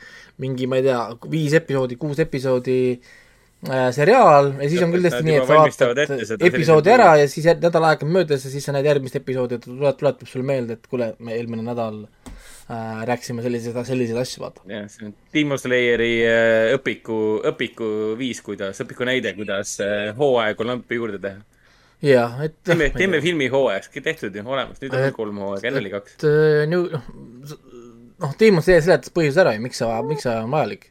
mingi, 0.43 0.69
ma 0.71 0.79
ei 0.79 0.87
tea, 0.87 1.01
viis 1.31 1.55
episoodi, 1.59 1.99
kuus 2.01 2.21
episoodi 2.23 2.79
äh, 2.95 3.89
seriaal 3.95 4.53
ja 4.63 4.69
siis 4.71 4.83
on 4.87 4.95
küll 4.95 5.07
tõesti 5.07 5.25
nii, 5.27 5.39
et 5.41 5.49
sa 5.49 5.63
vaatad 5.63 6.47
episoodi 6.51 6.95
ära 6.95 7.13
ja 7.23 7.31
siis 7.31 7.49
nädal 7.59 7.89
aega 7.91 8.09
möödas 8.09 8.47
ja 8.47 8.53
siis 8.53 8.69
sa 8.69 8.75
näed 8.77 8.87
järgmist 8.87 9.19
episoodi 9.19 9.59
ja 9.59 9.63
ta 9.63 9.71
tuleb, 9.71 9.99
tuletab 9.99 10.31
sulle 10.31 10.47
meelde, 10.47 10.79
et 10.79 10.87
kuule, 10.91 11.11
me 11.19 11.35
eelmine 11.35 11.67
nädal 11.67 12.05
äh, 12.05 13.03
rääkisime 13.11 13.43
selliseid, 13.43 13.83
selliseid 13.91 14.23
asju, 14.23 14.45
vaata. 14.45 14.63
jah, 14.71 14.87
see 14.93 15.11
on 15.11 15.15
Timo 15.35 15.59
Slayeri 15.59 16.13
äh, 16.29 16.71
õpiku, 16.79 17.21
õpiku 17.53 17.93
viis, 18.21 18.43
kuidas, 18.47 18.79
õpiku 18.85 19.09
näide, 19.09 19.35
kuidas 19.39 19.79
äh, 19.83 20.13
hooaegu 20.19 20.67
lampi 20.69 21.01
juurde 21.01 21.23
teha. 21.23 21.43
Jah, 22.05 22.37
et 22.47 22.55
teeme, 22.67 22.91
teeme 22.95 23.23
filmi 23.25 23.49
hooajaks, 23.53 23.91
tehtud 24.05 24.37
ju, 24.37 24.45
olemas, 24.47 24.79
nüüd 24.83 24.95
on 24.95 25.09
kolm 25.17 25.41
hooaega, 25.43 25.71
enne 25.71 25.83
oli 25.83 25.95
kaks. 25.97 26.21
Äh, 26.29 26.63
nüüd 26.71 26.95
noh, 26.95 27.11
noh, 28.23 28.37
Timo 28.39 28.63
Slayer 28.65 28.85
seletas 28.87 29.15
põhjuse 29.15 29.43
ära 29.45 29.57
ju, 29.57 29.65
miks 29.65 29.83
see, 29.83 29.99
miks 30.11 30.27
see 30.27 30.37
on 30.45 30.55
vajalik 30.55 30.89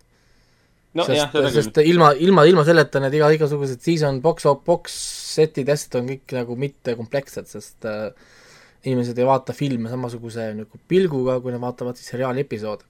no, 0.98 1.06
sest, 1.06 1.38
sest 1.56 1.80
ilma, 1.84 2.12
ilma, 2.24 2.46
ilma 2.50 2.64
selleta 2.68 3.02
need 3.04 3.18
iga, 3.20 3.30
igasugused 3.36 3.84
season 3.86 4.20
box, 4.24 4.48
box 4.66 4.98
setid, 5.38 5.70
asjad 5.74 6.00
on 6.02 6.12
kõik 6.12 6.36
nagu 6.38 6.58
mitte 6.60 6.96
komplekssed, 6.98 7.50
sest 7.52 7.88
äh, 7.90 8.10
inimesed 8.88 9.18
ei 9.20 9.28
vaata 9.28 9.56
filme 9.58 9.92
samasuguse 9.92 10.52
nagu 10.58 10.82
pilguga, 10.90 11.40
kui 11.44 11.54
nad 11.54 11.64
vaatavad 11.64 12.00
siis 12.00 12.12
seriaali 12.14 12.46
episoode. 12.46 12.88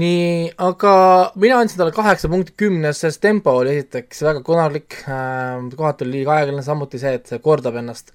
Nii, 0.00 0.48
aga 0.64 0.94
mina 1.40 1.58
andsin 1.60 1.80
talle 1.80 1.92
kaheksa 1.92 2.30
punkti 2.32 2.54
kümnest, 2.62 3.04
sest 3.04 3.20
tempo 3.24 3.52
oli 3.60 3.74
esiteks 3.76 4.22
väga 4.24 4.42
konarlik 4.46 4.96
äh,, 5.04 5.60
kohati 5.76 6.06
oli 6.06 6.20
liiga 6.20 6.38
aeglane, 6.38 6.64
samuti 6.64 7.00
see, 7.02 7.14
et 7.18 7.28
see 7.28 7.40
kordab 7.44 7.76
ennast. 7.82 8.12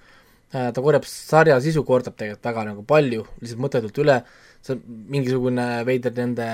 Äh,, 0.56 0.72
ta 0.74 0.82
korjab, 0.82 1.06
sarja 1.10 1.60
sisu 1.62 1.84
kordab 1.88 2.18
tegelikult 2.18 2.50
väga 2.50 2.68
nagu 2.72 2.86
palju, 2.88 3.26
lihtsalt 3.42 3.64
mõttetult 3.66 4.04
üle. 4.04 4.22
See 4.66 4.74
on 4.74 5.02
mingisugune 5.14 5.66
veider 5.88 6.16
nende 6.18 6.48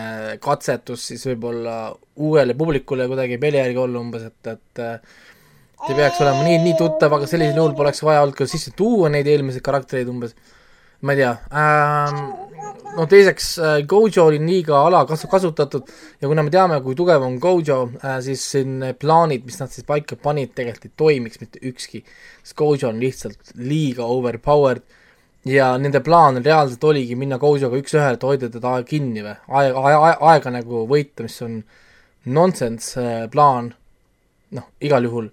katsetus 0.44 1.06
siis 1.08 1.24
võib-olla 1.30 1.78
uuele 2.20 2.54
publikule 2.60 3.08
kuidagi 3.10 3.40
peli 3.42 3.62
järgi 3.62 3.80
olla 3.80 4.02
umbes, 4.04 4.28
et 4.28 4.52
et 4.52 4.84
ei 5.90 5.96
peaks 5.98 6.20
olema 6.24 6.44
nii, 6.46 6.60
nii 6.64 6.76
tuttav, 6.80 7.16
aga 7.18 7.28
sellisel 7.28 7.58
juhul 7.60 7.74
poleks 7.76 8.04
vaja 8.06 8.22
olnud 8.24 8.38
ka 8.38 8.48
sisse 8.48 8.72
tuua 8.76 9.10
neid 9.12 9.28
eelmiseid 9.28 9.64
karaktereid 9.66 10.12
umbes, 10.12 10.36
ma 11.04 11.16
ei 11.16 11.24
tea 11.24 11.32
ähm,, 11.60 12.22
no 12.98 13.06
teiseks 13.10 13.48
äh, 13.60 13.78
Gojo 13.90 14.28
oli 14.30 14.40
liiga 14.44 14.84
alakas-, 14.88 15.26
kasutatud 15.30 15.90
ja 16.22 16.30
kuna 16.30 16.44
me 16.46 16.54
teame, 16.54 16.80
kui 16.86 16.96
tugev 16.98 17.26
on 17.26 17.38
Gojo 17.42 17.80
äh,, 18.00 18.20
siis 18.26 18.44
siin 18.56 18.80
plaanid, 19.00 19.46
mis 19.48 19.60
nad 19.62 19.72
siis 19.74 19.88
paika 19.88 20.18
panid, 20.20 20.54
tegelikult 20.58 20.92
ei 20.92 20.98
toimiks 21.04 21.42
mitte 21.42 21.64
ükski, 21.70 22.04
sest 22.44 22.58
Gojo 22.60 22.92
on 22.92 23.02
lihtsalt 23.02 23.56
liiga 23.60 24.06
overpowered 24.06 24.84
ja 25.46 25.74
nende 25.78 26.00
plaan 26.04 26.40
reaalselt 26.44 26.84
oligi 26.88 27.16
minna 27.20 27.40
Gojoga 27.42 27.80
üks-ühele, 27.80 28.18
et 28.18 28.28
hoida 28.28 28.50
teda 28.52 28.76
kinni 28.88 29.24
või, 29.26 29.36
aega, 29.60 29.86
aega, 29.90 30.12
aega 30.34 30.54
nagu 30.60 30.84
võita, 30.90 31.26
mis 31.26 31.40
on 31.46 31.62
nonsense 32.26 33.00
äh, 33.02 33.24
plaan, 33.32 33.74
noh, 34.56 34.70
igal 34.84 35.10
juhul. 35.10 35.32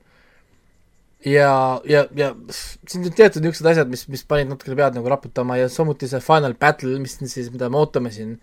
Ja, 1.27 1.53
ja, 1.85 2.05
ja 2.17 2.31
siin 2.53 3.05
on 3.05 3.15
teatud 3.17 3.45
niisugused 3.45 3.71
asjad, 3.73 3.91
mis, 3.93 4.07
mis 4.13 4.25
panid 4.29 4.51
natukene 4.51 4.79
pead 4.79 4.99
nagu 4.99 5.13
raputama 5.13 5.59
ja 5.61 5.69
samuti 5.73 6.09
see 6.11 6.23
final 6.25 6.57
battle, 6.61 6.97
mis 7.03 7.19
siis, 7.21 7.51
mida 7.53 7.71
me 7.73 7.81
ootame 7.81 8.13
siin 8.15 8.37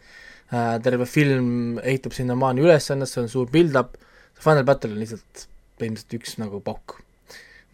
äh,, 0.52 0.78
terve 0.86 1.10
film 1.10 1.80
ehitab 1.84 2.16
sinnamaani 2.18 2.66
üles 2.66 2.90
ennast, 2.94 3.18
see 3.18 3.26
on 3.26 3.32
suur 3.34 3.52
build-up, 3.54 3.98
final 4.42 4.66
battle 4.68 4.94
on 4.94 5.02
lihtsalt 5.02 5.48
põhimõtteliselt 5.78 6.18
üks 6.20 6.38
nagu 6.42 6.62
pauk, 6.66 7.00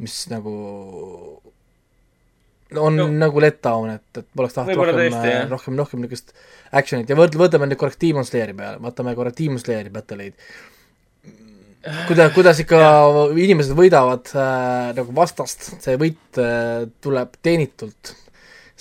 mis 0.04 0.24
nagu 0.32 0.54
on 2.80 2.96
no. 2.98 3.08
nagu 3.08 3.42
letdown, 3.44 3.92
et, 3.98 4.06
et 4.18 4.28
poleks 4.36 4.56
tahtnud 4.58 4.80
rohkem, 4.80 5.18
äh, 5.20 5.44
rohkem, 5.50 5.78
rohkem 5.80 6.04
niisugust 6.04 6.34
action'it 6.74 7.12
ja 7.12 7.18
võrdle, 7.18 7.42
võtame 7.44 7.68
nüüd 7.70 7.80
korraks 7.82 8.00
Demon 8.02 8.28
Slayeri 8.28 8.56
peale, 8.58 8.80
vaatame 8.84 9.14
korra 9.18 9.34
Demon 9.36 9.62
Slayeri 9.62 9.94
battle'id. 9.94 10.38
Kuidas, 12.08 12.34
kuidas 12.36 12.60
ikka 12.64 12.82
inimesed 13.40 13.76
võidavad 13.78 14.32
äh, 14.36 14.92
nagu 14.98 15.16
vastast, 15.16 15.74
see 15.84 15.98
võit 16.00 16.42
äh, 16.42 16.86
tuleb 17.04 17.40
teenitult. 17.46 18.16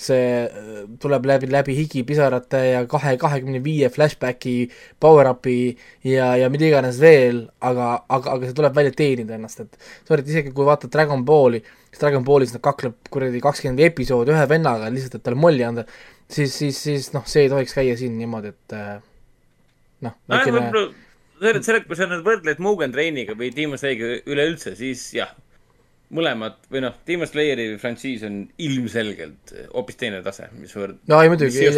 see 0.03 0.23
äh, 0.43 0.79
tuleb 0.99 1.27
läbi, 1.29 1.47
läbi 1.53 1.75
higipisarate 1.77 2.59
ja 2.65 2.79
kahe, 2.89 3.13
kahekümne 3.21 3.61
viie 3.63 3.91
flashbacki, 3.93 4.69
power-up'i 4.99 5.75
ja, 6.09 6.33
ja 6.39 6.49
mida 6.51 6.65
iganes 6.67 6.97
veel, 6.99 7.45
aga, 7.61 7.93
aga, 8.09 8.33
aga 8.33 8.49
see 8.49 8.57
tuleb 8.57 8.75
välja 8.75 8.95
teenida 8.97 9.37
ennast, 9.37 9.61
et 9.61 9.77
sorry, 10.07 10.25
et 10.25 10.33
isegi 10.33 10.51
kui 10.55 10.65
vaatad 10.67 10.91
Dragon 10.91 11.23
Balli 11.23 11.61
kes 11.93 12.01
Dragon 12.01 12.25
Ballis 12.25 12.55
nad 12.55 12.63
kakleb 12.65 12.97
kuradi 13.13 13.39
kakskümmend 13.43 13.83
episoodi 13.85 14.33
ühe 14.33 14.43
vennaga 14.49 14.89
lihtsalt, 14.89 15.19
et 15.19 15.25
talle 15.27 15.37
molli 15.37 15.63
anda, 15.63 15.85
siis, 16.25 16.55
siis, 16.57 16.79
siis 16.81 17.11
noh, 17.13 17.25
see 17.29 17.45
ei 17.45 17.53
tohiks 17.53 17.77
käia 17.77 17.95
siin 17.99 18.17
niimoodi, 18.17 18.53
et 18.55 18.77
äh, 18.79 18.95
noh, 20.07 20.17
väikene 20.33 20.65
selle, 21.43 21.63
selle, 21.65 21.83
kui 21.87 21.99
sa 21.99 22.07
nüüd 22.09 22.23
võrdled 22.25 22.61
Mugen 22.63 22.93
Trainiga 22.93 23.35
või 23.39 23.51
Demon 23.55 23.79
Slayeriga 23.81 24.21
üleüldse, 24.31 24.75
siis 24.79 25.05
jah, 25.15 25.33
mõlemad 26.13 26.59
või 26.71 26.83
noh, 26.85 26.95
Demon 27.07 27.29
Slayeri 27.29 27.67
frantsiis 27.81 28.23
on 28.27 28.41
ilmselgelt 28.61 29.53
hoopis 29.73 29.99
teine 29.99 30.21
tase, 30.25 30.49
mis 30.59 30.73
võrd-. 30.77 30.99
no 31.09 31.21
ei 31.21 31.31
muidugi. 31.31 31.69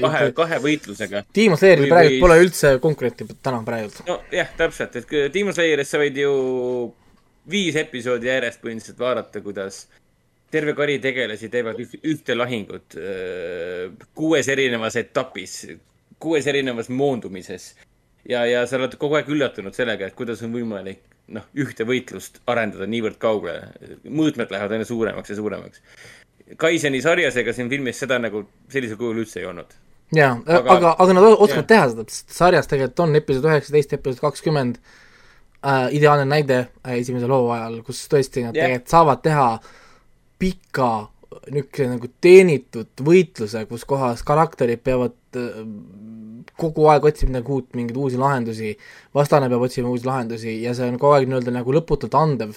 kahe, 0.00 0.24
kahe 0.36 0.60
võitlusega. 0.64 1.24
Demon 1.36 1.60
Slayeril 1.60 1.90
praegu 1.92 2.14
või... 2.14 2.20
pole 2.24 2.38
üldse 2.44 2.74
konkurenti 2.82 3.28
täna 3.44 3.62
praegu. 3.66 4.06
nojah, 4.08 4.52
täpselt, 4.58 4.96
et 5.02 5.16
Demon 5.34 5.56
Slayeris 5.56 5.92
sa 5.92 6.00
võid 6.02 6.20
ju 6.22 6.32
viis 7.52 7.76
episoodi 7.76 8.30
järjest 8.30 8.62
põhimõtteliselt 8.62 9.02
vaadata, 9.02 9.42
kuidas 9.44 9.84
terve 10.52 10.74
kari 10.76 10.98
tegelasi 11.02 11.48
teevad 11.52 11.80
ühte 11.80 12.36
lahingut 12.36 12.96
kuues 14.14 14.50
erinevas 14.52 14.98
etapis, 15.00 15.62
kuues 16.22 16.46
erinevas 16.46 16.90
moondumises. 16.92 17.72
Ja, 18.28 18.44
ja 18.46 18.66
sa 18.66 18.78
oled 18.78 18.96
kogu 19.00 19.18
aeg 19.18 19.30
üllatunud 19.32 19.76
sellega, 19.76 20.08
et 20.08 20.18
kuidas 20.18 20.42
on 20.46 20.54
võimalik 20.54 21.02
noh, 21.32 21.46
ühte 21.58 21.86
võitlust 21.88 22.40
arendada 22.50 22.88
niivõrd 22.90 23.18
kaugele. 23.22 23.70
mõõtmed 24.04 24.50
lähevad 24.52 24.76
aina 24.76 24.88
suuremaks 24.88 25.32
ja 25.32 25.38
suuremaks. 25.38 25.82
Kaiseni 26.60 27.00
sarjas 27.02 27.36
ega 27.40 27.54
siin 27.56 27.70
filmis 27.70 28.00
seda 28.02 28.18
nagu 28.20 28.44
sellisel 28.72 28.98
kujul 29.00 29.22
üldse 29.24 29.40
ei 29.40 29.46
olnud. 29.48 29.78
jaa, 30.12 30.34
aga, 30.46 30.74
aga, 30.76 30.96
aga 30.98 31.14
nad 31.16 31.28
oskavad 31.30 31.68
teha 31.68 31.86
seda, 31.92 32.04
sest 32.08 32.34
sarjas 32.36 32.68
tegelikult 32.68 33.06
on 33.06 33.16
episood 33.16 33.48
üheksateist, 33.48 33.94
episood 33.96 34.20
kakskümmend 34.26 34.76
äh, 34.78 35.86
ideaalne 35.96 36.26
näide 36.28 36.58
äh, 36.58 36.98
esimese 36.98 37.30
loo 37.30 37.48
ajal, 37.54 37.80
kus 37.86 38.04
tõesti 38.12 38.44
nad 38.44 38.52
yeah. 38.52 38.66
tegelikult 38.66 38.92
saavad 38.92 39.22
teha 39.24 39.46
pika 40.42 40.90
niisuguse 41.52 41.88
nagu 41.88 42.10
teenitud 42.20 43.02
võitluse, 43.06 43.64
kus 43.70 43.86
kohas 43.88 44.20
karakterid 44.26 44.82
peavad 44.84 45.16
äh, 45.38 45.62
kogu 46.60 46.86
aeg 46.92 47.06
otsima 47.08 47.32
midagi 47.32 47.54
uut, 47.54 47.68
mingeid 47.76 47.98
uusi 47.98 48.20
lahendusi, 48.20 48.72
vastane 49.16 49.48
peab 49.52 49.66
otsima 49.66 49.90
uusi 49.92 50.06
lahendusi 50.08 50.56
ja 50.62 50.74
see 50.76 50.88
on 50.90 50.98
kogu 51.00 51.16
aeg 51.16 51.28
nii-öelda 51.30 51.54
nagu 51.54 51.74
lõputult 51.76 52.16
andev 52.18 52.56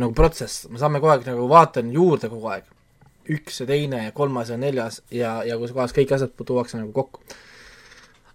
nagu 0.00 0.14
protsess, 0.16 0.66
me 0.72 0.82
saame 0.82 1.02
kogu 1.02 1.14
aeg 1.14 1.26
nagu 1.30 1.48
vaatan 1.50 1.92
juurde 1.94 2.30
kogu 2.32 2.52
aeg. 2.54 2.72
üks 3.26 3.56
ja 3.58 3.66
teine 3.66 4.04
ja 4.04 4.12
kolmas 4.14 4.52
ja 4.52 4.56
neljas 4.56 5.00
ja, 5.10 5.40
ja 5.42 5.56
kus 5.58 5.72
kohas 5.74 5.94
kõik 5.94 6.12
asjad 6.14 6.30
tuuakse 6.38 6.78
nagu 6.78 6.92
kokku. 6.94 7.22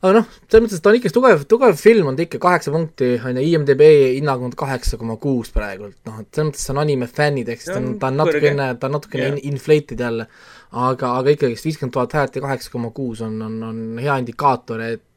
aga 0.01 0.13
noh, 0.17 0.31
selles 0.49 0.65
mõttes, 0.65 0.79
et 0.79 0.83
ta 0.83 0.91
on 0.91 0.97
ikka 0.97 1.11
tugev, 1.15 1.43
tugev 1.47 1.77
film 1.79 2.09
on 2.11 2.17
ta 2.17 2.25
ikka, 2.25 2.39
kaheksa 2.41 2.73
punkti, 2.73 3.13
on 3.19 3.37
ju, 3.37 3.45
IMDB 3.51 3.83
hinnang 4.17 4.47
on 4.47 4.55
kaheksa 4.57 4.97
koma 4.97 5.19
kuus 5.21 5.51
praegult, 5.55 5.99
noh, 6.07 6.23
et 6.23 6.31
selles 6.31 6.49
mõttes 6.49 6.73
on 6.73 6.81
anime 6.83 7.07
fännid, 7.07 7.51
ehk 7.51 7.61
siis 7.61 7.75
ta 7.75 7.79
on, 7.83 7.93
ta 8.01 8.09
on 8.09 8.19
natukene, 8.23 8.71
ta 8.79 8.89
on 8.89 8.97
natukene 8.97 9.27
yeah. 9.29 9.43
inflated 9.51 10.01
jälle, 10.01 10.27
aga, 10.71 11.15
aga 11.19 11.33
ikkagist 11.35 11.67
viiskümmend 11.67 11.93
tuhat 11.95 12.13
häält 12.15 12.35
ja 12.35 12.43
kaheksa 12.45 12.71
koma 12.71 12.91
kuus 12.95 13.21
on, 13.25 13.35
on, 13.43 13.57
on 13.67 13.81
hea 14.01 14.17
indikaator, 14.23 14.83
et 14.87 15.07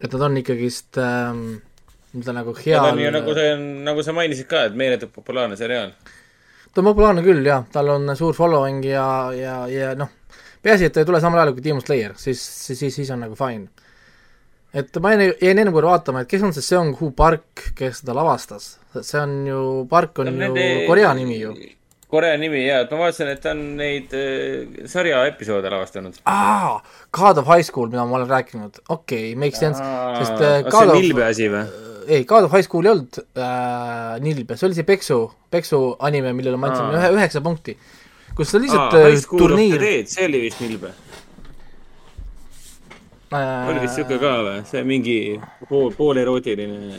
et 0.00 0.12
nad 0.14 0.22
on 0.24 0.38
ikkagist 0.40 0.96
ähm, 1.02 1.42
nii-öelda 2.14 2.34
nagu 2.38 2.54
hea 2.56 2.78
ta 2.78 2.94
on 2.94 3.02
ju 3.02 3.10
nagu 3.12 3.34
see, 3.36 3.50
nagu 3.88 4.04
sa 4.06 4.14
mainisid 4.16 4.48
ka, 4.48 4.64
et 4.70 4.78
meeletult 4.78 5.12
populaarne 5.12 5.58
seriaal. 5.58 5.92
ta 6.72 6.80
on 6.80 6.88
populaarne 6.92 7.24
küll, 7.26 7.42
jah, 7.46 7.66
tal 7.72 7.90
on 7.96 8.14
suur 8.16 8.36
following 8.36 8.84
ja, 8.86 9.04
ja, 9.36 9.56
ja 9.70 9.92
noh, 9.98 10.08
peaasi, 10.62 10.88
et 10.88 10.96
ta 10.96 11.02
ei 11.02 11.10
tule 11.10 11.20
samal 11.20 11.42
ajal 11.42 11.54
kui 11.56 11.66
Demon 11.66 11.84
Slayer, 11.84 12.14
siis, 12.20 12.40
siis, 12.40 12.86
siis 12.94 13.10
on 13.10 13.20
nagu 13.26 13.36
fine. 13.36 13.68
et 14.72 15.02
ma 15.02 15.12
jäin, 15.16 15.34
jäin 15.42 15.64
enne 15.64 15.74
korra 15.74 15.96
vaatama, 15.96 16.22
et 16.22 16.30
kes 16.30 16.46
on 16.46 16.56
see 16.56 16.64
Seong 16.64 16.94
Hu 17.00 17.10
Park, 17.16 17.74
kes 17.76 18.00
seda 18.04 18.16
lavastas, 18.16 18.72
see 18.96 19.20
on 19.20 19.36
ju, 19.50 19.60
Park 19.90 20.22
on 20.22 20.32
ju 20.32 20.38
nende... 20.38 20.70
Korea 20.88 21.12
nimi 21.18 21.42
ju 21.42 21.58
Korea 22.10 22.38
nimi 22.40 22.64
ja, 22.64 22.80
et 22.84 22.90
ma 22.90 23.04
vaatasin, 23.04 23.28
et 23.30 23.42
ta 23.42 23.52
on 23.54 23.60
neid 23.78 24.14
äh, 24.18 24.86
sarja 24.90 25.22
episoode 25.30 25.70
lavastanud. 25.70 26.16
aa, 26.30 26.80
God 27.14 27.38
of 27.42 27.50
High 27.50 27.66
School, 27.66 27.90
mida 27.92 28.02
ma 28.06 28.18
olen 28.18 28.30
rääkinud, 28.30 28.80
okei 28.88 29.30
okay,, 29.30 29.38
makes 29.38 29.62
sense, 29.62 29.78
sest 30.18 30.42
äh, 30.42 30.56
God 30.66 30.90
see 30.90 30.96
on 30.96 30.98
Nilbe 30.98 31.24
asi 31.28 31.46
või? 31.52 31.62
ei, 32.10 32.24
God 32.24 32.48
of 32.48 32.56
High 32.56 32.66
School 32.66 32.88
ei 32.88 32.92
olnud 32.96 33.20
äh, 33.20 34.16
Nilbe, 34.24 34.56
see 34.58 34.66
oli 34.66 34.78
see 34.80 34.88
Peksu, 34.88 35.20
Peksu 35.54 35.80
anime, 36.06 36.32
millele 36.34 36.58
ma 36.58 36.72
andsin 36.72 36.98
ühe, 36.98 37.12
üheksa 37.18 37.42
punkti. 37.44 37.76
kus 38.34 38.50
see 38.50 38.64
lihtsalt 38.64 38.96
aa, 38.98 39.04
äh, 39.06 39.28
turniir. 39.30 39.84
see 40.10 40.26
oli 40.26 40.40
vist 40.48 40.62
Nilbe 40.64 40.90
äh.... 43.30 43.68
oli 43.70 43.84
vist 43.84 44.00
siuke 44.00 44.18
ka 44.22 44.32
või, 44.48 44.64
see 44.70 44.82
mingi 44.88 45.20
pool, 45.68 45.92
poolerootiline. 45.94 46.98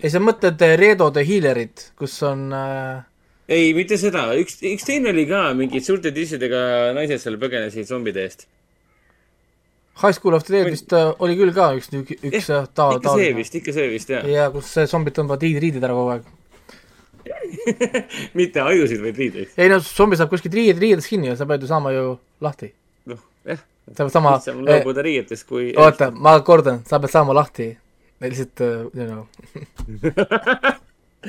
ei, 0.00 0.10
sa 0.10 0.22
mõtled 0.22 0.66
Redo 0.80 1.12
the 1.14 1.22
Healerit, 1.28 1.92
kus 1.98 2.18
on 2.26 2.48
äh, 2.50 3.06
ei, 3.50 3.74
mitte 3.76 3.98
seda, 4.00 4.28
üks, 4.38 4.60
üks 4.66 4.86
teine 4.86 5.10
oli 5.12 5.26
ka, 5.28 5.50
mingid 5.58 5.84
suurte 5.86 6.12
tissidega 6.14 6.62
naised 6.96 7.22
seal 7.22 7.38
põgenesid 7.40 7.88
zombide 7.90 8.24
eest. 8.24 8.46
High 10.00 10.16
School 10.16 10.34
of 10.36 10.46
the 10.46 10.54
Dead 10.54 10.70
vist 10.70 10.92
äh, 10.96 11.10
oli 11.20 11.34
küll 11.36 11.52
ka 11.52 11.72
üks, 11.76 11.90
üks 11.92 12.46
eh, 12.48 12.48
ta-, 12.48 12.64
ta-. 12.72 12.92
ikka 12.96 13.16
see 13.18 13.32
vist, 13.36 13.56
ikka 13.58 13.74
see 13.76 13.88
vist, 13.92 14.12
jah. 14.14 14.24
ja 14.28 14.46
kus 14.54 14.70
zombid 14.88 15.16
tõmbavad 15.18 15.42
riid, 15.44 15.58
riided 15.60 15.84
ära 15.84 15.96
kogu 15.98 16.14
aeg 16.14 16.24
mitte 18.38 18.62
ajusid, 18.64 19.02
vaid 19.04 19.18
riideid. 19.20 19.52
ei 19.60 19.68
no 19.70 19.80
zombi 19.84 20.16
saab 20.16 20.32
kuskilt 20.32 20.56
riied, 20.56 20.80
riiedest 20.80 21.10
kinni 21.10 21.28
ja 21.28 21.36
sa 21.36 21.46
pead 21.50 21.66
ju 21.66 21.68
saama 21.68 21.92
ju 21.92 22.16
lahti. 22.40 22.70
noh, 23.10 23.20
jah. 23.44 23.60
sa 23.90 24.06
pead 24.06 24.14
saama. 24.16 24.36
lihtsam 24.38 24.64
loobuda 24.64 25.02
eh, 25.02 25.08
riietest 25.10 25.48
kui. 25.50 25.70
oota, 25.76 26.10
ma 26.14 26.38
kordan, 26.46 26.80
sa 26.88 27.02
pead 27.02 27.12
saama 27.12 27.36
lahti. 27.36 27.68
lihtsalt 28.24 28.64
uh,, 28.64 28.88
you 28.96 29.04
know 29.04 29.22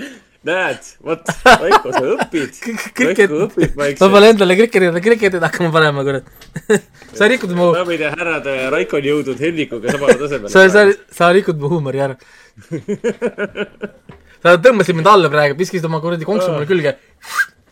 näed, 0.47 0.87
vot, 1.05 1.27
Raiko, 1.45 1.91
sa 1.93 2.01
õpid. 2.15 2.59
Raiko 2.97 3.41
õpib 3.45 3.75
vaikselt. 3.77 4.01
ma 4.01 4.09
pean 4.15 4.27
endale 4.31 4.55
kriketit, 4.57 4.97
kriketit 5.05 5.43
hakkama 5.45 5.69
panema, 5.75 6.03
kurat 6.07 6.25
sa 7.17 7.29
rikud 7.29 7.53
mu. 7.57 7.69
daamid 7.75 8.01
ja 8.01 8.09
härrad, 8.15 8.49
Raiko 8.73 8.97
on 8.97 9.05
jõudnud 9.05 9.43
Hendrikuga 9.45 9.93
samale 9.93 10.17
tasemele. 10.17 10.53
sa, 10.53 10.65
sa, 10.73 10.85
sa 11.13 11.29
rikud 11.35 11.61
mu 11.61 11.69
huumori 11.75 12.01
ära 12.01 12.17
sa 14.41 14.57
tõmbasid 14.57 14.97
mind 14.97 15.09
alla 15.11 15.29
praegu, 15.33 15.57
viskasid 15.59 15.85
oma 15.89 16.01
kuradi 16.01 16.25
konksu 16.27 16.49
mulle 16.55 16.69
külge 16.69 16.95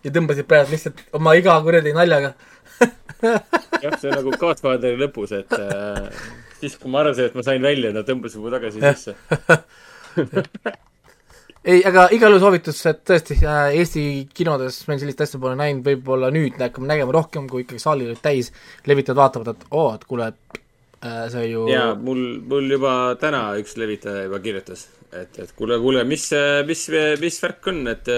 ja 0.05 0.13
tõmbasid 0.13 0.45
praegu 0.49 0.75
lihtsalt 0.75 1.01
oma 1.17 1.33
iga 1.39 1.57
kuradi 1.65 1.95
naljaga 1.97 2.35
jah, 3.83 3.95
see 3.97 4.11
on 4.11 4.19
nagu 4.19 4.35
Godfatheri 4.39 4.99
lõpus, 5.01 5.33
et 5.35 5.57
äh, 5.57 6.05
siis, 6.61 6.77
kui 6.77 6.93
ma 6.93 7.01
arvasin, 7.01 7.31
et 7.31 7.35
ma 7.35 7.43
sain 7.49 7.65
välja, 7.65 7.89
nad 7.95 8.05
tõmbasid 8.07 8.45
mu 8.45 8.53
tagasi 8.53 8.85
sisse 8.85 9.17
ei, 11.69 11.81
aga 11.85 12.07
igal 12.15 12.33
juhul 12.33 12.43
soovitus, 12.43 12.79
et 12.89 13.01
tõesti 13.07 13.37
äh, 13.43 13.75
Eesti 13.79 14.03
kinodes 14.35 14.81
me 14.89 14.97
sellist 15.01 15.21
asja 15.25 15.39
pole 15.41 15.57
näinud, 15.59 15.85
võib-olla 15.85 16.31
nüüd 16.33 16.57
hakkame 16.61 16.89
nägema 16.89 17.15
rohkem, 17.15 17.47
kui 17.51 17.65
ikkagi 17.65 17.81
saalid 17.83 18.11
olid 18.11 18.23
täis, 18.23 18.51
levitajad 18.89 19.19
vaatavad, 19.19 19.53
et 19.53 19.67
oo, 19.69 19.87
et 19.95 20.05
kuule 20.09 20.29
äh,, 20.31 21.25
see 21.33 21.49
ju 21.51 21.67
jaa, 21.71 21.93
mul, 21.99 22.23
mul 22.49 22.69
juba 22.77 22.95
täna 23.21 23.43
üks 23.61 23.77
levitaja 23.79 24.27
juba 24.27 24.41
kirjutas, 24.43 24.87
et, 25.11 25.41
et 25.45 25.55
kuule, 25.57 25.79
kuule, 25.83 26.05
mis, 26.09 26.29
mis, 26.69 26.85
mis 27.23 27.41
värk 27.45 27.73
on, 27.73 27.81
et 27.93 28.13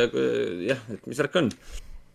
jah, 0.69 0.86
et 0.95 1.10
mis 1.10 1.23
värk 1.23 1.41
on. 1.41 1.52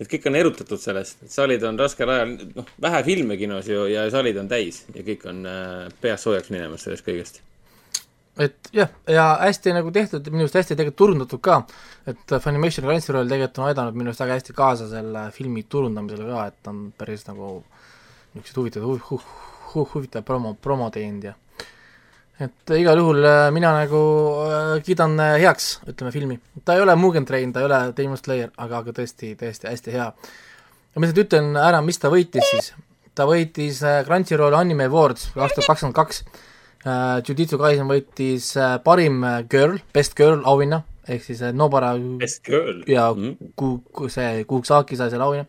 et 0.00 0.08
kõik 0.12 0.30
on 0.30 0.40
erutatud 0.42 0.80
sellest, 0.80 1.26
et 1.26 1.32
saalid 1.32 1.64
on 1.68 1.80
raskel 1.80 2.12
ajal, 2.12 2.38
noh, 2.56 2.72
vähe 2.84 3.02
filme 3.06 3.40
kinos 3.40 3.68
ju 3.72 3.88
ja 3.90 4.08
saalid 4.12 4.40
on 4.40 4.48
täis 4.52 4.84
ja 4.94 5.04
kõik 5.06 5.28
on 5.32 5.44
äh, 5.48 5.84
peas 6.00 6.24
soojaks 6.26 6.52
minemas 6.54 6.86
sellest 6.86 7.06
kõigest 7.06 7.44
et 8.36 8.70
jah, 8.76 8.90
ja 9.08 9.26
hästi 9.40 9.72
nagu 9.76 9.90
tehtud, 9.94 10.28
minu 10.32 10.44
arust 10.44 10.58
hästi 10.60 10.74
tegelikult 10.74 11.00
turundatud 11.00 11.42
ka, 11.44 11.62
et 12.10 12.36
Funimation 12.44 12.84
Crunchyroll 12.84 13.30
tegelikult 13.30 13.62
on 13.62 13.70
aidanud 13.70 13.96
minu 13.96 14.12
arust 14.12 14.24
väga 14.24 14.36
hästi 14.40 14.56
kaasa 14.56 14.90
selle 14.90 15.30
filmi 15.36 15.64
turundamisele 15.68 16.28
ka, 16.28 16.46
et 16.52 16.70
on 16.72 16.84
päris 16.98 17.26
nagu 17.30 17.56
niisuguseid 18.36 18.60
huvitavaid 18.60 18.86
hu-, 18.86 19.00
hu-, 19.10 19.72
hu-, 19.72 19.88
huvitavaid 19.94 20.28
promo, 20.28 20.54
promo 20.60 20.90
teinud 20.92 21.30
ja 21.30 21.34
et 22.42 22.72
igal 22.76 22.98
juhul 23.00 23.24
äh, 23.24 23.50
mina 23.54 23.70
nagu 23.72 24.00
äh, 24.44 24.72
kiidan 24.84 25.16
äh, 25.20 25.36
heaks, 25.40 25.78
ütleme, 25.88 26.12
filmi. 26.12 26.36
ta 26.64 26.76
ei 26.76 26.82
ole 26.84 26.96
Mugen 26.96 27.24
Train, 27.24 27.52
ta 27.52 27.62
ei 27.62 27.68
ole 27.68 27.78
Demon 27.96 28.20
Slayer, 28.20 28.50
aga, 28.56 28.82
aga 28.82 28.92
tõesti, 28.98 29.32
tõesti 29.40 29.70
hästi 29.70 29.94
hea. 29.94 30.10
ja 30.12 31.00
ma 31.00 31.06
lihtsalt 31.06 31.22
ütlen 31.24 31.56
ära, 31.60 31.80
mis 31.84 32.00
ta 32.02 32.12
võitis 32.12 32.50
siis. 32.52 32.74
ta 33.16 33.24
võitis 33.28 33.80
Crunchyroll 34.04 34.58
Anime 34.58 34.90
Awards 34.90 35.30
kaks 35.32 35.56
tuhat 35.56 35.70
kakskümmend 35.72 35.96
kaks. 35.96 36.22
Jujutsu 36.86 37.58
Kaisen 37.60 37.88
võitis 37.90 38.52
uh, 38.58 38.76
parim 38.84 39.24
äh, 39.26 39.40
girl, 39.50 39.78
best 39.94 40.14
girl 40.18 40.44
auhinna, 40.46 40.82
ehk 41.08 41.24
siis 41.26 41.42
Nobara 41.54 41.94
best 42.20 42.44
girl 42.46 42.84
ja 42.90 43.08
mm. 43.14 43.52
ku-, 43.58 43.80
ku-, 43.92 44.10
see 44.12 44.44
Kuksaki 44.48 44.98
sai 44.98 45.10
selle 45.10 45.26
auhinna. 45.26 45.46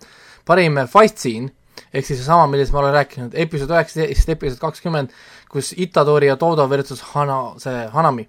parim 0.48 0.80
fight 0.90 1.20
scene, 1.22 1.52
ehk 1.92 2.08
siis 2.08 2.22
seesama, 2.22 2.48
millest 2.52 2.74
ma 2.74 2.82
olen 2.82 2.96
rääkinud, 2.98 3.38
episood 3.38 3.76
üheksateist, 3.76 4.34
episood 4.34 4.64
kakskümmend, 4.64 5.14
kus 5.52 5.74
Itadori 5.78 6.32
ja 6.32 6.38
Todo 6.42 6.68
versus 6.70 7.04
Hana, 7.14 7.56
see 7.62 7.86
Hanami. 7.94 8.28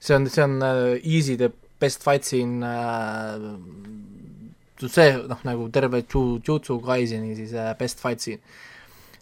see 0.00 0.14
on, 0.14 0.28
see 0.30 0.42
on 0.42 0.62
easy 1.02 1.36
the 1.36 1.50
best 1.80 2.02
fight 2.02 2.24
scene 2.24 2.62
uh, 2.62 3.38
see 4.86 5.10
noh, 5.26 5.40
nagu 5.46 5.68
terve 5.74 6.02
Jujutsu 6.06 6.78
Kaiseni 6.84 7.34
siis 7.38 7.54
uh, 7.56 7.72
best 7.78 8.00
fight 8.02 8.22
scene 8.22 8.38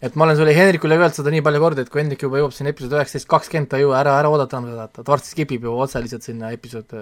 et 0.01 0.15
ma 0.15 0.27
olen 0.27 0.37
sulle 0.37 0.55
Hendrikule 0.55 0.97
öelnud 0.97 1.17
seda 1.17 1.33
nii 1.33 1.43
palju 1.45 1.61
kordi, 1.63 1.85
et 1.85 1.93
kui 1.93 2.03
Hendrik 2.03 2.25
juba 2.27 2.41
jõuab 2.41 2.55
sinna 2.55 2.73
episood 2.73 2.97
üheksateist, 2.97 3.29
kakskümmend 3.31 3.71
ta 3.71 3.79
ei 3.79 3.85
jõua, 3.85 3.99
ära, 4.01 4.17
ära 4.21 4.31
oodata 4.33 4.59
enam 4.59 4.73
seda, 4.73 4.89
ta 4.93 5.05
varsti 5.07 5.33
skip 5.33 5.55
ib 5.57 5.69
ju 5.69 5.77
otse 5.85 6.01
lihtsalt 6.03 6.27
sinna 6.27 6.51
episood 6.55 6.93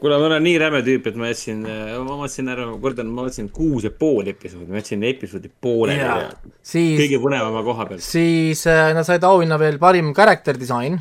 kuule, 0.00 0.16
ma 0.16 0.28
olen 0.30 0.44
nii 0.44 0.58
räme 0.60 0.80
tüüp, 0.84 1.08
et 1.10 1.16
ma 1.20 1.28
jätsin, 1.28 1.60
ma 1.62 2.16
mõtlesin 2.16 2.48
ära, 2.50 2.66
ma 2.70 2.78
kordan, 2.80 3.10
ma 3.12 3.26
mõtlesin 3.26 3.50
kuus 3.54 3.84
ja 3.86 3.92
pool 3.92 4.30
episoodi, 4.32 4.68
ma 4.72 4.80
jätsin 4.80 5.04
episoodi 5.06 5.50
pooleli 5.62 6.00
ja 6.00 6.14
siis, 6.62 6.96
kõige 7.02 7.20
põnevama 7.22 7.62
koha 7.66 7.88
peal. 7.90 8.00
siis 8.04 8.64
äh, 8.70 8.90
nad 8.96 9.08
said 9.08 9.24
auhinna 9.28 9.60
veel 9.60 9.76
parim 9.82 10.14
character 10.16 10.56
design. 10.58 11.00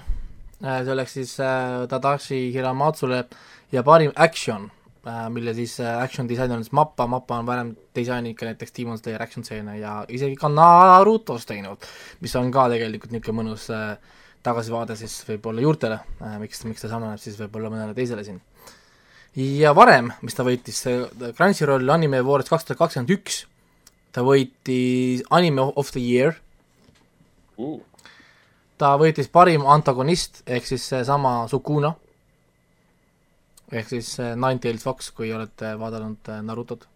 Äh,, 0.59 0.81
see 0.83 0.91
oleks 0.95 1.15
siis 1.15 1.37
äh, 1.39 1.85
Tadashi 1.87 2.49
Hiramatsule 2.55 3.23
ja 3.71 3.85
parim 3.87 4.11
action. 4.15 4.67
Äh, 4.67 4.78
mille 5.29 5.53
siis 5.57 5.77
äh, 5.79 6.01
action 6.03 6.27
disainer 6.29 6.57
on 6.57 6.63
siis 6.63 6.73
Mappa, 6.75 7.07
Mappa 7.07 7.39
on 7.39 7.47
varem 7.47 7.73
disaininud 7.95 8.37
ka 8.37 8.47
näiteks 8.49 8.73
Demon 8.75 8.97
Slayer 8.99 9.21
action 9.23 9.45
stseene 9.45 9.77
ja 9.79 9.99
isegi 10.07 10.35
ka 10.39 10.49
Narutos 10.51 11.47
teinud, 11.49 11.85
mis 12.23 12.35
on 12.39 12.51
ka 12.51 12.67
tegelikult 12.73 13.13
niisugune 13.13 13.41
mõnus 13.41 13.69
äh, 13.73 13.95
tagasivaade 14.45 14.95
siis 14.99 15.17
võib-olla 15.27 15.63
juurtele, 15.63 15.99
miks, 16.39 16.63
miks 16.67 16.83
ta 16.83 16.91
sarnaneb 16.91 17.19
siis 17.21 17.37
võib-olla 17.39 17.71
mõnele 17.73 17.95
teisele 17.97 18.23
siin. 18.23 18.39
ja 19.35 19.73
varem, 19.75 20.13
mis 20.23 20.35
ta 20.35 20.45
võitis, 20.47 20.79
Crunchyroll 21.37 21.91
Anime 21.91 22.21
Awards 22.23 22.51
kaks 22.51 22.67
tuhat 22.67 22.79
kakskümmend 22.79 23.11
üks, 23.17 23.43
ta 24.15 24.23
võitis 24.25 25.25
Anime 25.29 25.67
of 25.75 25.91
the 25.91 26.03
Year. 26.03 26.39
Uh.. 27.59 27.81
ta 28.79 28.93
võitis 28.95 29.27
parim 29.27 29.65
antagonist 29.67 30.43
ehk 30.47 30.67
siis 30.69 30.85
seesama 30.87 31.41
Sukuna 31.51 31.91
ehk 33.71 33.89
siis 33.89 34.15
Ninetales 34.19 34.83
Fox, 34.83 35.11
kui 35.13 35.33
olete 35.33 35.75
vaadanud 35.77 36.31
Narutot. 36.45 36.87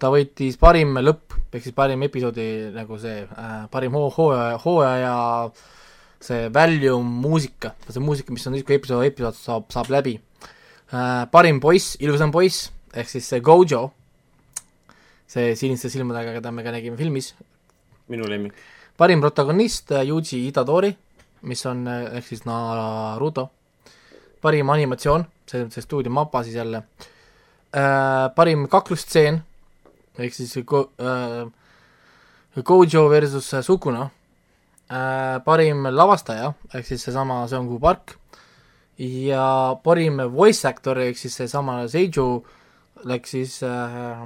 ta 0.00 0.08
võitis 0.08 0.56
parim 0.56 0.96
lõpp 0.96 1.36
ehk 1.52 1.66
siis 1.66 1.74
parim 1.76 2.02
episoodi 2.06 2.70
nagu 2.74 2.98
see 3.02 3.24
äh, 3.24 3.66
parim 3.70 3.94
hoo-, 3.96 4.10
hooaja, 4.14 4.56
hooaja 4.62 5.14
see 6.20 6.48
väljum 6.52 7.06
muusika, 7.24 7.74
see 7.88 8.02
muusika, 8.02 8.32
mis 8.32 8.46
on 8.46 8.56
siis, 8.56 8.66
kui 8.66 8.76
episood, 8.76 9.04
episood 9.08 9.38
saab, 9.38 9.70
saab 9.72 9.90
läbi 9.92 10.18
äh,. 10.92 11.24
parim 11.32 11.60
poiss, 11.60 11.96
ilusam 12.00 12.32
poiss 12.32 12.70
ehk 12.94 13.10
siis 13.10 13.28
see 13.32 13.42
Gojo, 13.44 13.88
see 15.30 15.54
siniste 15.58 15.90
silmadega, 15.92 16.36
keda 16.38 16.52
me 16.52 16.64
ka 16.66 16.74
nägime 16.74 16.98
filmis. 16.98 17.34
minu 18.10 18.28
lemmik. 18.28 18.54
parim 18.96 19.20
protagonist 19.20 19.90
Yuji 20.06 20.46
Itadori, 20.48 20.92
mis 21.42 21.66
on 21.66 21.86
ehk 21.88 22.26
siis 22.26 22.44
Naruto. 22.46 23.50
parim 24.40 24.70
animatsioon, 24.70 25.26
on 25.54 25.70
see 25.70 25.82
stuudio 25.82 26.12
Mappa 26.12 26.42
siis 26.42 26.54
jälle 26.54 26.82
äh,. 27.74 28.34
parim 28.34 28.68
kaklustseen 28.68 29.42
ehk 30.18 30.34
siis 30.34 30.54
Go, 30.66 30.90
äh, 31.00 31.50
Gojo 32.64 33.08
versus 33.10 33.50
Sukuna 33.62 34.10
äh,. 34.90 35.42
parim 35.44 35.86
lavastaja 35.90 36.52
ehk 36.74 36.86
siis 36.86 37.04
seesama 37.04 37.46
Seongu 37.48 37.78
Park 37.78 38.16
ja 38.98 39.76
parim 39.82 40.18
voice 40.32 40.68
actor 40.68 40.98
ehk 40.98 41.18
siis 41.18 41.36
seesama 41.36 41.88
Seiju 41.88 42.44
läks 43.04 43.30
siis 43.30 43.62
äh, 43.62 44.24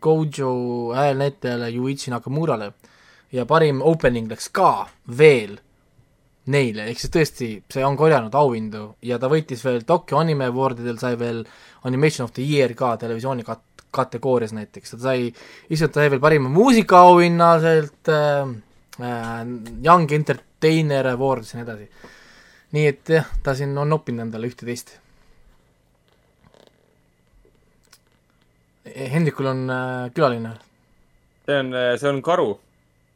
Gojo 0.00 0.92
häälnäitlejale 0.94 1.70
Yuichi 1.70 2.10
Nakamurale 2.10 2.72
ja 3.32 3.46
parim 3.46 3.80
opening 3.82 4.28
läks 4.30 4.48
ka 4.48 4.88
veel 5.18 5.58
neile, 6.50 6.88
ehk 6.90 6.98
siis 6.98 7.12
tõesti, 7.14 7.50
see 7.70 7.84
on 7.86 7.96
korjanud 7.98 8.34
auhindu 8.34 8.86
ja 9.06 9.18
ta 9.22 9.30
võitis 9.30 9.62
veel 9.62 9.84
Tokyo 9.86 10.18
Anime 10.18 10.48
Awardidel, 10.50 10.98
sai 10.98 11.14
veel 11.20 11.44
Animation 11.86 12.26
of 12.26 12.32
the 12.34 12.42
Year 12.42 12.74
ka 12.78 12.96
televisiooni 12.98 13.46
kat-, 13.46 13.84
kategoorias 13.94 14.54
näiteks, 14.56 14.96
ta 14.96 15.02
sai, 15.04 15.28
issand, 15.70 15.94
ta 15.94 16.02
sai 16.02 16.10
veel 16.10 16.22
parima 16.22 16.50
muusikaauhinna 16.50 17.52
sealt 17.62 18.10
äh, 18.10 18.56
äh, 18.98 19.36
Young 19.84 20.10
Entertainer 20.18 21.12
Awards 21.12 21.54
ja 21.54 21.60
nii 21.60 21.68
edasi. 21.68 22.10
nii 22.72 22.90
et 22.90 23.14
jah, 23.18 23.30
ta 23.44 23.54
siin 23.54 23.78
on 23.78 23.94
noppinud 23.94 24.26
endale 24.26 24.50
ühte-teist 24.50 24.96
Hendrikul 28.84 29.46
on 29.46 29.70
äh, 29.70 30.10
külaline. 30.14 30.56
see 31.46 31.58
on, 31.58 31.74
äh, 31.74 31.96
see 31.98 32.08
on 32.08 32.22
karu, 32.22 32.58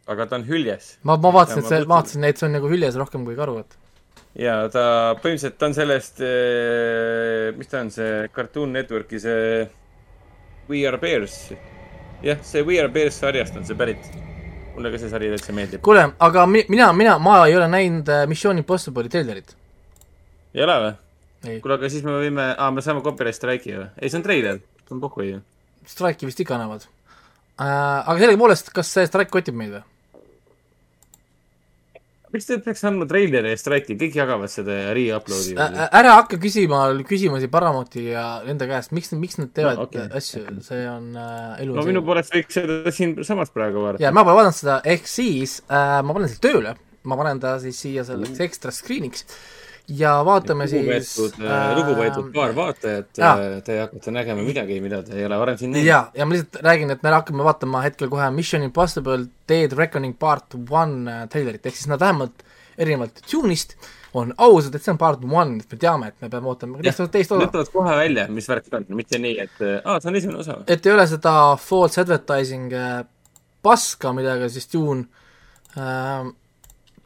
aga 0.06 0.26
ta 0.26 0.38
on 0.38 0.46
hüljes. 0.46 0.96
ma, 1.02 1.16
ma 1.16 1.32
vaatasin, 1.34 1.62
et 1.62 1.70
see, 1.70 1.82
vaatasin, 1.90 2.26
et 2.28 2.38
see 2.38 2.46
on 2.46 2.54
nagu 2.56 2.70
hüljes 2.70 2.98
rohkem 2.98 3.24
kui 3.26 3.36
karu, 3.38 3.58
et. 3.62 3.78
ja 4.38 4.58
ta, 4.72 4.84
põhimõtteliselt 5.22 5.64
on 5.66 5.74
sellest, 5.76 6.22
äh, 6.22 7.50
mis 7.58 7.70
ta 7.72 7.82
on, 7.82 7.90
see 7.94 8.28
Cartoon 8.34 8.76
Networki 8.76 9.20
see 9.22 9.64
We 10.70 10.84
Are 10.86 11.00
Bears. 11.02 11.40
jah, 12.22 12.38
see 12.46 12.62
We 12.66 12.78
Are 12.82 12.92
Bears 12.92 13.18
sarjast 13.22 13.58
on 13.58 13.66
see 13.66 13.78
pärit. 13.78 14.12
mulle 14.76 14.92
ka 14.92 15.00
see 15.00 15.08
sari 15.10 15.32
täitsa 15.32 15.56
meeldib. 15.56 15.82
kuule, 15.82 16.06
aga 16.20 16.46
mi-, 16.46 16.66
mina, 16.68 16.92
mina, 16.92 17.18
ma 17.18 17.40
ei 17.46 17.56
ole 17.58 17.66
näinud 17.72 18.12
Mission 18.30 18.62
Impossible'i 18.62 19.10
treilerit. 19.10 19.56
ei 20.54 20.62
ole 20.62 20.78
või? 20.84 21.58
kuule, 21.58 21.80
aga 21.80 21.90
siis 21.90 22.06
me 22.06 22.14
võime, 22.20 22.52
aa, 22.54 22.70
me 22.70 22.84
saame 22.84 23.02
copyright 23.02 23.38
strike'i 23.40 23.74
või? 23.74 23.90
ei, 23.98 24.12
see 24.12 24.22
on 24.22 24.26
treiler, 24.28 24.62
see 24.86 24.94
on 24.98 25.02
pohhu 25.02 25.26
ju 25.32 25.42
Strike'i 25.86 26.26
vist 26.26 26.40
ikka 26.42 26.56
annavad 26.56 26.86
äh,. 27.58 27.66
aga 27.66 28.18
sellegipoolest, 28.20 28.70
kas 28.74 28.90
see 28.94 29.06
Strike 29.10 29.34
kotib 29.34 29.58
meid 29.58 29.74
või? 29.74 29.84
Miks 32.36 32.48
te 32.48 32.58
peaks 32.62 32.84
andma 32.88 33.06
treileri 33.08 33.52
ja 33.52 33.58
Strike'i, 33.60 33.96
kõik 34.00 34.16
jagavad 34.18 34.52
seda 34.52 34.76
ja 34.76 34.94
re-upload'i 34.96 35.56
äh,. 35.56 35.82
ära 36.00 36.16
hakka 36.20 36.38
küsima 36.42 36.84
küsimusi 37.08 37.50
Paramouti 37.52 38.06
ja 38.10 38.26
enda 38.48 38.68
käest, 38.70 38.92
miks, 38.96 39.12
miks 39.16 39.40
nad 39.40 39.52
teevad 39.56 39.80
no, 39.80 39.88
okay. 39.88 40.08
asju, 40.20 40.44
see 40.66 40.82
on 40.90 41.12
äh, 41.16 41.62
elu. 41.64 41.76
no 41.78 41.86
minu 41.88 42.04
poolest 42.06 42.34
võiks 42.36 42.58
seda 42.60 42.92
siinsamas 42.94 43.52
praegu 43.54 43.84
vaadata. 43.84 44.04
ja 44.04 44.12
ma 44.14 44.24
pole 44.26 44.40
vaadanud 44.40 44.58
seda, 44.58 44.80
ehk 44.96 45.08
siis 45.10 45.60
äh, 45.66 46.00
ma 46.04 46.16
panen 46.16 46.32
selle 46.32 46.44
tööle, 46.44 46.74
ma 47.06 47.20
panen 47.20 47.42
ta 47.42 47.56
siis 47.62 47.80
siia 47.86 48.04
selleks 48.06 48.36
mm. 48.36 48.48
ekstra 48.50 48.74
screen'iks 48.74 49.26
ja 49.88 50.12
vaatame 50.26 50.66
lugupeetud, 50.66 51.04
siis 51.06 51.34
äh, 51.40 51.50
äh,. 51.50 51.76
lugupeetud 51.78 52.30
paar 52.34 52.54
vaatajat 52.56 53.20
äh,, 53.22 53.42
te 53.64 53.78
hakkate 53.80 54.14
nägema 54.14 54.42
midagi, 54.42 54.78
mida 54.82 55.02
te 55.06 55.14
ei 55.18 55.26
ole 55.26 55.38
varem 55.38 55.58
siin 55.58 55.70
näinud. 55.74 55.86
ja, 55.86 56.00
ja 56.14 56.26
ma 56.26 56.34
lihtsalt 56.34 56.58
räägin, 56.66 56.90
et 56.90 57.04
me 57.06 57.12
hakkame 57.14 57.46
vaatama 57.46 57.82
hetkel 57.84 58.10
kohe 58.10 58.30
Mission 58.34 58.64
Impossible 58.66 59.28
Dead 59.48 59.76
Reckoning 59.78 60.16
part 60.18 60.56
one 60.70 61.12
äh, 61.12 61.28
treilerit, 61.30 61.66
ehk 61.66 61.78
siis 61.78 61.90
nad 61.92 62.02
vähemalt 62.02 62.42
erinevalt 62.78 63.22
tune'ist 63.30 63.76
on 64.16 64.32
ausad, 64.42 64.74
et 64.74 64.82
see 64.82 64.94
on 64.94 64.98
part 64.98 65.22
one, 65.22 65.60
et 65.60 65.70
me 65.72 65.78
teame, 65.78 66.10
et 66.10 66.24
me 66.24 66.32
peame 66.32 66.50
ootama 66.50 66.82
teist 66.82 67.04
osa. 67.30 67.46
ütlevad 67.46 67.70
kohe 67.72 67.94
välja, 68.00 68.26
mis 68.32 68.48
värk 68.50 68.72
on, 68.74 68.88
mitte 68.98 69.20
nii, 69.22 69.38
et 69.46 69.62
aa, 69.84 70.00
see 70.00 70.10
on 70.10 70.18
esimene 70.18 70.42
osa. 70.42 70.58
et 70.66 70.86
ei 70.86 70.96
ole 70.96 71.06
seda 71.10 71.36
false 71.62 72.02
advertising 72.02 72.74
äh, 72.74 72.98
paska, 73.62 74.10
millega 74.16 74.50
siis 74.50 74.66
Dune 74.72 75.06
äh, 75.78 76.26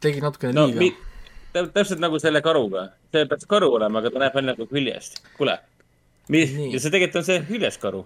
tegi 0.01 0.25
natukene 0.25 0.57
no, 0.57 0.65
liiga 0.71 1.10
täpselt 1.53 1.99
nagu 1.99 2.19
selle 2.19 2.41
karuga. 2.41 2.87
see 3.11 3.25
peaks 3.25 3.45
karu 3.45 3.73
olema, 3.75 3.99
aga 3.99 4.11
ta 4.11 4.19
näeb 4.19 4.35
välja 4.35 4.53
nagu 4.53 4.67
hüljest. 4.71 5.21
kuule. 5.37 5.59
ja 6.29 6.79
see 6.79 6.91
tegelikult 6.91 7.15
on 7.15 7.23
see 7.27 7.39
hüljes 7.49 7.77
karu. 7.77 8.05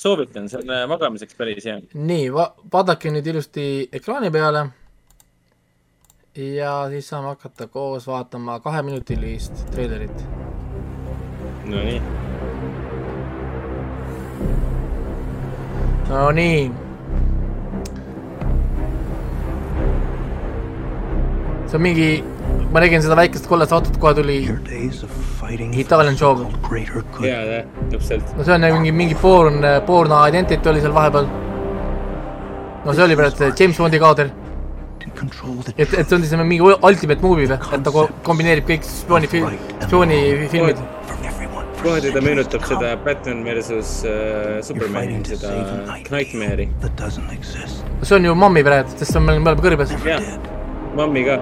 soovitan, 0.00 0.48
see 0.48 0.60
on 0.60 0.88
magamiseks 0.88 1.34
päris 1.34 1.64
hea. 1.64 1.80
nii 1.94 2.32
va, 2.32 2.48
vaadake 2.72 3.12
nüüd 3.14 3.26
ilusti 3.26 3.88
ekraani 3.92 4.30
peale. 4.30 4.66
ja 6.34 6.76
siis 6.92 7.08
saame 7.08 7.32
hakata 7.34 7.66
koos 7.66 8.06
vaatama 8.06 8.60
kaheminutilist 8.60 9.66
treilerit. 9.72 10.24
Nonii. 11.64 12.00
Nonii 16.08 16.84
see 21.74 21.78
on 21.78 21.82
mingi 21.82 22.33
ma 22.74 22.82
nägin 22.82 23.02
seda 23.04 23.14
väikest 23.18 23.46
kollast 23.46 23.72
autot, 23.74 23.96
kohe 24.02 24.14
tuli 24.18 24.38
Italian 25.78 26.16
Job. 26.18 26.40
jaa, 27.22 27.42
jah, 27.46 27.66
täpselt. 27.92 28.32
no 28.36 28.44
see 28.46 28.54
on 28.54 28.66
mingi, 28.66 28.92
mingi 28.92 29.18
Born, 29.20 29.62
Born 29.86 30.14
Identity 30.28 30.70
oli 30.72 30.82
seal 30.82 30.94
vahepeal. 30.96 31.28
no 32.84 32.92
see 32.92 33.04
oli 33.04 33.18
praegu 33.20 33.52
James 33.60 33.78
Bondi 33.78 34.00
kaader. 34.02 34.32
et, 35.78 35.94
et 35.94 36.08
see 36.08 36.16
on 36.16 36.26
siis 36.26 36.34
mingi 36.42 36.74
ultimate 36.74 37.22
movie 37.22 37.46
või, 37.46 37.60
et 37.78 37.86
ta 37.86 38.06
kombineerib 38.26 38.66
kõik 38.72 38.90
spiooni, 38.90 39.30
spioonifilmid. 39.86 40.82
kohati 41.84 42.10
ta 42.10 42.22
meenutab 42.24 42.64
seda 42.66 42.94
Batman 43.06 43.44
versus 43.46 43.98
uh, 44.08 44.58
Superman, 44.66 45.20
seda 45.28 45.52
Nightmare'i. 46.10 46.70
see 48.02 48.16
on 48.18 48.32
ju 48.32 48.34
Mammi 48.34 48.64
praegu, 48.66 48.98
sest 48.98 49.20
me 49.20 49.36
oleme 49.36 49.54
kõrbes. 49.62 49.94
jah, 50.08 50.32
Mammi 50.98 51.28
ka 51.28 51.38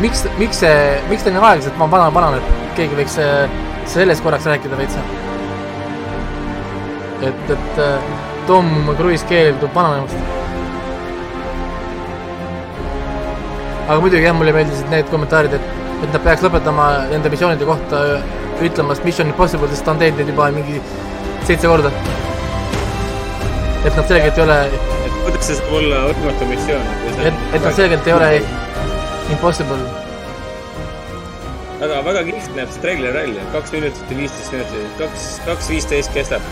miks, 0.00 0.24
miks 0.40 0.60
see, 0.62 0.76
miks 1.10 1.24
ta 1.24 1.32
nii 1.32 1.42
aeglaselt 1.44 1.78
vana, 1.80 2.08
vananeb, 2.14 2.52
keegi 2.78 2.96
võiks 2.98 3.16
äh, 3.22 3.58
sellest 3.90 4.24
korraks 4.24 4.48
rääkida 4.48 4.78
veits. 4.78 4.98
et, 7.28 7.50
et 7.56 7.80
äh, 7.84 8.12
Tom 8.48 8.70
Cruise 8.98 9.26
keeldub 9.28 9.74
vananemast. 9.76 10.16
aga 13.90 13.98
muidugi 14.00 14.22
jah, 14.22 14.36
mulle 14.38 14.54
meeldisid 14.54 14.92
need 14.92 15.08
kommentaarid, 15.10 15.56
et, 15.58 15.72
et 15.98 16.12
nad 16.14 16.22
peaks 16.24 16.44
lõpetama 16.46 16.86
nende 17.10 17.32
missioonide 17.32 17.66
kohta 17.68 18.04
ütlemas 18.62 19.00
Mission 19.04 19.32
Impossible, 19.32 19.68
sest 19.72 19.84
ta 19.84 19.94
on 19.94 20.00
teinud 20.00 20.20
neid 20.20 20.32
juba 20.32 20.50
mingi 20.54 20.80
seitse 21.48 21.66
korda. 21.66 21.92
et 23.80 23.96
nad 23.96 24.06
selgelt 24.06 24.38
ei 24.38 24.44
ole. 24.44 24.58
et 24.70 25.20
kuidas 25.26 25.46
see 25.48 25.60
saab 25.60 25.76
olla 25.82 26.02
võimatu 26.08 26.50
missioon? 26.54 26.90
et, 27.18 27.46
et 27.52 27.62
nad 27.64 27.72
selgelt 27.74 28.06
ei 28.06 28.16
ole 28.16 28.34
Impossible. 29.30 29.78
väga, 31.80 32.00
väga 32.04 32.22
kihvt 32.26 32.56
näeb 32.56 32.72
see 32.74 32.82
treiler 32.82 33.14
välja, 33.14 33.44
kaks 33.54 33.72
minutit 33.72 34.10
ja 34.10 34.16
viisteist 34.18 34.52
minutit, 34.52 34.90
kaks, 34.98 35.28
kaks 35.46 35.70
viisteist 35.70 36.12
kestab. 36.16 36.42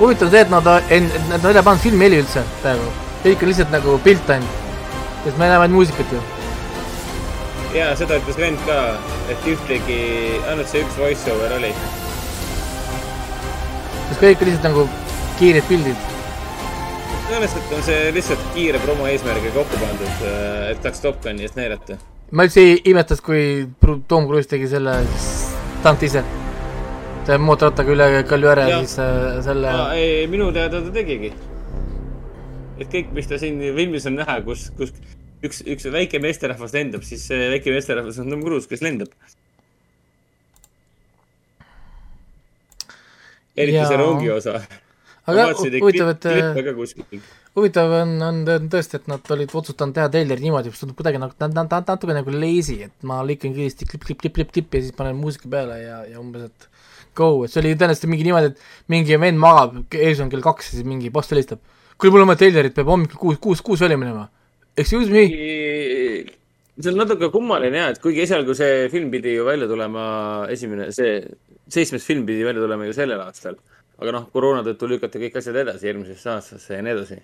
huvitav 0.00 0.32
see, 0.34 0.42
et 0.42 0.50
nad, 0.50 0.66
nad 0.66 1.46
ei 1.46 1.50
ole 1.52 1.62
pannud 1.68 1.84
filmi 1.84 2.08
heli 2.08 2.20
üldse 2.24 2.44
praegu, 2.60 2.90
kõik 3.24 3.44
on 3.46 3.52
lihtsalt 3.52 3.74
nagu 3.74 3.96
pilt 4.04 4.34
ainult, 4.36 4.60
sest 5.24 5.38
me 5.38 5.46
näeme 5.46 5.64
ainult 5.68 5.78
muusikat 5.78 6.12
ju. 6.12 6.22
ja 7.78 7.90
seda 7.96 8.20
ütles 8.20 8.40
vend 8.42 8.68
ka, 8.68 8.78
et 9.32 9.50
ühtegi, 9.54 10.00
ainult 10.50 10.68
see 10.72 10.84
üks 10.84 10.98
voice 11.00 11.36
over 11.36 11.56
oli. 11.60 11.74
sest 14.08 14.18
kõik 14.20 14.42
on 14.42 14.50
lihtsalt 14.50 14.72
nagu 14.72 14.88
kiired 15.38 15.70
pildid 15.70 16.11
tõenäoliselt 17.32 17.70
on 17.72 17.84
see 17.86 18.08
lihtsalt 18.12 18.42
kiire 18.52 18.80
promo 18.82 19.06
eesmärgiga 19.08 19.54
kokku 19.54 19.78
pandud, 19.80 20.24
äh, 20.28 20.72
et 20.72 20.84
saaks 20.84 21.00
Top 21.00 21.20
Guni 21.24 21.46
eest 21.46 21.56
näidata. 21.56 21.96
ma 22.30 22.44
üldse 22.44 22.60
ei 22.60 22.74
imestanud, 22.92 23.22
kui 23.24 23.44
Tom 24.08 24.26
Cruise 24.28 24.50
tegi 24.50 24.68
selle 24.68 24.98
stunt 25.14 26.04
ise. 26.04 26.24
see 27.26 27.38
mootorrattaga 27.38 27.94
üle 27.94 28.08
Kaljujärve 28.28 28.66
siis 28.82 28.98
äh, 29.00 29.38
selle 29.46 29.72
ei, 29.96 30.26
minu 30.28 30.50
teada 30.52 30.82
ta 30.84 30.92
tegigi. 30.92 31.32
et 32.78 32.92
kõik, 32.92 33.14
mis 33.16 33.30
ta 33.30 33.40
siin 33.40 33.62
filmis 33.78 34.06
on 34.10 34.20
näha, 34.20 34.40
kus, 34.44 34.68
kus 34.76 34.92
üks, 35.42 35.64
üks 35.64 35.88
väike 35.94 36.20
meesterahvas 36.20 36.76
lendab, 36.76 37.06
siis 37.06 37.24
see 37.30 37.48
väike 37.54 37.72
meesterahvas 37.72 38.20
on 38.20 38.28
Tom 38.34 38.44
Cruise, 38.44 38.68
kes 38.68 38.84
lendab. 38.84 39.08
eriti 43.56 43.80
ja... 43.80 43.88
see 43.88 44.04
rongi 44.04 44.30
osa. 44.36 44.60
Aga 45.30 45.46
huvitav, 45.54 46.10
et 46.14 46.26
huvitav 47.56 47.94
on, 48.00 48.16
on 48.26 48.42
tõesti, 48.72 48.98
et 48.98 49.08
nad 49.10 49.32
olid 49.34 49.54
otsustanud 49.60 49.94
teha 49.96 50.08
treileri 50.12 50.46
niimoodi, 50.46 50.72
mis 50.72 50.82
tundub 50.82 50.98
kuidagi 50.98 51.20
nagu, 51.22 51.36
natuke 51.38 52.16
nagu 52.16 52.34
lazy, 52.34 52.80
et 52.88 53.08
ma 53.08 53.20
lõikan 53.26 53.54
kiiresti 53.54 53.88
klipp, 53.90 54.06
klipp, 54.08 54.22
klipp, 54.24 54.36
klipp, 54.38 54.52
klipp 54.56 54.76
ja 54.78 54.84
siis 54.86 54.96
panen 54.98 55.18
muusika 55.20 55.50
peale 55.52 55.78
ja, 55.82 56.02
ja 56.10 56.20
umbes, 56.22 56.48
et 56.50 56.68
go, 57.18 57.30
et 57.44 57.52
see 57.52 57.62
oli 57.62 57.74
tõenäoliselt 57.76 58.10
mingi 58.10 58.28
niimoodi, 58.28 58.52
et 58.52 58.92
mingi 58.92 59.18
vend 59.20 59.40
magab, 59.40 59.80
ees 59.94 60.22
on 60.24 60.32
kell 60.32 60.44
kaks 60.44 60.72
ja 60.72 60.78
siis 60.78 60.88
mingi 60.88 61.12
boss 61.14 61.32
helistab. 61.32 61.62
kuule, 61.96 62.16
mul 62.16 62.24
on 62.24 62.32
vaja 62.32 62.42
treilerit, 62.44 62.74
peab 62.74 62.90
hommikul 62.90 63.20
kuus, 63.20 63.40
kuus, 63.42 63.62
kuus 63.62 63.82
välja 63.84 64.00
minema. 64.00 64.28
Excuse 64.76 65.12
me? 65.12 65.26
see 66.80 66.88
on 66.88 66.96
natuke 66.96 67.28
kummaline 67.32 67.76
jah, 67.76 67.90
et 67.92 68.00
kuigi 68.02 68.24
esialgu 68.24 68.56
see 68.56 68.86
film 68.92 69.10
pidi 69.12 69.36
ju 69.36 69.44
välja 69.46 69.68
tulema, 69.68 70.04
esimene, 70.50 70.88
see 70.96 71.20
seitsmes 71.72 72.06
film 72.06 72.24
pidi 72.28 72.46
välja 72.46 72.64
tulema 72.64 72.88
ju 72.88 72.96
sellel 72.96 73.20
aastal. 73.26 73.58
Aga 74.02 74.16
noh, 74.18 74.26
koroona 74.34 74.64
tõttu 74.66 74.90
lükati 74.90 75.22
kõik 75.22 75.38
asjad 75.40 75.60
edasi 75.62 75.88
järgmisesse 75.88 76.34
aastasse 76.34 76.76
ja 76.76 76.82
nii 76.84 76.94
edasi. 76.96 77.20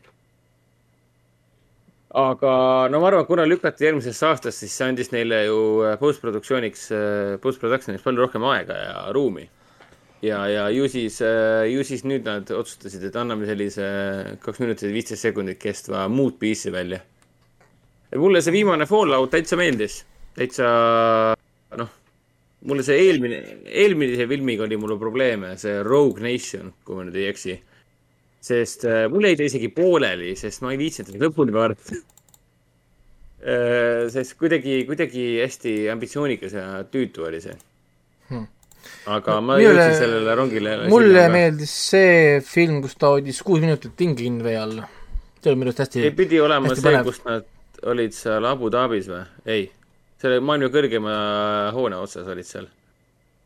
aga 2.23 2.53
no 2.93 3.03
ma 3.03 3.11
arvan, 3.11 3.27
kuna 3.29 3.45
lükati 3.49 3.89
järgmisesse 3.89 4.27
aastasse, 4.31 4.65
siis 4.65 4.79
see 4.79 4.89
andis 4.89 5.13
neile 5.13 5.45
ju 5.45 5.61
post-produktsiooniks, 6.01 6.89
post-production'iks 7.43 8.07
palju 8.07 8.25
rohkem 8.25 8.49
aega 8.55 8.79
ja 8.79 8.97
ruumi. 9.13 9.49
ja, 10.23 10.41
ja 10.47 10.71
ju 10.71 10.89
siis, 10.89 11.21
ju 11.75 11.85
siis 11.85 12.07
nüüd 12.09 12.25
nad 12.27 12.51
otsustasid, 12.51 13.05
et 13.11 13.21
anname 13.21 13.47
sellise 13.51 13.93
kaks 14.41 14.65
minutit 14.65 14.95
viisteist 14.95 15.29
sekundit 15.29 15.61
kestva 15.63 16.09
muud 16.09 16.39
piisi 16.41 16.73
välja 16.73 17.03
mulle 18.17 18.41
see 18.43 18.55
viimane 18.55 18.87
Fallout 18.89 19.31
täitsa 19.35 19.59
meeldis, 19.61 20.01
täitsa 20.37 20.69
noh, 21.77 21.91
mulle 22.67 22.83
see 22.87 22.99
eelmine, 23.07 23.39
eelmise 23.71 24.27
filmiga 24.31 24.67
oli 24.67 24.77
mul 24.81 24.97
probleeme, 24.99 25.55
see 25.61 25.83
Rogue 25.87 26.23
Nation, 26.25 26.73
kui 26.85 26.99
ma 26.99 27.07
nüüd 27.07 27.19
ei 27.21 27.29
eksi. 27.31 27.59
sest 28.49 28.85
äh, 28.87 29.07
mul 29.11 29.27
jäi 29.27 29.37
ta 29.39 29.47
isegi 29.47 29.69
pooleli, 29.75 30.35
sest 30.39 30.63
ma 30.63 30.73
ei 30.73 30.79
viitsinud 30.81 31.11
seda 31.11 31.27
lõpuni 31.27 31.55
vaadata 31.55 31.97
äh,. 33.43 34.07
sest 34.15 34.37
kuidagi, 34.39 34.85
kuidagi 34.87 35.25
hästi 35.43 35.75
ambitsioonikas 35.93 36.55
ja 36.55 36.69
tüütu 36.91 37.27
oli 37.29 37.43
see 37.43 37.57
hmm 38.31 38.47
aga 39.09 39.39
ma 39.45 39.57
Mille, 39.59 39.73
jõudsin 39.73 39.97
sellele 40.03 40.35
rongile. 40.39 40.75
mulle 40.93 41.25
meeldis 41.33 41.73
see 41.91 42.41
film, 42.45 42.81
kus 42.85 42.97
ta 43.01 43.13
hoidis 43.15 43.41
kuus 43.47 43.63
minutit 43.63 43.95
tinginud 43.99 44.45
vee 44.45 44.57
all. 44.61 44.83
see 45.41 45.53
oli 45.53 45.61
minu 45.63 45.73
arust 45.73 45.85
hästi. 45.85 46.11
pidi 46.19 46.41
olema 46.45 46.75
see, 46.77 47.03
kus 47.07 47.23
nad 47.27 47.49
olid 47.89 48.17
seal 48.17 48.49
Abu 48.49 48.71
Dhabis 48.75 49.09
või? 49.11 49.25
ei, 49.47 49.69
selle 50.19 50.43
maailma 50.43 50.70
kõrgema 50.74 51.15
hoone 51.77 51.99
otsas 52.03 52.28
olid 52.28 52.47
seal. 52.47 52.69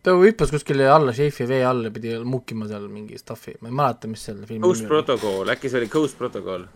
ta 0.03 0.15
hüppas 0.19 0.51
kuskile 0.55 0.89
alla 0.91 1.15
šeifi 1.15 1.47
vee 1.49 1.63
alla, 1.65 1.91
pidi 1.95 2.17
mukkima 2.19 2.69
seal 2.71 2.89
mingi 2.91 3.19
stuff'i, 3.21 3.57
ma 3.61 3.71
ei 3.71 3.81
mäleta, 3.81 4.11
mis 4.11 4.25
selle 4.29 4.47
filmi 4.47 4.65
Ghost 4.65 4.89
Protocol, 4.89 5.53
äkki 5.55 5.71
see 5.71 5.83
oli 5.83 5.91
Ghost 5.93 6.19
Protocol? 6.19 6.67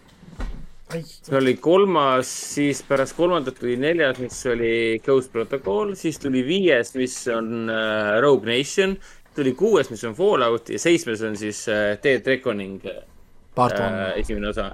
see 0.87 1.35
oli 1.35 1.57
kolmas, 1.59 2.31
siis 2.55 2.83
pärast 2.87 3.17
kolmandat 3.17 3.59
tuli 3.59 3.75
neljas, 3.81 4.21
mis 4.23 4.39
oli 4.47 4.73
Ghost 5.05 5.33
Protocol, 5.33 5.95
siis 5.99 6.21
tuli 6.23 6.45
viies, 6.47 6.95
mis 6.95 7.17
on 7.35 7.71
äh, 7.73 8.21
Rogue 8.23 8.47
Nation, 8.47 8.95
tuli 9.35 9.53
kuues, 9.59 9.91
mis 9.91 10.05
on 10.05 10.15
Fallout. 10.15 10.71
Ja 10.71 10.79
seitsmes 10.79 11.23
on 11.27 11.37
siis 11.37 11.67
äh, 11.69 11.99
Dead 12.03 12.27
Reckoning 12.27 12.81
äh, 12.87 14.13
esimene 14.17 14.49
osa. 14.49 14.71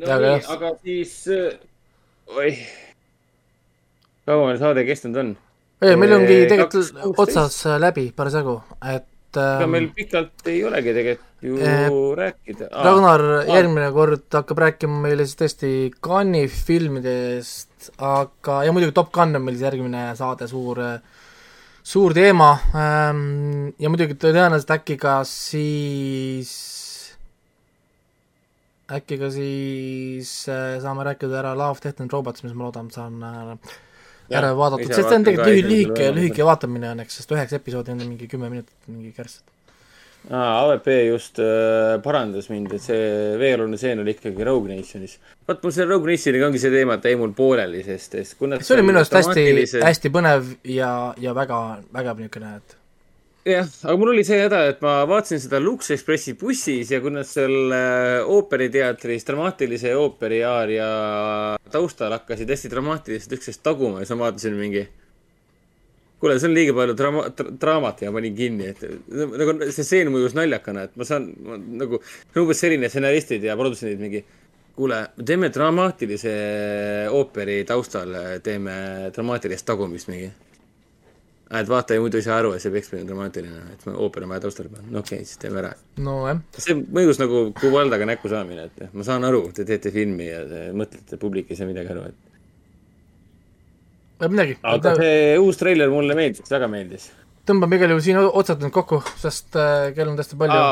No 0.00 0.06
aga 0.08 0.70
siis 0.80 1.12
äh,, 1.28 1.58
oih, 2.36 2.58
kaua 4.28 4.50
meil 4.50 4.60
saade 4.60 4.84
kestnud 4.88 5.22
on? 5.22 5.32
ei, 5.82 5.96
meil 5.96 6.16
ongi 6.18 6.42
tegelikult 6.50 7.16
otsas 7.24 7.62
läbi 7.80 8.10
parasjagu, 8.16 8.60
et 8.94 9.08
ega 9.30 9.64
ähm, 9.64 9.70
meil 9.70 9.88
pikalt 9.94 10.48
ei 10.50 10.62
olegi 10.66 10.94
tegelikult 10.96 11.46
ju 11.46 11.60
äh, 11.62 11.86
rääkida 12.18 12.68
ah,. 12.70 12.84
Ragnar 12.84 13.22
ah. 13.38 13.52
järgmine 13.54 13.90
kord 13.94 14.26
hakkab 14.34 14.58
rääkima 14.66 14.98
meile 15.06 15.26
siis 15.26 15.38
tõesti 15.38 15.70
Cannes'i 16.02 16.50
filmidest, 16.66 17.92
aga, 17.96 18.60
ja 18.66 18.74
muidugi 18.74 18.96
Top 18.96 19.12
Gun 19.14 19.38
on 19.38 19.46
meil 19.46 19.56
siis 19.56 19.68
järgmine 19.68 20.10
saade, 20.18 20.50
suur 20.50 20.82
suur 21.90 22.14
teema 22.14 22.50
ähm, 22.76 23.70
ja 23.80 23.90
muidugi 23.92 24.18
tõenäoliselt 24.20 24.74
äkki 24.76 24.98
ka 25.00 25.20
siis 25.28 26.50
äkki 28.96 29.18
ka 29.20 29.30
siis 29.34 30.32
äh, 30.50 30.78
saame 30.82 31.04
rääkida 31.06 31.38
ära 31.42 31.54
Love, 31.58 31.80
Death 31.84 32.02
and 32.02 32.12
Robots, 32.12 32.44
mis 32.46 32.56
ma 32.56 32.66
loodan, 32.66 32.90
saan 32.94 33.22
äh, 33.22 33.54
ära 34.30 34.50
vaadatud, 34.56 34.90
sest 34.92 35.08
see 35.08 35.20
on 35.20 35.26
tegelikult 35.26 35.52
lühi, 35.52 35.68
lühike, 35.68 36.10
lühike 36.16 36.46
vaatamine 36.46 36.92
õnneks, 36.94 37.20
sest 37.20 37.32
üheksa 37.34 37.58
episoodi 37.60 37.94
on 37.94 38.04
mingi 38.04 38.28
kümme 38.30 38.50
minutit, 38.52 38.76
mingi 38.90 39.12
kärss. 39.16 39.42
aa, 40.30 40.48
AVP 40.62 40.90
just 41.08 41.38
äh, 41.42 41.96
parandas 42.04 42.50
mind, 42.52 42.74
et 42.76 42.84
see 42.84 43.04
veealune 43.40 43.78
seen 43.80 44.02
oli 44.02 44.14
ikkagi 44.16 44.46
Rogue 44.46 44.74
Nationis. 44.74 45.16
vot 45.48 45.62
mul 45.64 45.74
selle 45.76 45.94
Rogue 45.94 46.10
Nationiga 46.10 46.50
ongi 46.50 46.62
see 46.62 46.74
teema, 46.74 46.98
et 46.98 47.08
jäi 47.10 47.16
mul 47.20 47.32
pooleli, 47.36 47.84
sest, 47.86 48.18
sest 48.18 48.38
kuna 48.42 48.60
see 48.62 48.76
oli 48.78 48.88
minu 48.90 49.02
arust 49.02 49.16
hästi, 49.18 49.80
hästi 49.86 50.12
põnev 50.14 50.52
ja, 50.68 50.92
ja 51.20 51.34
väga, 51.36 51.62
väga 51.94 52.18
niisugune, 52.20 52.58
et 52.60 52.79
jah, 53.50 53.68
aga 53.84 53.96
mul 54.00 54.12
oli 54.12 54.22
see 54.26 54.38
häda, 54.40 54.60
et 54.70 54.80
ma 54.84 55.00
vaatasin 55.08 55.40
seda 55.42 55.60
Lux 55.62 55.90
Expressi 55.94 56.34
bussis 56.38 56.90
ja 56.92 57.00
kuna 57.02 57.22
seal 57.26 57.74
ooperiteatris 58.24 59.26
dramaatilise 59.28 59.92
ooperi 59.98 60.40
aaria 60.46 60.88
taustal 61.72 62.14
hakkasid 62.16 62.50
hästi 62.50 62.72
dramaatiliselt 62.72 63.36
üksteist 63.38 63.62
taguma 63.66 64.00
ja 64.00 64.08
siis 64.08 64.16
ma 64.16 64.26
vaatasin 64.28 64.58
mingi. 64.58 64.86
kuule, 66.20 66.36
see 66.36 66.50
on 66.50 66.54
liiga 66.54 66.74
palju 66.76 66.94
draama, 66.96 67.22
draamat 67.62 68.02
ja 68.04 68.12
panin 68.12 68.34
kinni, 68.36 68.66
et 68.74 68.82
nagu 69.08 69.54
see 69.70 69.86
stseen 69.86 70.10
mõjus 70.12 70.36
naljakana, 70.36 70.84
et 70.84 70.98
ma 71.00 71.06
saan 71.08 71.30
ma, 71.46 71.56
nagu, 71.80 72.02
umbes 72.36 72.60
selline 72.60 72.90
stsenaristid 72.92 73.46
ja 73.48 73.56
produtsendid 73.56 74.02
mingi 74.02 74.20
kuule, 74.76 75.00
teeme 75.24 75.48
dramaatilise 75.54 76.36
ooperi 77.16 77.62
taustal, 77.68 78.12
teeme 78.44 78.76
dramaatilist 79.16 79.66
tagumist 79.68 80.12
mingi 80.12 80.28
et 81.58 81.68
vaataja 81.70 82.00
muidu 82.02 82.18
ei 82.20 82.24
saa 82.24 82.36
aru, 82.40 82.52
et 82.54 82.62
see 82.62 82.72
peaks 82.74 82.92
olema 82.92 83.08
dramaatiline, 83.08 83.60
et 83.74 83.86
ooper 83.90 84.26
on 84.26 84.32
vaja 84.34 84.44
taustale 84.44 84.70
panna, 84.70 84.86
no 84.94 84.98
okei 85.02 85.18
okay,, 85.20 85.28
siis 85.28 85.40
teeme 85.42 85.58
ära. 85.62 85.72
nojah. 86.04 86.42
see 86.58 86.76
mõjus 86.78 87.18
nagu 87.22 87.36
Kuvaldaga 87.58 88.06
näkku 88.12 88.30
saamine, 88.30 88.68
et 88.70 88.76
ma 88.94 89.06
saan 89.06 89.26
aru, 89.26 89.42
te 89.56 89.66
teete 89.68 89.92
filmi 89.94 90.28
ja 90.28 90.44
te 90.46 90.60
mõtlete, 90.76 91.18
publik 91.22 91.50
ei 91.50 91.58
saa 91.58 91.68
midagi 91.70 91.88
aru, 91.94 92.02
et. 92.12 92.18
midagi. 94.28 94.54
aga 94.74 94.94
see 95.00 95.18
uus 95.42 95.58
treiler 95.60 95.88
mulle 95.92 96.14
meeldis, 96.18 96.46
väga 96.54 96.70
meeldis. 96.70 97.10
tõmbame 97.50 97.80
igal 97.80 97.96
juhul 97.96 98.06
siin 98.06 98.22
otsad 98.22 98.62
nüüd 98.62 98.74
kokku, 98.76 99.02
sest 99.18 99.58
äh, 99.58 99.90
kell 99.96 100.12
on 100.12 100.18
tõesti 100.20 100.38
palju 100.38 100.62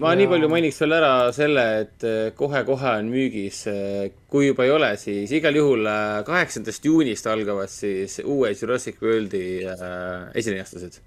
ma 0.00 0.12
ja... 0.12 0.18
nii 0.20 0.28
palju 0.30 0.48
mainiks 0.50 0.78
veel 0.82 0.94
ära 0.98 1.12
selle, 1.34 1.64
et 1.82 2.06
eh, 2.06 2.30
kohe-kohe 2.38 2.94
on 3.00 3.10
müügis, 3.12 3.60
eh, 3.70 4.10
kui 4.30 4.48
juba 4.48 4.66
ei 4.66 4.72
ole, 4.74 4.92
siis 5.00 5.32
igal 5.36 5.56
juhul 5.58 5.86
eh, 5.88 6.20
kaheksandast 6.26 6.86
juunist 6.88 7.28
algavad 7.30 7.70
siis 7.72 8.18
uue 8.24 8.52
Jurassic 8.54 9.02
Worldi 9.02 9.44
äh, 9.66 10.30
esilinastused. 10.38 11.00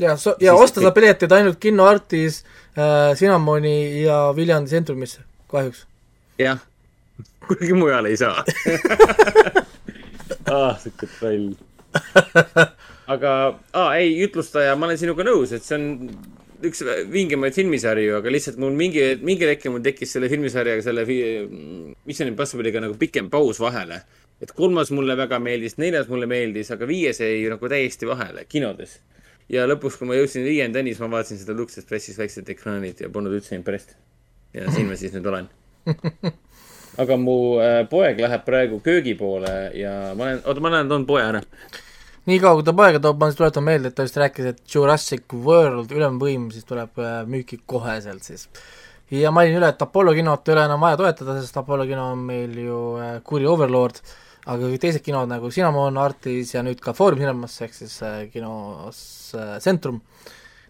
ja, 0.00 0.16
ja 0.40 0.54
osta 0.54 0.80
saab 0.80 0.96
piletid 0.96 1.32
ainult 1.34 1.60
Kinno 1.60 1.86
Artis 1.90 2.42
äh,, 2.76 3.12
Cinnamoni 3.18 4.02
ja 4.04 4.22
Viljandi 4.36 4.70
Centrumisse, 4.70 5.24
kahjuks. 5.50 5.84
jah, 6.38 6.60
kuigi 7.46 7.74
mujal 7.76 8.08
ei 8.08 8.16
saa 8.20 8.44
ah, 10.54 10.76
sihuke 10.80 11.08
troll. 11.18 11.50
aga 13.10 13.32
ah,, 13.72 13.96
ei, 13.98 14.14
jutlustaja, 14.20 14.76
ma 14.78 14.88
olen 14.88 15.00
sinuga 15.00 15.26
nõus, 15.26 15.52
et 15.56 15.66
see 15.66 15.76
on 15.76 15.88
üks 16.66 16.82
vingemaid 17.10 17.54
filmisarju, 17.56 18.16
aga 18.18 18.32
lihtsalt 18.32 18.58
mul 18.60 18.74
mingi, 18.76 19.02
mingil 19.24 19.52
hetkel 19.52 19.72
mul 19.74 19.82
tekkis 19.84 20.14
selle 20.16 20.30
filmisarjaga, 20.32 20.82
selle 20.84 21.04
Mission 21.06 22.30
Impossible'iga 22.30 22.82
nagu 22.84 22.96
pikem 23.00 23.30
paus 23.32 23.60
vahele. 23.62 24.02
et 24.40 24.52
kolmas 24.56 24.88
mulle 24.96 25.12
väga 25.20 25.36
meeldis, 25.36 25.74
neljas 25.76 26.06
mulle 26.08 26.24
meeldis, 26.24 26.70
aga 26.72 26.86
viies 26.88 27.18
jäi 27.20 27.42
nagu 27.52 27.68
täiesti 27.68 28.08
vahele 28.08 28.46
kinodes. 28.48 29.00
ja 29.48 29.66
lõpuks, 29.68 29.98
kui 29.98 30.08
ma 30.08 30.16
jõudsin 30.16 30.44
viiendani, 30.44 30.94
siis 30.94 31.02
ma 31.04 31.10
vaatasin 31.16 31.40
seda 31.40 31.56
Lux 31.56 31.78
Expressis 31.78 32.18
väiksed 32.18 32.48
ekraanid 32.48 33.00
ja 33.00 33.10
polnud 33.10 33.34
üldse 33.36 33.56
impressed. 33.56 33.96
ja 34.54 34.70
siin 34.72 34.88
ma 34.88 34.96
siis 34.96 35.12
nüüd 35.16 35.26
olen. 35.26 35.50
aga 37.02 37.16
mu 37.16 37.36
äh, 37.62 37.84
poeg 37.88 38.18
läheb 38.20 38.42
praegu 38.44 38.80
köögi 38.84 39.14
poole 39.16 39.70
ja 39.78 40.12
ma 40.16 40.26
olen, 40.26 40.42
oota, 40.44 40.60
ma 40.60 40.74
lähen 40.74 40.90
toon 40.90 41.06
poe 41.08 41.22
ära 41.22 41.40
niikaua, 42.30 42.58
kui 42.58 42.66
ta 42.66 42.74
poega 42.76 43.00
toob, 43.02 43.20
ma 43.20 43.28
tuletan 43.36 43.66
meelde, 43.66 43.90
et 43.90 43.96
ta 43.96 44.06
vist 44.06 44.18
rääkis, 44.20 44.48
et 44.52 44.74
Jurassic 44.74 45.34
World, 45.34 45.92
ülemvõim, 45.94 46.48
siis 46.54 46.66
tuleb 46.68 47.00
äh, 47.02 47.20
müüki 47.30 47.60
koheselt 47.70 48.26
siis. 48.26 48.48
ja 49.10 49.32
mainin 49.34 49.58
üle, 49.58 49.68
et 49.72 49.82
Apollo 49.82 50.14
kinot 50.14 50.48
ei 50.48 50.54
ole 50.54 50.64
enam 50.68 50.82
vaja 50.86 50.98
toetada, 51.00 51.36
sest 51.40 51.56
Apollo 51.60 51.86
kino 51.88 52.10
on 52.12 52.26
meil 52.30 52.54
ju 52.58 52.80
äh, 53.02 53.16
kuri 53.26 53.48
overlord, 53.50 54.00
aga 54.50 54.70
teised 54.80 55.04
kinod 55.04 55.28
nagu 55.30 55.50
Cinnamon, 55.52 55.98
Artis 56.00 56.54
ja 56.54 56.62
nüüd 56.66 56.80
ka 56.82 56.94
Foorum 56.96 57.20
Cinemas 57.20 57.58
ehk 57.66 57.74
siis 57.76 57.98
äh, 58.06 58.22
kinos 58.32 59.02
Centrum, 59.62 60.00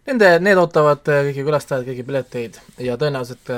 nende, 0.09 0.33
need 0.43 0.59
ootavad 0.59 1.05
kõiki 1.05 1.45
külastajaid, 1.47 1.87
kõiki 1.87 2.05
pileteid 2.07 2.59
ja 2.81 2.97
tõenäoliselt 2.99 3.55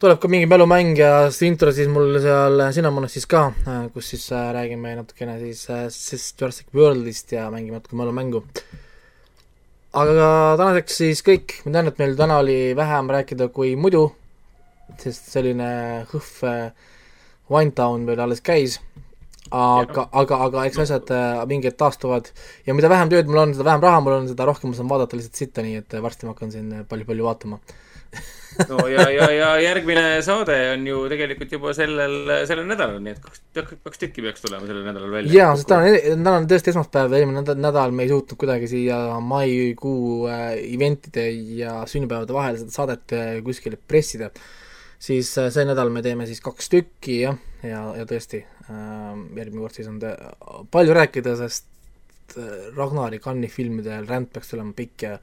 tuleb 0.00 0.16
ka 0.16 0.28
mingi 0.32 0.46
mälumäng 0.48 0.94
ja 0.96 1.10
see 1.28 1.50
intro 1.50 1.72
siis 1.76 1.88
mul 1.92 2.14
seal 2.24 2.62
Cinnamonis 2.72 3.18
siis 3.18 3.26
ka, 3.28 3.42
äh, 3.68 3.82
kus 3.92 4.06
siis 4.14 4.22
äh, 4.32 4.46
räägime 4.56 4.94
natukene 4.96 5.34
siis, 5.42 5.66
äh, 5.68 5.82
siis 5.92 6.30
Jurassic 6.40 6.72
Worldist 6.72 7.34
ja 7.36 7.50
mängime 7.52 7.76
natuke 7.76 7.98
mälumängu. 8.00 8.40
aga 9.92 10.30
tänaseks 10.56 10.96
siis 11.02 11.20
kõik, 11.26 11.58
ma 11.66 11.74
tean, 11.74 11.92
et 11.92 12.00
meil 12.00 12.16
täna 12.16 12.40
oli 12.40 12.72
vähem 12.78 13.12
rääkida 13.12 13.50
kui 13.52 13.74
muidu, 13.76 14.06
sest 15.04 15.28
selline 15.34 15.68
hõhv 16.14 16.48
Winetown 17.52 18.08
veel 18.08 18.24
alles 18.24 18.40
käis, 18.40 18.80
aga, 19.52 20.08
aga, 20.16 20.42
aga 20.48 20.66
eks 20.70 20.84
asjad 20.86 21.12
mingid 21.50 21.76
taastuvad. 21.76 22.32
Ja 22.64 22.72
mida 22.78 22.88
vähem 22.88 23.12
tööd 23.12 23.28
mul 23.28 23.44
on, 23.44 23.52
seda 23.52 23.68
vähem 23.68 23.84
raha 23.84 24.00
mul 24.00 24.16
on, 24.22 24.32
seda 24.32 24.48
rohkem 24.48 24.72
ma 24.72 24.80
saan 24.80 24.88
vaadata 24.88 25.20
lihtsalt 25.20 25.44
sitta, 25.44 25.66
nii 25.66 25.82
et 25.84 26.00
varsti 26.00 26.24
ma 26.24 26.38
hakkan 26.38 26.56
siin 26.56 26.76
palju-palju 26.88 27.32
vaatama 27.32 27.60
no 28.68 28.84
ja, 28.90 29.06
ja, 29.12 29.26
ja 29.34 29.48
järgmine 29.62 30.04
saade 30.24 30.56
on 30.74 30.86
ju 30.86 31.02
tegelikult 31.10 31.52
juba 31.56 31.74
sellel, 31.76 32.16
sellel 32.48 32.68
nädalal, 32.68 33.00
nii 33.04 33.14
et 33.16 33.20
kaks, 33.24 33.42
kaks 33.84 34.02
tükki 34.02 34.24
peaks 34.24 34.44
tulema 34.44 34.68
sellel 34.68 34.86
nädalal 34.86 35.14
välja. 35.14 35.32
jaa, 35.34 35.54
sest 35.58 35.70
täna 35.70 35.88
on, 35.88 36.24
täna 36.24 36.34
on 36.42 36.48
tõesti 36.50 36.72
esmaspäev, 36.74 37.16
eelmine 37.18 37.42
nädal, 37.42 37.60
nädal 37.64 37.94
me 37.96 38.06
ei 38.06 38.12
suutnud 38.12 38.40
kuidagi 38.40 38.70
siia 38.70 38.98
maikuu 39.24 40.26
äh, 40.30 40.48
eventide 40.60 41.28
ja 41.60 41.80
sünnipäevade 41.90 42.36
vahel 42.36 42.60
seda 42.60 42.74
saadet 42.74 43.16
äh, 43.16 43.30
kuskile 43.46 43.78
pressida 43.80 44.30
siis 45.00 45.32
äh, 45.40 45.50
see 45.54 45.66
nädal 45.68 45.92
me 45.94 46.04
teeme 46.06 46.28
siis 46.30 46.42
kaks 46.44 46.72
tükki 46.72 47.22
jah, 47.24 47.38
ja, 47.66 47.84
ja 48.00 48.08
tõesti 48.08 48.44
äh,, 48.44 49.14
järgmine 49.38 49.64
kord 49.64 49.78
siis 49.78 49.90
on 49.90 50.00
palju 50.72 50.96
rääkida, 50.96 51.36
sest 51.40 51.68
Ragnari 52.76 53.18
Kanni 53.18 53.48
filmide 53.50 54.04
ränd 54.06 54.28
peaks 54.30 54.54
olema 54.54 54.70
pikk 54.76 55.02
ja 55.02 55.16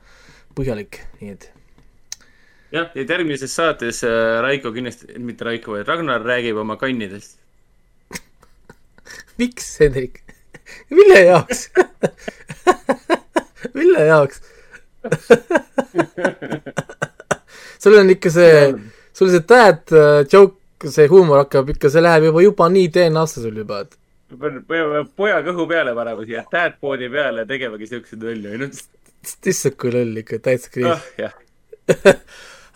põhjalik, 0.58 1.00
nii 1.22 1.36
et 1.36 1.52
jah, 2.74 2.92
et 2.96 3.10
järgmises 3.10 3.54
saates 3.54 4.04
äh, 4.08 4.40
Raiko 4.44 4.74
kindlasti, 4.76 5.14
mitte 5.20 5.48
Raiko, 5.48 5.78
vaid 5.78 5.88
Ragnar 5.88 6.26
räägib 6.26 6.60
oma 6.64 6.78
kannidest 6.82 7.38
miks, 9.40 9.78
Hendrik? 9.82 10.22
mille 10.98 11.24
jaoks 11.24 11.70
mille 13.78 14.06
jaoks 14.12 14.42
sul 17.80 17.98
on 17.98 18.10
ikka 18.12 18.32
see 18.34 18.54
sul 19.18 19.32
see 19.34 19.46
dad 19.50 19.82
uh, 19.92 20.22
joke, 20.34 20.92
see 20.92 21.08
huumor 21.10 21.44
hakkab 21.44 21.72
ikka, 21.74 21.92
see 21.94 22.04
läheb 22.04 22.30
juba, 22.30 22.44
juba 22.46 22.68
nii 22.74 22.92
DNA-sse 22.94 23.42
sul 23.46 23.62
juba, 23.64 23.82
et. 23.86 23.98
pean 24.38 25.08
poja, 25.18 25.40
kõhu 25.48 25.66
peale 25.72 25.96
panema 25.98 26.28
siia 26.28 26.44
dad 26.52 26.78
poodi 26.82 27.10
peale 27.14 27.46
ja 27.46 27.50
tegevagi 27.50 27.90
siukseid 27.94 28.28
lolli, 28.28 28.52
ainult. 28.54 28.84
issand, 29.54 29.80
kui 29.82 29.96
loll 29.96 30.22
ikka, 30.22 30.42
täitsa 30.50 30.74
kriis 30.74 30.92
oh,. 30.92 31.08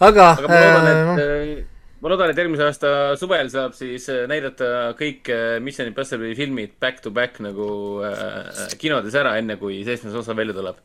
Aga. 0.08 0.32
aga 0.38 0.50
ma 0.50 0.62
loodan, 0.62 0.90
et 0.92 1.22
äh, 1.26 1.54
ma 2.02 2.12
loodan, 2.14 2.34
et 2.34 2.42
järgmise 2.42 2.66
aasta 2.68 2.96
suvel 3.20 3.52
saab 3.54 3.78
siis 3.78 4.08
äh, 4.12 4.26
näidata 4.32 4.92
kõik 5.00 5.32
äh, 5.34 5.60
Mission 5.64 5.92
Impossible'i 5.92 6.36
filmid 6.38 6.76
back 6.82 7.04
to 7.06 7.14
back 7.16 7.40
nagu 7.44 7.70
äh, 8.08 8.76
kinodes 8.82 9.16
ära, 9.18 9.38
enne 9.42 9.60
kui 9.62 9.82
seitsmes 9.88 10.18
osa 10.24 10.38
välja 10.38 10.58
tuleb 10.58 10.82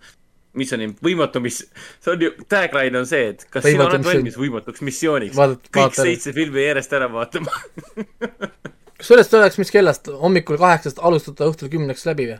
mis 0.57 0.71
on 0.73 0.87
võimatu, 1.05 1.41
mis, 1.45 1.59
see 2.01 2.15
on 2.15 2.23
ju, 2.25 2.31
tagline 2.49 3.03
on 3.03 3.09
see, 3.09 3.35
et 3.35 3.45
kas 3.53 3.67
sina 3.67 3.91
oled 3.91 4.07
valmis 4.07 4.39
võimatuks 4.41 4.81
missiooniks. 4.89 5.37
kõik 5.37 5.83
vaata. 5.83 6.07
seitse 6.07 6.33
filmi 6.37 6.65
järjest 6.65 6.97
ära 6.97 7.11
vaatama 7.13 7.53
kusjuures 8.97 9.29
see 9.29 9.39
oleks, 9.39 9.59
mis 9.61 9.73
kellast, 9.73 10.09
hommikul 10.23 10.59
kaheksast 10.61 11.01
alustada 11.05 11.49
õhtul 11.51 11.71
kümneks 11.73 12.07
läbi 12.09 12.31
või? 12.31 12.39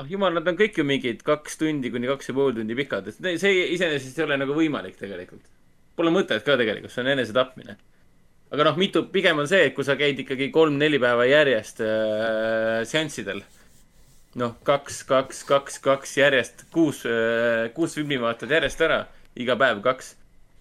ah 0.00 0.08
jumal, 0.10 0.32
nad 0.34 0.48
on 0.50 0.56
kõik 0.58 0.80
ju 0.80 0.86
mingid 0.88 1.20
kaks 1.26 1.60
tundi 1.60 1.92
kuni 1.94 2.08
kaks 2.10 2.30
ja 2.30 2.36
pool 2.36 2.54
tundi 2.56 2.76
pikad, 2.78 3.10
et 3.10 3.40
see 3.40 3.52
iseenesest 3.76 4.18
ei 4.18 4.26
ole 4.26 4.40
nagu 4.40 4.56
võimalik 4.56 4.96
tegelikult. 4.98 5.44
Pole 5.94 6.10
mõtet 6.10 6.42
ka 6.42 6.56
tegelikult, 6.58 6.90
see 6.90 7.04
on 7.04 7.12
enesetapmine. 7.12 7.76
aga 8.54 8.64
noh, 8.70 8.78
mitu, 8.78 9.04
pigem 9.10 9.38
on 9.42 9.50
see, 9.50 9.68
et 9.68 9.74
kui 9.74 9.86
sa 9.86 9.96
käid 9.98 10.18
ikkagi 10.22 10.50
kolm-neli 10.54 10.98
päeva 11.02 11.26
järjest 11.26 11.80
äh, 11.82 12.82
seanssidel 12.86 13.42
noh, 14.40 14.54
kaks, 14.66 15.02
kaks, 15.08 15.42
kaks, 15.48 15.78
kaks 15.82 16.16
järjest, 16.18 16.66
kuus, 16.74 17.04
äh, 17.06 17.70
kuus 17.76 17.96
filmi 17.98 18.18
vaatad 18.20 18.52
järjest 18.54 18.82
ära, 18.86 19.04
iga 19.38 19.56
päev 19.58 19.82
kaks. 19.84 20.14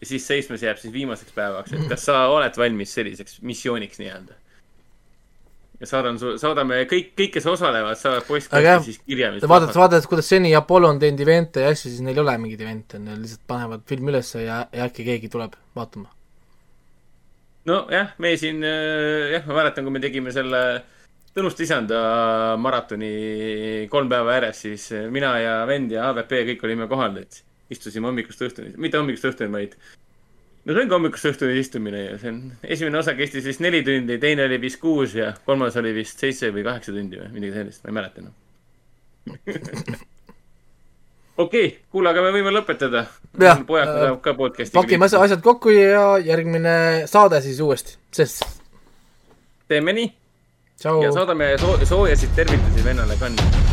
ja 0.03 0.07
siis 0.07 0.25
seitsmes 0.27 0.63
jääb 0.63 0.79
siis 0.81 0.91
viimaseks 0.93 1.31
päevaks, 1.31 1.73
et 1.73 1.85
kas 1.87 2.01
sa 2.09 2.25
oled 2.27 2.57
valmis 2.59 2.91
selliseks 2.91 3.37
missiooniks 3.41 4.01
nii-öelda? 4.01 4.35
Ja 5.83 5.89
saadan 5.89 6.17
su, 6.21 6.33
saadame 6.41 6.81
kõik, 6.89 7.11
kõik, 7.19 7.35
kes 7.35 7.47
osalevad, 7.51 7.99
saavad 7.99 8.25
postkaarti 8.27 8.89
siis 8.89 9.03
kirja. 9.03 9.33
vaadad, 9.43 9.75
vaadad, 9.75 10.07
kuidas 10.09 10.31
seni 10.31 10.55
Apollo 10.57 10.93
on 10.95 11.03
teinud 11.03 11.21
event'e 11.27 11.67
ja 11.67 11.75
asju, 11.75 11.91
siis 11.91 12.01
neil 12.05 12.17
ei 12.17 12.23
ole 12.23 12.37
mingeid 12.41 12.63
event'e, 12.65 13.01
neil 13.03 13.21
lihtsalt 13.23 13.45
panevad 13.51 13.85
filmi 13.89 14.13
ülesse 14.13 14.45
ja, 14.45 14.63
ja 14.71 14.87
äkki 14.89 15.05
keegi 15.07 15.31
tuleb 15.33 15.59
vaatama. 15.75 16.09
nojah, 17.69 18.15
me 18.23 18.33
siin, 18.39 18.63
äh, 18.63 19.35
jah, 19.35 19.45
ma 19.47 19.61
mäletan, 19.61 19.85
kui 19.85 19.95
me 19.95 20.03
tegime 20.03 20.33
selle 20.35 20.63
äh, 20.77 20.81
Tõnuste 21.33 21.63
isanda 21.65 21.99
maratoni 22.61 23.87
kolm 23.89 24.09
päeva 24.11 24.35
järjest, 24.35 24.67
siis 24.67 24.83
mina 25.09 25.31
ja 25.41 25.53
vend 25.65 25.89
ja 25.95 26.11
AVP 26.11 26.35
kõik 26.51 26.65
olime 26.67 26.85
kohal, 26.91 27.15
et 27.23 27.39
istusime 27.73 28.05
hommikust 28.05 28.43
õhtuni, 28.45 28.75
mitte 28.77 28.99
hommikust 29.01 29.25
õhtuni, 29.31 29.49
vaid 29.55 29.73
no 30.65 30.73
see 30.73 30.85
on 30.85 30.89
ka 30.89 30.95
hommikust 30.97 31.29
õhtuni 31.31 31.59
istumine 31.59 32.05
ja 32.05 32.15
see 32.21 32.31
on, 32.31 32.39
esimene 32.63 33.01
osa 33.01 33.15
kestis 33.17 33.45
vist 33.49 33.63
neli 33.63 33.83
tundi, 33.85 34.17
teine 34.21 34.47
oli 34.47 34.61
vist 34.63 34.79
kuus 34.81 35.15
ja 35.17 35.33
kolmas 35.45 35.77
oli 35.81 35.93
vist 35.95 36.23
seitse 36.23 36.51
või 36.55 36.63
kaheksa 36.67 36.95
tundi 36.95 37.19
või 37.19 37.29
midagi 37.35 37.59
sellist, 37.59 37.83
ma 37.83 37.91
ei 37.91 37.99
mäleta 37.99 38.23
enam 38.23 38.33
okei 41.37 41.67
okay,, 41.67 41.77
kuule, 41.91 42.11
aga 42.11 42.25
me 42.25 42.33
võime 42.35 42.51
lõpetada. 42.53 43.05
pojad 43.67 43.91
tahavad 43.91 44.19
ka 44.25 44.35
podcast'i. 44.39 44.75
pakime 44.77 45.07
asjad 45.07 45.43
kokku 45.45 45.73
ja 45.73 46.17
järgmine 46.23 46.75
saade 47.11 47.41
siis 47.45 47.59
uuesti, 47.63 47.97
sest. 48.11 48.45
teeme 49.67 49.95
nii 49.99 50.11
ja 50.83 51.11
saadame 51.15 51.55
soo 51.57 51.77
soojasid 51.85 52.35
tervitusi 52.35 52.83
vennale 52.85 53.17
ka 53.19 53.31
nii. 53.31 53.72